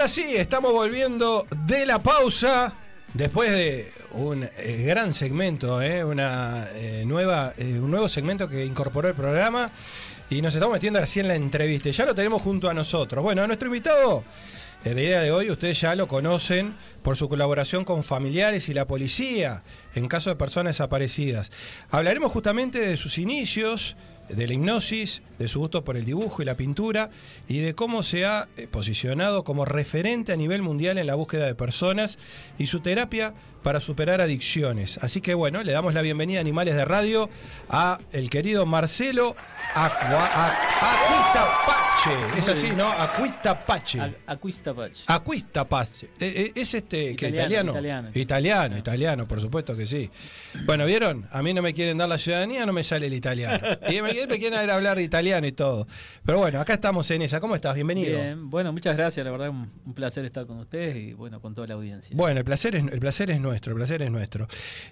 Ahora 0.00 0.08
sí, 0.08 0.34
estamos 0.34 0.72
volviendo 0.72 1.46
de 1.66 1.84
la 1.84 2.02
pausa. 2.02 2.72
Después 3.12 3.50
de 3.50 3.92
un 4.12 4.48
eh, 4.56 4.82
gran 4.86 5.12
segmento, 5.12 5.82
eh, 5.82 6.02
una, 6.02 6.68
eh, 6.72 7.04
nueva, 7.06 7.52
un 7.58 7.90
nuevo 7.90 8.08
segmento 8.08 8.48
que 8.48 8.64
incorporó 8.64 9.08
el 9.08 9.14
programa. 9.14 9.70
Y 10.30 10.40
nos 10.40 10.54
estamos 10.54 10.72
metiendo 10.72 11.00
así 11.00 11.20
en 11.20 11.28
la 11.28 11.34
entrevista. 11.34 11.90
Ya 11.90 12.06
lo 12.06 12.14
tenemos 12.14 12.40
junto 12.40 12.70
a 12.70 12.72
nosotros. 12.72 13.22
Bueno, 13.22 13.42
a 13.42 13.46
nuestro 13.46 13.66
invitado 13.66 14.24
de 14.82 14.94
día 14.94 15.20
de 15.20 15.32
hoy, 15.32 15.50
ustedes 15.50 15.78
ya 15.78 15.94
lo 15.94 16.08
conocen 16.08 16.72
por 17.02 17.18
su 17.18 17.28
colaboración 17.28 17.84
con 17.84 18.02
familiares 18.02 18.70
y 18.70 18.72
la 18.72 18.86
policía 18.86 19.62
en 19.94 20.08
caso 20.08 20.30
de 20.30 20.36
personas 20.36 20.76
desaparecidas. 20.76 21.52
Hablaremos 21.90 22.32
justamente 22.32 22.80
de 22.80 22.96
sus 22.96 23.18
inicios, 23.18 23.96
de 24.34 24.46
la 24.46 24.54
hipnosis, 24.54 25.22
de 25.38 25.48
su 25.48 25.58
gusto 25.58 25.84
por 25.84 25.96
el 25.96 26.04
dibujo 26.04 26.42
y 26.42 26.44
la 26.44 26.56
pintura 26.56 27.10
y 27.48 27.58
de 27.58 27.74
cómo 27.74 28.02
se 28.02 28.24
ha 28.24 28.48
eh, 28.56 28.66
posicionado 28.70 29.44
como 29.44 29.64
referente 29.64 30.32
a 30.32 30.36
nivel 30.36 30.62
mundial 30.62 30.98
en 30.98 31.06
la 31.06 31.14
búsqueda 31.14 31.46
de 31.46 31.54
personas 31.54 32.18
y 32.58 32.66
su 32.66 32.80
terapia 32.80 33.34
para 33.62 33.80
superar 33.80 34.20
adicciones. 34.20 34.98
Así 35.02 35.20
que 35.20 35.34
bueno, 35.34 35.62
le 35.62 35.72
damos 35.72 35.94
la 35.94 36.02
bienvenida 36.02 36.38
a 36.38 36.40
Animales 36.40 36.74
de 36.74 36.84
Radio 36.84 37.28
a 37.68 37.98
el 38.12 38.30
querido 38.30 38.66
Marcelo 38.66 39.36
Aqua, 39.74 40.26
a- 40.26 40.56
Acuistapache. 41.30 42.38
Es 42.38 42.48
así, 42.48 42.70
¿no? 42.70 42.88
Acuistapache. 42.90 44.00
Acuistapache. 44.26 45.02
Acuistapache. 45.06 46.06
Eh, 46.18 46.32
eh, 46.36 46.52
Es 46.54 46.74
este 46.74 47.14
que 47.16 47.28
Italiano, 47.28 47.72
italiano. 47.72 48.10
italiano. 48.14 48.78
Italiano, 48.78 49.28
por 49.28 49.40
supuesto 49.40 49.76
que 49.76 49.86
sí. 49.86 50.10
Bueno, 50.64 50.86
¿vieron? 50.86 51.28
A 51.30 51.42
mí 51.42 51.52
no 51.52 51.62
me 51.62 51.74
quieren 51.74 51.98
dar 51.98 52.08
la 52.08 52.18
ciudadanía, 52.18 52.64
no 52.66 52.72
me 52.72 52.82
sale 52.82 53.06
el 53.06 53.14
italiano. 53.14 53.60
Y 53.90 54.00
me, 54.02 54.12
me 54.26 54.38
quieren 54.38 54.70
hablar 54.70 54.96
de 54.96 55.02
italiano 55.02 55.46
y 55.46 55.52
todo. 55.52 55.86
Pero 56.24 56.38
bueno, 56.38 56.60
acá 56.60 56.74
estamos 56.74 57.10
en 57.10 57.22
esa. 57.22 57.40
¿Cómo 57.40 57.54
estás? 57.54 57.74
Bienvenido. 57.74 58.18
Bien, 58.18 58.48
bueno, 58.50 58.72
muchas 58.72 58.96
gracias, 58.96 59.24
la 59.24 59.30
verdad 59.32 59.50
un, 59.50 59.70
un 59.84 59.94
placer 59.94 60.24
estar 60.24 60.46
con 60.46 60.58
ustedes 60.58 60.96
y 60.96 61.12
bueno, 61.12 61.40
con 61.40 61.54
toda 61.54 61.66
la 61.66 61.74
audiencia. 61.74 62.16
Bueno, 62.16 62.38
el 62.38 62.44
placer 62.44 62.76
es, 62.76 62.84
el 62.90 62.98
placer 63.00 63.30
es 63.30 63.40
nuestro, 63.40 63.49
el 63.70 63.76
placer 63.76 64.02
es 64.02 64.10
nuestro. 64.10 64.46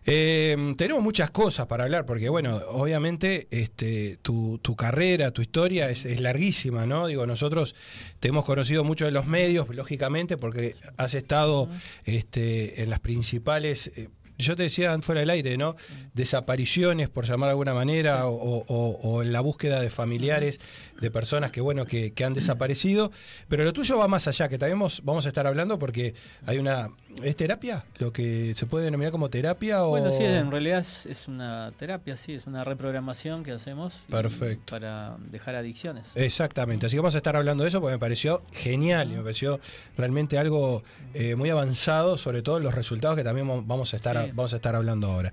Eh, 0.07 0.75
tenemos 0.77 1.03
muchas 1.03 1.31
cosas 1.31 1.67
para 1.67 1.85
hablar, 1.85 2.05
porque 2.07 2.29
bueno, 2.29 2.57
obviamente 2.69 3.47
este, 3.51 4.19
tu, 4.23 4.59
tu 4.59 4.75
carrera, 4.77 5.31
tu 5.31 5.43
historia 5.43 5.91
es, 5.91 6.05
es 6.05 6.21
larguísima, 6.21 6.87
¿no? 6.87 7.07
Digo, 7.07 7.27
nosotros 7.27 7.75
te 8.21 8.29
hemos 8.29 8.45
conocido 8.45 8.85
mucho 8.85 9.05
de 9.05 9.11
los 9.13 9.27
medios, 9.27 9.69
lógicamente, 9.75 10.37
porque 10.37 10.75
has 10.97 11.15
estado 11.15 11.69
este, 12.05 12.83
en 12.83 12.91
las 12.91 13.01
principales. 13.01 13.91
eh, 13.97 14.09
yo 14.41 14.55
te 14.55 14.63
decía 14.63 14.97
fuera 15.03 15.21
del 15.21 15.31
aire, 15.31 15.57
¿no? 15.57 15.75
Desapariciones, 16.15 17.09
por 17.09 17.25
llamar 17.27 17.49
de 17.49 17.51
alguna 17.53 17.75
manera, 17.75 18.27
o, 18.27 18.65
o- 18.69 18.99
o 19.03 19.23
en 19.23 19.33
la 19.33 19.41
búsqueda 19.41 19.81
de 19.81 19.89
familiares, 19.91 20.61
de 21.01 21.11
personas 21.11 21.53
que, 21.53 21.61
bueno, 21.61 21.85
que, 21.85 22.13
que 22.13 22.25
han 22.25 22.35
desaparecido. 22.35 23.13
Pero 23.49 23.65
lo 23.65 23.73
tuyo 23.73 23.99
va 23.99 24.09
más 24.09 24.27
allá, 24.29 24.49
que 24.49 24.59
también 24.59 24.79
vamos, 24.79 25.01
vamos 25.05 25.25
a 25.27 25.29
estar 25.29 25.47
hablando 25.47 25.79
porque 25.79 26.15
hay 26.47 26.59
una... 26.59 26.91
¿Es 27.23 27.35
terapia? 27.37 27.85
¿Lo 27.99 28.13
que 28.13 28.55
se 28.57 28.67
puede 28.67 28.85
denominar 28.85 29.11
como 29.13 29.29
terapia? 29.31 29.83
O... 29.85 29.89
Bueno, 29.91 30.13
sí, 30.13 30.23
en 30.23 30.51
realidad 30.51 30.81
es, 30.81 31.07
es 31.07 31.27
una 31.29 31.73
terapia, 31.77 32.17
sí, 32.17 32.35
es 32.35 32.47
una 32.47 32.63
reprogramación 32.65 33.43
que 33.43 33.51
hacemos 33.53 33.95
Perfecto. 34.09 34.71
para 34.71 35.17
dejar 35.31 35.57
adicciones. 35.57 36.07
Exactamente, 36.15 36.87
así 36.87 36.95
que 36.97 37.01
vamos 37.01 37.15
a 37.15 37.19
estar 37.19 37.37
hablando 37.37 37.65
de 37.65 37.69
eso 37.69 37.81
porque 37.81 37.95
me 37.95 37.99
pareció 37.99 38.43
genial 38.53 39.11
y 39.13 39.17
me 39.17 39.23
pareció 39.23 39.59
realmente 39.97 40.39
algo 40.39 40.83
eh, 41.15 41.35
muy 41.35 41.51
avanzado, 41.51 42.19
sobre 42.19 42.43
todo 42.43 42.61
los 42.61 42.75
resultados 42.75 43.17
que 43.17 43.25
también 43.25 43.49
vam- 43.49 43.65
vamos 43.67 43.93
a 43.95 43.97
estar, 43.97 44.25
Sí. 44.27 44.33
vamos 44.35 44.53
a 44.53 44.57
estar 44.57 44.77
hablando 44.77 45.09
ahora. 45.09 45.33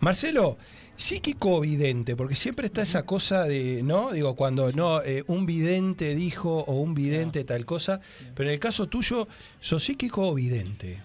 Marcelo, 0.00 0.56
psíquico 1.00 1.56
o 1.56 1.60
vidente, 1.60 2.14
porque 2.14 2.36
siempre 2.36 2.66
está 2.66 2.82
esa 2.82 3.04
cosa 3.04 3.44
de, 3.44 3.82
¿no? 3.82 4.12
Digo, 4.12 4.34
cuando 4.36 4.70
no, 4.72 5.02
eh, 5.02 5.24
un 5.28 5.46
vidente 5.46 6.14
dijo 6.14 6.58
o 6.66 6.74
un 6.80 6.94
vidente 6.94 7.42
tal 7.44 7.64
cosa, 7.64 8.00
pero 8.34 8.48
en 8.48 8.54
el 8.54 8.60
caso 8.60 8.86
tuyo, 8.88 9.26
¿sos 9.60 9.82
psíquico 9.82 10.28
o 10.28 10.34
vidente? 10.34 10.98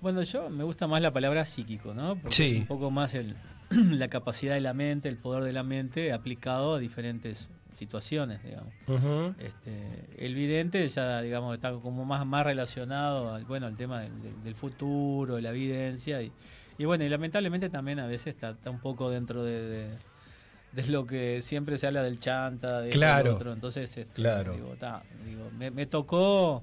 Bueno, 0.00 0.22
yo 0.22 0.48
me 0.50 0.62
gusta 0.62 0.86
más 0.86 1.00
la 1.02 1.12
palabra 1.12 1.44
psíquico, 1.46 1.94
¿no? 1.94 2.16
Porque 2.16 2.34
Sí. 2.36 2.44
es 2.44 2.60
un 2.60 2.66
poco 2.66 2.90
más 2.90 3.14
el, 3.14 3.34
la 3.70 4.08
capacidad 4.08 4.54
de 4.54 4.60
la 4.60 4.74
mente, 4.74 5.08
el 5.08 5.16
poder 5.16 5.42
de 5.42 5.52
la 5.52 5.62
mente 5.62 6.12
aplicado 6.12 6.74
a 6.74 6.78
diferentes 6.78 7.48
situaciones, 7.76 8.42
digamos. 8.42 8.72
Este, 9.38 9.76
el 10.18 10.34
vidente 10.34 10.88
ya, 10.88 11.22
digamos, 11.22 11.54
está 11.54 11.72
como 11.72 12.04
más, 12.04 12.26
más 12.26 12.44
relacionado 12.44 13.34
al, 13.34 13.44
bueno, 13.44 13.66
al 13.66 13.76
tema 13.76 14.00
del, 14.00 14.20
del- 14.22 14.42
del 14.44 14.54
futuro, 14.54 15.40
la 15.40 15.50
evidencia 15.50 16.20
y, 16.22 16.30
y 16.78 16.84
bueno, 16.84 17.04
y 17.04 17.08
lamentablemente 17.08 17.68
también 17.68 17.98
a 17.98 18.06
veces 18.06 18.28
está, 18.34 18.50
está 18.50 18.70
un 18.70 18.78
poco 18.80 19.10
dentro 19.10 19.42
de, 19.44 19.60
de- 19.68 19.98
de 20.72 20.86
lo 20.88 21.06
que 21.06 21.40
siempre 21.42 21.78
se 21.78 21.86
habla 21.86 22.02
del 22.02 22.18
chanta, 22.20 22.80
de 22.80 22.90
Claro. 22.90 23.34
otro. 23.34 23.52
Entonces, 23.52 23.96
este, 23.96 24.12
Claro. 24.14 24.52
digo, 24.52 24.76
ta, 24.76 25.02
digo, 25.26 25.50
me, 25.58 25.70
me 25.70 25.86
tocó, 25.86 26.62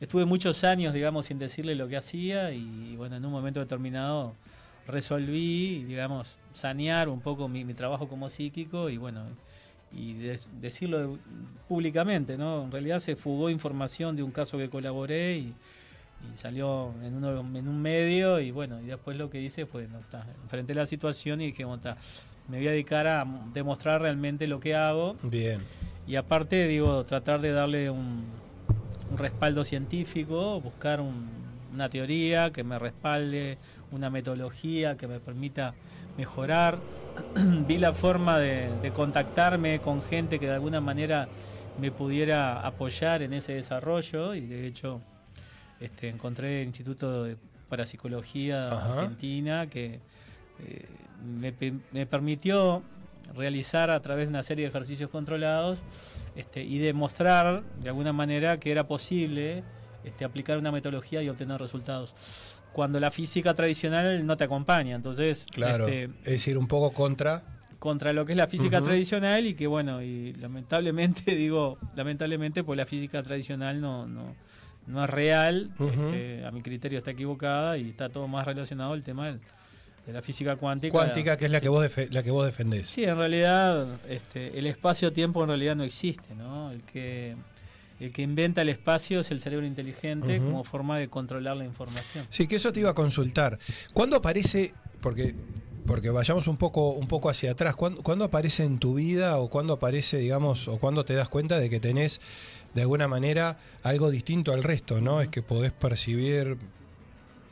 estuve 0.00 0.24
muchos 0.24 0.62
años, 0.64 0.94
digamos, 0.94 1.26
sin 1.26 1.38
decirle 1.38 1.74
lo 1.74 1.88
que 1.88 1.96
hacía 1.96 2.52
y 2.52 2.94
bueno, 2.96 3.16
en 3.16 3.24
un 3.26 3.32
momento 3.32 3.58
determinado 3.60 4.34
resolví, 4.86 5.84
digamos, 5.84 6.38
sanear 6.54 7.08
un 7.08 7.20
poco 7.20 7.48
mi, 7.48 7.64
mi 7.64 7.74
trabajo 7.74 8.08
como 8.08 8.30
psíquico 8.30 8.88
y 8.90 8.96
bueno, 8.96 9.24
y 9.92 10.14
des- 10.14 10.48
decirlo 10.60 11.18
públicamente, 11.68 12.36
¿no? 12.38 12.64
En 12.64 12.70
realidad 12.72 13.00
se 13.00 13.16
fugó 13.16 13.50
información 13.50 14.16
de 14.16 14.22
un 14.22 14.30
caso 14.30 14.56
que 14.58 14.68
colaboré 14.70 15.36
y, 15.38 15.54
y 16.32 16.36
salió 16.38 16.92
en, 17.02 17.14
uno, 17.16 17.40
en 17.56 17.68
un 17.68 17.80
medio 17.82 18.40
y 18.40 18.50
bueno, 18.50 18.80
y 18.80 18.86
después 18.86 19.16
lo 19.16 19.30
que 19.30 19.40
hice 19.40 19.66
fue, 19.66 19.88
no, 19.88 19.98
enfrenté 20.42 20.74
la 20.74 20.86
situación 20.86 21.40
y 21.40 21.46
dije, 21.46 21.64
bueno, 21.64 21.82
ta, 21.82 21.96
me 22.48 22.58
voy 22.58 22.68
a 22.68 22.72
dedicar 22.72 23.06
a 23.06 23.24
demostrar 23.52 24.02
realmente 24.02 24.46
lo 24.46 24.60
que 24.60 24.74
hago 24.74 25.16
Bien. 25.22 25.60
y 26.06 26.16
aparte, 26.16 26.66
digo, 26.66 27.04
tratar 27.04 27.40
de 27.40 27.52
darle 27.52 27.90
un, 27.90 28.24
un 29.10 29.18
respaldo 29.18 29.64
científico, 29.64 30.60
buscar 30.60 31.00
un- 31.00 31.42
una 31.72 31.88
teoría 31.88 32.50
que 32.52 32.64
me 32.64 32.78
respalde, 32.78 33.56
una 33.92 34.10
metodología 34.10 34.96
que 34.96 35.06
me 35.06 35.20
permita 35.20 35.72
mejorar. 36.18 36.78
Vi 37.66 37.78
la 37.78 37.94
forma 37.94 38.38
de, 38.38 38.68
de 38.82 38.90
contactarme 38.90 39.80
con 39.80 40.02
gente 40.02 40.38
que 40.38 40.46
de 40.48 40.52
alguna 40.54 40.82
manera 40.82 41.28
me 41.80 41.90
pudiera 41.90 42.60
apoyar 42.66 43.22
en 43.22 43.32
ese 43.32 43.54
desarrollo 43.54 44.34
y 44.34 44.42
de 44.42 44.66
hecho 44.66 45.00
este, 45.82 46.08
encontré 46.08 46.62
el 46.62 46.68
Instituto 46.68 47.24
de 47.24 47.36
Parapsicología 47.68 48.68
Ajá. 48.72 49.00
Argentina 49.00 49.66
que 49.68 50.00
eh, 50.60 50.86
me, 51.24 51.52
pe- 51.52 51.74
me 51.92 52.06
permitió 52.06 52.82
realizar 53.34 53.90
a 53.90 54.00
través 54.00 54.26
de 54.26 54.30
una 54.30 54.42
serie 54.42 54.64
de 54.64 54.68
ejercicios 54.70 55.10
controlados 55.10 55.78
este, 56.36 56.62
y 56.62 56.78
demostrar 56.78 57.62
de 57.82 57.88
alguna 57.88 58.12
manera 58.12 58.58
que 58.58 58.70
era 58.70 58.86
posible 58.86 59.62
este, 60.04 60.24
aplicar 60.24 60.58
una 60.58 60.70
metodología 60.72 61.22
y 61.22 61.28
obtener 61.28 61.60
resultados. 61.60 62.58
Cuando 62.72 62.98
la 63.00 63.10
física 63.10 63.54
tradicional 63.54 64.24
no 64.26 64.36
te 64.36 64.44
acompaña, 64.44 64.94
entonces 64.96 65.46
Claro. 65.50 65.86
este, 65.86 66.04
es 66.24 66.32
decir, 66.32 66.58
un 66.58 66.66
poco 66.68 66.92
contra. 66.92 67.42
contra 67.78 68.12
lo 68.12 68.24
que 68.26 68.32
es 68.32 68.38
la 68.38 68.46
física 68.48 68.78
Ujú. 68.78 68.86
tradicional 68.86 69.46
y 69.46 69.54
que 69.54 69.66
bueno, 69.66 70.02
y 70.02 70.32
lamentablemente 70.34 71.34
digo, 71.36 71.78
lamentablemente 71.96 72.64
pues 72.64 72.76
la 72.76 72.86
física 72.86 73.22
tradicional 73.22 73.80
no, 73.80 74.06
no, 74.06 74.34
no 74.86 75.04
es 75.04 75.10
real, 75.10 75.70
este, 75.78 76.44
a 76.44 76.50
mi 76.50 76.62
criterio 76.62 76.98
está 76.98 77.12
equivocada 77.12 77.78
y 77.78 77.90
está 77.90 78.08
todo 78.08 78.26
más 78.28 78.46
relacionado 78.46 78.92
al 78.92 79.02
tema 79.02 79.26
del- 79.26 79.40
de 80.06 80.12
la 80.12 80.20
física 80.22 80.56
cuántica. 80.56 80.90
Cuántica, 80.92 81.36
que 81.36 81.44
es 81.44 81.50
la 81.52 81.58
Sí. 81.58 81.62
que 81.62 81.68
vos, 81.68 81.86
la 82.10 82.22
que 82.24 82.30
vos 82.32 82.44
defendés. 82.44 82.88
Sí, 82.88 83.04
en 83.04 83.16
realidad 83.16 83.86
este, 84.08 84.58
el 84.58 84.66
espacio-tiempo 84.66 85.42
en 85.44 85.48
realidad 85.50 85.76
no 85.76 85.84
existe, 85.84 86.34
¿no? 86.34 86.72
El 86.72 86.82
que, 86.82 87.36
el 88.00 88.12
que 88.12 88.22
inventa 88.22 88.62
el 88.62 88.68
espacio 88.68 89.20
es 89.20 89.30
el 89.30 89.40
cerebro 89.40 89.64
inteligente 89.64 90.38
como 90.38 90.64
forma 90.64 90.98
de 90.98 91.06
controlar 91.08 91.56
la 91.56 91.64
información. 91.64 92.26
Sí, 92.30 92.48
que 92.48 92.56
eso 92.56 92.72
te 92.72 92.80
iba 92.80 92.90
a 92.90 92.94
consultar. 92.94 93.60
¿Cuándo 93.92 94.16
aparece, 94.16 94.74
porque, 95.00 95.36
porque 95.86 96.10
vayamos 96.10 96.48
un 96.48 96.56
poco, 96.56 96.90
un 96.90 97.06
poco 97.06 97.30
hacia 97.30 97.52
atrás, 97.52 97.76
¿cuándo, 97.76 98.02
cuándo 98.02 98.24
aparece 98.24 98.64
en 98.64 98.78
tu 98.80 98.94
vida 98.94 99.38
o 99.38 99.48
cuándo 99.50 99.74
aparece, 99.74 100.16
digamos, 100.16 100.66
o 100.66 100.78
cuándo 100.78 101.04
te 101.04 101.14
das 101.14 101.28
cuenta 101.28 101.58
de 101.60 101.70
que 101.70 101.78
tenés 101.78 102.20
de 102.74 102.80
alguna 102.82 103.08
manera 103.08 103.58
algo 103.82 104.10
distinto 104.10 104.52
al 104.52 104.62
resto, 104.62 105.00
¿no? 105.00 105.20
Es 105.20 105.28
que 105.28 105.42
podés 105.42 105.72
percibir 105.72 106.56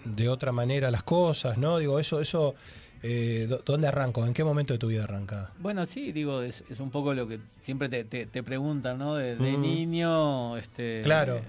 de 0.04 0.28
otra 0.28 0.52
manera 0.52 0.90
las 0.90 1.02
cosas, 1.02 1.58
¿no? 1.58 1.78
Digo, 1.78 1.98
eso, 1.98 2.20
eso, 2.20 2.54
eh, 3.02 3.46
¿dó- 3.48 3.62
¿dónde 3.64 3.88
arrancó? 3.88 4.26
¿En 4.26 4.32
qué 4.32 4.42
momento 4.44 4.72
de 4.72 4.78
tu 4.78 4.86
vida 4.88 5.04
arranca? 5.04 5.52
Bueno, 5.58 5.84
sí, 5.84 6.12
digo, 6.12 6.40
es, 6.42 6.64
es 6.70 6.80
un 6.80 6.90
poco 6.90 7.12
lo 7.12 7.28
que 7.28 7.38
siempre 7.62 7.88
te, 7.90 8.04
te, 8.04 8.24
te 8.26 8.42
preguntan, 8.42 8.98
¿no? 8.98 9.14
De, 9.16 9.36
de 9.36 9.56
Mm. 9.56 9.60
niño, 9.60 10.56
este, 10.56 11.02
Claro. 11.02 11.42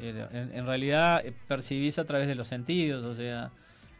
eh, 0.00 0.26
en, 0.32 0.54
en 0.54 0.66
realidad 0.66 1.22
eh, 1.26 1.32
percibís 1.48 1.98
a 1.98 2.04
través 2.04 2.28
de 2.28 2.36
los 2.36 2.46
sentidos, 2.46 3.04
o 3.04 3.14
sea, 3.14 3.50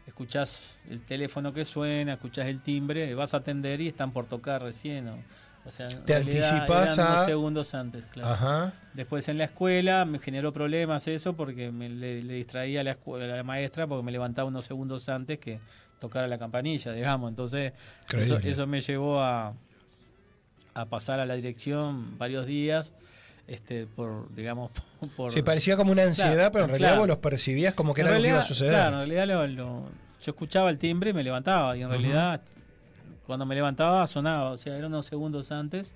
escuchás 0.07 0.79
el 0.89 1.01
teléfono 1.01 1.53
que 1.53 1.65
suena, 1.65 2.13
escuchás 2.13 2.47
el 2.47 2.61
timbre, 2.61 3.13
vas 3.15 3.33
a 3.33 3.37
atender 3.37 3.81
y 3.81 3.87
están 3.89 4.11
por 4.13 4.25
tocar 4.27 4.61
recién, 4.63 5.07
o, 5.09 5.17
o 5.65 5.71
sea, 5.71 5.89
en 5.89 6.03
Te 6.05 6.13
realidad 6.13 6.49
anticipás 6.49 6.93
eran 6.97 7.07
unos 7.11 7.21
a- 7.21 7.25
segundos 7.25 7.73
antes, 7.75 8.05
claro. 8.11 8.29
Ajá. 8.33 8.73
Después 8.93 9.27
en 9.29 9.37
la 9.37 9.43
escuela 9.45 10.05
me 10.05 10.17
generó 10.19 10.51
problemas 10.53 11.07
eso 11.07 11.33
porque 11.35 11.71
me 11.71 11.89
le, 11.89 12.23
le 12.23 12.33
distraía 12.35 12.81
a 12.81 12.83
la, 12.83 12.91
escuela, 12.91 13.31
a 13.33 13.37
la 13.37 13.43
maestra 13.43 13.85
porque 13.87 14.03
me 14.03 14.11
levantaba 14.11 14.47
unos 14.47 14.65
segundos 14.65 15.07
antes 15.09 15.37
que 15.39 15.59
tocara 15.99 16.27
la 16.27 16.37
campanilla, 16.37 16.91
digamos. 16.93 17.29
Entonces 17.29 17.73
eso, 18.43 18.65
me 18.67 18.81
llevó 18.81 19.21
a, 19.21 19.53
a 20.73 20.85
pasar 20.85 21.19
a 21.19 21.25
la 21.25 21.35
dirección 21.35 22.17
varios 22.17 22.45
días 22.45 22.93
este, 23.47 23.85
por, 23.87 24.33
digamos, 24.35 24.71
por... 25.17 25.31
Sí, 25.31 25.41
parecía 25.41 25.75
como 25.75 25.91
una 25.91 26.03
ansiedad, 26.03 26.33
Claro, 26.35 26.51
pero 26.51 26.63
en 26.65 26.69
realidad 26.69 26.89
claro. 26.89 27.01
vos 27.01 27.07
los 27.09 27.17
percibías 27.17 27.73
como 27.73 27.93
que 27.93 28.01
En 28.01 28.07
era 28.07 28.15
algo 28.15 28.23
que 28.23 28.29
iba 28.29 28.37
a 28.37 28.41
realidad, 28.41 28.47
suceder. 28.47 28.71
Claro, 28.73 29.01
en 29.03 29.09
realidad 29.09 29.27
lo- 29.27 29.47
lo- 29.47 29.89
yo 30.21 30.31
escuchaba 30.31 30.69
el 30.69 30.77
timbre 30.77 31.09
y 31.11 31.13
me 31.13 31.23
levantaba. 31.23 31.75
Y 31.77 31.81
en 31.83 31.89
realidad, 31.89 32.41
cuando 33.29 33.45
me 33.45 33.53
levantaba, 33.55 34.05
sonaba. 34.07 34.49
O 34.51 34.57
sea, 34.57 34.75
eran 34.75 34.91
unos 34.91 35.05
segundos 35.05 35.51
antes. 35.51 35.93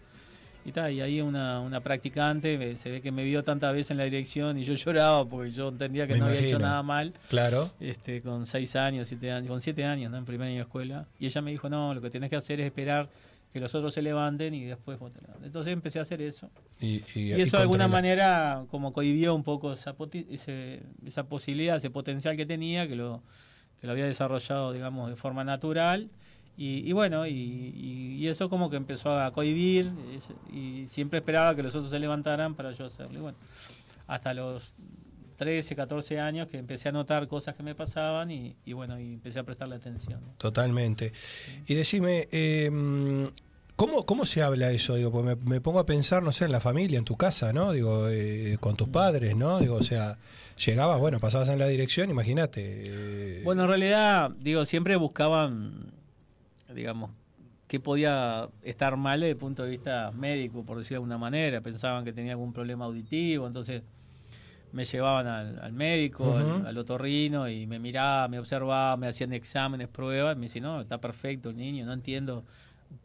Y, 0.66 0.72
ta, 0.72 0.90
y 0.92 1.02
ahí 1.02 1.20
una, 1.20 1.60
una 1.60 1.82
practicante 1.82 2.58
me- 2.58 2.78
se 2.78 2.90
ve 2.90 3.02
que 3.02 3.12
me 3.12 3.24
vio 3.26 3.44
tantas 3.44 3.74
veces 3.74 3.92
en 3.92 3.98
la 3.98 4.06
dirección 4.06 4.58
y 4.58 4.64
yo 4.64 4.74
lloraba 4.76 5.26
porque 5.28 5.52
yo 5.52 5.68
entendía 5.70 6.08
que 6.08 6.14
Me 6.14 6.20
no 6.20 6.26
había 6.28 6.38
hecho 6.40 6.50
imagino. 6.52 6.70
nada 6.70 6.84
mal. 6.84 7.14
Claro. 7.30 7.70
Este, 7.82 8.22
con 8.22 8.46
seis 8.48 8.76
años, 8.78 9.08
siete 9.10 9.32
años, 9.32 9.50
con 9.50 9.62
siete 9.62 9.84
años, 9.84 10.10
¿no? 10.12 10.18
En 10.18 10.26
primer 10.26 10.48
año 10.48 10.56
de 10.58 10.62
escuela. 10.62 11.06
Y 11.20 11.26
ella 11.26 11.42
me 11.42 11.52
dijo, 11.52 11.68
no, 11.70 11.94
lo 11.94 12.00
que 12.02 12.10
tienes 12.10 12.30
que 12.30 12.36
hacer 12.38 12.60
es 12.62 12.68
esperar 12.68 13.10
que 13.52 13.60
los 13.60 13.76
otros 13.76 13.94
se 13.94 14.02
levanten 14.02 14.54
y 14.54 14.64
después 14.64 14.98
vos 15.00 15.12
te 15.12 15.20
levantes". 15.22 15.46
Entonces 15.48 15.74
empecé 15.74 16.00
a 16.00 16.04
hacer 16.04 16.22
eso. 16.22 16.50
Y, 16.80 17.02
Y 17.14 17.32
eso 17.34 17.58
de 17.58 17.64
alguna 17.64 17.88
manera 17.90 18.64
como 18.72 18.94
cohibió 18.94 19.36
un 19.36 19.44
poco 19.44 19.74
esa, 19.74 19.96
ese- 20.30 20.82
esa 21.06 21.24
posibilidad, 21.26 21.76
ese 21.76 21.90
potencial 21.90 22.38
que 22.38 22.46
tenía, 22.46 22.88
que 22.88 22.96
lo, 22.96 23.22
que 23.82 23.88
lo 23.88 23.92
había 23.92 24.06
desarrollado, 24.06 24.72
digamos, 24.72 25.10
de 25.10 25.18
forma 25.18 25.44
natural. 25.44 26.10
Y, 26.58 26.88
y 26.88 26.92
bueno, 26.94 27.26
y, 27.28 28.28
eso 28.28 28.50
como 28.50 28.70
que 28.70 28.78
empezó 28.78 29.18
a 29.20 29.32
cohibir 29.34 29.92
y 30.52 30.86
siempre 30.88 31.20
esperaba 31.20 31.56
que 31.56 31.64
los 31.64 31.76
otros 31.76 31.90
se 31.92 32.00
levantaran 32.00 32.56
para 32.56 32.72
yo 32.72 32.86
hacerlo. 32.86 33.20
Y 33.20 33.22
bueno, 33.22 33.38
hasta 34.08 34.34
los 34.34 34.72
13, 35.38 35.76
14 35.76 36.20
años 36.20 36.48
que 36.48 36.58
empecé 36.58 36.90
a 36.90 36.92
notar 36.92 37.28
cosas 37.28 37.56
que 37.56 37.64
me 37.64 37.76
pasaban 37.76 38.32
y, 38.32 38.56
y 38.66 38.74
bueno, 38.74 39.00
y 39.00 39.14
empecé 39.14 39.40
a 39.40 39.44
prestarle 39.44 39.76
atención. 39.76 40.22
Totalmente. 40.38 41.12
Y 41.68 41.74
decime, 41.74 42.30
eh, 42.32 42.70
¿cómo, 43.76 44.06
¿cómo 44.06 44.26
se 44.26 44.42
habla 44.42 44.72
eso? 44.72 44.96
Digo, 44.96 45.12
pues 45.12 45.26
me, 45.26 45.36
me 45.36 45.60
pongo 45.60 45.80
a 45.80 45.86
pensar, 45.86 46.24
no 46.24 46.32
sé, 46.32 46.46
en 46.46 46.52
la 46.52 46.62
familia, 46.62 46.98
en 47.00 47.06
tu 47.06 47.18
casa, 47.18 47.52
¿no? 47.52 47.72
Digo, 47.74 48.08
eh, 48.10 48.58
con 48.62 48.76
tus 48.78 48.88
padres, 48.90 49.36
¿no? 49.36 49.60
Digo, 49.60 49.76
o 49.76 49.84
sea, 49.84 50.18
llegabas, 50.66 51.00
bueno, 51.00 51.20
pasabas 51.20 51.50
en 51.50 51.60
la 51.60 51.68
dirección, 51.68 52.10
imagínate. 52.10 52.84
eh, 52.88 53.42
Bueno, 53.44 53.64
en 53.64 53.68
realidad, 53.70 54.32
digo, 54.40 54.66
siempre 54.66 54.96
buscaban, 54.96 55.92
digamos, 56.74 57.12
qué 57.68 57.80
podía 57.80 58.50
estar 58.62 58.98
mal 58.98 59.22
desde 59.22 59.32
el 59.32 59.38
punto 59.38 59.64
de 59.64 59.72
vista 59.72 60.12
médico, 60.12 60.64
por 60.64 60.78
decirlo 60.78 60.96
de 60.96 61.04
alguna 61.04 61.18
manera. 61.18 61.62
Pensaban 61.62 62.06
que 62.06 62.14
tenía 62.14 62.34
algún 62.34 62.54
problema 62.54 62.86
auditivo, 62.86 63.48
entonces 63.48 63.82
me 64.72 64.86
llevaban 64.86 65.28
al, 65.28 65.60
al 65.60 65.74
médico, 65.74 66.36
al, 66.36 66.66
al 66.66 66.78
otorrino, 66.78 67.48
y 67.48 67.68
me 67.68 67.80
miraba, 67.80 68.28
me 68.28 68.40
observaba, 68.40 68.98
me 68.98 69.08
hacían 69.08 69.32
exámenes, 69.34 69.88
pruebas, 69.88 70.36
y 70.36 70.40
me 70.40 70.46
decían, 70.48 70.64
no, 70.64 70.82
está 70.82 71.00
perfecto 71.00 71.50
el 71.50 71.58
niño, 71.58 71.86
no 71.86 71.94
entiendo 71.94 72.44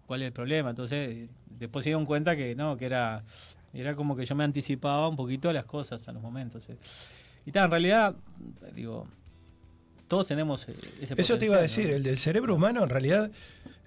cuál 0.07 0.23
es 0.23 0.27
el 0.27 0.33
problema. 0.33 0.71
Entonces, 0.71 1.29
después 1.59 1.85
se 1.85 1.91
dieron 1.91 2.07
cuenta 2.07 2.37
que 2.37 2.55
no, 2.55 2.77
que 2.77 2.87
era, 2.87 3.23
era 3.75 3.95
como 3.95 4.17
que 4.17 4.25
yo 4.25 4.35
me 4.35 4.45
anticipaba 4.45 5.09
un 5.09 5.17
poquito 5.17 5.51
a 5.51 5.53
las 5.53 5.67
cosas, 5.67 6.09
a 6.09 6.13
los 6.13 6.23
momentos. 6.23 6.63
Y 7.45 7.53
tal, 7.53 7.67
en 7.67 7.71
realidad, 7.71 8.17
digo, 8.75 9.07
todos 10.09 10.27
tenemos 10.27 10.69
eh, 10.69 10.75
ese 11.01 11.15
Eso 11.17 11.39
te 11.39 11.45
iba 11.47 11.57
a 11.59 11.63
decir, 11.63 11.89
¿no? 11.91 11.95
el 11.97 12.03
del 12.03 12.19
cerebro 12.19 12.55
humano 12.55 12.83
en 12.83 12.89
realidad, 12.89 13.31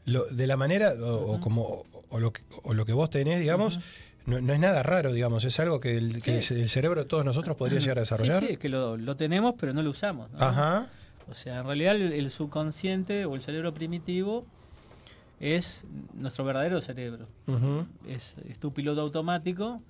lo, 0.06 0.26
de 0.27 0.48
la 0.48 0.56
manera, 0.57 0.93
o, 0.93 1.34
o 1.35 1.39
como 1.39 1.85
o 2.10 2.19
lo, 2.19 2.31
que, 2.34 2.41
o 2.64 2.73
lo 2.73 2.85
que 2.85 2.93
vos 2.93 3.10
tenés, 3.10 3.39
digamos, 3.39 3.80
no, 4.26 4.39
no 4.41 4.53
es 4.53 4.60
nada 4.60 4.84
raro, 4.84 5.11
digamos, 5.14 5.43
es 5.45 5.60
algo 5.60 5.80
que 5.80 5.98
el, 5.98 6.22
que 6.22 6.38
el 6.38 6.43
ce- 6.43 6.60
el 6.61 6.69
cerebro 6.69 7.02
de 7.02 7.07
todos 7.07 7.26
nosotros 7.26 7.56
podría 7.57 7.80
llegar 7.80 7.98
a 7.98 8.02
desarrollar. 8.02 8.39
Sí, 8.41 8.48
sí, 8.48 8.53
es 8.53 8.60
que 8.60 8.69
lo, 8.69 8.98
lo 8.98 9.15
tenemos, 9.15 9.56
pero 9.60 9.73
no 9.73 9.81
lo 9.81 9.89
usamos. 9.89 10.30
¿no? 10.31 10.39
Ajá. 10.39 10.88
O 11.30 11.34
sea, 11.34 11.60
en 11.60 11.65
realidad 11.65 11.95
el, 11.95 12.11
el 12.14 12.30
subconsciente 12.30 13.26
o 13.26 13.35
el 13.35 13.41
cerebro 13.41 13.73
primitivo 13.73 14.45
es 15.39 15.84
nuestro 16.14 16.43
verdadero 16.45 16.81
cerebro. 16.81 17.27
Es, 18.07 18.35
es 18.48 18.60
tu 18.60 18.73
piloto 18.73 19.02
automático 19.02 19.81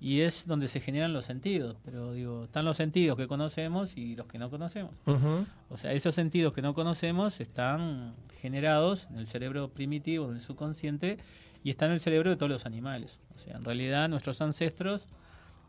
y 0.00 0.20
es 0.20 0.46
donde 0.46 0.68
se 0.68 0.80
generan 0.80 1.12
los 1.12 1.24
sentidos. 1.24 1.76
Pero 1.84 2.12
digo, 2.12 2.44
están 2.44 2.64
los 2.64 2.76
sentidos 2.76 3.16
que 3.16 3.26
conocemos 3.26 3.96
y 3.96 4.16
los 4.16 4.26
que 4.26 4.38
no 4.38 4.50
conocemos. 4.50 4.92
Ujú. 5.06 5.46
O 5.70 5.76
sea, 5.76 5.92
esos 5.92 6.14
sentidos 6.14 6.52
que 6.52 6.62
no 6.62 6.74
conocemos 6.74 7.40
están 7.40 8.14
generados 8.40 9.08
en 9.10 9.18
el 9.18 9.26
cerebro 9.26 9.68
primitivo, 9.68 10.30
en 10.30 10.36
el 10.36 10.40
subconsciente, 10.40 11.18
y 11.64 11.70
están 11.70 11.88
en 11.88 11.94
el 11.94 12.00
cerebro 12.00 12.30
de 12.30 12.36
todos 12.36 12.50
los 12.50 12.66
animales. 12.66 13.18
O 13.34 13.38
sea, 13.38 13.56
en 13.56 13.64
realidad 13.64 14.08
nuestros 14.08 14.40
ancestros 14.40 15.08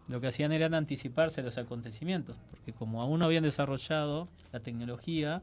lo 0.07 0.19
que 0.19 0.27
hacían 0.27 0.51
era 0.51 0.65
anticiparse 0.75 1.41
a 1.41 1.43
los 1.43 1.57
acontecimientos, 1.57 2.35
porque 2.49 2.73
como 2.73 3.01
aún 3.01 3.19
no 3.19 3.25
habían 3.25 3.43
desarrollado 3.43 4.27
la 4.51 4.59
tecnología, 4.59 5.41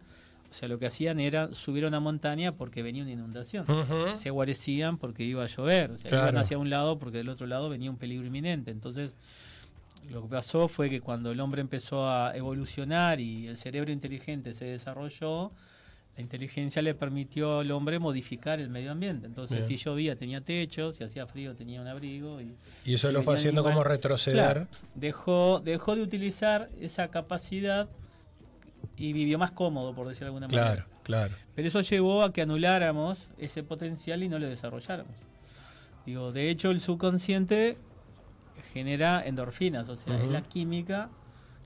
o 0.50 0.54
sea, 0.54 0.68
lo 0.68 0.78
que 0.78 0.86
hacían 0.86 1.20
era 1.20 1.52
subir 1.54 1.84
a 1.84 1.88
una 1.88 2.00
montaña 2.00 2.52
porque 2.52 2.82
venía 2.82 3.02
una 3.02 3.12
inundación. 3.12 3.64
Ujú. 3.68 4.18
Se 4.18 4.30
guarecían 4.30 4.96
porque 4.98 5.24
iba 5.24 5.44
a 5.44 5.46
llover, 5.46 5.90
o 5.90 5.98
sea, 5.98 6.10
Claro. 6.10 6.26
iban 6.28 6.38
hacia 6.38 6.58
un 6.58 6.70
lado 6.70 6.98
porque 6.98 7.18
del 7.18 7.28
otro 7.28 7.46
lado 7.46 7.68
venía 7.68 7.90
un 7.90 7.96
peligro 7.98 8.26
inminente. 8.26 8.70
Entonces, 8.70 9.14
lo 10.10 10.22
que 10.22 10.28
pasó 10.28 10.68
fue 10.68 10.88
que 10.88 11.00
cuando 11.00 11.32
el 11.32 11.40
hombre 11.40 11.60
empezó 11.60 12.08
a 12.08 12.36
evolucionar 12.36 13.20
y 13.20 13.48
el 13.48 13.56
cerebro 13.56 13.90
inteligente 13.92 14.54
se 14.54 14.64
desarrolló, 14.66 15.50
la 16.16 16.22
inteligencia 16.22 16.80
le 16.80 16.94
permitió 16.94 17.58
al 17.58 17.70
hombre 17.72 17.98
modificar 17.98 18.58
el 18.60 18.70
medio 18.70 18.92
ambiente. 18.92 19.26
Entonces, 19.26 19.66
Bien. 19.66 19.78
si 19.78 19.84
llovía 19.84 20.16
tenía 20.16 20.40
techo, 20.40 20.92
si 20.94 21.04
hacía 21.04 21.26
frío 21.26 21.54
tenía 21.54 21.80
un 21.82 21.88
abrigo. 21.88 22.40
Y, 22.40 22.54
Y 22.86 22.94
eso 22.94 23.08
si 23.08 23.12
lo 23.12 23.22
fue 23.22 23.34
haciendo 23.34 23.60
animal- 23.60 23.74
como 23.74 23.84
retroceder. 23.84 24.36
Claro, 24.36 24.68
dejó, 24.94 25.60
dejó 25.62 25.94
de 25.96 26.02
utilizar 26.02 26.68
esa 26.80 27.08
capacidad 27.08 27.88
y 28.96 29.12
vivió 29.12 29.38
más 29.38 29.50
cómodo, 29.52 29.94
por 29.94 30.08
decirlo 30.08 30.26
de 30.26 30.28
alguna 30.28 30.48
Claro, 30.48 30.68
manera. 30.68 30.86
claro. 31.02 31.34
Pero 31.54 31.68
eso 31.68 31.80
llevó 31.82 32.22
a 32.22 32.32
que 32.32 32.42
anuláramos 32.42 33.18
ese 33.38 33.62
potencial 33.62 34.22
y 34.22 34.28
no 34.28 34.38
lo 34.38 34.48
desarrolláramos. 34.48 35.12
Digo, 36.04 36.32
de 36.32 36.50
hecho, 36.50 36.70
el 36.70 36.80
subconsciente 36.80 37.76
genera 38.72 39.24
endorfinas, 39.26 39.88
o 39.88 39.96
sea, 39.96 40.16
es 40.16 40.22
Ujú. 40.24 40.32
la 40.32 40.42
química, 40.42 41.08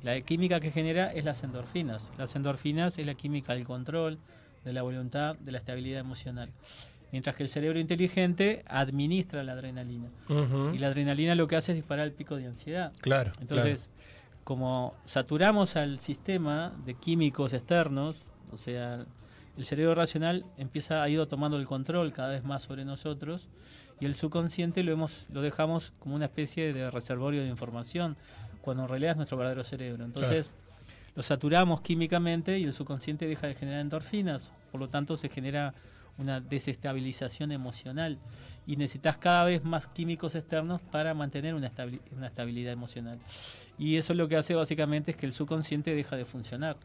la 0.02 0.20
química 0.22 0.60
que 0.60 0.70
genera 0.70 1.12
es 1.12 1.24
las 1.24 1.42
endorfinas. 1.44 2.10
Las 2.18 2.34
endorfinas 2.36 2.98
es 2.98 3.06
la 3.06 3.14
química 3.14 3.52
del 3.54 3.64
control, 3.64 4.18
de 4.64 4.72
la 4.72 4.82
voluntad, 4.82 5.36
de 5.36 5.52
la 5.52 5.58
estabilidad 5.58 6.00
emocional. 6.00 6.50
Mientras 7.12 7.34
que 7.34 7.42
el 7.42 7.48
cerebro 7.48 7.78
inteligente 7.80 8.62
administra 8.68 9.42
la 9.42 9.52
adrenalina. 9.52 10.08
Ujú. 10.28 10.70
Y 10.72 10.78
la 10.78 10.88
adrenalina 10.88 11.34
lo 11.34 11.48
que 11.48 11.56
hace 11.56 11.72
es 11.72 11.76
disparar 11.76 12.06
el 12.06 12.12
pico 12.12 12.36
de 12.36 12.46
ansiedad. 12.46 12.92
Claro, 13.00 13.32
Entonces, 13.40 13.90
como 14.50 14.96
saturamos 15.04 15.76
al 15.76 16.00
sistema 16.00 16.72
de 16.84 16.94
químicos 16.94 17.52
externos, 17.52 18.24
o 18.50 18.56
sea, 18.56 19.06
el 19.56 19.64
cerebro 19.64 19.94
racional 19.94 20.44
empieza 20.58 21.04
ha 21.04 21.08
ido 21.08 21.28
tomando 21.28 21.56
el 21.56 21.68
control 21.68 22.12
cada 22.12 22.30
vez 22.30 22.42
más 22.42 22.64
sobre 22.64 22.84
nosotros 22.84 23.46
y 24.00 24.06
el 24.06 24.14
subconsciente 24.16 24.82
lo 24.82 24.90
hemos 24.90 25.26
lo 25.30 25.40
dejamos 25.40 25.92
como 26.00 26.16
una 26.16 26.24
especie 26.24 26.72
de 26.72 26.90
reservorio 26.90 27.42
de 27.42 27.46
información 27.46 28.16
cuando 28.60 28.82
en 28.82 28.88
realidad 28.88 29.12
es 29.12 29.18
nuestro 29.18 29.38
verdadero 29.38 29.62
cerebro. 29.62 30.04
Entonces, 30.04 30.50
lo 31.14 31.22
saturamos 31.22 31.80
químicamente 31.80 32.58
y 32.58 32.64
el 32.64 32.72
subconsciente 32.72 33.28
deja 33.28 33.46
de 33.46 33.54
generar 33.54 33.82
endorfinas, 33.82 34.50
por 34.72 34.80
lo 34.80 34.88
tanto 34.88 35.16
se 35.16 35.28
genera 35.28 35.74
una 36.18 36.40
desestabilización 36.40 37.52
emocional 37.52 38.18
y 38.66 38.76
necesitas 38.76 39.16
cada 39.18 39.44
vez 39.44 39.64
más 39.64 39.86
químicos 39.86 40.34
externos 40.34 40.80
para 40.80 41.14
mantener 41.14 41.54
una, 41.54 41.70
estabi- 41.72 42.00
una 42.16 42.26
estabilidad 42.28 42.72
emocional. 42.72 43.18
Y 43.78 43.96
eso 43.96 44.14
lo 44.14 44.28
que 44.28 44.36
hace 44.36 44.54
básicamente 44.54 45.10
es 45.12 45.16
que 45.16 45.26
el 45.26 45.32
subconsciente 45.32 45.94
deja 45.94 46.16
de 46.16 46.24
funcionar. 46.24 46.76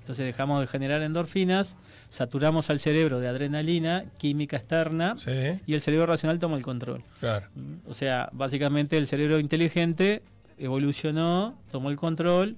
Entonces 0.00 0.24
dejamos 0.24 0.60
de 0.60 0.68
generar 0.68 1.02
endorfinas, 1.02 1.74
saturamos 2.10 2.70
al 2.70 2.78
cerebro 2.78 3.18
de 3.18 3.26
adrenalina, 3.26 4.04
química 4.18 4.56
externa, 4.56 5.16
Sí. 5.18 5.60
y 5.66 5.74
el 5.74 5.80
cerebro 5.80 6.06
racional 6.06 6.38
toma 6.38 6.56
el 6.56 6.62
control. 6.62 7.02
Claro. 7.18 7.46
O 7.88 7.94
sea, 7.94 8.28
básicamente 8.32 8.96
el 8.98 9.08
cerebro 9.08 9.40
inteligente 9.40 10.22
evolucionó, 10.58 11.58
tomó 11.72 11.90
el 11.90 11.96
control 11.96 12.56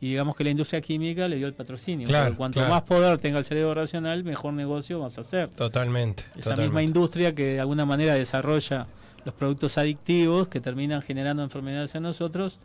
y 0.00 0.08
digamos 0.08 0.34
que 0.36 0.44
la 0.44 0.50
industria 0.50 0.80
química 0.80 1.28
le 1.28 1.36
dio 1.36 1.46
el 1.46 1.54
patrocinio. 1.54 2.08
Claro, 2.08 2.26
Porque 2.26 2.36
cuanto 2.38 2.60
claro. 2.60 2.70
más 2.74 2.82
poder 2.82 3.18
tenga 3.18 3.38
el 3.38 3.44
cerebro 3.44 3.74
racional, 3.74 4.24
mejor 4.24 4.54
negocio 4.54 5.00
vas 5.00 5.18
a 5.18 5.20
hacer. 5.20 5.48
Totalmente. 5.50 6.22
Esa 6.32 6.40
totalmente. 6.50 6.62
misma 6.68 6.82
industria 6.82 7.34
que 7.34 7.44
de 7.54 7.60
alguna 7.60 7.84
manera 7.84 8.14
desarrolla 8.14 8.86
los 9.24 9.34
productos 9.34 9.76
adictivos 9.76 10.48
que 10.48 10.60
terminan 10.60 11.02
generando 11.02 11.42
enfermedades 11.42 11.94
en 11.94 12.02
nosotros, 12.04 12.58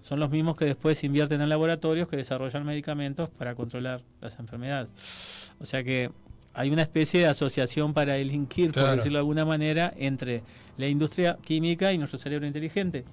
son 0.00 0.20
los 0.20 0.30
mismos 0.30 0.56
que 0.56 0.64
después 0.64 1.02
invierten 1.04 1.40
en 1.42 1.48
laboratorios 1.50 2.08
que 2.08 2.16
desarrollan 2.16 2.64
medicamentos 2.64 3.28
para 3.28 3.54
controlar 3.54 4.00
las 4.22 4.38
enfermedades. 4.38 5.52
O 5.60 5.66
sea 5.66 5.82
que 5.84 6.10
hay 6.54 6.70
una 6.70 6.82
especie 6.82 7.20
de 7.20 7.26
asociación 7.26 7.92
para 7.92 8.14
delinquir, 8.14 8.72
Claro. 8.72 8.88
por 8.88 8.96
decirlo 8.96 9.18
de 9.18 9.20
alguna 9.20 9.44
manera, 9.44 9.92
entre 9.96 10.42
la 10.78 10.86
industria 10.88 11.36
química 11.44 11.92
y 11.92 11.98
nuestro 11.98 12.18
cerebro 12.18 12.46
inteligente. 12.46 13.04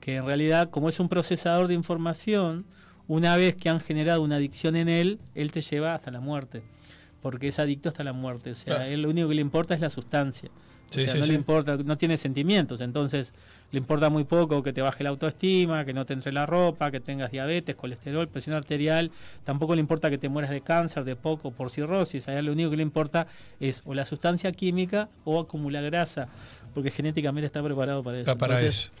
Que 0.00 0.16
en 0.16 0.26
realidad, 0.26 0.68
como 0.68 0.88
es 0.90 1.00
un 1.00 1.08
procesador 1.08 1.68
de 1.68 1.74
información, 1.74 2.66
una 3.08 3.36
vez 3.36 3.54
que 3.56 3.68
han 3.68 3.80
generado 3.80 4.22
una 4.22 4.36
adicción 4.36 4.76
en 4.76 4.88
él, 4.88 5.18
él 5.34 5.52
te 5.52 5.62
lleva 5.62 5.94
hasta 5.94 6.10
la 6.10 6.20
muerte. 6.20 6.62
Porque 7.22 7.48
es 7.48 7.58
adicto 7.58 7.88
hasta 7.88 8.04
la 8.04 8.12
muerte. 8.12 8.52
O 8.52 8.54
sea, 8.54 8.76
Claro. 8.76 8.90
él 8.90 9.02
lo 9.02 9.10
único 9.10 9.28
que 9.28 9.34
le 9.34 9.40
importa 9.40 9.74
es 9.74 9.80
la 9.80 9.90
sustancia. 9.90 10.48
O 10.88 10.94
sea, 10.94 11.08
sí, 11.12 11.18
no 11.18 11.24
sí. 11.24 11.30
le 11.30 11.34
importa, 11.36 11.76
no 11.78 11.98
tiene 11.98 12.16
sentimientos, 12.16 12.80
entonces 12.80 13.32
le 13.72 13.78
importa 13.78 14.08
muy 14.08 14.22
poco 14.22 14.62
que 14.62 14.72
te 14.72 14.82
baje 14.82 15.02
la 15.02 15.10
autoestima, 15.10 15.84
que 15.84 15.92
no 15.92 16.06
te 16.06 16.12
entre 16.12 16.30
la 16.30 16.46
ropa, 16.46 16.92
que 16.92 17.00
tengas 17.00 17.32
diabetes, 17.32 17.74
colesterol, 17.74 18.28
presión 18.28 18.54
arterial, 18.54 19.10
tampoco 19.42 19.74
le 19.74 19.80
importa 19.80 20.10
que 20.10 20.18
te 20.18 20.28
mueras 20.28 20.52
de 20.52 20.60
cáncer, 20.60 21.02
de 21.02 21.16
poco, 21.16 21.50
por 21.50 21.70
cirrosis, 21.72 22.28
a 22.28 22.38
él 22.38 22.46
lo 22.46 22.52
único 22.52 22.70
que 22.70 22.76
le 22.76 22.84
importa 22.84 23.26
es 23.58 23.82
o 23.84 23.94
la 23.94 24.04
sustancia 24.06 24.52
química 24.52 25.08
o 25.24 25.40
acumular 25.40 25.82
grasa, 25.86 26.28
porque 26.72 26.92
genéticamente 26.92 27.46
está 27.46 27.60
preparado 27.64 28.04
para 28.04 28.18
eso. 28.20 28.30
Está 28.30 28.38
para 28.38 28.60
Entonces, 28.60 28.84
eso. 28.84 28.92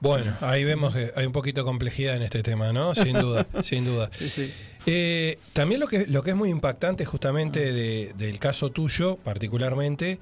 Bueno, 0.00 0.32
ahí 0.42 0.62
vemos 0.64 0.94
que 0.94 1.12
hay 1.16 1.24
un 1.26 1.32
poquito 1.32 1.62
de 1.62 1.64
complejidad 1.64 2.16
en 2.16 2.22
este 2.22 2.42
tema, 2.42 2.72
¿no? 2.72 2.94
Sin 2.94 3.18
duda, 3.18 3.46
sin 3.62 3.84
duda. 3.84 4.10
Eh, 4.84 5.38
también 5.52 5.80
lo 5.80 5.88
que, 5.88 6.06
lo 6.06 6.22
que 6.22 6.30
es 6.30 6.36
muy 6.36 6.50
impactante 6.50 7.04
justamente 7.04 7.72
de- 7.72 8.12
del 8.16 8.38
caso 8.38 8.70
tuyo, 8.70 9.16
particularmente, 9.16 10.18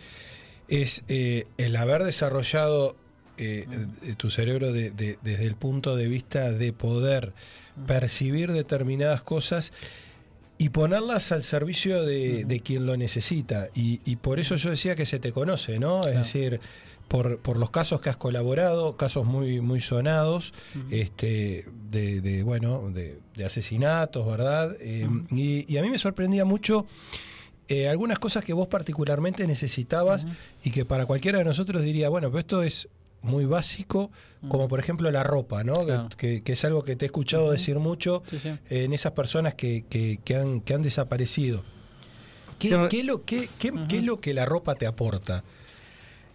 es 0.68 1.02
eh, 1.08 1.46
el 1.58 1.74
haber 1.76 2.04
desarrollado 2.04 2.96
eh, 3.36 3.66
tu 4.16 4.30
cerebro 4.30 4.72
de- 4.72 4.90
de- 4.92 5.18
desde 5.22 5.44
el 5.44 5.56
punto 5.56 5.96
de 5.96 6.06
vista 6.06 6.52
de 6.52 6.72
poder 6.72 7.32
percibir 7.86 8.52
determinadas 8.52 9.22
cosas 9.22 9.72
y 10.56 10.68
ponerlas 10.68 11.32
al 11.32 11.42
servicio 11.42 12.04
de, 12.04 12.44
de 12.44 12.60
quien 12.60 12.86
lo 12.86 12.96
necesita. 12.96 13.70
Y, 13.74 13.98
y 14.04 14.16
por 14.16 14.38
eso 14.38 14.54
yo 14.54 14.70
decía 14.70 14.94
que 14.94 15.04
se 15.04 15.18
te 15.18 15.32
conoce, 15.32 15.80
¿no? 15.80 16.02
Es 16.06 16.14
decir, 16.16 16.60
por, 17.08 17.38
por 17.38 17.56
los 17.58 17.70
casos 17.70 18.00
que 18.00 18.08
has 18.10 18.16
colaborado, 18.16 18.96
casos 18.96 19.24
muy, 19.24 19.60
muy 19.60 19.80
sonados, 19.80 20.52
este, 20.90 21.66
de, 21.90 22.20
de, 22.20 22.42
bueno, 22.42 22.90
de, 22.92 23.18
de 23.36 23.44
asesinatos, 23.44 24.26
¿verdad? 24.26 24.76
Eh, 24.80 25.08
y, 25.30 25.72
y 25.72 25.76
a 25.78 25.82
mí 25.82 25.90
me 25.90 25.98
sorprendía 25.98 26.44
mucho 26.44 26.86
eh, 27.68 27.88
algunas 27.88 28.18
cosas 28.18 28.44
que 28.44 28.52
vos 28.52 28.68
particularmente 28.68 29.46
necesitabas 29.46 30.26
y 30.64 30.70
que 30.70 30.84
para 30.84 31.06
cualquiera 31.06 31.38
de 31.38 31.44
nosotros 31.44 31.82
diría, 31.82 32.08
bueno, 32.08 32.28
pero 32.28 32.40
esto 32.40 32.62
es 32.62 32.88
muy 33.22 33.46
básico, 33.46 34.10
como 34.48 34.68
por 34.68 34.80
ejemplo 34.80 35.10
la 35.10 35.22
ropa, 35.22 35.64
¿no? 35.64 35.74
Que- 35.80 35.84
Claro. 35.86 36.08
Que, 36.18 36.42
que 36.42 36.52
es 36.52 36.64
algo 36.66 36.84
que 36.84 36.94
te 36.96 37.04
he 37.04 37.06
escuchado 37.06 37.50
decir 37.50 37.78
mucho 37.78 38.22
Sí, 38.28 38.38
sí. 38.38 38.50
en 38.68 38.92
esas 38.92 39.12
personas 39.12 39.54
que, 39.54 39.84
que- 39.88 40.18
que 40.24 40.36
han, 40.36 40.60
que 40.60 40.74
han 40.74 40.82
desaparecido. 40.82 41.62
¿Qué, 42.58 42.68
Sí, 42.68 42.74
qué 42.90 43.02
lo, 43.04 43.24
qué- 43.24 43.48
qué- 43.58 43.72
qué 43.88 43.98
es 43.98 44.04
lo 44.04 44.20
que 44.20 44.34
la 44.34 44.44
ropa 44.44 44.74
te 44.74 44.86
aporta? 44.86 45.42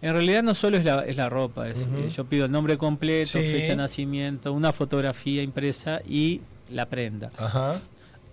En 0.02 0.12
realidad 0.14 0.42
no 0.42 0.54
solo 0.54 0.78
es 0.78 0.84
la, 0.84 1.04
es 1.04 1.16
la 1.16 1.28
ropa, 1.28 1.68
es, 1.68 1.80
eh, 1.94 2.08
yo 2.08 2.24
pido 2.24 2.46
el 2.46 2.50
nombre 2.50 2.78
completo, 2.78 3.32
Sí. 3.32 3.38
fecha 3.50 3.72
de 3.72 3.76
nacimiento, 3.76 4.52
una 4.52 4.72
fotografía 4.72 5.42
impresa 5.42 6.00
y 6.08 6.40
la 6.70 6.86
prenda. 6.86 7.30
Ajá. 7.36 7.78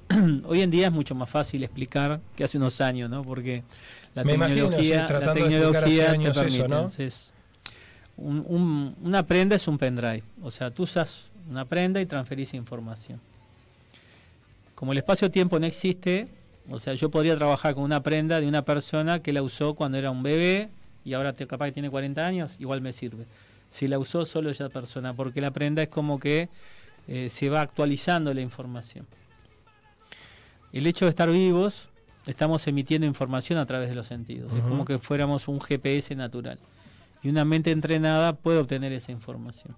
Hoy 0.46 0.62
en 0.62 0.72
día 0.72 0.88
es 0.88 0.94
mucho 0.94 1.14
más 1.14 1.30
fácil 1.30 1.64
explicar 1.64 2.22
que 2.38 2.46
hace 2.46 2.58
unos 2.58 2.80
años, 2.80 3.10
¿no? 3.10 3.22
Porque 3.22 3.64
la 4.16 4.24
Me 4.24 4.36
imagino, 4.36 4.70
tecnología, 4.70 5.08
sí, 5.08 5.14
la 5.14 5.34
tecnología 5.34 6.06
te 6.06 6.12
años 6.12 6.32
eso, 6.32 6.40
permite. 6.42 6.68
¿no? 6.70 6.76
Entonces, 6.78 7.34
un- 8.16 8.46
un- 8.48 8.96
una 9.04 9.24
prenda 9.24 9.58
es 9.58 9.68
un 9.68 9.78
pendrive, 9.78 10.24
o 10.42 10.50
sea, 10.52 10.72
tú 10.72 10.84
usas 10.84 11.26
una 11.50 11.66
prenda 11.66 12.00
y 12.00 12.06
transferís 12.06 12.54
información. 12.54 13.20
Como 14.74 14.94
el 14.94 15.00
espacio-tiempo 15.00 15.60
no 15.60 15.66
existe, 15.66 16.28
o 16.70 16.80
sea, 16.80 16.94
yo 16.94 17.10
podría 17.12 17.36
trabajar 17.36 17.74
con 17.76 17.84
una 17.84 18.02
prenda 18.04 18.40
de 18.40 18.48
una 18.48 18.62
persona 18.64 19.22
que 19.22 19.34
la 19.34 19.42
usó 19.42 19.74
cuando 19.74 19.98
era 19.98 20.12
un 20.12 20.24
bebé 20.24 20.70
y 21.08 21.14
ahora 21.14 21.32
te, 21.32 21.48
capaz 21.48 21.68
que 21.68 21.72
tiene 21.72 21.90
40 21.90 22.28
años, 22.28 22.52
igual 22.60 22.82
me 22.82 22.92
sirve. 22.92 23.24
Si 23.72 23.88
la 23.88 23.98
usó 23.98 24.26
solo 24.26 24.50
esa 24.50 24.68
persona, 24.68 25.14
porque 25.14 25.40
la 25.40 25.52
prenda 25.52 25.82
es 25.82 25.88
como 25.88 26.20
que 26.20 26.50
eh, 27.08 27.30
se 27.30 27.48
va 27.48 27.62
actualizando 27.62 28.34
la 28.34 28.42
información. 28.42 29.08
El 30.74 30.86
hecho 30.86 31.06
de 31.06 31.12
estar 31.12 31.32
vivos, 31.32 31.88
estamos 32.26 32.68
emitiendo 32.68 33.08
información 33.08 33.58
a 33.58 33.66
través 33.66 33.88
de 33.88 33.96
los 33.96 34.06
sentidos. 34.06 34.52
Es 34.52 34.62
como 34.64 34.84
que 34.84 35.00
fuéramos 35.00 35.48
un 35.48 35.62
GPS 35.62 36.14
natural. 36.14 36.60
Y 37.24 37.30
una 37.30 37.46
mente 37.46 37.72
entrenada 37.72 38.34
puede 38.34 38.60
obtener 38.60 38.92
esa 38.92 39.14
información. 39.14 39.78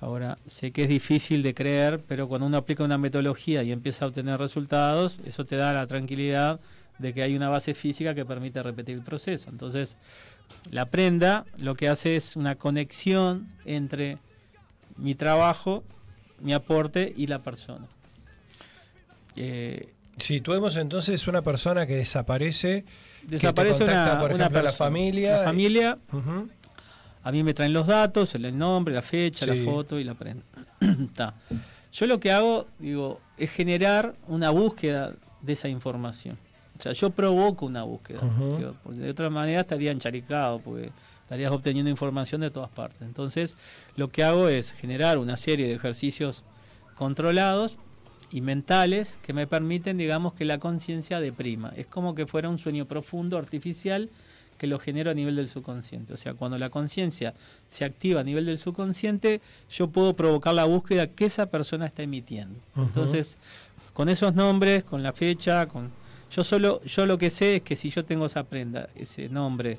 Ahora, 0.00 0.38
sé 0.46 0.70
que 0.70 0.82
es 0.82 0.88
difícil 0.88 1.42
de 1.42 1.54
creer, 1.54 2.00
pero 2.06 2.28
cuando 2.28 2.46
uno 2.46 2.56
aplica 2.56 2.84
una 2.84 2.98
metodología 2.98 3.64
y 3.64 3.72
empieza 3.72 4.04
a 4.04 4.08
obtener 4.08 4.38
resultados, 4.38 5.18
eso 5.26 5.44
te 5.44 5.56
da 5.56 5.72
la 5.72 5.88
tranquilidad 5.88 6.60
de 6.98 7.12
que 7.14 7.22
hay 7.22 7.36
una 7.36 7.48
base 7.48 7.74
física 7.74 8.14
que 8.14 8.24
permite 8.24 8.62
repetir 8.62 8.96
el 8.96 9.02
proceso. 9.02 9.50
Entonces, 9.50 9.96
la 10.70 10.86
prenda 10.86 11.44
lo 11.56 11.74
que 11.74 11.88
hace 11.88 12.16
es 12.16 12.36
una 12.36 12.54
conexión 12.56 13.48
entre 13.64 14.18
mi 14.96 15.14
trabajo, 15.14 15.84
mi 16.40 16.52
aporte 16.52 17.12
y 17.16 17.26
la 17.26 17.40
persona. 17.40 17.86
Eh, 19.36 19.92
Situemos 20.20 20.74
entonces 20.76 21.28
una 21.28 21.42
persona 21.42 21.86
que 21.86 21.94
desaparece, 21.94 22.84
desaparece 23.22 23.78
que 23.80 23.84
te 23.84 23.92
contacta, 23.92 24.12
una, 24.12 24.20
por 24.20 24.32
una 24.32 24.44
ejemplo, 24.44 24.58
a 24.58 24.62
la 24.64 24.72
familia. 24.72 25.36
La 25.38 25.44
familia, 25.44 25.98
a 27.22 27.30
mí 27.32 27.42
me 27.44 27.54
traen 27.54 27.72
los 27.72 27.86
datos, 27.86 28.34
el 28.34 28.58
nombre, 28.58 28.92
la 28.94 29.02
fecha, 29.02 29.46
Sí. 29.46 29.60
la 29.64 29.70
foto 29.70 30.00
y 30.00 30.04
la 30.04 30.14
prenda. 30.14 30.42
Yo 31.92 32.06
lo 32.08 32.18
que 32.18 32.32
hago, 32.32 32.66
digo, 32.80 33.20
es 33.36 33.50
generar 33.52 34.16
una 34.26 34.50
búsqueda 34.50 35.12
de 35.40 35.52
esa 35.52 35.68
información. 35.68 36.36
O 36.78 36.82
sea, 36.82 36.92
yo 36.92 37.10
provoco 37.10 37.66
una 37.66 37.82
búsqueda. 37.82 38.20
Digo, 38.56 38.74
porque 38.82 39.00
de 39.00 39.10
otra 39.10 39.30
manera 39.30 39.62
estaría 39.62 39.90
encharicado, 39.90 40.60
porque 40.60 40.90
estarías 41.22 41.50
obteniendo 41.50 41.90
información 41.90 42.40
de 42.40 42.50
todas 42.50 42.70
partes. 42.70 43.02
Entonces, 43.02 43.56
lo 43.96 44.08
que 44.08 44.22
hago 44.22 44.48
es 44.48 44.72
generar 44.72 45.18
una 45.18 45.36
serie 45.36 45.66
de 45.66 45.74
ejercicios 45.74 46.44
controlados 46.94 47.76
y 48.30 48.40
mentales 48.40 49.18
que 49.22 49.32
me 49.32 49.46
permiten, 49.46 49.96
digamos, 49.98 50.34
que 50.34 50.44
la 50.44 50.58
conciencia 50.58 51.20
deprima. 51.20 51.72
Es 51.76 51.86
como 51.86 52.14
que 52.14 52.26
fuera 52.26 52.48
un 52.48 52.58
sueño 52.58 52.86
profundo, 52.86 53.38
artificial, 53.38 54.10
que 54.58 54.66
lo 54.66 54.78
genero 54.78 55.10
a 55.10 55.14
nivel 55.14 55.36
del 55.36 55.48
subconsciente. 55.48 56.12
O 56.12 56.16
sea, 56.16 56.34
cuando 56.34 56.58
la 56.58 56.68
conciencia 56.70 57.34
se 57.68 57.84
activa 57.84 58.20
a 58.20 58.24
nivel 58.24 58.46
del 58.46 58.58
subconsciente, 58.58 59.40
yo 59.70 59.88
puedo 59.88 60.14
provocar 60.14 60.54
la 60.54 60.64
búsqueda 60.64 61.06
que 61.06 61.26
esa 61.26 61.46
persona 61.46 61.86
está 61.86 62.02
emitiendo. 62.02 62.58
Entonces, 62.76 63.38
con 63.92 64.08
esos 64.08 64.34
nombres, 64.34 64.84
con 64.84 65.02
la 65.02 65.12
fecha, 65.12 65.66
con 65.66 65.90
yo 66.30 66.44
solo 66.44 66.82
yo 66.84 67.06
lo 67.06 67.18
que 67.18 67.30
sé 67.30 67.56
es 67.56 67.62
que 67.62 67.76
si 67.76 67.90
yo 67.90 68.04
tengo 68.04 68.26
esa 68.26 68.44
prenda, 68.44 68.88
ese 68.94 69.28
nombre, 69.28 69.78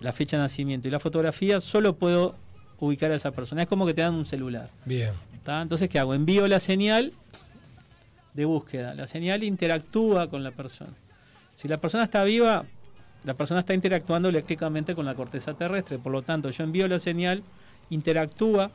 la 0.00 0.12
fecha 0.12 0.36
de 0.36 0.42
nacimiento 0.42 0.88
y 0.88 0.90
la 0.90 1.00
fotografía, 1.00 1.60
solo 1.60 1.96
puedo 1.96 2.34
ubicar 2.78 3.10
a 3.12 3.16
esa 3.16 3.30
persona. 3.30 3.62
Es 3.62 3.68
como 3.68 3.86
que 3.86 3.94
te 3.94 4.02
dan 4.02 4.14
un 4.14 4.26
celular. 4.26 4.70
Bien. 4.84 5.12
¿tá? 5.42 5.62
Entonces, 5.62 5.88
¿qué 5.88 5.98
hago? 5.98 6.14
Envío 6.14 6.46
la 6.48 6.60
señal 6.60 7.12
de 8.32 8.44
búsqueda. 8.44 8.94
La 8.94 9.06
señal 9.06 9.44
interactúa 9.44 10.28
con 10.28 10.42
la 10.42 10.50
persona. 10.50 10.92
Si 11.56 11.68
la 11.68 11.78
persona 11.78 12.04
está 12.04 12.24
viva, 12.24 12.64
la 13.24 13.34
persona 13.34 13.60
está 13.60 13.74
interactuando 13.74 14.28
eléctricamente 14.28 14.94
con 14.94 15.06
la 15.06 15.14
corteza 15.14 15.54
terrestre. 15.54 15.98
Por 15.98 16.12
lo 16.12 16.22
tanto, 16.22 16.50
yo 16.50 16.64
envío 16.64 16.88
la 16.88 16.98
señal, 16.98 17.42
interactúa, 17.90 18.70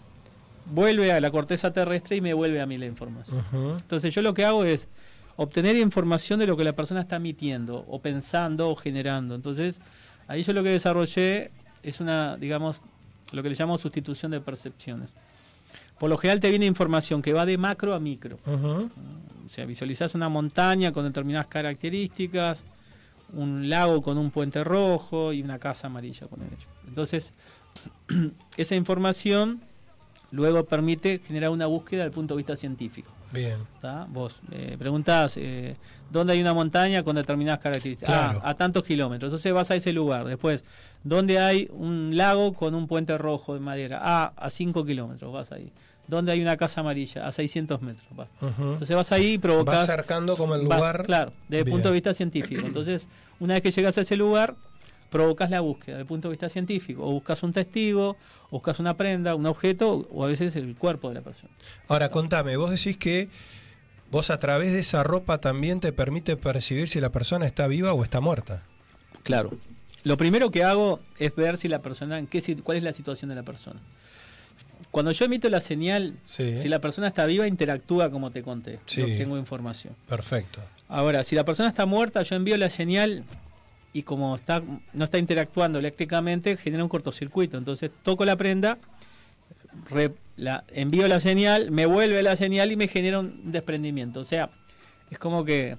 vuelve 0.65 1.11
a 1.11 1.19
la 1.19 1.29
corteza 1.29 1.73
terrestre 1.73 2.17
y 2.17 2.21
me 2.21 2.33
vuelve 2.33 2.61
a 2.61 2.65
mí 2.65 2.77
la 2.77 2.85
información. 2.85 3.43
Entonces, 3.53 4.13
yo 4.13 4.21
lo 4.21 4.33
que 4.33 4.45
hago 4.45 4.63
es 4.63 4.87
obtener 5.41 5.77
información 5.77 6.37
de 6.41 6.47
lo 6.47 6.57
que 6.57 6.65
la 6.65 6.73
persona 6.73 6.99
está 6.99 7.15
emitiendo, 7.15 7.85
o 7.87 8.01
pensando, 8.01 8.69
o 8.69 8.75
generando. 8.75 9.35
Entonces, 9.35 9.79
ahí 10.27 10.43
yo 10.43 10.51
lo 10.51 10.63
que 10.63 10.69
desarrollé 10.69 11.51
es 11.81 12.01
una, 12.01 12.35
digamos, 12.35 12.81
lo 13.31 13.41
que 13.41 13.49
le 13.49 13.55
llamo 13.55 13.77
sustitución 13.77 14.31
de 14.31 14.41
percepciones. 14.41 15.15
Por 15.97 16.09
lo 16.09 16.17
general 16.17 16.41
te 16.41 16.49
viene 16.49 16.65
información 16.65 17.21
que 17.21 17.31
va 17.31 17.45
de 17.45 17.57
macro 17.57 17.95
a 17.95 18.01
micro. 18.01 18.37
O 18.45 19.47
sea, 19.47 19.65
visualizás 19.65 20.13
una 20.13 20.27
montaña 20.27 20.91
con 20.91 21.05
determinadas 21.05 21.47
características, 21.47 22.65
un 23.31 23.69
lago 23.69 24.01
con 24.01 24.17
un 24.17 24.31
puente 24.31 24.61
rojo 24.65 25.31
y 25.31 25.41
una 25.41 25.57
casa 25.57 25.87
amarilla 25.87 26.27
con 26.27 26.41
el 26.41 26.49
Entonces, 26.85 27.33
esa 28.57 28.75
información 28.75 29.61
luego 30.31 30.65
permite 30.65 31.21
generar 31.25 31.51
una 31.51 31.65
búsqueda 31.65 31.99
desde 31.99 32.09
el 32.09 32.13
punto 32.13 32.33
de 32.33 32.39
vista 32.39 32.57
científico. 32.57 33.09
Bien. 33.31 33.57
¿tá? 33.81 34.07
Vos 34.09 34.39
eh, 34.51 34.75
preguntás 34.79 35.37
eh, 35.37 35.75
dónde 36.09 36.33
hay 36.33 36.41
una 36.41 36.53
montaña 36.53 37.03
con 37.03 37.15
determinadas 37.15 37.59
características. 37.59 38.13
Claro. 38.15 38.41
Ah, 38.43 38.49
a 38.49 38.53
tantos 38.55 38.83
kilómetros. 38.83 39.29
Entonces 39.31 39.53
vas 39.53 39.69
a 39.71 39.75
ese 39.75 39.93
lugar. 39.93 40.25
Después, 40.25 40.63
¿dónde 41.03 41.39
hay 41.39 41.67
un 41.71 42.17
lago 42.17 42.53
con 42.53 42.73
un 42.75 42.87
puente 42.87 43.17
rojo 43.17 43.53
de 43.53 43.59
madera? 43.59 43.99
Ah, 44.01 44.33
a 44.35 44.49
5 44.49 44.85
kilómetros 44.85 45.31
vas 45.31 45.51
ahí. 45.51 45.71
¿Dónde 46.07 46.31
hay 46.31 46.41
una 46.41 46.57
casa 46.57 46.81
amarilla? 46.81 47.27
A 47.27 47.31
600 47.31 47.81
metros. 47.83 48.05
Vas. 48.15 48.29
Entonces 48.41 48.95
vas 48.95 49.11
ahí 49.11 49.33
y 49.33 49.37
provocas. 49.37 49.75
Vas 49.75 49.85
cercando 49.85 50.35
como 50.35 50.55
el 50.55 50.67
vas- 50.67 50.79
lugar. 50.79 51.03
claro, 51.05 51.33
desde 51.47 51.65
el 51.65 51.71
punto 51.71 51.89
de 51.89 51.93
vista 51.93 52.15
científico. 52.15 52.65
Entonces, 52.65 53.07
una 53.39 53.53
vez 53.53 53.61
que 53.61 53.69
llegas 53.71 53.95
a 53.99 54.01
ese 54.01 54.15
lugar, 54.15 54.55
provocas 55.09 55.49
la 55.49 55.59
búsqueda 55.61 55.93
desde 55.95 56.01
el 56.01 56.07
punto 56.07 56.27
de 56.27 56.33
vista 56.33 56.49
científico. 56.49 57.05
O 57.05 57.11
buscas 57.11 57.41
un 57.43 57.51
testigo, 57.53 58.11
o 58.49 58.51
buscas 58.51 58.79
una 58.79 58.95
prenda, 58.97 59.35
un 59.35 59.45
objeto, 59.45 60.07
o 60.11 60.23
a 60.23 60.27
veces 60.27 60.55
el 60.55 60.75
cuerpo 60.75 61.09
de 61.09 61.15
la 61.15 61.21
persona. 61.21 61.51
Ahora, 61.87 62.09
contame, 62.09 62.55
vos 62.57 62.69
decís 62.71 62.97
que 62.97 63.29
vos 64.11 64.29
a 64.29 64.39
través 64.39 64.71
de 64.73 64.79
esa 64.79 65.03
ropa 65.03 65.39
también 65.39 65.79
te 65.79 65.91
permite 65.93 66.35
percibir 66.37 66.87
si 66.89 66.99
la 66.99 67.09
persona 67.11 67.45
está 67.45 67.67
viva 67.67 67.93
o 67.93 68.03
está 68.03 68.21
muerta. 68.21 68.63
Claro. 69.23 69.51
Lo 70.03 70.15
primero 70.17 70.49
que 70.49 70.63
hago 70.63 70.99
es 71.17 71.35
ver 71.35 71.57
si 71.57 71.67
la 71.67 71.81
persona, 71.81 72.17
en 72.19 72.27
qué, 72.27 72.41
cuál 72.63 72.77
es 72.77 72.83
la 72.83 72.93
situación 72.93 73.29
de 73.29 73.35
la 73.35 73.43
persona. 73.43 73.79
Cuando 74.91 75.11
yo 75.11 75.25
emito 75.25 75.49
la 75.49 75.59
señal, 75.61 76.15
Sí. 76.25 76.57
si 76.57 76.67
la 76.69 76.79
persona 76.79 77.07
está 77.07 77.25
viva, 77.25 77.45
interactúa 77.47 78.09
como 78.09 78.31
te 78.31 78.41
conté. 78.41 78.79
Sí. 78.85 79.03
Tengo 79.03 79.37
información. 79.37 79.93
Perfecto. 80.07 80.61
Ahora, 80.87 81.23
si 81.23 81.35
la 81.35 81.43
persona 81.43 81.69
está 81.69 81.85
muerta, 81.85 82.23
yo 82.23 82.35
envío 82.35 82.57
la 82.57 82.69
señal 82.69 83.23
y 83.93 84.03
como 84.03 84.35
está, 84.35 84.61
no 84.93 85.03
está 85.03 85.17
interactuando 85.17 85.79
eléctricamente, 85.79 86.57
genera 86.57 86.83
un 86.83 86.89
cortocircuito. 86.89 87.57
Entonces 87.57 87.89
toco 88.03 88.23
la 88.25 88.35
prenda, 88.35 88.77
re- 89.89 90.13
la, 90.37 90.63
envío 90.73 91.07
la 91.07 91.19
señal, 91.19 91.71
me 91.71 91.85
vuelve 91.85 92.21
la 92.23 92.35
señal 92.35 92.71
y 92.71 92.75
me 92.75 92.87
genera 92.87 93.19
un 93.19 93.51
desprendimiento. 93.51 94.19
O 94.19 94.25
sea, 94.25 94.49
es 95.09 95.17
como 95.19 95.43
que 95.43 95.77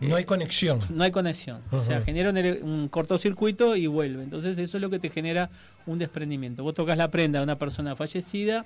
No 0.00 0.16
hay 0.16 0.24
conexión. 0.24 0.80
No 0.90 1.04
hay 1.04 1.10
conexión. 1.12 1.60
O 1.70 1.80
sea, 1.82 2.00
genera 2.02 2.30
un, 2.30 2.36
un 2.68 2.88
cortocircuito 2.88 3.76
y 3.76 3.86
vuelve. 3.86 4.22
Entonces 4.24 4.58
eso 4.58 4.78
es 4.78 4.80
lo 4.80 4.90
que 4.90 4.98
te 4.98 5.08
genera 5.10 5.50
un 5.86 5.98
desprendimiento. 5.98 6.62
Vos 6.64 6.74
tocas 6.74 6.96
la 6.96 7.08
prenda 7.10 7.38
de 7.38 7.44
una 7.44 7.56
persona 7.58 7.94
fallecida 7.94 8.64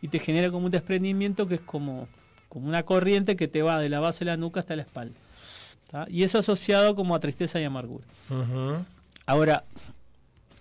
y 0.00 0.08
te 0.08 0.18
genera 0.20 0.50
como 0.50 0.66
un 0.66 0.70
desprendimiento 0.70 1.46
que 1.46 1.56
es 1.56 1.60
como, 1.60 2.08
como 2.48 2.66
una 2.68 2.84
corriente 2.84 3.36
que 3.36 3.48
te 3.48 3.60
va 3.62 3.78
de 3.78 3.88
la 3.90 4.00
base 4.00 4.20
de 4.20 4.26
la 4.30 4.36
nuca 4.38 4.60
hasta 4.60 4.74
la 4.76 4.82
espalda. 4.82 5.18
¿Tá? 5.90 6.06
Y 6.08 6.22
eso 6.22 6.38
asociado 6.38 6.94
como 6.94 7.14
a 7.14 7.20
tristeza 7.20 7.60
y 7.60 7.64
amargura. 7.64 8.04
Ahora, 9.26 9.64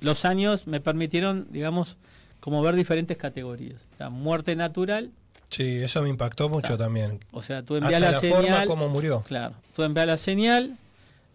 los 0.01 0.25
años 0.25 0.67
me 0.67 0.79
permitieron, 0.79 1.47
digamos, 1.51 1.97
como 2.39 2.61
ver 2.61 2.75
diferentes 2.75 3.17
categorías. 3.17 3.81
¿tá? 3.97 4.09
Muerte 4.09 4.55
natural, 4.55 5.11
Sí, 5.51 5.77
eso 5.77 6.03
me 6.03 6.09
impactó 6.09 6.47
mucho 6.47 6.77
también. 6.77 7.19
o 7.31 7.41
sea, 7.41 7.63
tú 7.63 7.75
envías 7.75 7.95
Hasta 7.95 8.05
la, 8.05 8.11
la 8.11 8.19
señal. 8.19 8.37
forma 8.43 8.65
como 8.67 8.87
murió. 8.87 9.23
Claro, 9.27 9.55
tú 9.75 9.81
envías 9.81 10.05
la 10.05 10.17
señal, 10.17 10.77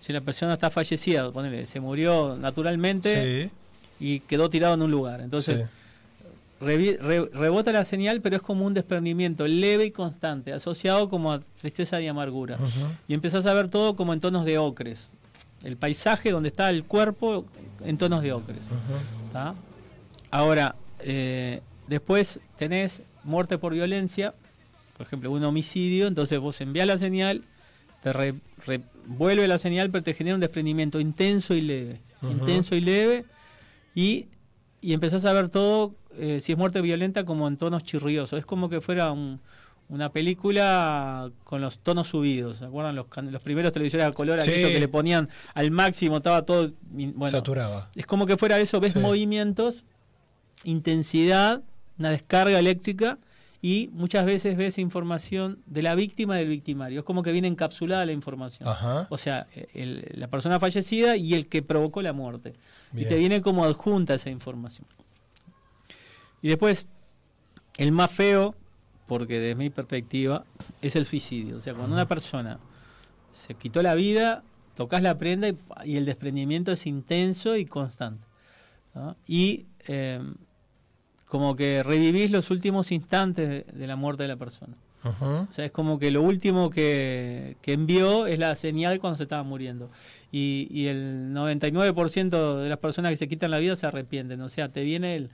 si 0.01 0.13
la 0.13 0.21
persona 0.21 0.55
está 0.55 0.71
fallecida, 0.71 1.33
ponele, 1.33 1.67
se 1.67 1.81
murió 1.81 2.37
naturalmente 2.37 3.51
y 3.99 4.21
quedó 4.21 4.49
tirado 4.51 4.75
en 4.75 4.83
un 4.83 4.91
lugar. 4.93 5.21
Entonces, 5.21 5.63
Sí. 5.63 5.67
Re- 6.65 7.29
rebota 7.33 7.73
la 7.73 7.85
señal, 7.85 8.21
pero 8.21 8.37
es 8.37 8.43
como 8.43 8.65
un 8.67 8.75
desprendimiento 8.75 9.47
leve 9.47 9.85
y 9.87 9.91
constante, 9.91 10.53
asociado 10.53 11.09
como 11.09 11.33
a 11.33 11.41
tristeza 11.61 12.01
y 12.01 12.07
amargura. 12.09 12.59
Y 13.09 13.15
empezás 13.15 13.47
a 13.47 13.55
ver 13.55 13.69
todo 13.69 13.97
como 13.97 14.13
en 14.13 14.21
tonos 14.21 14.45
de 14.45 14.59
ocres. 14.59 15.01
El 15.63 15.77
paisaje 15.77 16.31
donde 16.31 16.49
está 16.51 16.71
el 16.71 16.85
cuerpo 16.85 17.47
en 17.85 17.97
tonos 17.99 18.23
de 18.23 18.33
ocres. 18.33 18.61
¿tá? 19.33 19.55
Ahora, 20.31 20.75
eh, 21.01 21.61
después 21.89 22.41
tenés 22.57 23.03
muerte 23.25 23.57
por 23.59 23.73
violencia, 23.73 24.35
por 24.97 25.07
ejemplo, 25.07 25.31
un 25.31 25.43
homicidio, 25.45 26.07
entonces 26.07 26.39
vos 26.39 26.61
envías 26.61 26.87
la 26.87 26.99
señal, 26.99 27.43
te 28.03 28.13
re- 28.13 28.35
re- 28.67 28.83
vuelve 29.07 29.49
la 29.49 29.59
señal, 29.59 29.91
pero 29.91 30.05
te 30.05 30.15
genera 30.15 30.35
un 30.35 30.41
desprendimiento 30.41 31.01
intenso 31.01 31.55
y 31.55 31.61
leve. 31.63 32.01
Intenso 32.31 32.75
y 32.75 32.81
leve, 32.81 33.25
y, 33.95 34.27
y 34.81 34.93
empezás 34.93 35.25
a 35.25 35.33
ver 35.33 35.49
todo, 35.49 35.95
eh, 36.19 36.41
si 36.41 36.53
es 36.53 36.59
muerte 36.59 36.81
violenta, 36.81 37.25
como 37.25 37.47
en 37.49 37.57
tonos 37.57 37.85
chirriosos. 37.85 38.39
Es 38.39 38.47
como 38.47 38.69
que 38.69 38.81
fuera 38.81 39.11
un- 39.13 39.41
una 39.89 40.11
película 40.11 41.31
con 41.45 41.61
los 41.61 41.79
tonos 41.79 42.09
subidos. 42.09 42.57
¿Se 42.59 42.65
acuerdan 42.65 42.97
los, 42.97 43.07
los 43.31 43.43
primeros 43.43 43.71
televisores 43.73 44.07
a 44.07 44.13
color, 44.13 44.41
Sí. 44.41 44.51
aquellos 44.51 44.71
que 44.71 44.81
le 44.81 44.89
ponían 44.89 45.29
al 45.53 45.71
máximo, 45.71 46.17
estaba 46.19 46.43
todo. 46.43 46.73
Bueno, 46.91 47.31
Saturaba. 47.31 47.91
es 47.95 48.07
como 48.07 48.25
que 48.27 48.37
fuera 48.39 48.59
eso, 48.59 48.81
ves 48.81 48.95
Sí. 48.95 48.99
movimientos, 48.99 49.85
intensidad, 50.65 51.63
una 51.99 52.11
descarga 52.11 52.59
eléctrica 52.59 53.19
y 53.61 53.89
muchas 53.93 54.27
veces 54.27 54.57
ves 54.57 54.79
información 54.79 55.59
de 55.67 55.83
la 55.83 55.95
víctima 55.95 56.37
y 56.37 56.41
del 56.41 56.49
victimario. 56.49 57.01
Es 57.01 57.05
como 57.05 57.23
que 57.23 57.33
viene 57.33 57.49
encapsulada 57.49 58.05
la 58.05 58.13
información. 58.13 58.69
Ajá. 58.69 59.07
O 59.11 59.17
sea, 59.17 59.47
el- 59.73 60.07
la 60.15 60.29
persona 60.29 60.61
fallecida 60.61 61.17
y 61.17 61.35
el 61.35 61.49
que 61.49 61.63
provocó 61.63 62.03
la 62.03 62.13
muerte. 62.13 62.55
Bien. 62.93 63.07
Y 63.07 63.09
te 63.09 63.17
viene 63.17 63.41
como 63.43 63.65
adjunta 63.65 64.15
esa 64.15 64.31
información. 64.31 64.87
Y 66.45 66.49
después, 66.49 66.89
el 67.79 67.91
más 67.91 68.11
feo, 68.11 68.55
porque 69.07 69.41
desde 69.41 69.55
mi 69.55 69.71
perspectiva, 69.71 70.45
es 70.83 70.95
el 70.95 71.07
suicidio. 71.07 71.57
O 71.57 71.61
sea, 71.63 71.73
cuando 71.73 71.95
una 71.95 72.07
persona 72.07 72.61
se 73.33 73.55
quitó 73.55 73.81
la 73.83 73.95
vida, 73.95 74.43
tocas 74.75 75.01
la 75.01 75.17
prenda 75.17 75.49
y, 75.49 75.57
y 75.87 75.97
el 75.97 76.05
desprendimiento 76.05 76.71
es 76.71 76.87
intenso 76.87 77.57
y 77.57 77.65
constante. 77.65 78.27
¿no? 78.95 79.17
Y 79.27 79.65
eh, 79.87 80.21
como 81.25 81.57
que 81.57 81.83
revivís 81.83 82.31
los 82.31 82.51
últimos 82.51 82.93
instantes 82.93 83.49
de, 83.49 83.67
de 83.73 83.87
la 83.87 83.97
muerte 83.97 84.25
de 84.25 84.29
la 84.29 84.37
persona. 84.37 84.77
O 85.05 85.53
sea, 85.53 85.67
es 85.67 85.73
como 85.73 85.99
que 85.99 86.11
lo 86.11 86.23
último 86.23 86.71
que, 86.71 87.59
que 87.61 87.75
envió 87.75 88.27
es 88.27 88.39
la 88.39 88.55
señal 88.55 89.01
cuando 89.01 89.19
se 89.19 89.25
estaba 89.25 89.43
muriendo. 89.43 89.91
Y, 90.33 90.67
y 90.71 90.87
el 90.87 91.31
99% 91.35 92.63
de 92.63 92.69
las 92.71 92.79
personas 92.79 93.11
que 93.11 93.19
se 93.19 93.29
quitan 93.29 93.51
la 93.51 93.59
vida 93.59 93.77
se 93.77 93.87
arrepienten. 93.87 94.41
O 94.41 94.49
sea, 94.49 94.71
te 94.71 94.83
viene 94.83 95.17
el, 95.17 95.31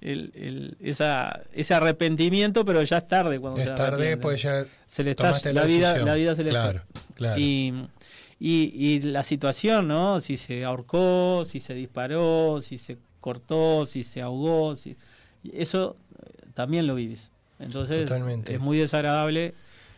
el- 0.00 0.32
el- 0.34 0.76
esa, 0.80 1.42
ese 1.52 1.74
arrepentimiento, 1.74 2.64
pero 2.64 2.82
ya 2.82 2.98
es 2.98 3.08
tarde 3.08 3.38
cuando 3.40 3.60
Es 3.60 3.66
se 3.66 3.72
tarde, 3.74 4.16
pues 4.16 4.40
ya 4.42 4.64
se 4.86 5.02
le 5.04 5.10
está, 5.12 5.30
la, 5.32 5.52
la 5.52 5.64
vida, 5.64 5.88
decisión. 5.88 6.06
la 6.06 6.14
vida 6.14 6.36
se 6.36 6.44
le 6.44 6.50
Claro, 6.50 6.80
fue. 6.92 7.14
claro. 7.14 7.40
Y, 7.40 7.74
y, 8.40 8.70
y 8.74 9.00
la 9.00 9.22
situación, 9.24 9.88
¿no? 9.88 10.20
Si 10.20 10.36
se 10.36 10.64
ahorcó, 10.64 11.44
si 11.46 11.60
se 11.60 11.74
disparó, 11.74 12.60
si 12.60 12.78
se 12.78 12.96
cortó, 13.20 13.84
si 13.86 14.04
se 14.04 14.22
ahogó, 14.22 14.76
si, 14.76 14.96
eso 15.52 15.96
eh, 16.22 16.46
también 16.54 16.86
lo 16.86 16.94
vives. 16.94 17.30
Entonces 17.58 18.04
Totalmente. 18.04 18.54
es 18.54 18.60
muy 18.60 18.78
desagradable 18.78 19.54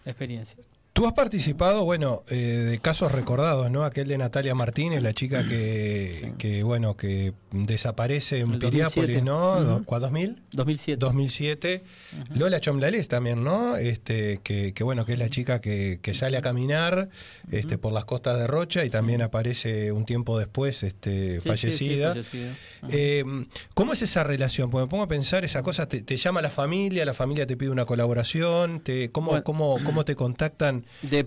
la 0.06 0.12
experiencia. 0.12 0.56
Tú 0.92 1.06
has 1.06 1.12
participado, 1.14 1.84
bueno, 1.84 2.24
eh, 2.30 2.34
de 2.34 2.78
casos 2.80 3.12
recordados, 3.12 3.70
¿no? 3.70 3.84
Aquel 3.84 4.08
de 4.08 4.18
Natalia 4.18 4.54
Martínez, 4.56 5.02
la 5.04 5.14
chica 5.14 5.46
que, 5.48 6.32
que 6.36 6.64
bueno, 6.64 6.96
que 6.96 7.32
desaparece 7.52 8.40
en 8.40 8.58
Piriápolis, 8.58 9.22
2007. 9.22 9.22
¿no? 9.22 9.74
Ujú. 9.76 9.84
¿Cuál 9.84 10.02
2000? 10.02 10.42
2007. 10.52 10.96
2007. 11.00 11.82
Lola 12.34 12.60
Chomlalés 12.60 13.06
también, 13.06 13.44
¿no? 13.44 13.76
Este, 13.76 14.40
que, 14.42 14.74
que 14.74 14.82
bueno, 14.84 15.04
que 15.06 15.12
es 15.12 15.18
la 15.20 15.30
chica 15.30 15.60
que, 15.60 16.00
que 16.02 16.12
sale 16.12 16.36
a 16.36 16.42
caminar 16.42 17.08
este, 17.52 17.78
por 17.78 17.92
las 17.92 18.04
costas 18.04 18.38
de 18.38 18.48
Rocha 18.48 18.84
y 18.84 18.90
también 18.90 19.22
aparece 19.22 19.92
un 19.92 20.04
tiempo 20.04 20.38
después 20.40 20.82
este, 20.82 21.10
Sí, 21.10 21.34
sí, 21.36 21.40
sí, 21.40 21.48
fallecida. 21.48 22.08
fallecida. 22.10 22.56
Eh, 22.90 23.24
¿Cómo 23.74 23.92
es 23.92 24.02
esa 24.02 24.24
relación? 24.24 24.70
Porque 24.70 24.86
me 24.86 24.90
pongo 24.90 25.04
a 25.04 25.08
pensar, 25.08 25.44
esa 25.44 25.62
cosa, 25.62 25.86
te, 25.86 26.02
te 26.02 26.16
llama 26.16 26.42
la 26.42 26.50
familia, 26.50 27.04
la 27.04 27.14
familia 27.14 27.46
te 27.46 27.56
pide 27.56 27.70
una 27.70 27.86
colaboración, 27.86 28.80
te, 28.80 29.10
¿cómo, 29.12 29.28
Bueno. 29.30 29.44
cómo, 29.44 29.78
¿cómo 29.84 30.04
te 30.04 30.16
contactan? 30.16 30.84
De- 31.02 31.26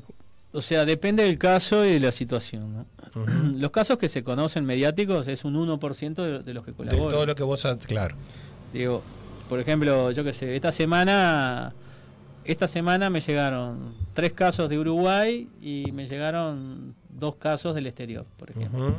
o 0.56 0.62
sea, 0.62 0.86
depende 0.86 1.24
del 1.24 1.38
caso 1.40 1.84
y 1.86 1.94
de 1.94 2.00
la 2.00 2.12
situación. 2.12 2.74
¿no? 2.74 2.86
Los 3.58 3.72
casos 3.72 3.98
que 3.98 4.08
se 4.10 4.24
conocen 4.24 4.66
mediáticos 4.66 5.28
es 5.28 5.44
un 5.46 5.56
1% 5.56 6.14
de, 6.16 6.44
de 6.44 6.54
los 6.54 6.64
que 6.64 6.72
De 6.72 6.78
colaboran. 6.78 7.12
todo 7.12 7.26
lo 7.26 7.36
que 7.36 7.44
vos, 7.44 7.66
has- 7.66 7.78
claro. 7.80 8.16
Digo, 8.72 9.02
por 9.50 9.60
ejemplo, 9.60 10.12
yo 10.12 10.24
qué 10.24 10.34
sé, 10.34 10.56
esta 10.56 10.72
semana, 10.72 11.74
esta 12.46 12.68
semana 12.68 13.10
me 13.10 13.22
llegaron 13.22 13.94
tres 14.14 14.34
casos 14.34 14.70
de 14.70 14.78
Uruguay 14.78 15.48
y 15.62 15.92
me 15.92 16.08
llegaron 16.08 16.94
dos 17.10 17.36
casos 17.36 17.74
del 17.76 17.88
exterior, 17.88 18.26
por 18.38 18.52
ejemplo. 18.52 18.96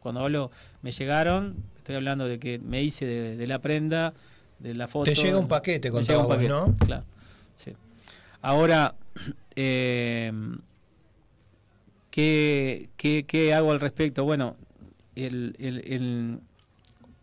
Cuando 0.00 0.20
hablo, 0.20 0.50
me 0.82 0.90
llegaron, 0.92 1.56
estoy 1.78 1.96
hablando 1.96 2.26
de 2.26 2.38
que 2.38 2.58
me 2.60 2.80
hice 2.82 3.06
de, 3.06 3.36
de 3.36 3.46
la 3.46 3.58
prenda, 3.60 4.12
de 4.60 4.74
la 4.74 4.86
foto. 4.88 5.04
Te 5.04 5.14
llega 5.16 5.36
un 5.38 5.48
paquete, 5.48 5.90
vos, 5.90 6.06
paquete, 6.06 6.48
¿no? 6.48 6.74
Claro. 6.84 7.04
sí. 7.56 7.72
Ahora, 8.40 8.94
eh, 9.56 10.32
¿qué, 12.10 12.88
qué, 12.96 13.24
qué 13.26 13.54
hago 13.54 13.72
al 13.72 13.80
respecto? 13.80 14.24
Bueno, 14.24 14.56
el, 15.16 15.54
el- 15.58 15.78
el- 15.92 16.38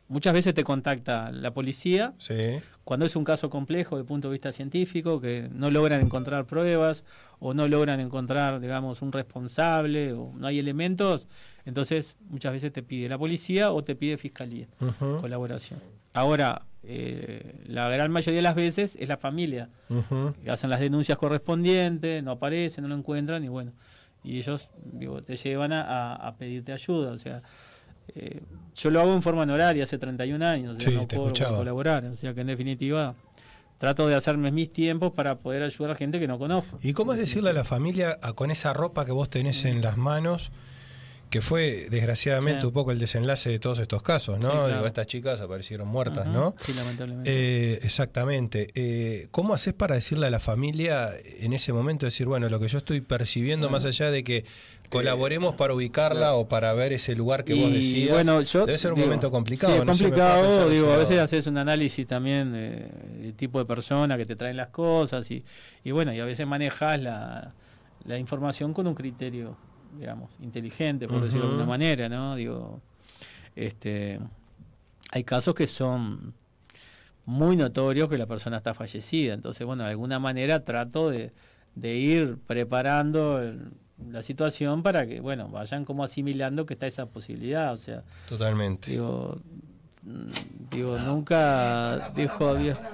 muchas 0.08 0.34
veces 0.34 0.54
te 0.54 0.64
contacta 0.64 1.32
la 1.32 1.54
policía 1.54 2.14
Sí. 2.18 2.36
cuando 2.84 3.06
es 3.06 3.16
un 3.16 3.24
caso 3.24 3.50
complejo 3.50 3.96
desde 3.96 4.04
el 4.04 4.08
punto 4.08 4.30
de 4.30 4.34
vista 4.34 4.52
científico, 4.52 5.22
que 5.22 5.48
no 5.54 5.70
logran 5.70 6.02
encontrar 6.02 6.46
pruebas 6.46 7.04
o 7.40 7.54
no 7.54 7.68
logran 7.68 8.00
encontrar, 8.00 8.60
digamos, 8.60 9.02
un 9.02 9.12
responsable 9.12 10.14
o 10.14 10.34
no 10.36 10.48
hay 10.48 10.58
elementos, 10.60 11.28
entonces 11.66 12.18
muchas 12.30 12.54
veces 12.54 12.72
te 12.74 12.82
pide 12.84 13.08
la 13.08 13.18
policía 13.18 13.72
o 13.72 13.84
te 13.84 13.96
pide 13.96 14.18
fiscalía, 14.18 14.68
colaboración. 15.22 15.80
Ahora, 16.14 16.64
eh, 16.84 17.62
la 17.68 17.88
gran 17.90 18.12
mayoría 18.12 18.38
de 18.38 18.42
las 18.42 18.56
veces 18.56 18.96
es 19.00 19.08
la 19.10 19.18
familia 19.18 19.70
que 20.44 20.50
hacen 20.52 20.70
las 20.70 20.80
denuncias 20.80 21.18
correspondientes, 21.18 22.24
no 22.24 22.32
aparecen, 22.32 22.84
no 22.84 22.88
lo 22.90 22.96
encuentran 22.96 23.44
y 23.44 23.48
bueno, 23.48 23.74
y 24.24 24.38
ellos 24.38 24.70
digo, 24.94 25.22
te 25.22 25.36
llevan 25.36 25.72
a, 25.74 26.34
pedirte 26.38 26.72
ayuda, 26.74 27.12
o 27.12 27.18
sea, 27.18 27.42
eh, 28.16 28.42
yo 28.76 28.90
lo 28.90 29.02
hago 29.02 29.14
en 29.14 29.22
forma 29.22 29.44
honoraria 29.44 29.84
hace 29.84 29.98
31 29.98 30.42
años, 30.42 30.76
o 30.76 30.80
sea, 30.80 30.90
Sí, 30.90 30.96
no 30.96 31.02
escuchaba. 31.04 31.58
colaborar, 31.58 32.06
o 32.06 32.16
sea 32.16 32.34
que 32.34 32.42
en 32.42 32.48
definitiva 32.48 33.14
trato 33.78 34.08
de 34.08 34.16
hacerme 34.16 34.52
mis 34.52 34.74
tiempos 34.74 35.14
para 35.14 35.36
poder 35.40 35.64
ayudar 35.64 35.92
a 35.92 35.96
gente 35.96 36.20
que 36.20 36.28
no 36.28 36.38
conozco. 36.40 36.80
¿Y 36.82 36.92
cómo 36.94 37.14
es 37.14 37.20
decirle 37.20 37.52
a 37.52 37.54
la 37.54 37.64
familia 37.64 38.18
a- 38.22 38.34
con 38.34 38.52
esa 38.52 38.74
ropa 38.74 39.06
que 39.06 39.12
vos 39.14 39.30
tenés 39.30 39.64
en 39.64 39.82
las 39.82 39.96
manos? 39.96 40.52
Que 41.30 41.42
fue 41.42 41.88
desgraciadamente 41.92 42.62
Sí. 42.62 42.68
un 42.68 42.74
poco 42.74 42.92
el 42.92 42.98
desenlace 42.98 43.50
de 43.52 43.60
todos 43.60 43.78
estos 43.80 44.02
casos, 44.02 44.40
¿no? 44.40 44.50
Sí, 44.50 44.58
claro. 44.58 44.68
Digo, 44.76 44.88
estas 44.88 45.06
chicas 45.06 45.40
aparecieron 45.40 45.88
muertas, 45.88 46.26
¿no? 46.26 46.56
Sí, 46.60 46.74
lamentablemente. 46.74 47.30
Eh, 47.32 47.80
exactamente. 47.84 48.72
Eh, 48.74 49.28
¿Cómo 49.30 49.54
haces 49.54 49.76
para 49.76 49.94
decirle 49.96 50.26
a 50.26 50.30
la 50.32 50.40
familia 50.40 51.12
en 51.40 51.54
ese 51.54 51.72
momento, 51.72 52.08
decir, 52.08 52.26
bueno, 52.26 52.50
lo 52.50 52.60
que 52.60 52.68
yo 52.68 52.80
estoy 52.80 53.02
percibiendo, 53.02 53.68
Bueno. 53.68 53.78
más 53.78 53.86
allá 53.86 54.10
de 54.10 54.24
que 54.24 54.44
colaboremos 54.90 55.54
para 55.54 55.76
ubicarla 55.76 56.34
o 56.34 56.48
para 56.50 56.74
ver 56.74 56.94
ese 56.94 57.14
lugar 57.16 57.44
que 57.46 57.54
vos 57.54 57.72
decías? 57.72 58.12
bueno, 58.12 58.42
yo 58.42 58.66
debe 58.66 58.78
ser 58.80 58.92
un 58.92 58.96
digo, 58.96 59.06
momento 59.08 59.30
complicado. 59.30 59.74
Sí, 59.74 59.80
es 59.82 59.86
no 59.86 59.94
sé, 59.94 60.04
complicado, 60.06 60.70
digo, 60.70 60.92
a 60.92 60.98
veces 60.98 61.20
haces 61.20 61.46
un 61.46 61.60
análisis 61.60 62.08
también 62.08 62.52
de, 62.54 62.88
de 63.22 63.34
tipo 63.34 63.60
de 63.60 63.66
persona 63.66 64.18
que 64.18 64.26
te 64.26 64.36
traen 64.36 64.58
las 64.58 64.70
cosas 64.70 65.30
y, 65.30 65.44
y 65.84 65.92
bueno, 65.92 66.12
y 66.12 66.20
a 66.20 66.26
veces 66.26 66.48
manejas 66.48 67.00
la, 67.00 67.54
la 68.06 68.18
información 68.18 68.74
con 68.74 68.88
un 68.88 68.96
criterio, 68.96 69.56
digamos, 69.98 70.30
inteligente, 70.40 71.08
por 71.08 71.24
decirlo 71.24 71.48
de 71.48 71.52
alguna 71.54 71.66
manera, 71.66 72.10
¿no? 72.10 72.36
Digo, 72.36 72.82
este, 73.56 74.20
hay 75.12 75.24
casos 75.24 75.56
que 75.56 75.68
son 75.68 76.34
muy 77.26 77.56
notorios 77.56 78.10
que 78.10 78.18
la 78.18 78.26
persona 78.26 78.58
está 78.58 78.74
fallecida, 78.74 79.34
entonces, 79.34 79.66
bueno, 79.66 79.84
de 79.84 79.90
alguna 79.90 80.20
manera 80.20 80.64
trato 80.64 81.10
de, 81.10 81.32
de 81.76 81.96
ir 81.96 82.38
preparando 82.48 83.40
el- 83.42 83.72
la 84.12 84.24
situación 84.24 84.82
para 84.82 85.06
que, 85.06 85.20
bueno, 85.20 85.50
vayan 85.50 85.84
como 85.86 86.04
asimilando 86.06 86.66
que 86.66 86.74
está 86.74 86.88
esa 86.88 87.08
posibilidad, 87.08 87.74
o 87.74 87.78
sea, 87.78 88.04
Totalmente. 88.30 88.92
digo, 88.92 89.40
digo, 90.72 90.98
nunca 90.98 92.12
dijo 92.16 92.56
Dios. 92.56 92.80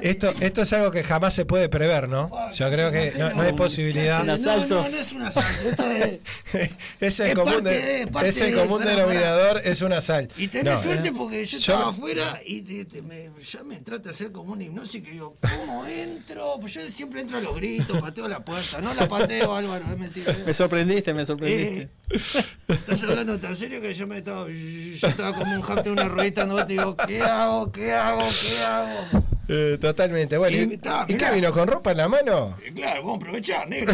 Esto, 0.00 0.32
esto 0.40 0.62
es 0.62 0.72
algo 0.74 0.90
que 0.92 1.02
jamás 1.02 1.34
se 1.34 1.44
puede 1.44 1.68
prever, 1.68 2.08
¿no? 2.08 2.30
Yo 2.52 2.70
creo 2.70 2.92
que 2.92 3.12
no, 3.18 3.30
no 3.34 3.42
hay 3.42 3.52
posibilidad. 3.52 4.22
No, 4.24 4.36
no, 4.66 4.88
no 4.88 4.96
es 4.96 5.12
un 5.12 5.22
asalto. 5.22 5.68
Esto 5.68 5.90
es, 5.90 6.20
Es 7.00 7.20
el 7.20 7.28
Es 7.30 7.34
común, 7.34 7.64
de- 7.64 8.02
es 8.24 8.40
el 8.40 8.54
común 8.56 8.84
denominador, 8.84 9.60
es 9.64 9.82
un 9.82 9.92
asalto. 9.92 10.34
y 10.38 10.46
tenés 10.48 10.74
No, 10.74 10.82
suerte 10.82 11.08
eh, 11.08 11.12
porque 11.16 11.44
yo 11.44 11.58
yo- 11.58 11.74
estaba 11.74 11.90
afuera 11.90 12.38
y 12.46 12.62
te- 12.62 12.84
te- 12.84 13.02
me, 13.02 13.30
ya 13.42 13.64
me 13.64 13.78
trata 13.80 14.04
de 14.04 14.10
hacer 14.10 14.30
como 14.30 14.52
una 14.52 14.62
hipnosis 14.64 15.02
que 15.02 15.10
digo, 15.10 15.36
¿cómo 15.40 15.84
entro? 15.86 16.58
Pues 16.60 16.74
yo 16.74 16.82
siempre 16.92 17.20
entro 17.22 17.38
a 17.38 17.40
los 17.40 17.56
gritos, 17.56 18.00
pateo 18.00 18.28
la 18.28 18.44
puerta. 18.44 18.80
No 18.80 18.94
la 18.94 19.08
pateo, 19.08 19.54
Álvaro, 19.56 19.84
es 19.90 19.98
mentira. 19.98 20.36
Me 20.46 20.54
sorprendiste, 20.54 21.12
me 21.12 21.26
sorprendiste. 21.26 21.82
Eh, 21.82 22.44
Estás 22.68 23.02
hablando 23.04 23.38
tan 23.40 23.56
serio 23.56 23.80
que 23.80 23.92
yo 23.94 24.06
me 24.06 24.18
estaba. 24.18 24.46
Yo 24.46 25.08
estaba 25.08 25.32
como 25.34 25.54
un 25.54 25.62
en 25.80 25.92
una 25.92 26.08
ruedita, 26.08 26.44
no 26.44 26.56
te 26.66 26.72
digo, 26.74 26.96
¿qué 26.96 27.22
hago? 27.22 27.72
¿Qué 27.72 27.92
hago? 27.92 28.22
¿Qué 28.40 28.64
hago? 28.64 29.24
eh, 29.48 29.78
totalmente. 29.80 30.38
Bueno, 30.38 30.56
¿y, 30.56 30.60
Y 30.70 30.74
está, 30.74 31.04
y 31.08 31.14
qué 31.14 31.30
vino 31.32 31.52
con 31.52 31.66
ropa 31.68 31.92
en 31.92 31.96
la 31.98 32.08
mano? 32.08 32.56
Y 32.66 32.72
claro, 32.72 33.02
vamos 33.02 33.14
a 33.14 33.16
aprovechar, 33.16 33.68
negro. 33.68 33.92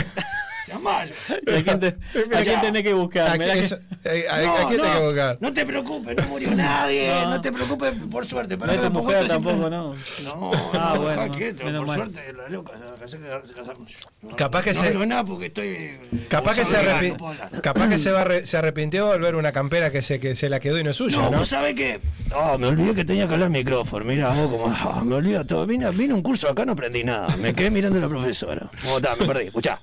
Sea 0.69 0.78
malo. 0.78 1.12
¿A 1.28 1.62
quién, 1.62 1.81
te- 1.81 1.97
a 2.36 2.40
quién 2.43 2.61
tenés 2.61 2.82
que 2.82 2.93
buscar? 2.93 3.28
¿A 3.28 3.32
Mirá 3.32 3.45
quién- 3.55 3.59
que- 3.61 3.65
eso- 3.65 3.78
eh, 4.05 4.27
a- 4.31 4.35
a 4.36 4.43
No, 4.62 4.69
quién 4.69 4.77
no, 4.78 4.85
tengo 4.85 4.99
que 5.01 5.05
buscar? 5.07 5.39
No 5.40 5.53
te 5.55 5.66
preocupes, 5.66 6.16
no 6.16 6.23
murió 6.28 6.51
nadie. 6.55 7.09
No. 7.19 7.31
No, 7.31 7.40
te 7.40 7.53
preocupes, 7.53 7.93
por 8.11 8.27
suerte. 8.27 8.57
No 8.57 8.61
Para 8.66 8.90
mujer 8.90 9.16
esto 9.23 9.28
siempre- 9.28 9.53
tampoco, 9.53 9.70
¿no? 9.70 9.95
No, 10.24 10.51
Ah, 10.74 10.93
no, 10.95 11.01
bueno, 11.03 11.35
quieto, 11.35 11.65
por 11.65 11.86
mal. 11.86 11.97
suerte, 11.97 12.32
la 12.35 12.49
loca 12.49 12.73
se- 13.07 13.19
se- 13.19 13.19
se- 13.19 14.35
Capaz 14.36 14.62
que 14.62 14.74
no 14.74 14.81
se- 14.81 15.07
nada 15.07 15.24
porque 15.24 15.47
estoy. 15.47 15.99
Capaz 16.28 16.55
que, 16.57 16.65
se, 16.65 16.77
arrepi- 16.77 17.16
no 17.19 17.62
capaz 17.62 17.89
que 17.89 17.99
se, 17.99 18.11
va 18.11 18.20
a 18.23 18.24
re- 18.24 18.47
se 18.47 18.57
arrepintió 18.57 19.07
de 19.07 19.12
volver 19.12 19.35
una 19.36 19.53
campera 19.53 19.90
que 19.90 20.03
se, 20.03 20.20
que 20.20 20.35
se 20.35 20.49
la 20.49 20.61
quedó 20.61 20.78
y 20.78 20.85
no 20.85 20.90
es 20.90 20.97
suya, 20.97 21.16
No, 21.16 21.31
¿no? 21.31 21.39
vos 21.39 21.49
sabés 21.49 21.74
que. 21.74 22.01
Oh, 22.35 22.59
me 22.59 22.66
olvidé 22.66 22.95
que 22.95 23.05
tenía 23.05 23.27
que 23.27 23.32
hablar 23.35 23.47
al 23.47 23.53
micrófono. 23.53 24.05
Mira, 24.05 24.28
vos 24.31 24.51
como. 24.51 24.66
ah, 24.74 25.01
me 25.05 25.15
olvidé 25.15 25.45
todo. 25.45 25.66
Vine, 25.66 25.90
vine 25.90 26.12
un 26.15 26.23
curso 26.23 26.49
acá, 26.49 26.65
no 26.66 26.73
aprendí 26.73 27.05
nada. 27.05 27.35
Me 27.36 27.55
quedé 27.55 27.70
mirando 27.70 27.99
a 27.99 28.03
la 28.03 28.09
profesora. 28.09 28.69
¿Cómo 28.82 28.97
está? 28.99 29.16
Me 29.16 29.27
perdí. 29.27 29.47
Escuchá. 29.47 29.78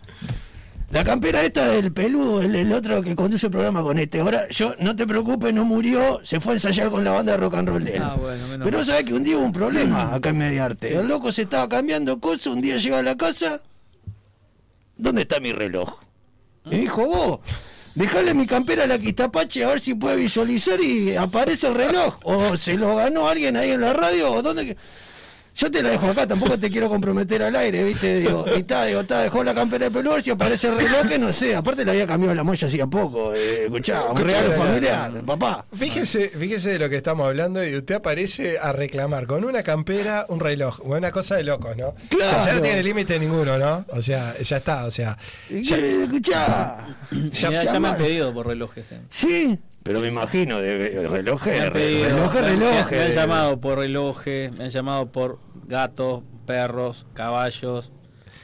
La 0.92 1.04
campera 1.04 1.44
esta 1.44 1.68
del 1.70 1.92
peludo, 1.92 2.42
el, 2.42 2.56
el 2.56 2.72
otro 2.72 3.02
que 3.02 3.16
conduce 3.16 3.48
el 3.48 3.52
programa 3.52 3.82
con 3.82 3.98
este. 3.98 4.20
Ahora, 4.20 4.48
yo, 4.50 4.76
no 4.80 4.96
te 4.96 5.06
preocupes, 5.06 5.54
no 5.54 5.66
murió. 5.66 6.20
Se 6.24 6.40
fue 6.40 6.54
a 6.54 6.56
ensayar 6.56 6.90
con 6.90 7.04
la 7.04 7.12
banda 7.12 7.34
de 7.34 7.38
rock 7.40 7.56
and 7.56 7.70
roll 7.70 7.84
de 7.84 7.96
él. 7.98 8.02
Ah, 8.04 8.16
bueno, 8.16 8.48
menos 8.48 8.66
Pero 8.66 8.78
mal. 8.78 8.86
sabés 8.86 9.04
que 9.04 9.14
un 9.14 9.24
día 9.24 9.38
hubo 9.38 9.46
un 9.46 9.52
problema 9.52 10.14
acá 10.14 10.30
en 10.30 10.38
Mediarte. 10.38 10.96
El 10.96 11.08
loco 11.08 11.32
se 11.32 11.42
estaba 11.42 11.68
cambiando 11.68 12.20
cosas. 12.20 12.48
Un 12.48 12.62
día 12.62 12.78
llega 12.78 13.00
a 13.00 13.04
la 13.04 13.18
casa. 13.18 13.62
¿Dónde 14.96 15.24
está 15.24 15.40
mi 15.40 15.52
reloj? 15.52 16.00
Me 16.66 16.78
dijo 16.80 17.06
vos. 17.06 17.40
Dejale 17.96 18.34
mi 18.34 18.46
campera 18.46 18.84
a 18.84 18.88
la 18.88 19.00
Quistapache 19.00 19.64
a 19.64 19.70
ver 19.70 19.80
si 19.80 19.96
puede 19.96 20.18
visualizar 20.18 20.80
y 20.82 21.16
aparece 21.16 21.68
el 21.68 21.76
reloj. 21.76 22.18
O 22.24 22.56
se 22.58 22.76
lo 22.78 22.96
ganó 22.96 23.28
alguien 23.28 23.58
ahí 23.58 23.72
en 23.72 23.82
la 23.82 23.94
radio. 23.94 24.32
O 24.32 24.42
dónde. 24.42 24.78
Yo 25.56 25.72
te 25.72 25.82
la 25.82 25.90
dejo 25.92 26.08
acá, 26.08 26.28
tampoco 26.28 26.60
te 26.60 26.70
quiero 26.70 26.90
comprometer 26.90 27.42
al 27.44 27.56
aire, 27.56 27.84
¿viste? 27.86 28.20
Digo, 28.20 28.46
y 28.56 28.60
está, 28.60 28.84
digo, 28.86 29.00
está, 29.02 29.22
dejó 29.22 29.42
la 29.42 29.54
campera 29.54 29.86
de 29.86 29.92
peludo, 29.92 30.20
si 30.20 30.30
aparece 30.30 30.68
el 30.68 30.78
reloj, 30.78 31.08
que 31.08 31.18
no 31.18 31.32
sé. 31.32 31.56
Aparte 31.56 31.86
le 31.86 31.92
había 31.92 32.06
cambiado 32.06 32.36
la 32.36 32.44
molla 32.44 32.68
hacía 32.68 32.86
poco. 32.88 33.34
Eh, 33.34 33.64
escuchá, 33.66 34.04
un 34.04 34.18
regalo 34.18 34.50
la- 34.50 34.56
familiar, 34.56 35.22
papá. 35.26 35.66
Fíjese, 35.74 36.30
fíjese 36.38 36.72
de 36.72 36.80
lo 36.80 36.90
que 36.90 36.98
estamos 36.98 37.26
hablando 37.28 37.66
y 37.66 37.74
usted 37.76 37.96
aparece 37.96 38.60
a 38.60 38.74
reclamar 38.74 39.28
con 39.28 39.46
una 39.46 39.64
campera 39.64 40.26
un 40.28 40.42
reloj. 40.42 40.82
Una 40.84 41.12
cosa 41.12 41.36
de 41.36 41.44
locos, 41.46 41.78
¿no? 41.78 41.88
O 41.88 41.96
sea, 42.18 42.32
ya 42.32 42.42
Claro. 42.44 42.56
no 42.58 42.62
tiene 42.62 42.84
límite 42.84 43.18
ninguno, 43.18 43.58
¿no? 43.58 43.86
O 43.90 44.02
sea, 44.02 44.36
ya 44.38 44.58
está, 44.58 44.84
o 44.86 44.92
sea. 44.92 45.18
ya- 45.50 45.78
Escuchá. 45.78 46.78
Ya, 47.32 47.64
ya 47.64 47.80
me 47.80 47.88
han 47.88 47.98
pedido 47.98 48.34
por 48.34 48.48
relojes. 48.48 48.92
eh. 48.92 49.00
Sí, 49.10 49.58
pero 49.86 50.00
me 50.00 50.08
imagino, 50.08 50.58
de, 50.60 50.78
de 50.90 51.08
relojes, 51.08 51.70
relojes, 51.72 52.42
me 52.42 52.48
han- 52.48 52.60
relojes. 52.60 52.92
Me 52.92 53.04
han 53.06 53.12
llamado 53.12 53.62
por 53.62 53.78
relojes, 53.78 54.52
me 54.52 54.64
han 54.64 54.70
llamado 54.72 55.12
por 55.12 55.38
gatos, 55.68 56.24
perros, 56.48 57.06
caballos. 57.14 57.92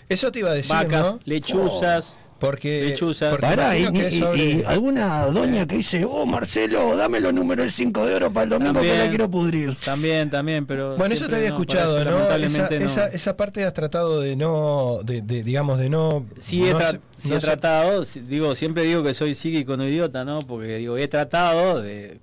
Eso 0.07 0.31
te 0.31 0.39
iba 0.39 0.51
a 0.51 0.53
decir, 0.53 0.71
Vacas, 0.75 1.13
¿no? 1.13 1.19
lechuzas. 1.25 2.15
Porque. 2.41 2.95
Pará, 3.39 3.77
y, 3.77 3.83
imagino 3.83 3.99
que 4.09 4.15
y- 4.15 4.19
sobre- 4.19 4.43
y 4.43 4.63
alguna 4.65 5.25
doña 5.27 5.65
que 5.67 5.77
dice, 5.77 6.03
oh 6.09 6.25
Marcelo, 6.25 6.97
dame 6.97 7.19
los 7.21 7.33
números 7.33 7.65
del 7.65 7.71
5 7.71 8.05
de 8.05 8.15
oro 8.15 8.33
para 8.33 8.43
el 8.45 8.49
domingo 8.49 8.81
que 8.81 8.97
la 8.97 9.07
quiero 9.09 9.29
pudrir. 9.29 9.77
También, 9.85 10.29
también, 10.29 10.65
pero. 10.65 10.97
Bueno, 10.97 11.13
eso 11.13 11.29
te 11.29 11.35
había 11.35 11.49
no, 11.51 11.55
para 11.55 11.63
escuchado, 11.63 12.01
eso, 12.01 12.09
¿no? 12.09 12.17
Esa, 12.17 12.29
Lamentablemente 12.37 12.79
no. 12.79 12.85
esa, 12.87 13.07
esa 13.09 13.37
parte 13.37 13.63
has 13.63 13.73
tratado 13.73 14.19
de 14.21 14.35
no, 14.35 14.99
de, 15.03 15.21
de, 15.21 15.43
digamos, 15.43 15.77
de 15.79 15.89
no... 15.89 16.25
Sí, 16.39 16.65
he, 16.67 16.73
tra- 16.73 16.99
sí 17.15 17.31
he 17.33 17.37
tratado, 17.37 18.03
digo, 18.27 18.55
siempre 18.55 18.83
digo 18.83 19.03
que 19.03 19.13
soy 19.13 19.35
psíquico 19.35 19.77
no 19.77 19.87
idiota, 19.87 20.25
¿no? 20.25 20.39
Porque 20.39 20.77
digo, 20.77 20.97
he 20.97 21.07
tratado 21.07 21.81
de, 21.81 22.19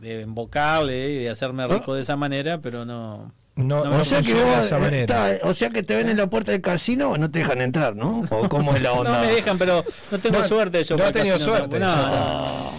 de 0.00 0.22
embocarle 0.22 1.10
y 1.10 1.18
de 1.24 1.30
hacerme 1.30 1.66
rico 1.68 1.94
de 1.94 2.02
esa 2.02 2.16
manera, 2.16 2.58
pero 2.62 2.84
no. 2.86 3.32
No, 3.66 3.84
no 3.84 4.00
o, 4.00 4.04
sea 4.04 4.18
que 4.22 4.28
funciona 4.30 4.50
vos, 4.50 4.60
de 4.60 4.66
esa 4.66 4.78
manera. 4.78 5.00
está- 5.36 5.48
o 5.48 5.54
sea 5.54 5.70
que 5.70 5.82
te 5.82 5.94
ven 5.94 6.08
en 6.08 6.16
la 6.16 6.28
puerta 6.28 6.52
del 6.52 6.60
casino 6.60 7.16
no 7.16 7.30
te 7.30 7.40
dejan 7.40 7.60
entrar, 7.60 7.94
¿no? 7.96 8.22
¿O 8.30 8.48
cómo 8.48 8.74
es 8.74 8.82
la 8.82 8.92
onda? 8.94 9.12
No 9.12 9.20
me 9.26 9.32
dejan, 9.32 9.58
pero 9.58 9.84
no 10.10 10.18
tengo 10.18 10.38
No, 10.40 10.48
suerte 10.48 10.82
yo. 10.84 10.96
no 10.96 11.04
ha 11.04 11.12
tenido 11.12 11.36
casino 11.36 11.56
suerte, 11.56 11.78
No, 11.78 12.72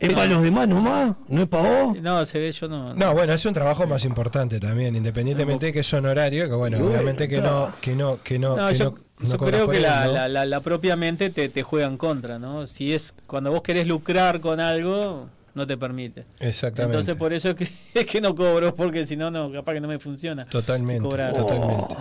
¿Es 0.00 0.12
para 0.12 0.26
los 0.26 0.42
demás 0.42 0.68
nomás? 0.68 1.12
¿No 1.26 1.42
es 1.42 1.48
para 1.48 1.68
vos? 1.82 2.00
no, 2.00 2.24
se 2.24 2.38
ve, 2.38 2.52
yo 2.52 2.68
no. 2.68 2.94
No, 2.94 3.14
bueno, 3.14 3.32
es 3.32 3.44
un 3.44 3.52
trabajo 3.54 3.84
más 3.88 4.04
importante 4.04 4.60
también, 4.60 4.94
independientemente 4.94 5.66
de 5.66 5.72
que 5.72 5.80
es 5.80 5.92
honorario, 5.92 6.48
que 6.48 6.54
bueno, 6.54 6.78
obviamente 6.78 7.26
que 7.28 7.40
no, 7.40 7.72
que 7.80 7.96
no, 7.96 8.18
que 8.22 8.38
no, 8.38 8.56
No, 8.56 8.68
que 8.68 8.74
yo, 8.76 8.94
no- 9.18 9.36
creo 9.38 9.68
que 9.68 9.78
él, 9.78 9.82
la, 9.82 10.04
¿no? 10.06 10.12
la, 10.12 10.28
la, 10.28 10.46
la 10.46 10.60
propia 10.60 10.94
mente 10.94 11.30
te, 11.30 11.48
te 11.48 11.64
juega 11.64 11.88
en 11.88 11.96
contra, 11.96 12.38
¿no? 12.38 12.68
Si 12.68 12.94
es 12.94 13.12
cuando 13.26 13.50
vos 13.50 13.62
querés 13.62 13.88
lucrar 13.88 14.40
con 14.40 14.60
algo, 14.60 15.28
no 15.58 15.66
te 15.66 15.76
permite. 15.76 16.24
Exactamente. 16.40 16.96
Entonces 16.96 17.14
por 17.16 17.32
eso 17.34 17.50
es 17.50 17.54
que, 17.56 17.68
es 18.00 18.06
que 18.06 18.20
no 18.20 18.34
cobro, 18.34 18.74
porque 18.74 19.04
si 19.04 19.16
no, 19.16 19.30
no, 19.30 19.52
capaz 19.52 19.74
que 19.74 19.80
no 19.80 19.88
me 19.88 19.98
funciona. 19.98 20.46
Totalmente, 20.46 20.94
Si 21.02 21.02
cobrara. 21.02 21.32
totalmente. 21.36 21.94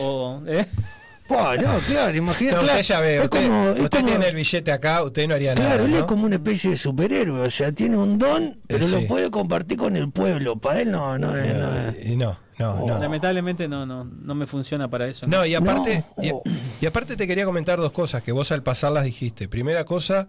O, 0.00 0.42
¿eh? 0.46 0.66
Claro, 1.86 2.16
imagínate. 2.16 2.56
No, 2.56 2.62
claro, 2.62 2.80
usted 2.80 2.82
ya 2.94 3.00
ve, 3.00 3.20
usted, 3.20 3.28
como- 3.30 3.70
es 3.72 3.80
usted 3.80 3.98
como- 3.98 4.08
tiene 4.10 4.28
el 4.28 4.34
billete 4.34 4.72
acá, 4.72 5.02
usted 5.02 5.28
no 5.28 5.34
haría 5.34 5.54
Claro, 5.54 5.70
nada. 5.70 5.84
él 5.84 5.90
¿no? 5.90 5.96
es 5.98 6.04
como 6.04 6.24
una 6.24 6.36
especie 6.36 6.70
de 6.70 6.76
superhéroe, 6.76 7.40
o 7.42 7.50
sea, 7.50 7.70
tiene 7.70 7.98
un 7.98 8.18
don, 8.18 8.58
pero 8.66 8.84
Eh, 8.86 8.88
sí. 8.88 8.94
lo 9.00 9.06
puede 9.06 9.30
compartir 9.30 9.76
con 9.76 9.94
el 9.96 10.10
pueblo. 10.10 10.56
Para 10.56 10.80
él 10.80 10.90
no, 10.90 11.18
no, 11.18 11.36
es- 11.36 11.54
no 11.58 11.76
es- 11.90 12.06
Y 12.06 12.16
no, 12.16 12.38
no, 12.58 12.86
no. 12.86 12.98
Lamentablemente 12.98 13.68
no, 13.68 13.84
no, 13.84 14.04
no 14.04 14.34
me 14.34 14.46
funciona 14.46 14.88
para 14.88 15.06
eso. 15.06 15.26
No, 15.26 15.44
y 15.44 15.54
aparte, 15.54 16.02
y, 16.22 16.30
y 16.80 16.86
aparte 16.86 17.14
te 17.14 17.26
quería 17.26 17.44
comentar 17.44 17.78
dos 17.78 17.92
cosas 17.92 18.22
que 18.22 18.32
vos 18.32 18.50
al 18.50 18.62
pasarlas 18.62 19.04
dijiste. 19.04 19.48
Primera 19.48 19.84
cosa, 19.84 20.28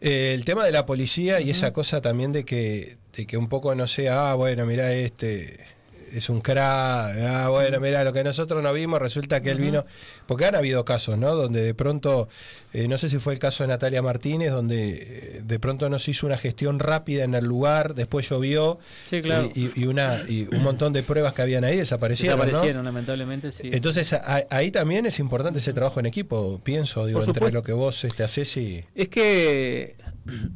eh, 0.00 0.32
el 0.34 0.44
tema 0.44 0.64
de 0.64 0.72
la 0.72 0.86
policía 0.86 1.40
y 1.40 1.50
esa 1.50 1.72
cosa 1.72 2.00
también 2.00 2.32
de 2.32 2.44
que, 2.44 2.96
de 3.16 3.26
que 3.26 3.36
un 3.36 3.48
poco 3.48 3.74
no 3.74 3.86
sea, 3.86 4.30
ah, 4.30 4.34
bueno, 4.34 4.66
mira 4.66 4.92
este 4.92 5.77
es 6.14 6.28
un 6.28 6.40
crack, 6.40 7.16
ah, 7.26 7.48
bueno, 7.50 7.80
mira 7.80 8.04
lo 8.04 8.12
que 8.12 8.24
nosotros 8.24 8.62
no 8.62 8.72
vimos, 8.72 9.00
resulta 9.00 9.40
que 9.40 9.50
él 9.50 9.58
vino, 9.58 9.84
porque 10.26 10.46
han 10.46 10.54
habido 10.54 10.84
casos, 10.84 11.18
¿no? 11.18 11.34
Donde 11.34 11.62
de 11.62 11.74
pronto, 11.74 12.28
eh, 12.72 12.88
no 12.88 12.98
sé 12.98 13.08
si 13.08 13.18
fue 13.18 13.32
el 13.32 13.38
caso 13.38 13.62
de 13.64 13.68
Natalia 13.68 14.02
Martínez, 14.02 14.50
donde 14.52 14.88
eh, 14.90 15.40
de 15.44 15.58
pronto 15.58 15.88
no 15.88 15.98
se 15.98 16.10
hizo 16.12 16.26
una 16.26 16.38
gestión 16.38 16.78
rápida 16.78 17.24
en 17.24 17.34
el 17.34 17.44
lugar, 17.44 17.94
después 17.94 18.28
llovió, 18.28 18.78
Sí, 19.08 19.20
claro. 19.22 19.50
y, 19.54 19.70
y- 19.80 19.86
una, 19.86 20.20
y 20.28 20.46
un 20.54 20.62
montón 20.62 20.92
de 20.92 21.02
pruebas 21.02 21.34
que 21.34 21.42
habían 21.42 21.64
ahí 21.64 21.76
desaparecieron. 21.76 22.38
Desaparecieron, 22.40 22.84
lamentablemente, 22.84 23.52
sí. 23.52 23.70
Entonces 23.72 24.12
a- 24.12 24.44
ahí 24.50 24.70
también 24.70 25.06
es 25.06 25.18
importante 25.18 25.58
ese 25.58 25.72
trabajo 25.72 26.00
en 26.00 26.06
equipo, 26.06 26.60
pienso, 26.62 27.06
digo, 27.06 27.22
entre 27.22 27.50
lo 27.50 27.62
que 27.62 27.72
vos 27.72 28.04
este, 28.04 28.22
haces 28.22 28.56
y... 28.56 28.84
Es 28.94 29.08
que, 29.08 29.96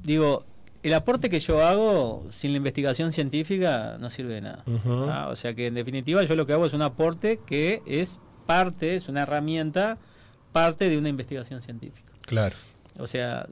digo, 0.03 0.45
el 0.83 0.95
aporte 0.95 1.31
que 1.31 1.39
yo 1.41 1.65
hago 1.65 2.27
sin 2.31 2.51
la 2.53 2.57
investigación 2.57 3.13
científica 3.13 3.97
no 4.01 4.11
sirve 4.11 4.35
de 4.35 4.41
nada. 4.43 4.65
Ah, 5.09 5.29
O 5.31 5.37
sea 5.37 5.55
que 5.55 5.67
en 5.69 5.75
definitiva 5.75 6.23
yo 6.25 6.35
lo 6.35 6.45
que 6.47 6.53
hago 6.55 6.67
es 6.67 6.73
un 6.73 6.83
aporte 6.83 7.39
que 7.47 7.83
es 7.87 8.21
parte, 8.47 8.97
es 8.97 9.09
una 9.09 9.23
herramienta, 9.23 9.99
parte 10.53 10.89
de 10.89 10.99
una 10.99 11.09
investigación 11.09 11.63
científica. 11.63 12.11
Claro. 12.23 12.57
O 12.99 13.07
sea, 13.07 13.47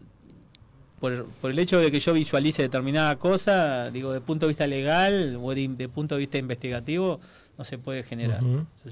por, 0.99 1.25
por 1.41 1.51
el 1.51 1.59
hecho 1.59 1.79
de 1.79 1.91
que 1.91 2.01
yo 2.01 2.13
visualice 2.13 2.63
determinada 2.63 3.17
cosa, 3.17 3.91
digo, 3.91 4.13
de 4.13 4.21
punto 4.21 4.47
de 4.47 4.51
vista 4.51 4.67
legal 4.67 5.39
o 5.43 5.55
de, 5.55 5.69
de 5.69 5.89
punto 5.89 6.17
de 6.17 6.19
vista 6.21 6.37
investigativo, 6.39 7.21
no 7.57 7.65
se 7.65 7.79
puede 7.79 8.03
generar. 8.03 8.41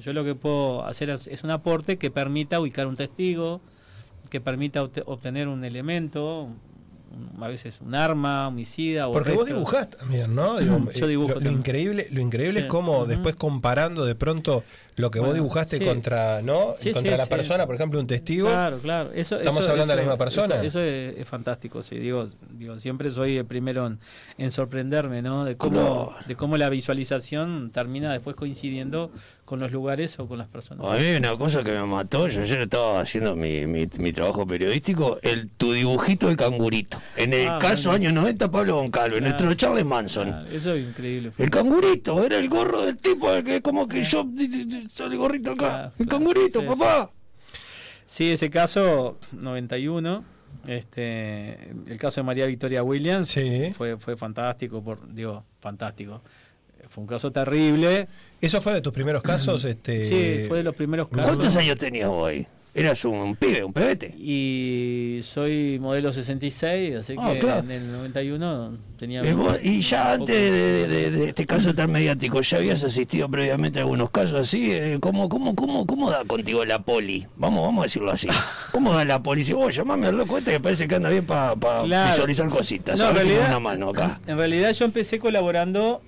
Yo 0.03 0.13
lo 0.13 0.25
que 0.25 0.35
puedo 0.35 0.85
hacer 0.87 1.11
es, 1.11 1.27
es 1.27 1.43
un 1.43 1.51
aporte 1.51 1.97
que 1.99 2.11
permita 2.11 2.61
ubicar 2.61 2.87
un 2.87 2.97
testigo, 2.97 3.61
que 4.31 4.41
permita 4.41 4.83
obte- 4.83 5.03
obtener 5.07 5.49
un 5.49 5.65
elemento, 5.65 6.49
un- 7.11 7.43
a 7.43 7.49
veces 7.49 7.81
un 7.81 7.95
arma, 7.95 8.49
homicida 8.49 9.09
o 9.09 9.13
Porque 9.13 9.33
vos 9.33 9.47
dibujás 9.47 9.89
también, 9.91 10.35
¿no? 10.35 10.59
Digo, 10.59 10.79
Yo 10.95 11.07
eh, 11.07 11.09
dibujo 11.09 11.41
Lo, 11.41 11.51
increíble, 11.51 12.09
lo 12.11 12.21
increíble 12.21 12.61
Sí. 12.61 12.65
es 12.67 12.71
cómo 12.71 12.99
Ujú. 12.99 13.07
después 13.07 13.35
comparando 13.37 14.05
de 14.05 14.15
pronto 14.15 14.65
lo 14.99 15.11
que 15.11 15.21
vos 15.21 15.33
dibujaste 15.35 15.79
sí. 15.79 15.85
contra, 15.85 16.43
¿no? 16.43 16.75
Sí, 16.77 16.93
contra 16.93 17.13
sí, 17.13 17.19
la 17.19 17.25
sí. 17.25 17.31
persona, 17.31 17.67
por 17.67 17.75
ejemplo, 17.75 17.99
un 17.99 18.07
testigo. 18.07 18.49
Claro, 18.49 18.79
claro. 18.79 19.11
Eso, 19.15 19.37
Estamos 19.39 19.63
eso- 19.63 19.71
hablando 19.71 19.93
de 19.93 19.97
la 19.97 20.03
misma 20.03 20.17
persona. 20.19 20.57
Eso, 20.57 20.65
eso 20.65 20.81
es, 20.81 21.17
es 21.19 21.27
fantástico, 21.29 21.83
sí. 21.83 21.97
Digo, 21.97 22.29
digo, 22.51 22.79
siempre 22.79 23.11
soy 23.11 23.39
el 23.39 23.47
primero 23.47 23.87
en, 23.87 23.99
en 24.37 24.51
sorprenderme, 24.51 25.23
¿no? 25.23 25.45
De 25.45 25.57
cómo, 25.57 26.15
de 26.27 26.35
cómo 26.37 26.57
la 26.57 26.69
visualización 26.69 27.71
termina 27.73 28.13
después 28.13 28.37
coincidiendo 28.37 29.11
con 29.45 29.61
los 29.61 29.73
lugares 29.73 30.19
o 30.19 30.29
con 30.29 30.37
las 30.37 30.49
personas. 30.49 30.87
A 30.87 30.97
mí 30.99 31.11
una 31.17 31.37
cosa 31.39 31.65
que 31.65 31.71
me 31.71 31.83
mató, 31.87 32.29
yo 32.29 32.43
ayer 32.43 32.61
estaba 32.61 33.01
haciendo 33.01 33.35
mi, 33.35 33.67
mi, 33.67 33.89
mi 33.99 34.13
trabajo 34.13 34.47
periodístico, 34.47 35.19
el 35.23 35.49
tu 35.49 35.73
dibujito 35.73 36.27
del 36.27 36.37
cangurito. 36.37 37.01
En 37.17 37.33
el 37.33 37.49
Ah, 37.49 37.59
caso 37.59 37.89
bueno. 37.91 38.05
años 38.09 38.13
90, 38.15 38.51
Pablo 38.51 38.77
Goncalves, 38.77 39.19
Claro. 39.21 39.25
nuestro 39.25 39.55
Charles 39.55 39.87
Manson. 39.87 40.29
Claro, 40.29 40.49
eso 40.51 40.75
es 40.75 40.87
increíble. 40.87 41.33
El 41.39 41.49
cangurito, 41.49 42.23
era 42.25 42.37
el 42.39 42.49
gorro 42.51 42.83
del 42.83 42.97
tipo, 42.99 43.33
el 43.33 43.43
que 43.43 43.63
como 43.63 43.89
que 43.89 44.05
yo, 44.05 44.27
sale 44.89 45.17
gorrito 45.17 45.53
acá. 45.53 45.93
el 45.99 46.07
cangurito, 46.09 46.61
sí, 46.61 46.67
papá. 46.67 47.11
Sí, 48.07 48.33
ese 48.33 48.51
caso, 48.51 49.19
91, 49.33 50.25
este, 50.67 51.71
el 51.87 51.99
caso 51.99 52.21
de 52.21 52.25
María 52.25 52.47
Victoria 52.47 52.83
Williams 52.83 53.35
fue, 53.77 53.97
fue 53.99 54.17
fantástico, 54.17 54.83
por, 54.83 55.13
digo, 55.13 55.45
fantástico. 55.61 56.23
Fue 56.89 57.03
un 57.03 57.09
caso 57.09 57.31
terrible. 57.31 58.09
¿Eso 58.41 58.63
fue 58.63 58.73
de 58.73 58.81
tus 58.81 58.93
primeros 58.93 59.23
casos? 59.23 59.65
este 59.65 60.03
Sí, 60.03 60.45
fue 60.49 60.59
de 60.59 60.65
los 60.65 60.75
primeros 60.75 61.09
casos. 61.09 61.27
¿Cuántos 61.27 61.57
años 61.57 61.77
tenías 61.77 62.11
ahí? 62.11 62.47
Eras 62.79 63.05
un, 63.05 63.37
pibe, 63.37 63.65
un 63.65 63.73
pebete. 63.73 64.15
Y 64.19 65.21
soy 65.23 65.79
modelo 65.81 66.13
66, 66.13 66.95
así 66.97 67.15
Ah, 67.19 67.33
que 67.35 67.41
claro. 67.41 67.61
en 67.61 67.71
el 67.71 67.93
91 67.93 68.77
tenía... 68.99 69.25
Y, 69.29 69.33
vos- 69.33 69.59
y 69.63 69.81
ya 69.81 70.13
antes 70.13 70.35
de, 70.37 70.87
de- 70.89 71.11
de 71.11 71.25
este 71.29 71.47
caso 71.47 71.75
tan 71.75 71.91
mediático, 71.93 72.41
¿ya 72.41 72.59
habías 72.59 72.85
asistido 72.85 73.29
previamente 73.29 73.79
a 73.79 73.83
algunos 73.83 74.11
casos 74.11 74.41
así? 74.41 74.71
Eh, 74.73 74.99
¿Cómo, 75.01 75.29
cómo, 75.29 75.55
cómo, 75.55 75.87
cómo 75.87 76.11
da 76.11 76.25
contigo 76.25 76.65
la 76.65 76.81
poli? 76.83 77.27
Vamos, 77.37 77.63
vamos 77.65 77.81
a 77.81 77.85
decirlo 77.85 78.11
así. 78.11 78.29
¿Cómo 78.73 78.93
da 78.95 79.05
la 79.05 79.23
poli? 79.23 79.43
Si 79.45 79.53
vos 79.53 79.75
llamame 79.75 80.07
al 80.07 80.17
loco 80.17 80.39
este 80.39 80.53
que 80.53 80.61
parece 80.61 80.87
que 80.89 80.95
anda 80.95 81.11
bien 81.11 81.27
para 81.27 81.55
Claro. 81.57 82.11
visualizar 82.11 82.49
cositas. 82.49 82.99
No, 83.01 83.09
en 83.11 83.15
realidad- 83.17 83.49
una 83.49 83.61
mano 83.61 83.89
acá. 83.91 84.21
En 84.27 84.37
realidad 84.37 84.73
yo 84.73 84.85
empecé 84.85 85.19
colaborando 85.19 86.01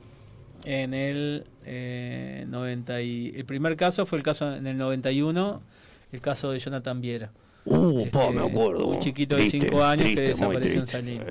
en 0.64 0.92
el 0.94 1.44
eh, 1.64 2.44
90 2.48 3.00
y 3.02 3.32
el 3.34 3.44
primer 3.44 3.76
caso 3.76 4.04
fue 4.06 4.18
el 4.18 4.24
caso 4.24 4.54
en 4.54 4.66
el 4.66 4.76
91, 4.76 5.62
el 6.12 6.20
caso 6.20 6.50
de 6.50 6.58
Jonathan 6.58 7.00
Viera. 7.00 7.30
Uh, 7.66 8.04
Este, 8.06 8.30
me 8.30 8.40
acuerdo. 8.42 8.86
Un 8.86 9.00
chiquito 9.00 9.36
de 9.36 9.42
Triste, 9.42 9.68
5 9.68 9.84
años 9.84 10.04
triste, 10.04 10.22
que 10.24 10.28
desapareció 10.30 10.80
en. 10.80 10.86
Salinas. 10.86 11.26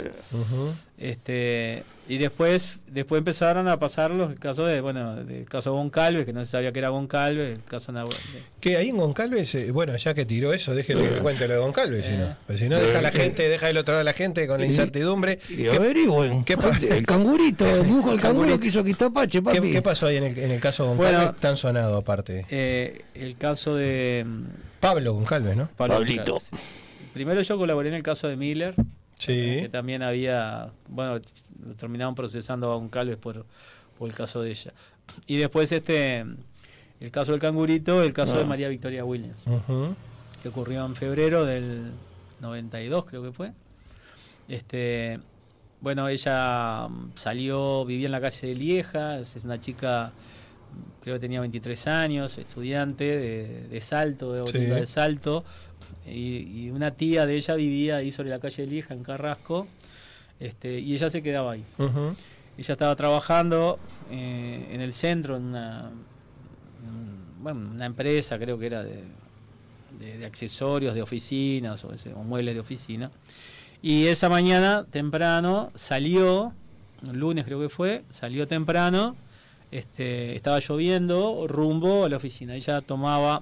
Este, 0.97 1.83
y 2.07 2.17
después 2.17 2.77
después 2.87 3.19
empezaron 3.19 3.67
a 3.67 3.79
pasar 3.79 4.11
los 4.11 4.35
casos 4.37 4.67
de, 4.67 4.81
bueno, 4.81 5.15
del 5.23 5.45
caso 5.45 5.73
Goncalves, 5.73 6.25
que 6.25 6.33
no 6.33 6.43
se 6.43 6.51
sabía 6.51 6.71
que 6.71 6.79
era 6.79 6.89
Goncalves, 6.89 7.57
el 7.57 7.63
caso 7.63 7.91
Nahue- 7.93 8.09
de- 8.09 8.43
Que 8.59 8.75
ahí 8.77 8.89
en 8.89 8.97
Goncalves, 8.97 9.55
eh, 9.55 9.71
bueno, 9.71 9.95
ya 9.95 10.13
que 10.13 10.25
tiró 10.25 10.53
eso, 10.53 10.75
déjelo 10.75 11.01
que 11.03 11.09
me 11.11 11.17
cuente 11.19 11.47
lo 11.47 11.53
de 11.53 11.59
Goncalves, 11.61 12.05
si 12.05 12.11
no. 12.17 12.35
Pues 12.45 12.59
si 12.59 12.67
no, 12.67 12.77
Eh, 12.77 12.81
deja 12.81 12.99
a 12.99 13.01
la 13.01 13.09
eh, 13.09 13.13
gente, 13.13 13.47
deja 13.47 13.67
del 13.67 13.77
otro 13.77 13.93
lado 13.93 14.01
a 14.01 14.03
la 14.03 14.13
gente 14.13 14.45
con 14.47 14.59
la 14.59 14.65
incertidumbre. 14.65 15.39
Y 15.49 15.67
averigüen. 15.67 16.43
¿Qué, 16.43 16.53
El 16.89 17.05
cangurito, 17.05 17.65
el 17.65 17.85
dibujo 17.85 18.11
del 18.11 18.19
canguro 18.21 18.59
que 18.59 18.67
hizo 18.67 18.83
Quistapache, 18.83 19.41
papi. 19.41 19.59
¿Qué, 19.61 19.71
qué 19.71 19.81
pasó 19.81 20.07
ahí 20.07 20.17
en 20.17 20.25
el, 20.25 20.37
en 20.37 20.51
el 20.51 20.59
caso 20.59 20.85
Goncalves 20.85 21.15
Bueno, 21.17 21.35
tan 21.39 21.55
sonado 21.57 21.97
aparte? 21.97 22.45
eh, 22.49 23.03
el 23.15 23.37
caso 23.37 23.75
de 23.75 24.25
Pablo 24.79 25.13
Goncalves, 25.13 25.55
¿no? 25.57 25.67
Pablo 25.77 25.95
Pablito. 25.95 26.33
Goncalves, 26.33 26.49
sí. 26.61 27.09
Primero 27.13 27.41
yo 27.41 27.57
colaboré 27.57 27.89
en 27.89 27.95
el 27.95 28.03
caso 28.03 28.27
de 28.27 28.35
Miller. 28.37 28.75
Sí. 29.17 29.33
Que 29.61 29.69
también 29.71 30.01
había, 30.03 30.69
bueno, 30.87 31.19
terminaron 31.77 32.15
procesando 32.15 32.71
a 32.71 32.75
Goncalves 32.75 33.17
por, 33.17 33.45
por 33.97 34.09
el 34.09 34.15
caso 34.15 34.41
de 34.41 34.51
ella. 34.51 34.73
Y 35.27 35.37
después 35.37 35.71
este 35.71 36.25
el 36.99 37.11
caso 37.11 37.31
del 37.31 37.41
cangurito, 37.41 38.03
el 38.03 38.13
caso 38.13 38.35
Ah. 38.35 38.39
de 38.39 38.45
María 38.45 38.67
Victoria 38.69 39.03
Williams, 39.05 39.43
que 40.43 40.49
ocurrió 40.49 40.85
en 40.85 40.95
febrero 40.95 41.45
del 41.45 41.91
92, 42.41 43.05
creo 43.05 43.23
que 43.23 43.31
fue. 43.31 43.51
Este, 44.47 45.19
bueno, 45.81 46.07
ella 46.09 46.87
mm, 46.89 47.11
salió, 47.15 47.85
vivía 47.85 48.07
en 48.07 48.11
la 48.11 48.21
calle 48.21 48.47
de 48.47 48.55
Lieja, 48.55 49.19
es 49.19 49.37
una 49.43 49.59
chica, 49.59 50.11
creo 51.01 51.15
que 51.15 51.19
tenía 51.19 51.39
23 51.41 51.87
años, 51.87 52.37
estudiante 52.37 53.03
de, 53.03 53.67
de 53.67 53.81
Salto, 53.81 54.33
de 54.33 54.51
Sí. 54.51 54.57
Oliva 54.57 54.75
de 54.77 54.85
Salto, 54.87 55.43
y, 56.05 56.65
y 56.65 56.69
una 56.71 56.91
tía 56.91 57.25
de 57.25 57.35
ella 57.35 57.55
vivía 57.55 57.97
ahí 57.97 58.11
sobre 58.11 58.29
la 58.29 58.39
calle 58.39 58.63
de 58.65 58.69
Lieja, 58.71 58.93
en 58.93 59.03
Carrasco, 59.03 59.67
este, 60.39 60.79
y 60.79 60.93
ella 60.93 61.09
se 61.09 61.21
quedaba 61.23 61.53
ahí. 61.53 61.63
Ella 62.57 62.73
estaba 62.73 62.95
trabajando 62.95 63.79
eh, 64.11 64.67
en 64.71 64.81
el 64.81 64.93
centro, 64.93 65.37
en 65.37 65.43
una, 65.43 65.89
en, 66.85 67.43
bueno, 67.43 67.69
una 67.71 67.85
empresa, 67.85 68.37
creo 68.37 68.57
que 68.59 68.65
era 68.65 68.83
de, 68.83 69.03
de- 69.99 70.17
de 70.17 70.25
accesorios 70.25 70.93
de 70.93 71.01
oficinas 71.01 71.83
o, 71.85 71.93
ese- 71.93 72.13
o 72.13 72.23
muebles 72.23 72.53
de 72.55 72.59
oficina. 72.61 73.11
Y 73.81 74.07
esa 74.07 74.27
mañana, 74.29 74.85
temprano, 74.91 75.71
salió, 75.75 76.53
lunes 77.13 77.45
creo 77.45 77.61
que 77.61 77.69
fue, 77.69 78.03
salió 78.11 78.45
temprano, 78.47 79.15
este, 79.71 80.35
estaba 80.35 80.59
lloviendo, 80.59 81.47
rumbo 81.47 82.05
a 82.05 82.09
la 82.09 82.17
oficina. 82.17 82.55
Ella 82.55 82.81
tomaba, 82.81 83.41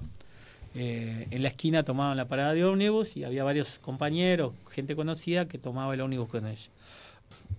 eh, 0.75 1.27
en 1.31 1.41
la 1.41 1.49
esquina 1.49 1.83
tomaban 1.83 2.17
la 2.17 2.25
parada 2.25 2.53
de 2.53 2.65
ómnibus 2.65 3.17
y 3.17 3.23
había 3.23 3.43
varios 3.43 3.79
compañeros, 3.79 4.53
gente 4.69 4.95
conocida, 4.95 5.47
que 5.47 5.57
tomaba 5.57 5.93
el 5.93 6.01
ómnibus 6.01 6.29
con 6.29 6.47
ella. 6.47 6.69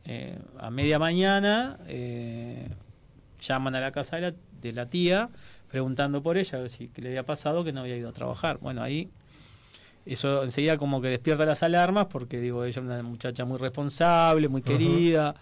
Eh, 0.04 0.38
a 0.58 0.70
media 0.70 0.98
mañana 0.98 1.78
eh, 1.86 2.68
llaman 3.40 3.74
a 3.74 3.80
la 3.80 3.92
casa 3.92 4.16
de 4.16 4.22
la, 4.22 4.34
de 4.62 4.72
la 4.72 4.86
tía 4.86 5.28
preguntando 5.70 6.22
por 6.22 6.38
ella, 6.38 6.58
a 6.58 6.62
ver 6.62 6.70
si 6.70 6.90
le 6.96 7.08
había 7.08 7.24
pasado, 7.24 7.62
que 7.64 7.72
no 7.72 7.80
había 7.80 7.96
ido 7.96 8.08
a 8.08 8.12
trabajar. 8.12 8.58
Bueno, 8.58 8.82
ahí 8.82 9.10
eso 10.06 10.42
enseguida 10.42 10.78
como 10.78 11.02
que 11.02 11.08
despierta 11.08 11.44
las 11.44 11.62
alarmas 11.62 12.06
porque 12.06 12.40
digo, 12.40 12.64
ella 12.64 12.70
es 12.70 12.76
una 12.78 13.02
muchacha 13.02 13.44
muy 13.44 13.58
responsable, 13.58 14.48
muy 14.48 14.62
querida, 14.62 15.34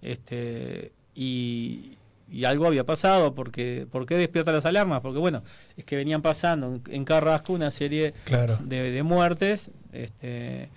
este 0.00 0.92
y, 1.14 1.96
y 2.32 2.44
algo 2.46 2.66
había 2.66 2.84
pasado 2.84 3.34
porque 3.34 3.86
¿por 3.92 4.06
qué 4.06 4.16
despierta 4.16 4.50
las 4.52 4.64
alarmas? 4.64 5.00
Porque 5.02 5.18
bueno, 5.18 5.42
es 5.76 5.84
que 5.84 5.96
venían 5.96 6.22
pasando 6.22 6.66
en, 6.66 6.82
en 6.88 7.04
Carrasco 7.04 7.52
una 7.52 7.70
serie 7.70 8.14
Claro. 8.24 8.56
de, 8.64 8.90
de 8.90 9.02
muertes, 9.02 9.70
este 9.92 10.70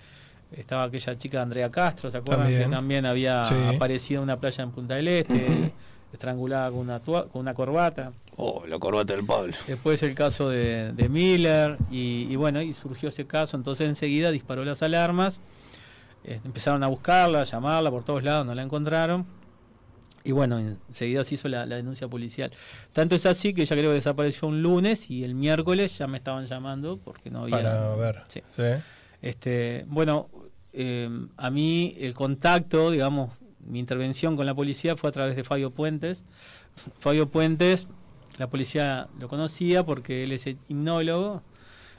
estaba 0.56 0.84
aquella 0.84 1.18
chica 1.18 1.42
Andrea 1.42 1.70
Castro, 1.70 2.10
¿se 2.10 2.18
acuerdan? 2.18 2.46
También. 2.46 2.64
Que 2.70 2.74
también 2.76 3.06
había 3.06 3.46
Sí. 3.46 3.54
aparecido 3.74 4.20
en 4.20 4.24
una 4.24 4.38
playa 4.38 4.62
en 4.62 4.70
Punta 4.70 4.94
del 4.94 5.08
Este, 5.08 5.72
estrangulada 6.12 6.70
con 6.70 6.78
una, 6.80 7.00
tua- 7.02 7.26
con 7.28 7.40
una 7.40 7.52
corbata. 7.52 8.12
Oh, 8.36 8.64
la 8.66 8.78
corbata 8.78 9.14
del 9.14 9.24
Pablo. 9.26 9.54
Después 9.66 10.02
el 10.02 10.14
caso 10.14 10.48
de, 10.50 10.92
de 10.92 11.08
Miller 11.08 11.76
y, 11.90 12.26
y 12.30 12.36
bueno, 12.36 12.62
y 12.62 12.74
surgió 12.74 13.08
ese 13.08 13.26
caso, 13.26 13.56
entonces 13.56 13.88
enseguida 13.88 14.30
disparó 14.30 14.64
las 14.64 14.82
alarmas, 14.82 15.40
eh, 16.24 16.38
empezaron 16.44 16.82
a 16.82 16.86
buscarla, 16.86 17.40
a 17.40 17.44
llamarla 17.44 17.90
por 17.90 18.04
todos 18.04 18.22
lados, 18.22 18.46
no 18.46 18.54
la 18.54 18.62
encontraron. 18.62 19.26
Y 20.26 20.32
bueno, 20.32 20.58
enseguida 20.58 21.22
se 21.22 21.36
hizo 21.36 21.48
la, 21.48 21.66
la 21.66 21.76
denuncia 21.76 22.08
policial. 22.08 22.50
Tanto 22.92 23.14
es 23.14 23.26
así 23.26 23.54
que 23.54 23.62
ella 23.62 23.76
creo 23.76 23.90
que 23.90 23.94
desapareció 23.94 24.48
un 24.48 24.60
lunes 24.60 25.08
y 25.08 25.22
el 25.22 25.34
miércoles 25.34 25.96
ya 25.96 26.08
me 26.08 26.18
estaban 26.18 26.46
llamando 26.46 26.98
porque 26.98 27.30
no 27.30 27.42
había... 27.42 27.56
Para 27.56 27.94
ver. 27.94 28.22
Sí. 28.26 28.40
Sí. 28.56 28.62
Este, 29.22 29.84
bueno, 29.86 30.28
eh, 30.72 31.08
a 31.36 31.50
mí 31.50 31.94
el 31.98 32.14
contacto, 32.14 32.90
digamos, 32.90 33.32
mi 33.60 33.78
intervención 33.78 34.36
con 34.36 34.46
la 34.46 34.54
policía 34.54 34.96
fue 34.96 35.10
a 35.10 35.12
través 35.12 35.36
de 35.36 35.44
Fabio 35.44 35.70
Puentes. 35.70 36.24
Fabio 36.98 37.28
Puentes, 37.28 37.86
la 38.38 38.48
policía 38.48 39.08
lo 39.20 39.28
conocía 39.28 39.84
porque 39.84 40.24
él 40.24 40.32
es 40.32 40.46
hipnólogo. 40.46 41.42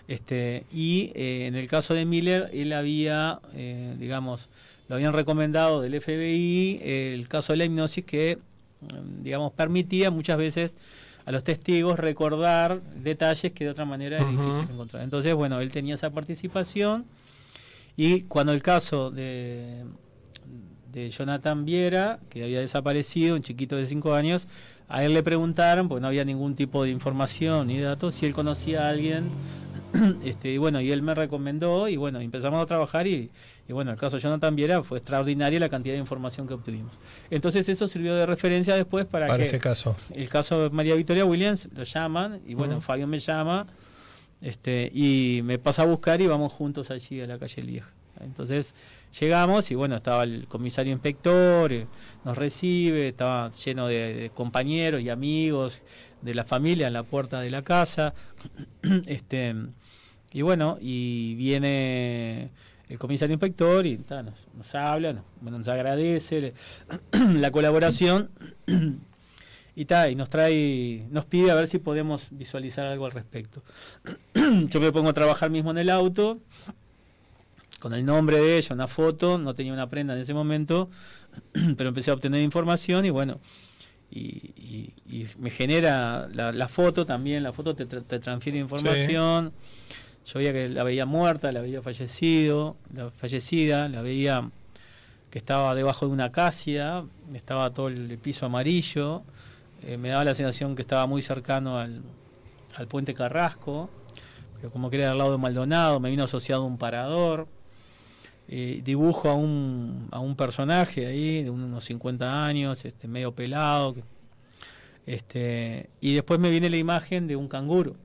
Este, 0.07 0.65
y 0.71 1.11
eh, 1.15 1.47
en 1.47 1.55
el 1.55 1.67
caso 1.67 1.93
de 1.93 2.05
Miller, 2.05 2.49
él 2.53 2.71
había, 2.73 3.39
eh, 3.53 3.95
digamos, 3.97 4.49
lo 4.87 4.95
habían 4.95 5.13
recomendado 5.13 5.81
del 5.81 5.99
FBI 5.99 6.79
eh, 6.81 7.13
el 7.13 7.27
caso 7.27 7.53
de 7.53 7.57
la 7.57 7.65
hipnosis 7.65 8.05
que, 8.05 8.37
mm, 8.81 9.23
digamos, 9.23 9.51
permitía 9.53 10.11
muchas 10.11 10.37
veces 10.37 10.77
a 11.25 11.31
los 11.31 11.43
testigos 11.43 11.99
recordar 11.99 12.81
detalles 13.03 13.51
que 13.51 13.65
de 13.65 13.71
otra 13.71 13.85
manera 13.85 14.21
es 14.21 14.33
Ujú. 14.33 14.43
difícil 14.45 14.69
encontrar. 14.71 15.03
Entonces, 15.03 15.33
bueno, 15.35 15.59
él 15.59 15.71
tenía 15.71 15.95
esa 15.95 16.09
participación 16.09 17.05
y 17.97 18.21
cuando 18.21 18.53
el 18.53 18.61
caso 18.61 19.11
de, 19.11 19.83
de 20.93 21.09
Jonathan 21.09 21.65
Viera, 21.65 22.19
que 22.29 22.43
había 22.43 22.61
desaparecido, 22.61 23.35
un 23.35 23.41
chiquito 23.41 23.75
de 23.75 23.87
5 23.87 24.13
años, 24.13 24.47
a 24.87 25.03
él 25.03 25.13
le 25.13 25.21
preguntaron, 25.21 25.89
porque 25.89 26.01
no 26.01 26.07
había 26.07 26.23
ningún 26.23 26.55
tipo 26.55 26.83
de 26.83 26.91
información 26.91 27.67
ni 27.67 27.79
datos, 27.79 28.15
si 28.15 28.25
él 28.25 28.33
conocía 28.33 28.85
a 28.85 28.89
alguien, 28.89 29.25
este, 30.23 30.51
y 30.51 30.57
bueno, 30.57 30.81
y 30.81 30.91
él 30.91 31.01
me 31.01 31.13
recomendó, 31.15 31.87
y 31.87 31.97
bueno, 31.97 32.19
empezamos 32.19 32.61
a 32.61 32.65
trabajar, 32.65 33.07
y, 33.07 33.29
y 33.67 33.73
bueno, 33.73 33.91
el 33.91 33.97
caso 33.97 34.17
de 34.17 34.23
Jonathan 34.23 34.55
Viera 34.55 34.83
fue 34.83 34.97
extraordinaria 34.97 35.59
la 35.59 35.69
cantidad 35.69 35.93
de 35.93 35.99
información 35.99 36.47
que 36.47 36.53
obtuvimos. 36.53 36.93
Entonces 37.29 37.67
eso 37.69 37.87
sirvió 37.87 38.15
de 38.15 38.25
referencia 38.25 38.75
después 38.75 39.05
para, 39.05 39.27
Para 39.27 39.39
que 39.39 39.45
ese 39.45 39.59
caso. 39.59 39.95
el 40.13 40.29
caso 40.29 40.63
de 40.63 40.69
María 40.69 40.95
Victoria 40.95 41.25
Williams 41.25 41.69
lo 41.73 41.83
llaman, 41.83 42.41
y 42.45 42.53
bueno. 42.53 42.81
Fabio 42.81 43.07
me 43.07 43.19
llama, 43.19 43.67
este, 44.41 44.91
y 44.93 45.41
me 45.43 45.57
pasa 45.57 45.81
a 45.81 45.85
buscar 45.85 46.21
y 46.21 46.27
vamos 46.27 46.53
juntos 46.53 46.91
allí 46.91 47.21
a 47.21 47.25
la 47.25 47.39
calle 47.39 47.63
Lieja. 47.63 47.89
Entonces 48.19 48.73
llegamos 49.19 49.69
y 49.71 49.75
bueno, 49.75 49.95
estaba 49.95 50.23
el 50.23 50.47
comisario 50.47 50.91
inspector, 50.93 51.71
eh, 51.71 51.87
nos 52.23 52.37
recibe, 52.37 53.09
estaba 53.09 53.51
lleno 53.51 53.87
de, 53.87 54.13
de 54.13 54.29
compañeros 54.29 55.01
y 55.01 55.09
amigos 55.09 55.81
de 56.21 56.35
la 56.35 56.43
familia 56.43 56.87
en 56.87 56.93
la 56.93 57.03
puerta 57.03 57.41
de 57.41 57.49
la 57.49 57.63
casa. 57.63 58.13
este 59.07 59.55
y 60.37 60.43
bueno, 60.43 60.77
y 60.79 61.33
viene 61.35 62.49
el 62.89 62.99
comisario 62.99 63.33
inspector 63.33 63.85
y 63.87 63.97
ta, 63.97 64.21
nos, 64.21 64.35
nos 64.55 64.75
habla, 64.75 65.23
nos, 65.41 65.67
agradece 65.67 66.41
le- 66.41 66.53
la 67.39 67.49
colaboración 67.51 68.29
y 69.75 69.85
ta, 69.85 70.09
y 70.11 70.15
nos 70.15 70.29
trae, 70.29 71.07
nos 71.09 71.25
pide 71.25 71.49
a 71.49 71.55
ver 71.55 71.67
si 71.67 71.79
podemos 71.79 72.27
visualizar 72.29 72.85
algo 72.85 73.05
al 73.07 73.13
respecto. 73.13 73.63
Yo 74.69 74.79
me 74.79 74.91
pongo 74.91 75.09
a 75.09 75.13
trabajar 75.13 75.49
mismo 75.49 75.71
en 75.71 75.79
el 75.79 75.89
auto, 75.89 76.39
con 77.79 77.93
el 77.95 78.05
nombre 78.05 78.37
de 78.39 78.57
ella, 78.57 78.75
una 78.75 78.87
foto, 78.87 79.39
no 79.39 79.55
tenía 79.55 79.73
una 79.73 79.89
prenda 79.89 80.13
en 80.13 80.19
ese 80.21 80.33
momento, 80.35 80.89
pero 81.77 81.89
empecé 81.89 82.11
a 82.11 82.13
obtener 82.13 82.41
información 82.41 83.05
y 83.05 83.09
bueno, 83.09 83.39
y, 84.09 84.51
y- 84.55 84.93
y 85.09 85.27
me 85.39 85.49
genera 85.49 86.27
la, 86.31 86.51
la 86.53 86.67
foto 86.67 87.05
también, 87.05 87.43
la 87.43 87.51
foto 87.53 87.75
te, 87.75 87.87
tra- 87.87 88.03
te 88.03 88.19
transfiere 88.19 88.57
información. 88.59 89.51
Yo 90.27 90.39
veía 90.39 90.51
que 90.51 90.67
la 90.67 90.83
veía 90.83 91.05
muerta, 91.05 91.53
la 91.53 91.61
veía 91.61 91.81
fallecido, 91.81 92.75
la 92.93 93.09
fallecida, 93.11 93.87
la 93.87 94.01
veía 94.01 94.49
que 95.29 95.37
estaba 95.37 95.73
debajo 95.73 96.05
de 96.05 96.11
una 96.11 96.25
acacia, 96.25 97.05
estaba 97.33 97.73
todo 97.73 97.87
el 97.87 98.17
piso 98.17 98.45
amarillo, 98.45 99.23
eh, 99.83 99.95
me 99.97 100.09
daba 100.09 100.25
la 100.25 100.33
sensación 100.33 100.75
que 100.75 100.81
estaba 100.81 101.07
muy 101.07 101.21
cercano 101.21 101.79
al, 101.79 102.01
al 102.75 102.87
puente 102.87 103.13
Carrasco, 103.13 103.89
pero 104.57 104.69
como 104.69 104.89
que 104.89 104.97
era 104.97 105.11
al 105.11 105.17
lado 105.17 105.31
de 105.31 105.37
Maldonado, 105.37 106.01
me 106.01 106.09
vino 106.09 106.25
asociado 106.25 106.65
un 106.65 106.77
parador, 106.77 107.47
dibujo 108.47 109.29
a 109.29 109.33
un, 109.33 110.07
a 110.11 110.19
un 110.19 110.35
personaje 110.35 111.05
ahí 111.05 111.43
de 111.43 111.49
unos 111.49 111.85
50 111.85 112.45
años, 112.45 112.83
este, 112.83 113.07
medio 113.07 113.33
pelado, 113.33 113.95
este, 115.05 115.89
y 116.01 116.15
después 116.15 116.37
me 116.37 116.49
viene 116.49 116.69
la 116.69 116.77
imagen 116.77 117.27
de 117.27 117.37
un 117.37 117.47
canguro, 117.47 117.95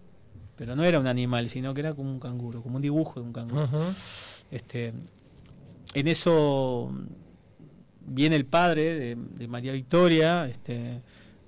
pero 0.63 0.77
no 0.77 0.85
era 0.85 1.01
un 1.01 1.09
animal, 1.09 1.49
sino 1.49 1.75
que 1.75 1.81
era 1.81 1.93
como 1.93 2.13
un 2.13 2.21
canguro, 2.21 2.63
como 2.63 2.77
un 2.77 2.83
dibujo 2.83 3.19
de 3.19 3.27
un 3.27 3.33
canguro. 3.33 3.69
Este, 4.53 4.93
en 5.93 6.07
eso 6.07 6.93
viene 8.07 8.37
el 8.37 8.47
padre 8.47 8.95
de, 8.95 9.17
de 9.17 9.49
María 9.49 9.73
Victoria, 9.73 10.47
este, 10.47 11.01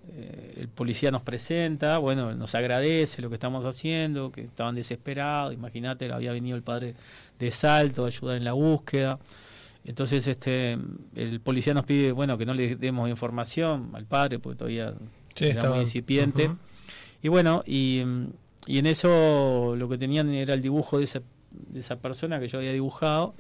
eh, 0.09 0.55
el 0.57 0.67
policía 0.67 1.13
nos 1.13 1.23
presenta, 1.23 1.99
bueno, 1.99 2.35
nos 2.35 2.57
agradece 2.57 3.23
lo 3.23 3.29
que 3.29 3.35
estamos 3.35 3.65
haciendo, 3.67 4.33
que 4.33 4.41
estaban 4.41 4.75
desesperados, 4.75 5.55
imagínate, 5.55 6.11
había 6.13 6.33
venido 6.33 6.57
el 6.57 6.65
padre 6.65 6.97
de 7.39 7.53
Salto 7.53 8.07
a 8.07 8.09
ayudar 8.09 8.37
en 8.37 8.43
la 8.43 8.55
búsqueda. 8.55 9.21
Entonces 9.85 10.27
este 10.27 10.77
el 11.15 11.41
policía 11.41 11.73
nos 11.73 11.85
pide, 11.87 12.11
bueno, 12.11 12.37
que 12.37 12.47
no 12.47 12.53
le 12.53 12.75
demos 12.75 13.09
información 13.09 13.91
al 13.93 14.07
padre, 14.07 14.41
porque 14.41 14.59
todavía 14.59 14.93
Sí, 15.37 15.45
era 15.45 15.71
muy 15.71 15.79
incipiente. 15.79 16.51
Y 17.23 17.29
bueno, 17.29 17.63
y, 17.65 18.03
y 18.67 18.79
en 18.79 18.87
eso 18.87 19.75
lo 19.77 19.89
que 19.89 19.99
tenían 19.99 20.31
era 20.31 20.55
el 20.55 20.63
dibujo 20.63 20.99
de 20.99 21.05
esa, 21.05 21.23
de 21.51 21.81
esa 21.81 21.97
persona 21.97 22.41
que 22.41 22.49
yo 22.49 22.59
había 22.59 22.73
dibujado. 22.73 23.35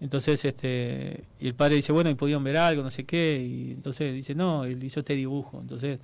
Entonces, 0.00 0.44
este, 0.44 1.24
y 1.38 1.46
el 1.46 1.54
padre 1.54 1.76
dice, 1.76 1.92
bueno, 1.92 2.10
y 2.10 2.14
podían 2.14 2.42
ver 2.42 2.56
algo, 2.56 2.82
no 2.82 2.90
sé 2.90 3.04
qué, 3.04 3.40
y 3.40 3.70
entonces 3.72 4.12
dice, 4.12 4.34
no, 4.34 4.64
él 4.64 4.82
hizo 4.82 5.00
este 5.00 5.14
dibujo. 5.14 5.60
Entonces, 5.60 6.00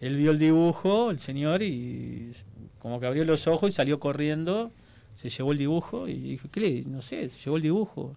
él 0.00 0.16
vio 0.16 0.30
el 0.30 0.38
dibujo, 0.38 1.10
el 1.10 1.18
señor, 1.18 1.62
y 1.62 2.32
como 2.78 3.00
que 3.00 3.06
abrió 3.06 3.24
los 3.24 3.48
ojos 3.48 3.70
y 3.70 3.72
salió 3.72 3.98
corriendo, 3.98 4.70
se 5.16 5.30
llevó 5.30 5.50
el 5.50 5.58
dibujo, 5.58 6.06
y 6.06 6.14
dijo, 6.14 6.48
¿qué 6.52 6.60
le? 6.60 6.82
No 6.82 7.02
sé, 7.02 7.28
se 7.28 7.40
llevó 7.40 7.56
el 7.56 7.62
dibujo. 7.62 8.14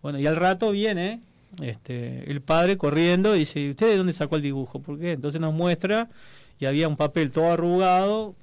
Bueno, 0.00 0.18
y 0.18 0.26
al 0.26 0.36
rato 0.36 0.70
viene 0.70 1.20
este, 1.62 2.30
el 2.30 2.40
padre 2.40 2.78
corriendo 2.78 3.36
y 3.36 3.40
dice, 3.40 3.60
¿y 3.60 3.70
usted 3.70 3.88
de 3.88 3.96
dónde 3.98 4.12
sacó 4.14 4.36
el 4.36 4.42
dibujo? 4.42 4.80
¿Por 4.80 4.98
qué? 4.98 5.12
Entonces 5.12 5.40
nos 5.40 5.52
muestra 5.52 6.08
y 6.58 6.64
había 6.64 6.88
un 6.88 6.96
papel 6.96 7.30
todo 7.30 7.52
arrugado 7.52 8.34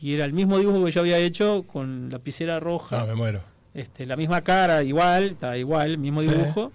y 0.00 0.14
era 0.14 0.24
el 0.24 0.32
mismo 0.32 0.58
dibujo 0.58 0.84
que 0.84 0.90
yo 0.92 1.00
había 1.00 1.18
hecho 1.18 1.64
con 1.70 2.10
lapicera 2.10 2.60
roja. 2.60 3.02
Ah, 3.02 3.06
me 3.06 3.14
muero. 3.14 3.40
Este, 3.74 4.06
la 4.06 4.16
misma 4.16 4.42
cara, 4.42 4.82
igual, 4.82 5.24
está 5.30 5.56
igual, 5.58 5.90
el 5.92 5.98
mismo 5.98 6.22
Sí. 6.22 6.28
dibujo, 6.28 6.72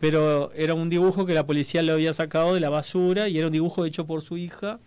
pero 0.00 0.52
era 0.54 0.74
un 0.74 0.88
dibujo 0.88 1.26
que 1.26 1.34
la 1.34 1.44
policía 1.46 1.82
lo 1.82 1.94
había 1.94 2.14
sacado 2.14 2.54
de 2.54 2.60
la 2.60 2.68
basura 2.70 3.28
y 3.28 3.36
era 3.38 3.48
un 3.48 3.52
dibujo 3.52 3.84
hecho 3.84 4.06
por 4.06 4.22
su 4.22 4.36
hija. 4.36 4.78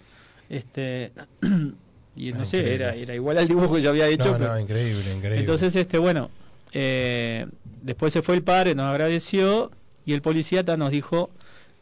Este, 0.50 1.12
y 2.16 2.32
no 2.34 2.42
Ah, 2.42 2.46
sé, 2.46 2.74
era, 2.74 2.94
era 2.96 3.16
igual 3.16 3.38
al 3.38 3.48
dibujo 3.48 3.76
que 3.76 3.82
yo 3.82 3.90
había 3.90 4.08
hecho. 4.08 4.32
No, 4.32 4.38
pero- 4.38 4.54
no, 4.54 4.60
increíble, 4.60 5.02
increíble. 5.16 5.40
entonces, 5.40 5.76
este, 5.76 5.98
bueno, 5.98 6.30
eh, 6.74 7.48
después 7.82 8.14
se 8.14 8.22
fue 8.22 8.36
el 8.36 8.44
padre, 8.44 8.76
nos 8.76 8.86
agradeció 8.88 9.72
y 10.06 10.14
el 10.14 10.22
policía 10.22 10.64
nos 10.64 10.92
dijo 10.92 11.30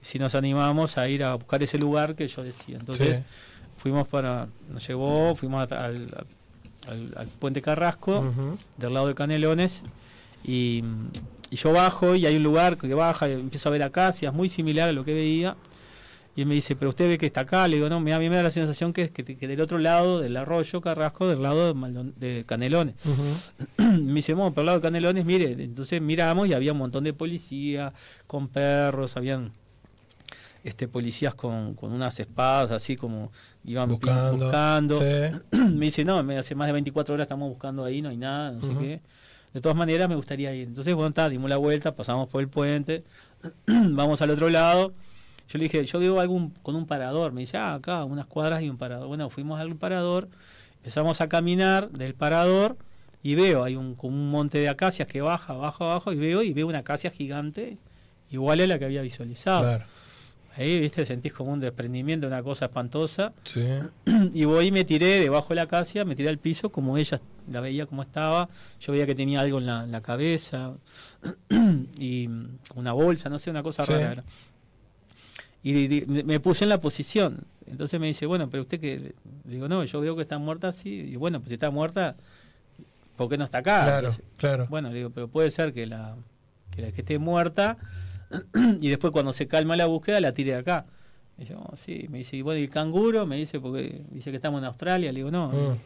si 0.01 0.17
nos 0.17 0.33
animábamos 0.33 0.97
a 0.97 1.07
ir 1.09 1.23
a 1.23 1.35
buscar 1.35 1.61
ese 1.61 1.77
lugar 1.77 2.15
que 2.15 2.27
yo 2.27 2.43
decía. 2.43 2.77
Entonces, 2.79 3.17
Sí. 3.17 3.23
Fuimos 3.79 4.07
para, 4.07 4.47
nos 4.71 4.87
llevó, 4.87 5.35
fuimos 5.35 5.71
a- 5.71 5.75
al, 5.85 6.07
al- 6.87 7.13
al 7.17 7.27
puente 7.27 7.61
Carrasco, 7.61 8.23
del 8.77 8.93
lado 8.93 9.07
de 9.07 9.15
Canelones, 9.15 9.83
y, 10.43 10.83
y 11.49 11.55
yo 11.55 11.71
bajo 11.73 12.15
y 12.15 12.25
hay 12.25 12.35
un 12.37 12.43
lugar 12.43 12.77
que 12.77 12.93
baja 12.93 13.27
y 13.29 13.33
empiezo 13.33 13.69
a 13.69 13.71
ver 13.71 13.83
acacias, 13.83 14.33
muy 14.33 14.49
similar 14.49 14.89
a 14.89 14.91
lo 14.91 15.03
que 15.03 15.13
veía. 15.13 15.55
Y 16.35 16.41
él 16.43 16.47
me 16.47 16.53
dice, 16.55 16.75
pero 16.77 16.89
usted 16.89 17.09
ve 17.09 17.17
que 17.17 17.25
está 17.25 17.41
acá. 17.41 17.67
Le 17.67 17.75
digo, 17.77 17.89
no, 17.89 17.97
a 17.97 17.99
mí 17.99 18.29
me 18.29 18.35
da 18.35 18.43
la 18.43 18.49
sensación 18.51 18.93
que, 18.93 19.09
que, 19.09 19.23
que 19.25 19.47
del 19.47 19.59
otro 19.59 19.77
lado 19.77 20.21
del 20.21 20.37
arroyo 20.37 20.79
Carrasco, 20.79 21.27
del 21.27 21.41
lado 21.41 21.67
de, 21.67 21.73
Maldon- 21.73 22.13
de 22.15 22.45
Canelones. 22.45 22.95
me 23.77 24.13
dice, 24.13 24.33
bueno, 24.35 24.53
por 24.53 24.61
el 24.61 24.67
lado 24.67 24.77
de 24.77 24.81
Canelones, 24.83 25.25
mire, 25.25 25.51
entonces 25.51 26.01
miramos 26.01 26.47
y 26.47 26.53
había 26.53 26.71
un 26.71 26.77
montón 26.77 27.03
de 27.03 27.11
policía 27.13 27.91
con 28.27 28.47
perros, 28.47 29.17
habían 29.17 29.51
este 30.63 30.87
policías 30.87 31.35
con, 31.35 31.73
con 31.73 31.91
unas 31.93 32.19
espadas 32.19 32.71
así 32.71 32.95
como 32.97 33.31
iban 33.63 33.89
Buscando, 33.89 34.37
buscando. 34.45 34.99
sí. 34.99 35.57
me 35.75 35.85
dice, 35.85 36.03
no, 36.03 36.21
me 36.23 36.37
hace 36.37 36.55
más 36.55 36.67
de 36.67 36.73
24 36.73 37.13
horas 37.13 37.25
estamos 37.25 37.49
buscando 37.49 37.85
ahí, 37.85 38.01
no 38.01 38.09
hay 38.09 38.17
nada, 38.17 38.51
no 38.51 38.61
sé 38.61 38.69
qué. 38.79 39.01
De 39.53 39.61
todas 39.61 39.75
maneras 39.77 40.07
me 40.07 40.15
gustaría 40.15 40.53
ir. 40.53 40.67
Entonces, 40.67 40.93
bueno, 40.93 41.09
está, 41.09 41.27
dimos 41.29 41.49
la 41.49 41.57
vuelta, 41.57 41.95
pasamos 41.95 42.29
por 42.29 42.41
el 42.41 42.49
puente, 42.49 43.03
vamos 43.67 44.21
al 44.21 44.29
otro 44.31 44.49
lado. 44.49 44.93
Yo 45.47 45.57
le 45.57 45.63
dije, 45.63 45.83
yo 45.85 45.99
veo 45.99 46.19
algún 46.19 46.51
con 46.61 46.75
un 46.75 46.85
parador. 46.85 47.31
Me 47.31 47.41
dice, 47.41 47.57
ah, 47.57 47.73
acá, 47.73 48.03
unas 48.03 48.27
cuadras 48.27 48.61
y 48.61 48.69
un 48.69 48.77
parador. 48.77 49.07
Bueno, 49.07 49.29
fuimos 49.31 49.59
al 49.59 49.75
parador, 49.75 50.27
empezamos 50.77 51.21
a 51.21 51.27
caminar 51.29 51.89
del 51.89 52.13
parador 52.13 52.77
y 53.23 53.33
veo, 53.35 53.63
hay 53.63 53.75
un, 53.75 53.95
como 53.95 54.15
un 54.15 54.29
monte 54.29 54.59
de 54.59 54.69
acacias 54.69 55.07
que 55.07 55.21
baja, 55.21 55.53
baja, 55.53 55.83
abajo 55.83 56.13
y 56.13 56.17
veo, 56.17 56.43
y 56.43 56.53
veo 56.53 56.67
una 56.67 56.79
acacia 56.79 57.09
gigante, 57.09 57.77
igual 58.29 58.61
a 58.61 58.67
la 58.67 58.77
que 58.77 58.85
había 58.85 59.01
visualizado. 59.01 59.61
Claro. 59.61 59.85
Ahí, 60.59 60.77
viste, 60.77 61.05
sentís 61.05 61.31
como 61.31 61.53
un 61.53 61.61
desprendimiento, 61.61 62.27
una 62.27 62.43
cosa 62.43 62.65
espantosa. 62.65 63.31
Sí. 63.53 63.63
y 64.33 64.43
voy 64.43 64.67
y 64.67 64.71
me 64.73 64.83
tiré 64.83 65.19
debajo 65.21 65.49
de 65.49 65.55
la 65.55 65.61
acacia, 65.63 66.03
me 66.03 66.15
tiré 66.17 66.27
al 66.27 66.37
piso, 66.37 66.69
como 66.69 66.97
ella 66.97 67.21
la 67.49 67.61
veía 67.61 67.85
como 67.85 68.01
estaba. 68.03 68.49
Yo 68.81 68.91
veía 68.91 69.05
que 69.05 69.15
tenía 69.15 69.39
algo 69.39 69.59
en 69.59 69.65
la, 69.67 69.85
en 69.85 69.91
la 69.93 70.01
cabeza 70.01 70.73
y 71.97 72.29
una 72.75 72.91
bolsa, 72.91 73.29
no 73.29 73.39
sé, 73.39 73.49
una 73.49 73.63
cosa 73.63 73.85
Sí. 73.85 73.93
rara. 73.93 74.23
Y 75.63 76.03
me 76.07 76.39
puse 76.39 76.65
en 76.65 76.69
la 76.69 76.79
posición. 76.79 77.45
Entonces 77.65 77.99
me 77.99 78.07
dice, 78.07 78.25
bueno, 78.25 78.49
pero 78.49 78.63
usted 78.63 78.79
que. 78.79 79.13
Le 79.45 79.53
digo, 79.55 79.67
no, 79.69 79.83
yo 79.83 80.01
veo 80.01 80.15
que 80.15 80.23
está 80.23 80.37
muerta 80.37 80.69
así. 80.69 80.89
Y 80.89 81.15
bueno, 81.15 81.39
pues 81.39 81.49
si 81.49 81.53
está 81.55 81.69
muerta, 81.69 82.15
¿por 83.15 83.29
qué 83.29 83.37
no 83.37 83.45
está 83.45 83.59
acá? 83.59 83.83
Claro, 83.85 84.15
claro. 84.37 84.67
Bueno, 84.69 84.89
le 84.89 84.95
digo, 84.97 85.09
pero 85.09 85.27
puede 85.27 85.51
ser 85.51 85.73
que 85.73 85.85
la 85.85 86.15
que, 86.71 86.81
la 86.81 86.91
que 86.91 87.01
esté 87.01 87.17
muerta 87.19 87.77
y 88.81 88.89
después 88.89 89.11
cuando 89.11 89.33
se 89.33 89.47
calma 89.47 89.75
la 89.75 89.85
búsqueda 89.87 90.19
la 90.21 90.33
tire 90.33 90.51
de 90.53 90.57
acá. 90.59 90.85
Y 91.37 91.45
yo, 91.45 91.57
"Oh, 91.59 91.75
sí, 91.77 92.05
me 92.09 92.17
dice, 92.19 92.35
y 92.37 92.41
bueno, 92.41 92.59
¿y 92.59 92.63
el 92.63 92.69
canguro? 92.69 93.25
Me 93.25 93.37
dice, 93.37 93.59
porque 93.59 94.01
dice 94.11 94.29
que 94.29 94.35
estamos 94.37 94.59
en 94.59 94.65
Australia. 94.65 95.11
Le 95.11 95.19
digo, 95.19 95.31
no, 95.31 95.47
Mm. 95.49 95.77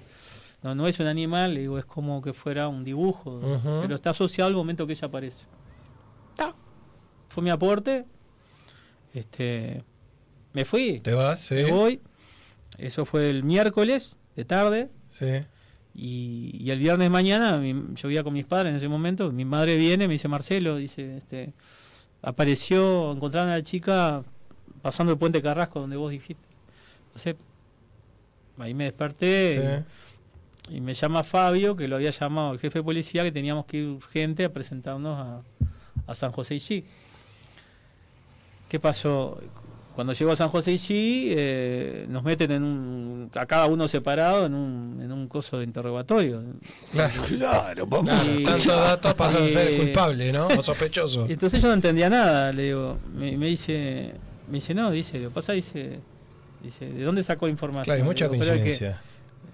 no, 0.64 0.76
no 0.76 0.88
es 0.88 1.00
un 1.00 1.08
animal, 1.08 1.54
le 1.54 1.62
digo, 1.62 1.78
es 1.78 1.86
como 1.86 2.22
que 2.22 2.34
fuera 2.34 2.68
un 2.68 2.84
dibujo, 2.84 3.40
pero 3.82 3.94
está 3.96 4.10
asociado 4.12 4.48
al 4.48 4.56
momento 4.56 4.88
que 4.88 4.94
ella 4.94 5.08
aparece. 5.08 5.46
Ta. 6.36 6.56
Fue 7.30 7.44
mi 7.44 7.50
aporte. 7.52 8.06
Este, 9.14 9.84
me 10.54 10.66
fui. 10.66 11.00
¿Te 11.00 11.14
vas? 11.14 11.42
Sí. 11.42 11.56
Me 11.56 11.72
voy. 11.72 12.02
Eso 12.78 13.06
fue 13.06 13.30
el 13.30 13.44
miércoles 13.44 14.18
de 14.36 14.46
tarde. 14.46 14.90
Sí. 15.20 15.46
Y, 15.94 16.58
y 16.60 16.72
el 16.72 16.80
viernes 16.80 17.12
mañana, 17.12 17.58
mi- 17.60 17.94
yo 17.94 18.08
vivía 18.08 18.24
con 18.24 18.34
mis 18.34 18.48
padres 18.48 18.72
en 18.72 18.78
ese 18.78 18.88
momento, 18.88 19.32
mi 19.32 19.46
madre 19.46 19.78
viene, 19.78 20.08
me 20.08 20.14
dice, 20.14 20.28
Marcelo, 20.28 20.78
dice, 20.78 21.18
este, 21.18 21.54
apareció, 22.24 23.12
encontraron 23.12 23.52
a 23.52 23.58
la 23.58 23.64
chica 23.64 24.24
pasando 24.82 25.12
el 25.12 25.20
puente 25.20 25.42
Carrasco 25.42 25.82
donde 25.82 25.98
vos 25.98 26.10
dijiste. 26.10 26.44
Entonces, 27.08 27.36
ahí 28.58 28.74
me 28.74 28.86
desperté 28.86 29.84
y, 30.70 30.78
y 30.78 30.82
me 30.82 30.94
llama 30.94 31.24
Fabio, 31.24 31.76
que 31.76 31.88
lo 31.88 31.98
había 31.98 32.10
llamado 32.10 32.54
el 32.54 32.60
jefe 32.60 32.80
de 32.80 32.84
policía, 32.84 33.24
que 33.24 33.32
teníamos 33.32 33.66
que 33.66 33.78
ir 33.78 33.88
urgente 33.88 34.46
a 34.46 34.52
presentarnos 34.52 35.20
a, 35.20 35.42
a 36.08 36.16
San 36.16 36.32
José 36.32 36.56
y 36.56 36.84
¿Qué 38.70 38.80
pasó? 38.80 39.40
Cuando 39.96 40.14
llego 40.14 40.32
a 40.32 40.36
San 40.36 40.50
José 40.50 40.74
G, 40.76 40.88
eh, 40.90 42.06
nos 42.10 42.24
meten 42.24 42.52
en 42.52 42.64
un, 42.64 43.32
a 43.36 43.46
cada 43.46 43.68
uno 43.68 43.88
separado 43.88 44.46
en 44.46 44.56
un, 44.56 45.00
en 45.02 45.12
un 45.12 45.28
coso 45.28 45.60
de 45.60 45.66
interrogatorio. 45.66 46.42
Claro, 46.92 47.22
claro, 47.28 47.88
tantos 48.44 48.66
datos 48.66 49.14
pasan 49.14 49.44
a 49.44 49.48
ser 49.48 49.78
culpable, 49.78 50.32
¿no? 50.32 50.48
O 50.48 50.64
sospechoso. 50.64 51.26
y 51.30 51.34
Entonces 51.34 51.62
yo 51.62 51.68
no 51.68 51.76
entendía 51.76 52.10
nada, 52.10 52.52
le 52.52 52.64
digo, 52.64 52.98
me, 53.14 53.38
me 53.38 53.48
dice, 53.48 54.14
me 54.48 54.56
dice, 54.56 54.74
no, 54.74 54.90
dice, 54.90 55.20
lo 55.20 55.30
pasa, 55.30 55.54
dice, 55.54 56.00
dice, 56.64 56.86
¿de 56.86 57.04
dónde 57.04 57.22
sacó 57.24 57.48
información? 57.48 57.86
Claro, 57.86 58.02
hay 58.02 58.04
mucha 58.08 58.26
Le 58.26 58.32
digo, 58.32 58.44
"Pero 58.44 58.54
es 58.56 58.60
que-". 58.62 58.64
coincidencia. 58.70 59.02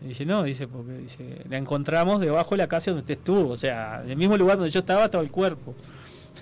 Dice, 0.02 0.26
no, 0.26 0.44
dice, 0.44 0.66
porque 0.68 0.94
dice, 0.94 1.42
la 1.50 1.58
encontramos 1.58 2.22
debajo 2.22 2.52
de 2.52 2.58
la 2.60 2.68
casa 2.68 2.92
donde 2.92 3.02
usted 3.02 3.16
estuvo, 3.16 3.50
o 3.50 3.58
sea, 3.58 4.02
en 4.06 4.12
el 4.12 4.16
mismo 4.16 4.38
lugar 4.38 4.56
donde 4.56 4.72
yo 4.72 4.80
estaba 4.80 5.06
estaba 5.06 5.22
el 5.24 5.30
cuerpo. 5.32 5.76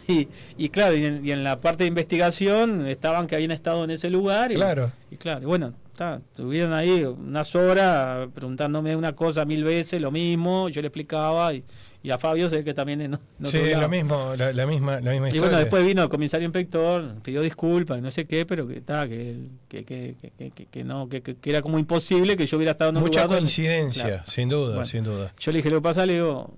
Y, 0.14 0.28
y 0.58 0.70
claro, 0.70 0.96
y 0.96 1.04
en, 1.06 1.26
y 1.26 1.32
en 1.32 1.44
la 1.44 1.60
parte 1.60 1.84
de 1.84 1.90
investigación 1.90 2.88
estaban 2.88 3.28
que 3.28 3.36
habían 3.36 3.52
estado 3.52 3.84
en 3.84 3.92
ese 3.92 4.10
lugar. 4.10 4.52
Y, 4.52 4.56
Claro. 4.56 4.92
Y 5.12 5.18
claro, 5.18 5.42
y 5.42 5.46
bueno, 5.46 5.74
ta, 5.96 6.22
estuvieron 6.32 6.74
ahí 6.74 7.04
unas 7.04 7.56
horas 7.56 8.28
preguntándome 8.34 8.96
una 8.96 9.14
cosa 9.16 9.46
mil 9.46 9.64
veces, 9.64 10.00
lo 10.02 10.12
mismo, 10.12 10.70
yo 10.70 10.82
le 10.82 10.88
explicaba 10.88 11.54
y, 11.54 11.64
y 12.04 12.12
a 12.12 12.18
Fabio 12.18 12.50
sé 12.50 12.64
que 12.64 12.74
también 12.74 13.02
en 13.02 13.14
otro 13.16 13.50
Sí, 13.50 13.60
lo 13.74 13.90
mismo, 13.90 14.34
la, 14.38 14.52
la 14.54 14.66
misma, 14.66 15.00
la 15.02 15.12
misma 15.12 15.28
Y 15.28 15.30
historia. 15.30 15.42
bueno, 15.42 15.58
después 15.58 15.86
vino 15.86 16.04
el 16.04 16.10
comisario 16.10 16.46
inspector, 16.46 17.16
pidió 17.24 17.42
disculpas, 17.42 18.02
no 18.02 18.12
sé 18.12 18.26
qué, 18.26 18.46
pero 18.46 18.68
que, 18.68 18.82
ta, 18.82 19.08
que, 19.08 19.38
que, 19.68 19.84
que, 19.86 20.16
que, 20.38 20.52
que- 20.52 20.66
que 20.68 20.84
no, 20.84 21.08
que, 21.10 21.22
que- 21.22 21.36
que 21.36 21.50
era 21.50 21.62
como 21.62 21.80
imposible 21.80 22.36
que 22.38 22.46
yo 22.46 22.58
hubiera 22.58 22.72
estado 22.72 22.92
en 22.92 22.98
un 22.98 23.04
Mucha 23.04 23.22
lugar 23.24 23.28
donde- 23.30 23.40
coincidencia, 23.42 24.08
Claro. 24.08 24.24
sin 24.28 24.50
duda, 24.50 24.70
Bueno, 24.70 24.86
sin 24.86 25.04
duda. 25.04 25.34
Yo 25.40 25.52
le 25.52 25.58
dije, 25.60 25.70
lo 25.70 25.78
que 25.78 25.82
pasa, 25.84 26.06
le 26.06 26.14
digo, 26.14 26.54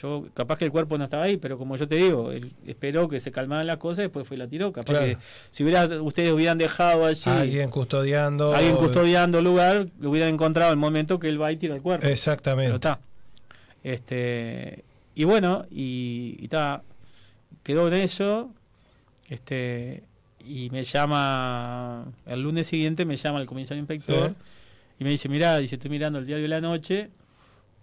yo 0.00 0.26
capaz 0.34 0.58
que 0.58 0.64
el 0.64 0.70
cuerpo 0.72 0.96
no 0.98 1.04
estaba 1.04 1.24
ahí, 1.24 1.36
pero 1.36 1.56
como 1.58 1.76
yo 1.76 1.86
te 1.88 1.94
digo, 1.96 2.32
él 2.32 2.52
esperó 2.66 3.08
que 3.08 3.20
se 3.20 3.30
calmaran 3.32 3.66
las 3.66 3.76
cosas 3.78 4.00
y 4.00 4.02
después 4.02 4.26
fue 4.26 4.36
y 4.36 4.38
la 4.40 4.46
tiró. 4.48 4.72
Capaz 4.72 4.92
Claro. 4.92 5.06
que 5.06 5.16
si 5.50 5.62
hubiera, 5.64 5.86
ustedes 6.02 6.32
hubieran 6.32 6.58
dejado 6.58 7.06
allí 7.06 7.22
Alguien 7.30 7.70
custodiando. 7.70 8.54
alguien 8.54 8.76
custodiando 8.76 9.38
el 9.38 9.44
lugar, 9.44 9.88
lo 10.00 10.10
hubieran 10.10 10.30
encontrado 10.34 10.70
en 10.72 10.78
el 10.78 10.80
momento 10.80 11.18
que 11.18 11.28
él 11.28 11.40
va 11.40 11.52
y 11.52 11.56
tira 11.56 11.74
el 11.74 11.82
cuerpo. 11.82 12.06
Exactamente. 12.06 12.66
Pero 12.68 12.74
está. 12.76 13.00
Este, 13.82 14.82
y 15.14 15.24
bueno, 15.24 15.66
y, 15.70 16.48
ta, 16.48 16.82
quedó 17.62 17.88
en 17.88 17.94
eso. 17.94 18.50
Este, 19.28 20.02
y 20.46 20.70
me 20.70 20.84
llama, 20.84 22.06
el 22.26 22.42
lunes 22.42 22.66
siguiente 22.66 23.04
me 23.04 23.16
llama 23.16 23.40
el 23.40 23.46
comisario 23.46 23.80
inspector 23.80 24.30
Sí. 24.30 24.34
y 25.00 25.04
me 25.04 25.10
dice, 25.10 25.28
mira, 25.28 25.56
dice, 25.58 25.76
estoy 25.76 25.90
mirando 25.90 26.18
el 26.18 26.26
diario 26.26 26.42
de 26.44 26.48
la 26.48 26.60
noche. 26.60 27.10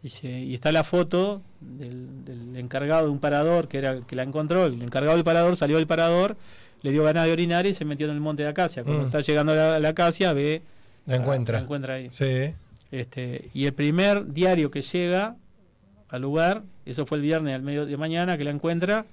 Dice, 0.03 0.28
y 0.30 0.56
está 0.56 0.72
la 0.72 0.84
foto 0.84 1.44
del, 1.60 2.26
del 2.26 2.56
encargado 2.57 3.06
de 3.06 3.11
un 3.11 3.19
parador 3.19 3.68
que 3.68 3.78
era 3.78 4.02
que 4.02 4.15
la 4.15 4.23
encontró. 4.23 4.65
El 4.65 4.82
encargado 4.82 5.15
del 5.15 5.23
parador 5.23 5.56
salió 5.57 5.78
del 5.78 5.86
parador, 5.86 6.38
le 6.82 6.91
dio 6.91 7.03
ganas 7.03 7.26
de 7.28 7.32
orinar 7.32 7.68
y 7.68 7.73
se 7.76 7.86
metió 7.86 8.07
en 8.07 8.14
el 8.14 8.19
monte 8.19 8.41
de 8.44 8.49
Acacia. 8.49 8.84
Cuando 8.84 9.03
Mm. 9.03 9.06
está 9.06 9.22
llegando 9.22 9.52
a 9.52 9.56
la, 9.56 9.80
la 9.80 9.90
Acacia, 9.90 10.34
ve. 10.34 10.64
La 11.06 11.18
encuentra. 11.18 11.57
la 11.60 11.64
encuentra 11.64 11.94
ahí. 11.95 12.10
Sí. 12.11 12.53
Este, 12.91 13.49
y 13.53 13.65
el 13.65 13.73
primer 13.73 14.34
diario 14.34 14.72
que 14.72 14.82
llega 14.82 15.36
al 16.10 16.22
lugar, 16.22 16.64
eso 16.86 17.06
fue 17.06 17.18
el 17.19 17.23
viernes 17.23 17.53
al 17.56 17.61
medio 17.61 17.86
de 17.86 17.95
mañana 17.95 18.38
que 18.38 18.44
la 18.44 18.52
encuentra, 18.52 19.06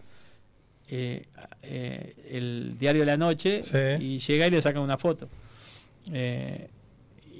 eh, 0.89 1.27
eh, 1.63 2.15
el 2.31 2.77
diario 2.79 3.03
de 3.03 3.07
la 3.07 3.17
noche, 3.19 3.63
Sí. 3.63 4.03
y 4.05 4.19
llega 4.19 4.47
y 4.47 4.51
le 4.51 4.63
saca 4.63 4.81
una 4.81 4.97
foto. 4.97 5.29
Eh, 6.13 6.69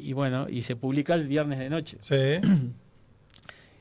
y 0.01 0.13
bueno, 0.13 0.47
y 0.51 0.63
se 0.65 0.77
publica 0.77 1.15
el 1.15 1.27
viernes 1.27 1.59
de 1.59 1.71
noche. 1.71 1.97
Sí. 2.03 2.15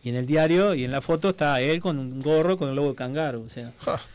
Y 0.07 0.09
en 0.11 0.15
el 0.15 0.25
diario 0.25 0.73
y 0.73 0.85
en 0.85 0.91
la 0.91 1.01
foto 1.01 1.27
está 1.31 1.59
él 1.59 1.81
con 1.81 1.99
un 1.99 2.21
gorro 2.21 2.55
con 2.57 2.69
el 2.69 2.75
logo 2.77 2.91
de 2.91 2.95
Cangaro. 2.95 3.41
O 3.41 3.49
sea, 3.49 3.73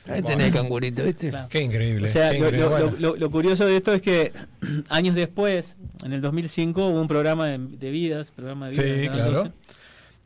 Ahí 0.08 0.22
tenés 0.22 0.46
el 0.46 0.52
cangurito, 0.54 1.04
¿viste? 1.04 1.28
Claro. 1.28 1.48
Qué 1.50 1.60
increíble. 1.60 2.08
O 2.08 2.10
sea, 2.10 2.30
qué 2.30 2.38
lo, 2.38 2.46
increíble. 2.46 2.60
lo- 2.66 2.70
Bueno. 2.70 2.96
lo- 2.98 3.16
lo 3.16 3.30
curioso 3.30 3.66
de 3.66 3.76
esto 3.76 3.92
es 3.92 4.00
que 4.00 4.32
años 4.88 5.14
después, 5.14 5.76
en 6.02 6.14
el 6.14 6.22
2005, 6.22 6.86
hubo 6.86 6.98
un 6.98 7.08
programa 7.08 7.46
de, 7.48 7.58
de 7.58 7.90
vidas, 7.90 8.30
programa 8.30 8.70
de 8.70 8.72
Sí, 8.72 8.80
vidas. 9.00 9.14
claro. 9.16 9.32
12, 9.32 9.50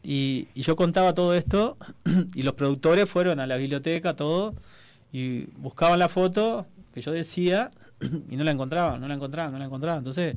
y, 0.05 0.47
y 0.55 0.63
yo 0.63 0.77
contaba 0.77 1.15
todo 1.15 1.35
esto 1.35 1.77
y 2.37 2.43
los 2.43 2.55
productores 2.55 3.11
fueron 3.11 3.41
a 3.41 3.47
la 3.49 3.57
biblioteca, 3.57 4.15
todo, 4.15 4.55
y 5.13 5.47
buscaban 5.57 5.99
la 5.99 6.09
foto 6.09 6.67
que 6.95 7.01
yo 7.01 7.11
decía 7.11 7.73
y 8.31 8.37
no 8.37 8.45
la 8.45 8.53
encontraban, 8.53 9.01
no 9.01 9.09
la 9.09 9.15
encontraban, 9.15 9.53
no 9.53 9.59
la 9.59 9.65
encontraban. 9.65 9.99
Entonces 9.99 10.37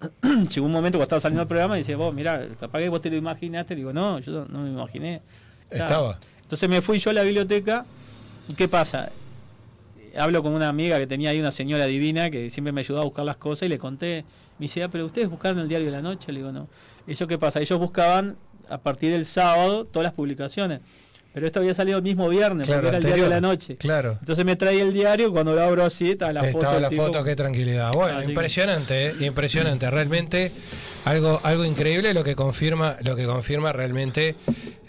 llegó 0.54 0.66
un 0.66 0.72
momento 0.72 0.98
cuando 0.98 1.04
estaba 1.04 1.20
saliendo 1.20 1.42
el 1.42 1.48
programa 1.48 1.76
y 1.76 1.78
dice, 1.80 1.94
vos, 1.94 2.14
mirá, 2.14 2.46
capaz 2.58 2.78
que 2.78 2.88
vos 2.88 3.00
te 3.00 3.10
lo 3.10 3.16
imaginaste. 3.16 3.74
Le 3.74 3.80
digo, 3.80 3.92
no, 3.92 4.18
yo 4.20 4.46
no 4.48 4.60
me 4.60 4.70
imaginé. 4.70 5.22
Estaba. 5.70 6.18
Entonces 6.42 6.68
me 6.68 6.80
fui 6.82 6.98
yo 6.98 7.10
a 7.10 7.14
la 7.14 7.22
biblioteca. 7.22 7.84
¿y 8.48 8.54
¿Qué 8.54 8.68
pasa? 8.68 9.10
Hablo 10.16 10.42
con 10.42 10.52
una 10.52 10.68
amiga 10.68 10.98
que 10.98 11.06
tenía 11.06 11.30
ahí 11.30 11.40
una 11.40 11.50
señora 11.50 11.86
divina 11.86 12.30
que 12.30 12.50
siempre 12.50 12.72
me 12.72 12.80
ayudaba 12.80 13.02
a 13.02 13.04
buscar 13.04 13.24
las 13.24 13.36
cosas 13.36 13.66
y 13.66 13.68
le 13.68 13.78
conté. 13.78 14.24
Me 14.58 14.64
dice, 14.64 14.82
ah, 14.82 14.88
pero 14.88 15.04
ustedes 15.04 15.28
buscaron 15.28 15.58
el 15.58 15.68
diario 15.68 15.86
de 15.86 15.92
la 15.92 16.02
noche. 16.02 16.32
Le 16.32 16.38
digo, 16.40 16.52
no. 16.52 16.68
¿Eso 17.06 17.26
qué 17.26 17.38
pasa? 17.38 17.60
Ellos 17.60 17.78
buscaban 17.78 18.36
a 18.68 18.78
partir 18.78 19.10
del 19.12 19.24
sábado 19.24 19.84
todas 19.84 20.04
las 20.04 20.12
publicaciones. 20.12 20.80
Pero 21.34 21.46
esto 21.46 21.60
había 21.60 21.74
salido 21.74 21.98
el 21.98 22.02
mismo 22.02 22.28
viernes, 22.28 22.66
Claro, 22.66 22.82
porque 22.82 22.88
era 22.88 22.98
el 22.98 23.04
diario 23.04 23.24
de 23.24 23.30
la 23.30 23.36
anterior. 23.36 23.58
noche. 23.58 23.76
Claro. 23.76 24.16
Entonces 24.18 24.44
me 24.44 24.56
traía 24.56 24.82
el 24.82 24.92
diario, 24.92 25.30
cuando 25.30 25.54
lo 25.54 25.62
abro 25.62 25.84
así, 25.84 26.10
estaba 26.12 26.32
la 26.32 26.40
foto. 26.44 26.58
Estaba 26.58 26.72
del 26.74 26.82
la 26.82 26.88
tipo. 26.88 27.04
foto, 27.06 27.22
qué 27.24 27.36
tranquilidad. 27.36 27.92
Bueno, 27.92 28.16
Así 28.18 28.26
que- 28.26 28.32
impresionante, 28.32 29.06
¿eh? 29.08 29.12
impresionante. 29.20 29.88
Realmente 29.90 30.50
algo, 31.04 31.38
algo 31.44 31.64
increíble 31.64 32.12
lo 32.14 32.24
que 32.24 32.34
confirma, 32.34 32.96
lo 33.02 33.14
que 33.14 33.26
confirma 33.26 33.72
realmente 33.72 34.34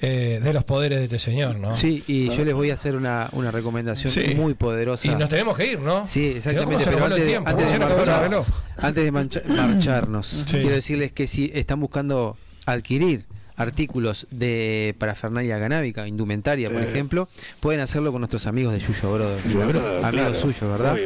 eh, 0.01 0.39
de 0.41 0.53
los 0.53 0.63
poderes 0.63 0.99
de 0.99 1.03
este 1.05 1.19
señor, 1.19 1.57
¿no? 1.57 1.75
Sí, 1.75 2.05
y 2.07 2.29
yo 2.29 2.45
les 2.45 2.53
voy 2.53 2.71
a 2.71 2.75
hacer 2.75 2.95
una, 2.95 3.27
una 3.33 3.51
recomendación 3.51 4.11
Sí. 4.11 4.33
muy 4.33 4.53
poderosa. 4.53 5.07
Y 5.09 5.15
nos 5.15 5.27
tenemos 5.27 5.57
que 5.57 5.73
ir, 5.73 5.79
¿no? 5.81 6.07
Sí, 6.07 6.33
exactamente. 6.37 6.85
Pero 6.85 7.03
antes, 7.05 7.25
tiempo, 7.27 7.49
antes 7.49 7.69
de 7.71 7.79
marchar- 7.79 8.43
antes 8.77 9.03
de 9.03 9.11
mancha- 9.11 9.41
marcharnos, 9.49 10.25
Sí. 10.25 10.57
quiero 10.57 10.75
decirles 10.75 11.11
que 11.11 11.27
si 11.27 11.51
están 11.53 11.81
buscando 11.81 12.37
adquirir 12.65 13.25
artículos 13.59 14.25
de 14.31 14.95
parafernalia 14.97 15.59
ganábica, 15.59 16.07
indumentaria, 16.07 16.71
por 16.71 16.81
Eh. 16.81 16.89
ejemplo, 16.89 17.27
pueden 17.59 17.81
hacerlo 17.81 18.11
con 18.11 18.21
nuestros 18.21 18.47
amigos 18.47 18.73
de 18.73 18.79
Yuyo 18.79 19.13
Brothers. 19.13 19.43
Yuyo 19.43 19.67
Brothers, 19.67 20.03
amigos 20.03 20.27
claro, 20.29 20.35
suyos, 20.35 20.61
¿verdad? 20.61 20.97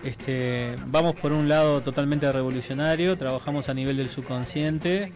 Este, 0.04 0.76
vamos 0.88 1.16
por 1.16 1.32
un 1.34 1.50
lado 1.50 1.82
totalmente 1.82 2.32
revolucionario, 2.32 3.18
trabajamos 3.18 3.70
a 3.70 3.74
nivel 3.74 3.98
del 3.98 4.10
subconsciente, 4.10 5.12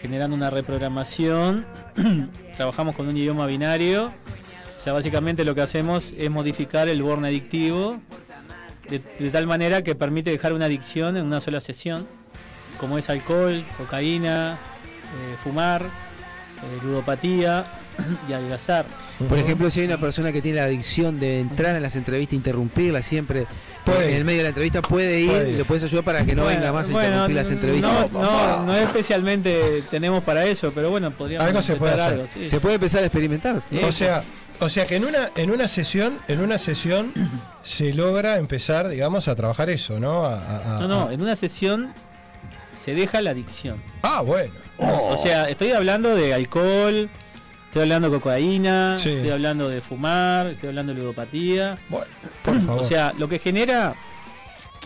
generando 0.00 0.36
una 0.36 0.50
reprogramación, 0.50 1.66
trabajamos 2.56 2.96
con 2.96 3.08
un 3.08 3.16
idioma 3.16 3.46
binario, 3.46 4.06
o 4.06 4.82
sea, 4.82 4.92
básicamente 4.92 5.44
lo 5.44 5.54
que 5.54 5.62
hacemos 5.62 6.12
es 6.16 6.30
modificar 6.30 6.88
el 6.88 7.02
borne 7.02 7.28
adictivo 7.28 8.00
de, 8.88 9.30
tal 9.30 9.46
manera 9.46 9.82
que 9.82 9.94
permite 9.94 10.30
dejar 10.30 10.52
una 10.52 10.66
adicción 10.66 11.16
en 11.16 11.26
una 11.26 11.40
sola 11.40 11.60
sesión, 11.60 12.06
como 12.78 12.98
es 12.98 13.10
alcohol, 13.10 13.64
cocaína, 13.76 14.52
eh, 14.52 15.36
fumar, 15.42 15.82
eh, 16.62 16.78
ludopatía, 16.82 17.64
y 18.28 18.32
adelgazar. 18.32 18.84
Por 19.28 19.38
ejemplo, 19.38 19.70
si 19.70 19.80
hay 19.80 19.86
una 19.86 19.98
persona 19.98 20.30
que 20.32 20.42
tiene 20.42 20.58
la 20.58 20.64
adicción 20.64 21.18
de 21.18 21.40
entrar 21.40 21.74
en 21.76 21.82
las 21.82 21.96
entrevistas, 21.96 22.34
interrumpirlas 22.34 23.04
siempre, 23.06 23.46
Puede. 23.84 24.10
en 24.10 24.16
el 24.16 24.24
medio 24.24 24.38
de 24.38 24.42
la 24.44 24.48
entrevista 24.50 24.82
puede 24.82 25.20
ir 25.20 25.30
Puede 25.30 25.50
y 25.52 25.56
lo 25.56 25.64
puedes 25.64 25.84
ayudar 25.84 26.04
para 26.04 26.24
que 26.24 26.34
no 26.34 26.42
Bueno, 26.42 26.58
venga 26.60 26.72
más 26.72 26.88
a 26.88 26.92
bueno, 26.92 27.08
interrumpir 27.08 27.36
las 27.36 27.50
entrevistas. 27.50 28.12
No, 28.12 28.20
no, 28.22 28.66
no 28.66 28.74
especialmente 28.74 29.82
tenemos 29.90 30.22
para 30.24 30.44
eso, 30.44 30.72
pero 30.74 30.90
bueno, 30.90 31.10
podríamos 31.10 31.46
Algo 31.48 31.62
se 31.62 31.76
puede 31.76 31.94
hacer. 31.94 32.12
algo, 32.14 32.26
sí. 32.26 32.48
Se 32.48 32.60
puede 32.60 32.74
empezar 32.74 33.02
a 33.02 33.06
experimentar. 33.06 33.62
O 33.86 33.92
sea, 33.92 34.22
o 34.60 34.68
sea 34.68 34.86
que 34.86 34.96
en 34.96 35.04
una, 35.04 35.30
en 35.36 35.50
una 35.50 35.68
sesión, 35.68 36.18
en 36.28 36.40
una 36.40 36.58
sesión 36.58 37.12
se 37.62 37.94
logra 37.94 38.36
empezar, 38.36 38.88
digamos, 38.88 39.28
a 39.28 39.34
trabajar 39.34 39.70
eso, 39.70 39.98
¿no? 40.00 40.24
A- 40.26 40.38
a- 40.40 40.74
a- 40.76 40.78
No, 40.80 40.88
no, 40.88 41.10
en 41.10 41.22
una 41.22 41.36
sesión 41.36 41.92
se 42.76 42.94
deja 42.94 43.20
la 43.20 43.30
adicción. 43.30 43.82
Ah, 44.02 44.20
bueno. 44.20 44.52
O 44.78 45.16
sea, 45.16 45.48
estoy 45.48 45.72
hablando 45.72 46.14
de 46.14 46.34
alcohol, 46.34 47.08
estoy 47.66 47.82
hablando 47.82 48.10
de 48.10 48.16
cocaína, 48.18 48.98
Sí. 48.98 49.10
estoy 49.10 49.30
hablando 49.30 49.68
de 49.68 49.80
fumar, 49.80 50.48
estoy 50.48 50.68
hablando 50.68 50.92
de 50.94 51.00
ludopatía. 51.00 51.78
Bueno, 51.88 52.06
por 52.42 52.60
favor. 52.66 52.82
O 52.82 52.84
sea, 52.84 53.12
lo 53.18 53.28
que 53.28 53.38
genera 53.38 53.94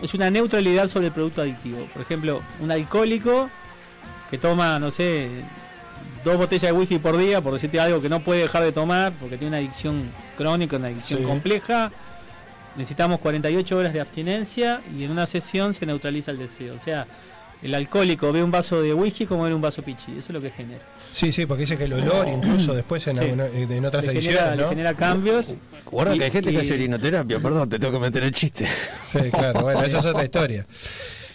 es 0.01 0.13
una 0.13 0.29
neutralidad 0.29 0.87
sobre 0.87 1.07
el 1.07 1.11
producto 1.13 1.41
adictivo. 1.41 1.85
Por 1.93 2.01
ejemplo, 2.01 2.41
un 2.59 2.71
alcohólico 2.71 3.49
que 4.29 4.37
toma, 4.37 4.79
no 4.79 4.89
sé, 4.91 5.29
dos 6.23 6.37
botellas 6.37 6.63
de 6.63 6.71
whisky 6.71 6.99
por 6.99 7.17
día, 7.17 7.41
por 7.41 7.53
decirte 7.53 7.79
algo 7.79 8.01
que 8.01 8.07
no 8.09 8.21
puede 8.21 8.41
dejar 8.41 8.63
de 8.63 8.71
tomar 8.71 9.11
porque 9.19 9.37
tiene 9.37 9.49
una 9.49 9.57
adicción 9.57 10.09
crónica, 10.37 10.77
una 10.77 10.87
adicción 10.87 11.19
Sí. 11.19 11.25
compleja. 11.25 11.91
Necesitamos 12.77 13.19
48 13.19 13.77
horas 13.77 13.91
de 13.91 13.99
abstinencia 13.99 14.79
y 14.97 15.03
en 15.03 15.11
una 15.11 15.25
sesión 15.25 15.73
se 15.73 15.85
neutraliza 15.85 16.31
el 16.31 16.37
deseo. 16.37 16.73
O 16.75 16.79
sea, 16.79 17.05
el 17.61 17.75
alcohólico 17.75 18.31
ve 18.31 18.43
un 18.43 18.51
vaso 18.51 18.81
de 18.81 18.93
whisky 18.93 19.25
como 19.25 19.43
ver 19.43 19.53
un 19.53 19.61
vaso 19.61 19.81
pichi. 19.83 20.11
Eso 20.11 20.19
es 20.19 20.29
lo 20.29 20.41
que 20.41 20.49
genera. 20.51 20.81
Sí, 21.13 21.31
sí, 21.31 21.45
porque 21.45 21.61
dice 21.61 21.77
que 21.77 21.83
el 21.83 21.93
olor, 21.93 22.27
incluso 22.27 22.73
después 22.73 23.05
en, 23.07 23.17
Sí. 23.17 23.23
alguna- 23.23 23.47
en 23.47 23.85
otras 23.85 24.05
Le 24.05 24.13
ediciones, 24.13 24.39
genera, 24.39 24.55
le 24.55 24.61
¿no? 24.63 24.69
genera 24.69 24.93
cambios. 24.93 25.55
Guarda 25.85 26.15
Y- 26.15 26.19
que 26.19 26.25
hay 26.25 26.31
gente 26.31 26.51
y- 26.51 26.53
que 26.55 26.61
hace 26.61 26.73
orinoterapia, 26.75 27.39
perdón, 27.39 27.67
te 27.69 27.77
tengo 27.79 27.93
que 27.93 27.99
meter 27.99 28.23
el 28.23 28.31
chiste. 28.31 28.65
Sí, 29.11 29.19
claro, 29.29 29.61
bueno, 29.61 29.83
esa 29.83 29.97
es 29.99 30.05
otra 30.05 30.23
historia. 30.23 30.65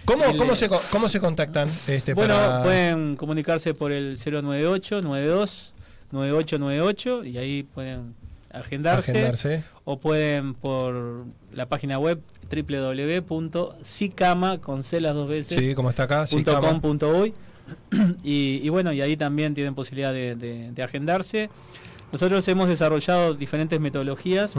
¿Cómo, 0.07 0.25
El- 0.25 0.37
cómo, 0.37 0.57
se, 0.57 0.69
cómo 0.69 1.09
se 1.09 1.21
contactan? 1.21 1.69
Este, 1.87 2.15
Bueno, 2.15 2.35
para- 2.35 2.63
pueden 2.63 3.17
comunicarse 3.17 3.75
por 3.75 3.93
el 3.93 4.17
098 4.17 5.03
92 5.03 5.75
9898 6.13 7.25
y 7.25 7.39
ahí 7.39 7.63
pueden 7.65 8.15
agendarse, 8.53 9.11
Agendarse. 9.11 9.65
O 9.89 9.99
pueden 10.01 10.55
por 10.55 11.25
la 11.53 11.67
página 11.69 11.99
web 11.99 12.21
www.sicama 13.37 14.59
con 14.61 14.83
C 14.83 15.01
las 15.01 15.15
dos 15.15 15.29
veces 15.29 15.59
Sí, 15.59 15.75
como 15.75 15.91
está 15.91 16.03
acá, 16.05 16.27
punto 16.31 16.51
Sicama. 16.51 16.69
com 16.69 16.81
punto 16.81 17.11
uy. 17.19 17.33
y, 18.23 18.61
y 18.63 18.69
bueno 18.69 18.93
y 18.93 19.01
ahí 19.01 19.17
también 19.17 19.55
tienen 19.55 19.75
posibilidad 19.75 20.13
de, 20.13 20.37
de- 20.37 20.71
de 20.73 20.83
agendarse 20.83 21.51
nosotros 22.13 22.47
hemos 22.49 22.69
desarrollado 22.69 23.35
diferentes 23.35 23.81
metodologías 23.81 24.55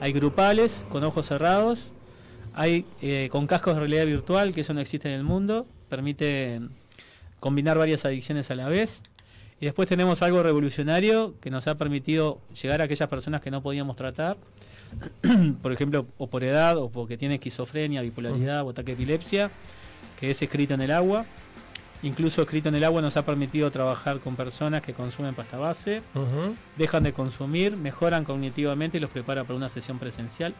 hay 0.00 0.12
grupales 0.12 0.84
con 0.90 1.02
ojos 1.04 1.26
cerrados 1.26 1.92
hay 2.54 2.84
eh, 3.00 3.28
con 3.32 3.46
cascos 3.46 3.74
de 3.74 3.80
realidad 3.80 4.04
virtual 4.06 4.52
que 4.52 4.60
eso 4.62 4.74
no 4.74 4.80
existe 4.80 5.08
en 5.08 5.14
el 5.14 5.22
mundo 5.24 5.66
permite 5.88 6.60
combinar 7.40 7.78
varias 7.78 8.04
adicciones 8.04 8.50
a 8.50 8.54
la 8.54 8.68
vez 8.68 9.02
y 9.60 9.64
después 9.66 9.88
tenemos 9.88 10.22
algo 10.22 10.42
revolucionario 10.42 11.34
que 11.40 11.50
nos 11.50 11.66
ha 11.66 11.76
permitido 11.76 12.38
llegar 12.60 12.80
a 12.80 12.84
aquellas 12.84 13.08
personas 13.08 13.40
que 13.40 13.50
no 13.50 13.62
podíamos 13.62 13.96
tratar 13.96 14.36
por 15.62 15.72
ejemplo, 15.72 16.06
o 16.18 16.28
por 16.28 16.44
edad, 16.44 16.76
o 16.78 16.88
porque 16.90 17.16
tiene 17.16 17.34
esquizofrenia, 17.36 18.02
bipolaridad 18.02 18.62
o 18.64 18.70
ataque 18.70 18.94
de 18.94 19.02
epilepsia, 19.02 19.50
que 20.18 20.30
es 20.30 20.40
escrito 20.42 20.74
en 20.74 20.80
el 20.82 20.90
agua. 20.92 21.26
Incluso 22.02 22.42
escrito 22.42 22.68
en 22.68 22.76
el 22.76 22.84
agua 22.84 23.02
nos 23.02 23.16
ha 23.16 23.24
permitido 23.24 23.70
trabajar 23.70 24.20
con 24.20 24.36
personas 24.36 24.82
que 24.82 24.92
consumen 24.94 25.34
pasta 25.34 25.56
base, 25.56 26.02
dejan 26.76 27.02
de 27.02 27.12
consumir, 27.12 27.76
mejoran 27.76 28.22
cognitivamente 28.24 28.98
y 28.98 29.00
los 29.00 29.10
prepara 29.10 29.42
para 29.44 29.56
una 29.56 29.68
sesión 29.68 29.98
presencial. 29.98 30.54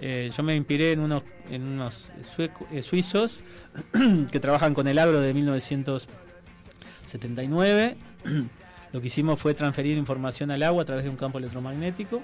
Eh, 0.00 0.32
yo 0.36 0.42
me 0.42 0.56
inspiré 0.56 0.92
en 0.92 1.00
unos, 1.00 1.22
en 1.50 1.62
unos 1.62 2.10
sueco- 2.22 2.66
eh, 2.72 2.82
suizos 2.82 3.38
que 4.32 4.40
trabajan 4.40 4.74
con 4.74 4.88
el 4.88 4.98
agro 4.98 5.20
de 5.20 5.32
1979. 7.06 7.96
Lo 8.92 9.00
que 9.00 9.06
hicimos 9.06 9.40
fue 9.40 9.54
transferir 9.54 9.96
información 9.96 10.50
al 10.50 10.62
agua 10.62 10.82
a 10.82 10.86
través 10.86 11.04
de 11.04 11.10
un 11.10 11.16
campo 11.16 11.38
electromagnético. 11.38 12.20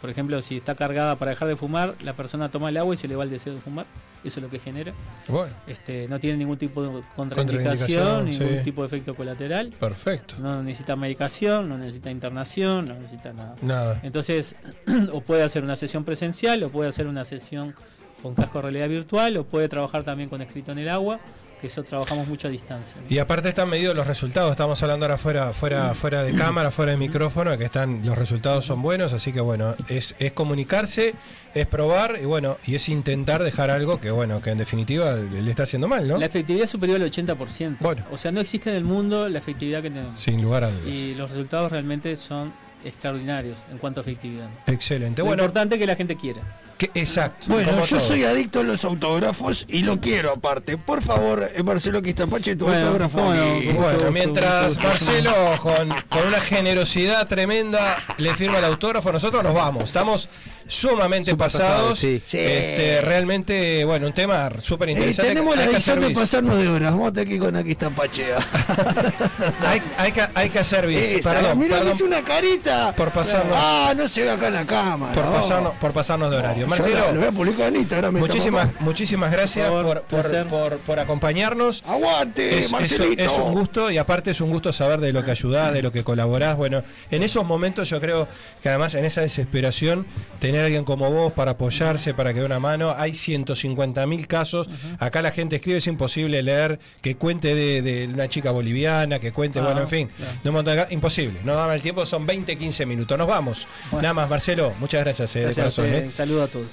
Por 0.00 0.10
ejemplo, 0.10 0.42
si 0.42 0.58
está 0.58 0.74
cargada 0.74 1.16
para 1.16 1.30
dejar 1.30 1.48
de 1.48 1.56
fumar, 1.56 1.94
la 2.02 2.12
persona 2.12 2.50
toma 2.50 2.68
el 2.68 2.76
agua 2.76 2.92
y 2.92 2.98
se 2.98 3.08
le 3.08 3.16
va 3.16 3.24
el 3.24 3.30
deseo 3.30 3.54
de 3.54 3.60
fumar. 3.60 3.86
Eso 4.22 4.38
es 4.38 4.42
lo 4.42 4.50
que 4.50 4.58
genera. 4.58 4.92
Bueno. 5.28 5.54
Este, 5.66 6.06
no 6.08 6.20
tiene 6.20 6.36
ningún 6.36 6.58
tipo 6.58 6.82
de 6.82 7.02
Contraindicación, 7.16 7.16
contraindicación, 7.16 8.24
ningún 8.26 8.58
sí. 8.58 8.64
tipo 8.64 8.82
de 8.82 8.88
efecto 8.88 9.14
colateral. 9.14 9.70
Perfecto. 9.80 10.34
No 10.38 10.62
necesita 10.62 10.94
medicación, 10.96 11.70
no 11.70 11.78
necesita 11.78 12.10
internación, 12.10 12.86
no 12.86 12.94
necesita 12.96 13.32
nada. 13.32 13.56
Nada. 13.62 14.00
Entonces, 14.02 14.56
o 15.12 15.22
puede 15.22 15.42
hacer 15.42 15.64
una 15.64 15.76
sesión 15.76 16.04
presencial, 16.04 16.62
o 16.64 16.68
puede 16.68 16.90
hacer 16.90 17.06
una 17.06 17.24
sesión 17.24 17.74
con 18.22 18.34
casco 18.34 18.58
de 18.58 18.62
realidad 18.62 18.90
virtual, 18.90 19.38
o 19.38 19.44
puede 19.44 19.70
trabajar 19.70 20.04
también 20.04 20.28
con 20.28 20.42
escrito 20.42 20.72
en 20.72 20.80
el 20.80 20.90
agua, 20.90 21.18
que 21.64 21.68
eso 21.68 21.82
trabajamos 21.82 22.28
mucho 22.28 22.48
a 22.48 22.50
distancia. 22.50 22.94
Y 23.08 23.16
aparte 23.16 23.48
están 23.48 23.70
medidos 23.70 23.96
los 23.96 24.06
resultados, 24.06 24.50
estamos 24.50 24.82
hablando 24.82 25.06
ahora 25.06 25.16
fuera, 25.16 25.50
fuera, 25.54 25.94
fuera 25.94 26.22
de 26.22 26.34
cámara, 26.34 26.70
fuera 26.70 26.92
de 26.92 26.98
micrófono, 26.98 27.56
que 27.56 27.64
están, 27.64 28.04
los 28.04 28.18
resultados 28.18 28.66
son 28.66 28.82
buenos, 28.82 29.14
así 29.14 29.32
que 29.32 29.40
bueno, 29.40 29.74
es, 29.88 30.14
es 30.18 30.34
comunicarse, 30.34 31.14
es 31.54 31.66
probar 31.66 32.18
y 32.20 32.26
bueno, 32.26 32.58
y 32.66 32.74
es 32.74 32.90
intentar 32.90 33.42
dejar 33.42 33.70
algo 33.70 33.98
que 33.98 34.10
bueno, 34.10 34.42
que 34.42 34.50
en 34.50 34.58
definitiva 34.58 35.14
le 35.14 35.40
le 35.40 35.50
está 35.50 35.62
haciendo 35.62 35.88
mal, 35.88 36.06
¿no? 36.06 36.18
La 36.18 36.26
efectividad 36.26 36.64
es 36.64 36.70
superior 36.70 37.00
al 37.00 37.10
80%. 37.10 38.04
O 38.10 38.18
sea, 38.18 38.30
no 38.30 38.40
existe 38.40 38.68
en 38.68 38.76
el 38.76 38.84
mundo 38.84 39.26
la 39.30 39.38
efectividad 39.38 39.80
que 39.80 39.88
tenemos. 39.88 40.20
Sin 40.20 40.42
lugar 40.42 40.64
a 40.64 40.70
dudas. 40.70 40.86
Y 40.86 41.14
los 41.14 41.30
resultados 41.30 41.72
realmente 41.72 42.14
son 42.16 42.52
extraordinarios 42.84 43.56
en 43.70 43.78
cuanto 43.78 44.00
a 44.00 44.02
efectividad. 44.02 44.48
Excelente. 44.66 45.20
Lo 45.22 45.26
Bueno, 45.26 45.42
importante 45.42 45.74
es 45.76 45.78
que 45.80 45.86
la 45.86 45.96
gente 45.96 46.16
quiera. 46.16 46.40
que, 46.78 46.90
exacto. 46.94 47.46
Bueno, 47.48 47.72
yo 47.84 47.96
todo. 47.96 48.00
soy 48.00 48.24
adicto 48.24 48.60
a 48.60 48.62
los 48.62 48.84
autógrafos 48.84 49.64
y 49.68 49.82
lo 49.82 50.00
quiero 50.00 50.32
aparte. 50.32 50.76
Por 50.76 51.02
favor, 51.02 51.48
eh, 51.54 51.62
Marcelo 51.62 52.02
Quistapache, 52.02 52.56
tu 52.56 52.66
Bueno, 52.66 52.86
autógrafo. 52.86 53.20
bueno, 53.22 53.42
aquí. 53.56 53.68
Bueno, 53.68 54.10
mientras 54.10 54.76
Marcelo 54.78 55.32
con, 55.60 55.88
con 56.08 56.26
una 56.26 56.40
generosidad 56.40 57.26
tremenda 57.28 57.96
le 58.18 58.34
firma 58.34 58.58
el 58.58 58.64
autógrafo, 58.64 59.12
nosotros 59.12 59.42
nos 59.42 59.54
vamos. 59.54 59.84
Estamos 59.84 60.28
sumamente 60.66 61.36
pasados. 61.36 61.70
pasados, 61.70 61.98
sí. 61.98 62.22
Sí. 62.26 62.38
Este, 62.38 63.00
realmente, 63.02 63.84
bueno, 63.84 64.06
un 64.06 64.12
tema 64.12 64.50
súper 64.62 64.88
Eh, 64.88 64.92
interesante. 64.92 65.28
tenemos 65.30 65.56
la 65.56 65.66
que 65.68 65.76
hacer 65.76 66.00
de 66.00 66.10
pasarnos 66.10 66.58
de 66.58 66.68
horas. 66.68 66.92
Vamos 66.92 67.12
aquí 67.16 67.38
con 67.38 67.56
aquí 67.56 67.74
Pachea. 67.74 68.38
hay, 69.66 69.82
hay 69.98 70.12
que, 70.12 70.22
hay 70.34 70.50
que 70.50 70.58
hacer 70.58 70.86
bis. 70.86 71.12
Esa, 71.12 71.32
Perdón, 71.34 71.58
mirá, 71.58 71.70
perdón 71.76 71.88
me 71.88 71.94
hizo 71.94 72.04
una 72.04 72.22
carita. 72.22 72.94
por 72.96 73.10
pasarnos, 73.10 73.56
Ah, 73.60 73.92
no 73.96 74.08
se 74.08 74.22
ve 74.22 74.30
acá 74.30 74.48
en 74.48 74.54
la 74.54 74.64
cámara. 74.64 75.12
por 75.14 75.24
pasarnos, 75.32 75.72
por 75.74 75.92
pasarnos 75.92 76.30
de 76.30 76.36
horario. 76.38 76.62
Yo 76.62 76.66
Marcelo, 76.66 77.12
Lo 77.12 77.18
voy 77.20 77.28
a 77.28 77.32
publicar 77.32 77.68
en 77.68 77.76
Instagram. 77.76 78.14
Muchísimas, 78.16 78.68
muchísimas 78.80 79.30
gracias 79.30 79.68
Por 79.68 79.82
por, 79.84 79.94
favor, 79.94 80.02
por, 80.08 80.20
placer. 80.22 80.46
por- 80.46 80.78
por 80.78 80.98
acompañarnos. 81.00 81.82
Aguante, 81.86 82.58
Es, 82.58 82.70
Marcelito. 82.72 83.22
es 83.22 83.32
un 83.38 83.52
gusto 83.52 83.90
y 83.90 83.98
aparte 83.98 84.30
es 84.30 84.40
un 84.40 84.50
gusto 84.50 84.72
saber 84.72 85.00
de 85.00 85.12
lo 85.12 85.24
que 85.24 85.30
ayudás, 85.30 85.72
de 85.72 85.82
lo 85.82 85.92
que 85.92 86.04
colaborás. 86.04 86.56
Bueno, 86.56 86.82
en 87.10 87.22
esos 87.22 87.44
momentos 87.44 87.88
yo 87.90 88.00
creo 88.00 88.28
que 88.62 88.68
además 88.68 88.94
en 88.94 89.04
esa 89.04 89.20
desesperación, 89.20 90.06
tener 90.54 90.62
a 90.62 90.66
alguien 90.66 90.84
como 90.84 91.10
vos 91.10 91.32
para 91.32 91.52
apoyarse, 91.52 92.14
para 92.14 92.32
que 92.32 92.40
dé 92.40 92.46
una 92.46 92.60
mano, 92.60 92.94
hay 92.96 93.14
150 93.14 94.06
mil 94.06 94.26
casos. 94.28 94.68
Acá 95.00 95.20
la 95.20 95.32
gente 95.32 95.56
escribe, 95.56 95.78
es 95.78 95.86
imposible 95.88 96.42
leer 96.42 96.78
que 97.02 97.16
cuente 97.16 97.54
de, 97.54 97.82
de 97.82 98.06
una 98.06 98.28
chica 98.28 98.50
boliviana, 98.52 99.18
que 99.18 99.32
cuente, 99.32 99.58
Ah, 99.58 99.62
bueno, 99.62 99.80
en 99.82 99.88
fin, 99.88 100.08
claro. 100.16 100.32
de 100.42 100.48
un 100.50 100.54
montón 100.54 100.76
de 100.76 100.86
imposible. 100.94 101.40
No 101.44 101.54
daba 101.56 101.74
el 101.74 101.82
tiempo, 101.82 102.06
son 102.06 102.24
20, 102.26 102.56
15 102.56 102.86
minutos. 102.86 103.18
Nos 103.18 103.26
vamos. 103.26 103.66
Nada 103.92 104.14
más, 104.14 104.28
Marcelo, 104.30 104.72
muchas 104.78 105.00
gracias, 105.02 105.34
eh, 105.36 105.40
Gracias 105.42 105.74
corazón. 105.74 105.86
eh. 105.86 106.10
Saludo 106.12 106.44
a 106.44 106.46
todos. 106.48 106.68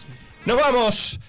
Nos 0.45 0.57
vamos. 0.59 1.19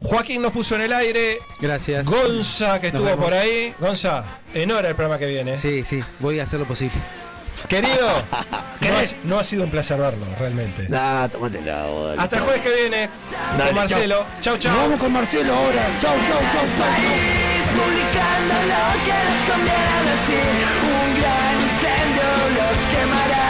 Joaquín 0.00 0.42
nos 0.42 0.52
puso 0.52 0.74
en 0.74 0.82
el 0.82 0.92
aire. 0.92 1.38
Gracias. 1.60 2.06
Gonza, 2.06 2.78
que 2.80 2.88
Nos 2.92 2.94
estuvo 2.96 3.04
vemos. 3.04 3.24
por 3.24 3.32
ahí. 3.32 3.72
Gonza, 3.80 4.22
en 4.52 4.70
hora 4.70 4.88
el 4.90 4.94
programa 4.94 5.18
que 5.18 5.26
viene. 5.26 5.56
Sí, 5.56 5.82
sí, 5.84 6.00
voy 6.20 6.40
a 6.40 6.42
hacer 6.42 6.60
lo 6.60 6.66
posible. 6.66 6.96
Querido, 7.68 8.08
no 8.80 8.88
ha, 8.98 9.02
no 9.24 9.38
ha 9.38 9.44
sido 9.44 9.64
un 9.64 9.70
placer 9.70 9.98
verlo, 9.98 10.26
realmente. 10.38 10.86
Nah, 10.88 11.28
tómatela. 11.28 11.82
dale, 11.86 12.20
Hasta 12.22 12.24
el 12.24 12.30
chau. 12.30 12.44
jueves 12.44 12.62
que 12.62 12.74
viene 12.80 13.08
Dale, 13.56 13.64
con 13.70 13.74
Marcelo. 13.74 14.26
Chau, 14.42 14.58
chau. 14.58 14.72
Nos 14.72 14.82
vamos 14.82 15.00
con 15.00 15.12
Marcelo 15.12 15.54
ahora. 15.54 15.82
Chau, 16.00 16.14
chau, 16.28 16.40
chau, 16.52 16.66
chau. 16.78 16.94
Publicando 17.74 18.54
lo 18.70 18.84
que 19.04 19.16
les 19.26 19.40
conviene 19.50 19.98
decir 20.10 20.64
Un 20.84 21.10
gran 21.20 21.54
incendio 21.64 22.30
los 22.54 22.78
quemará 22.92 23.46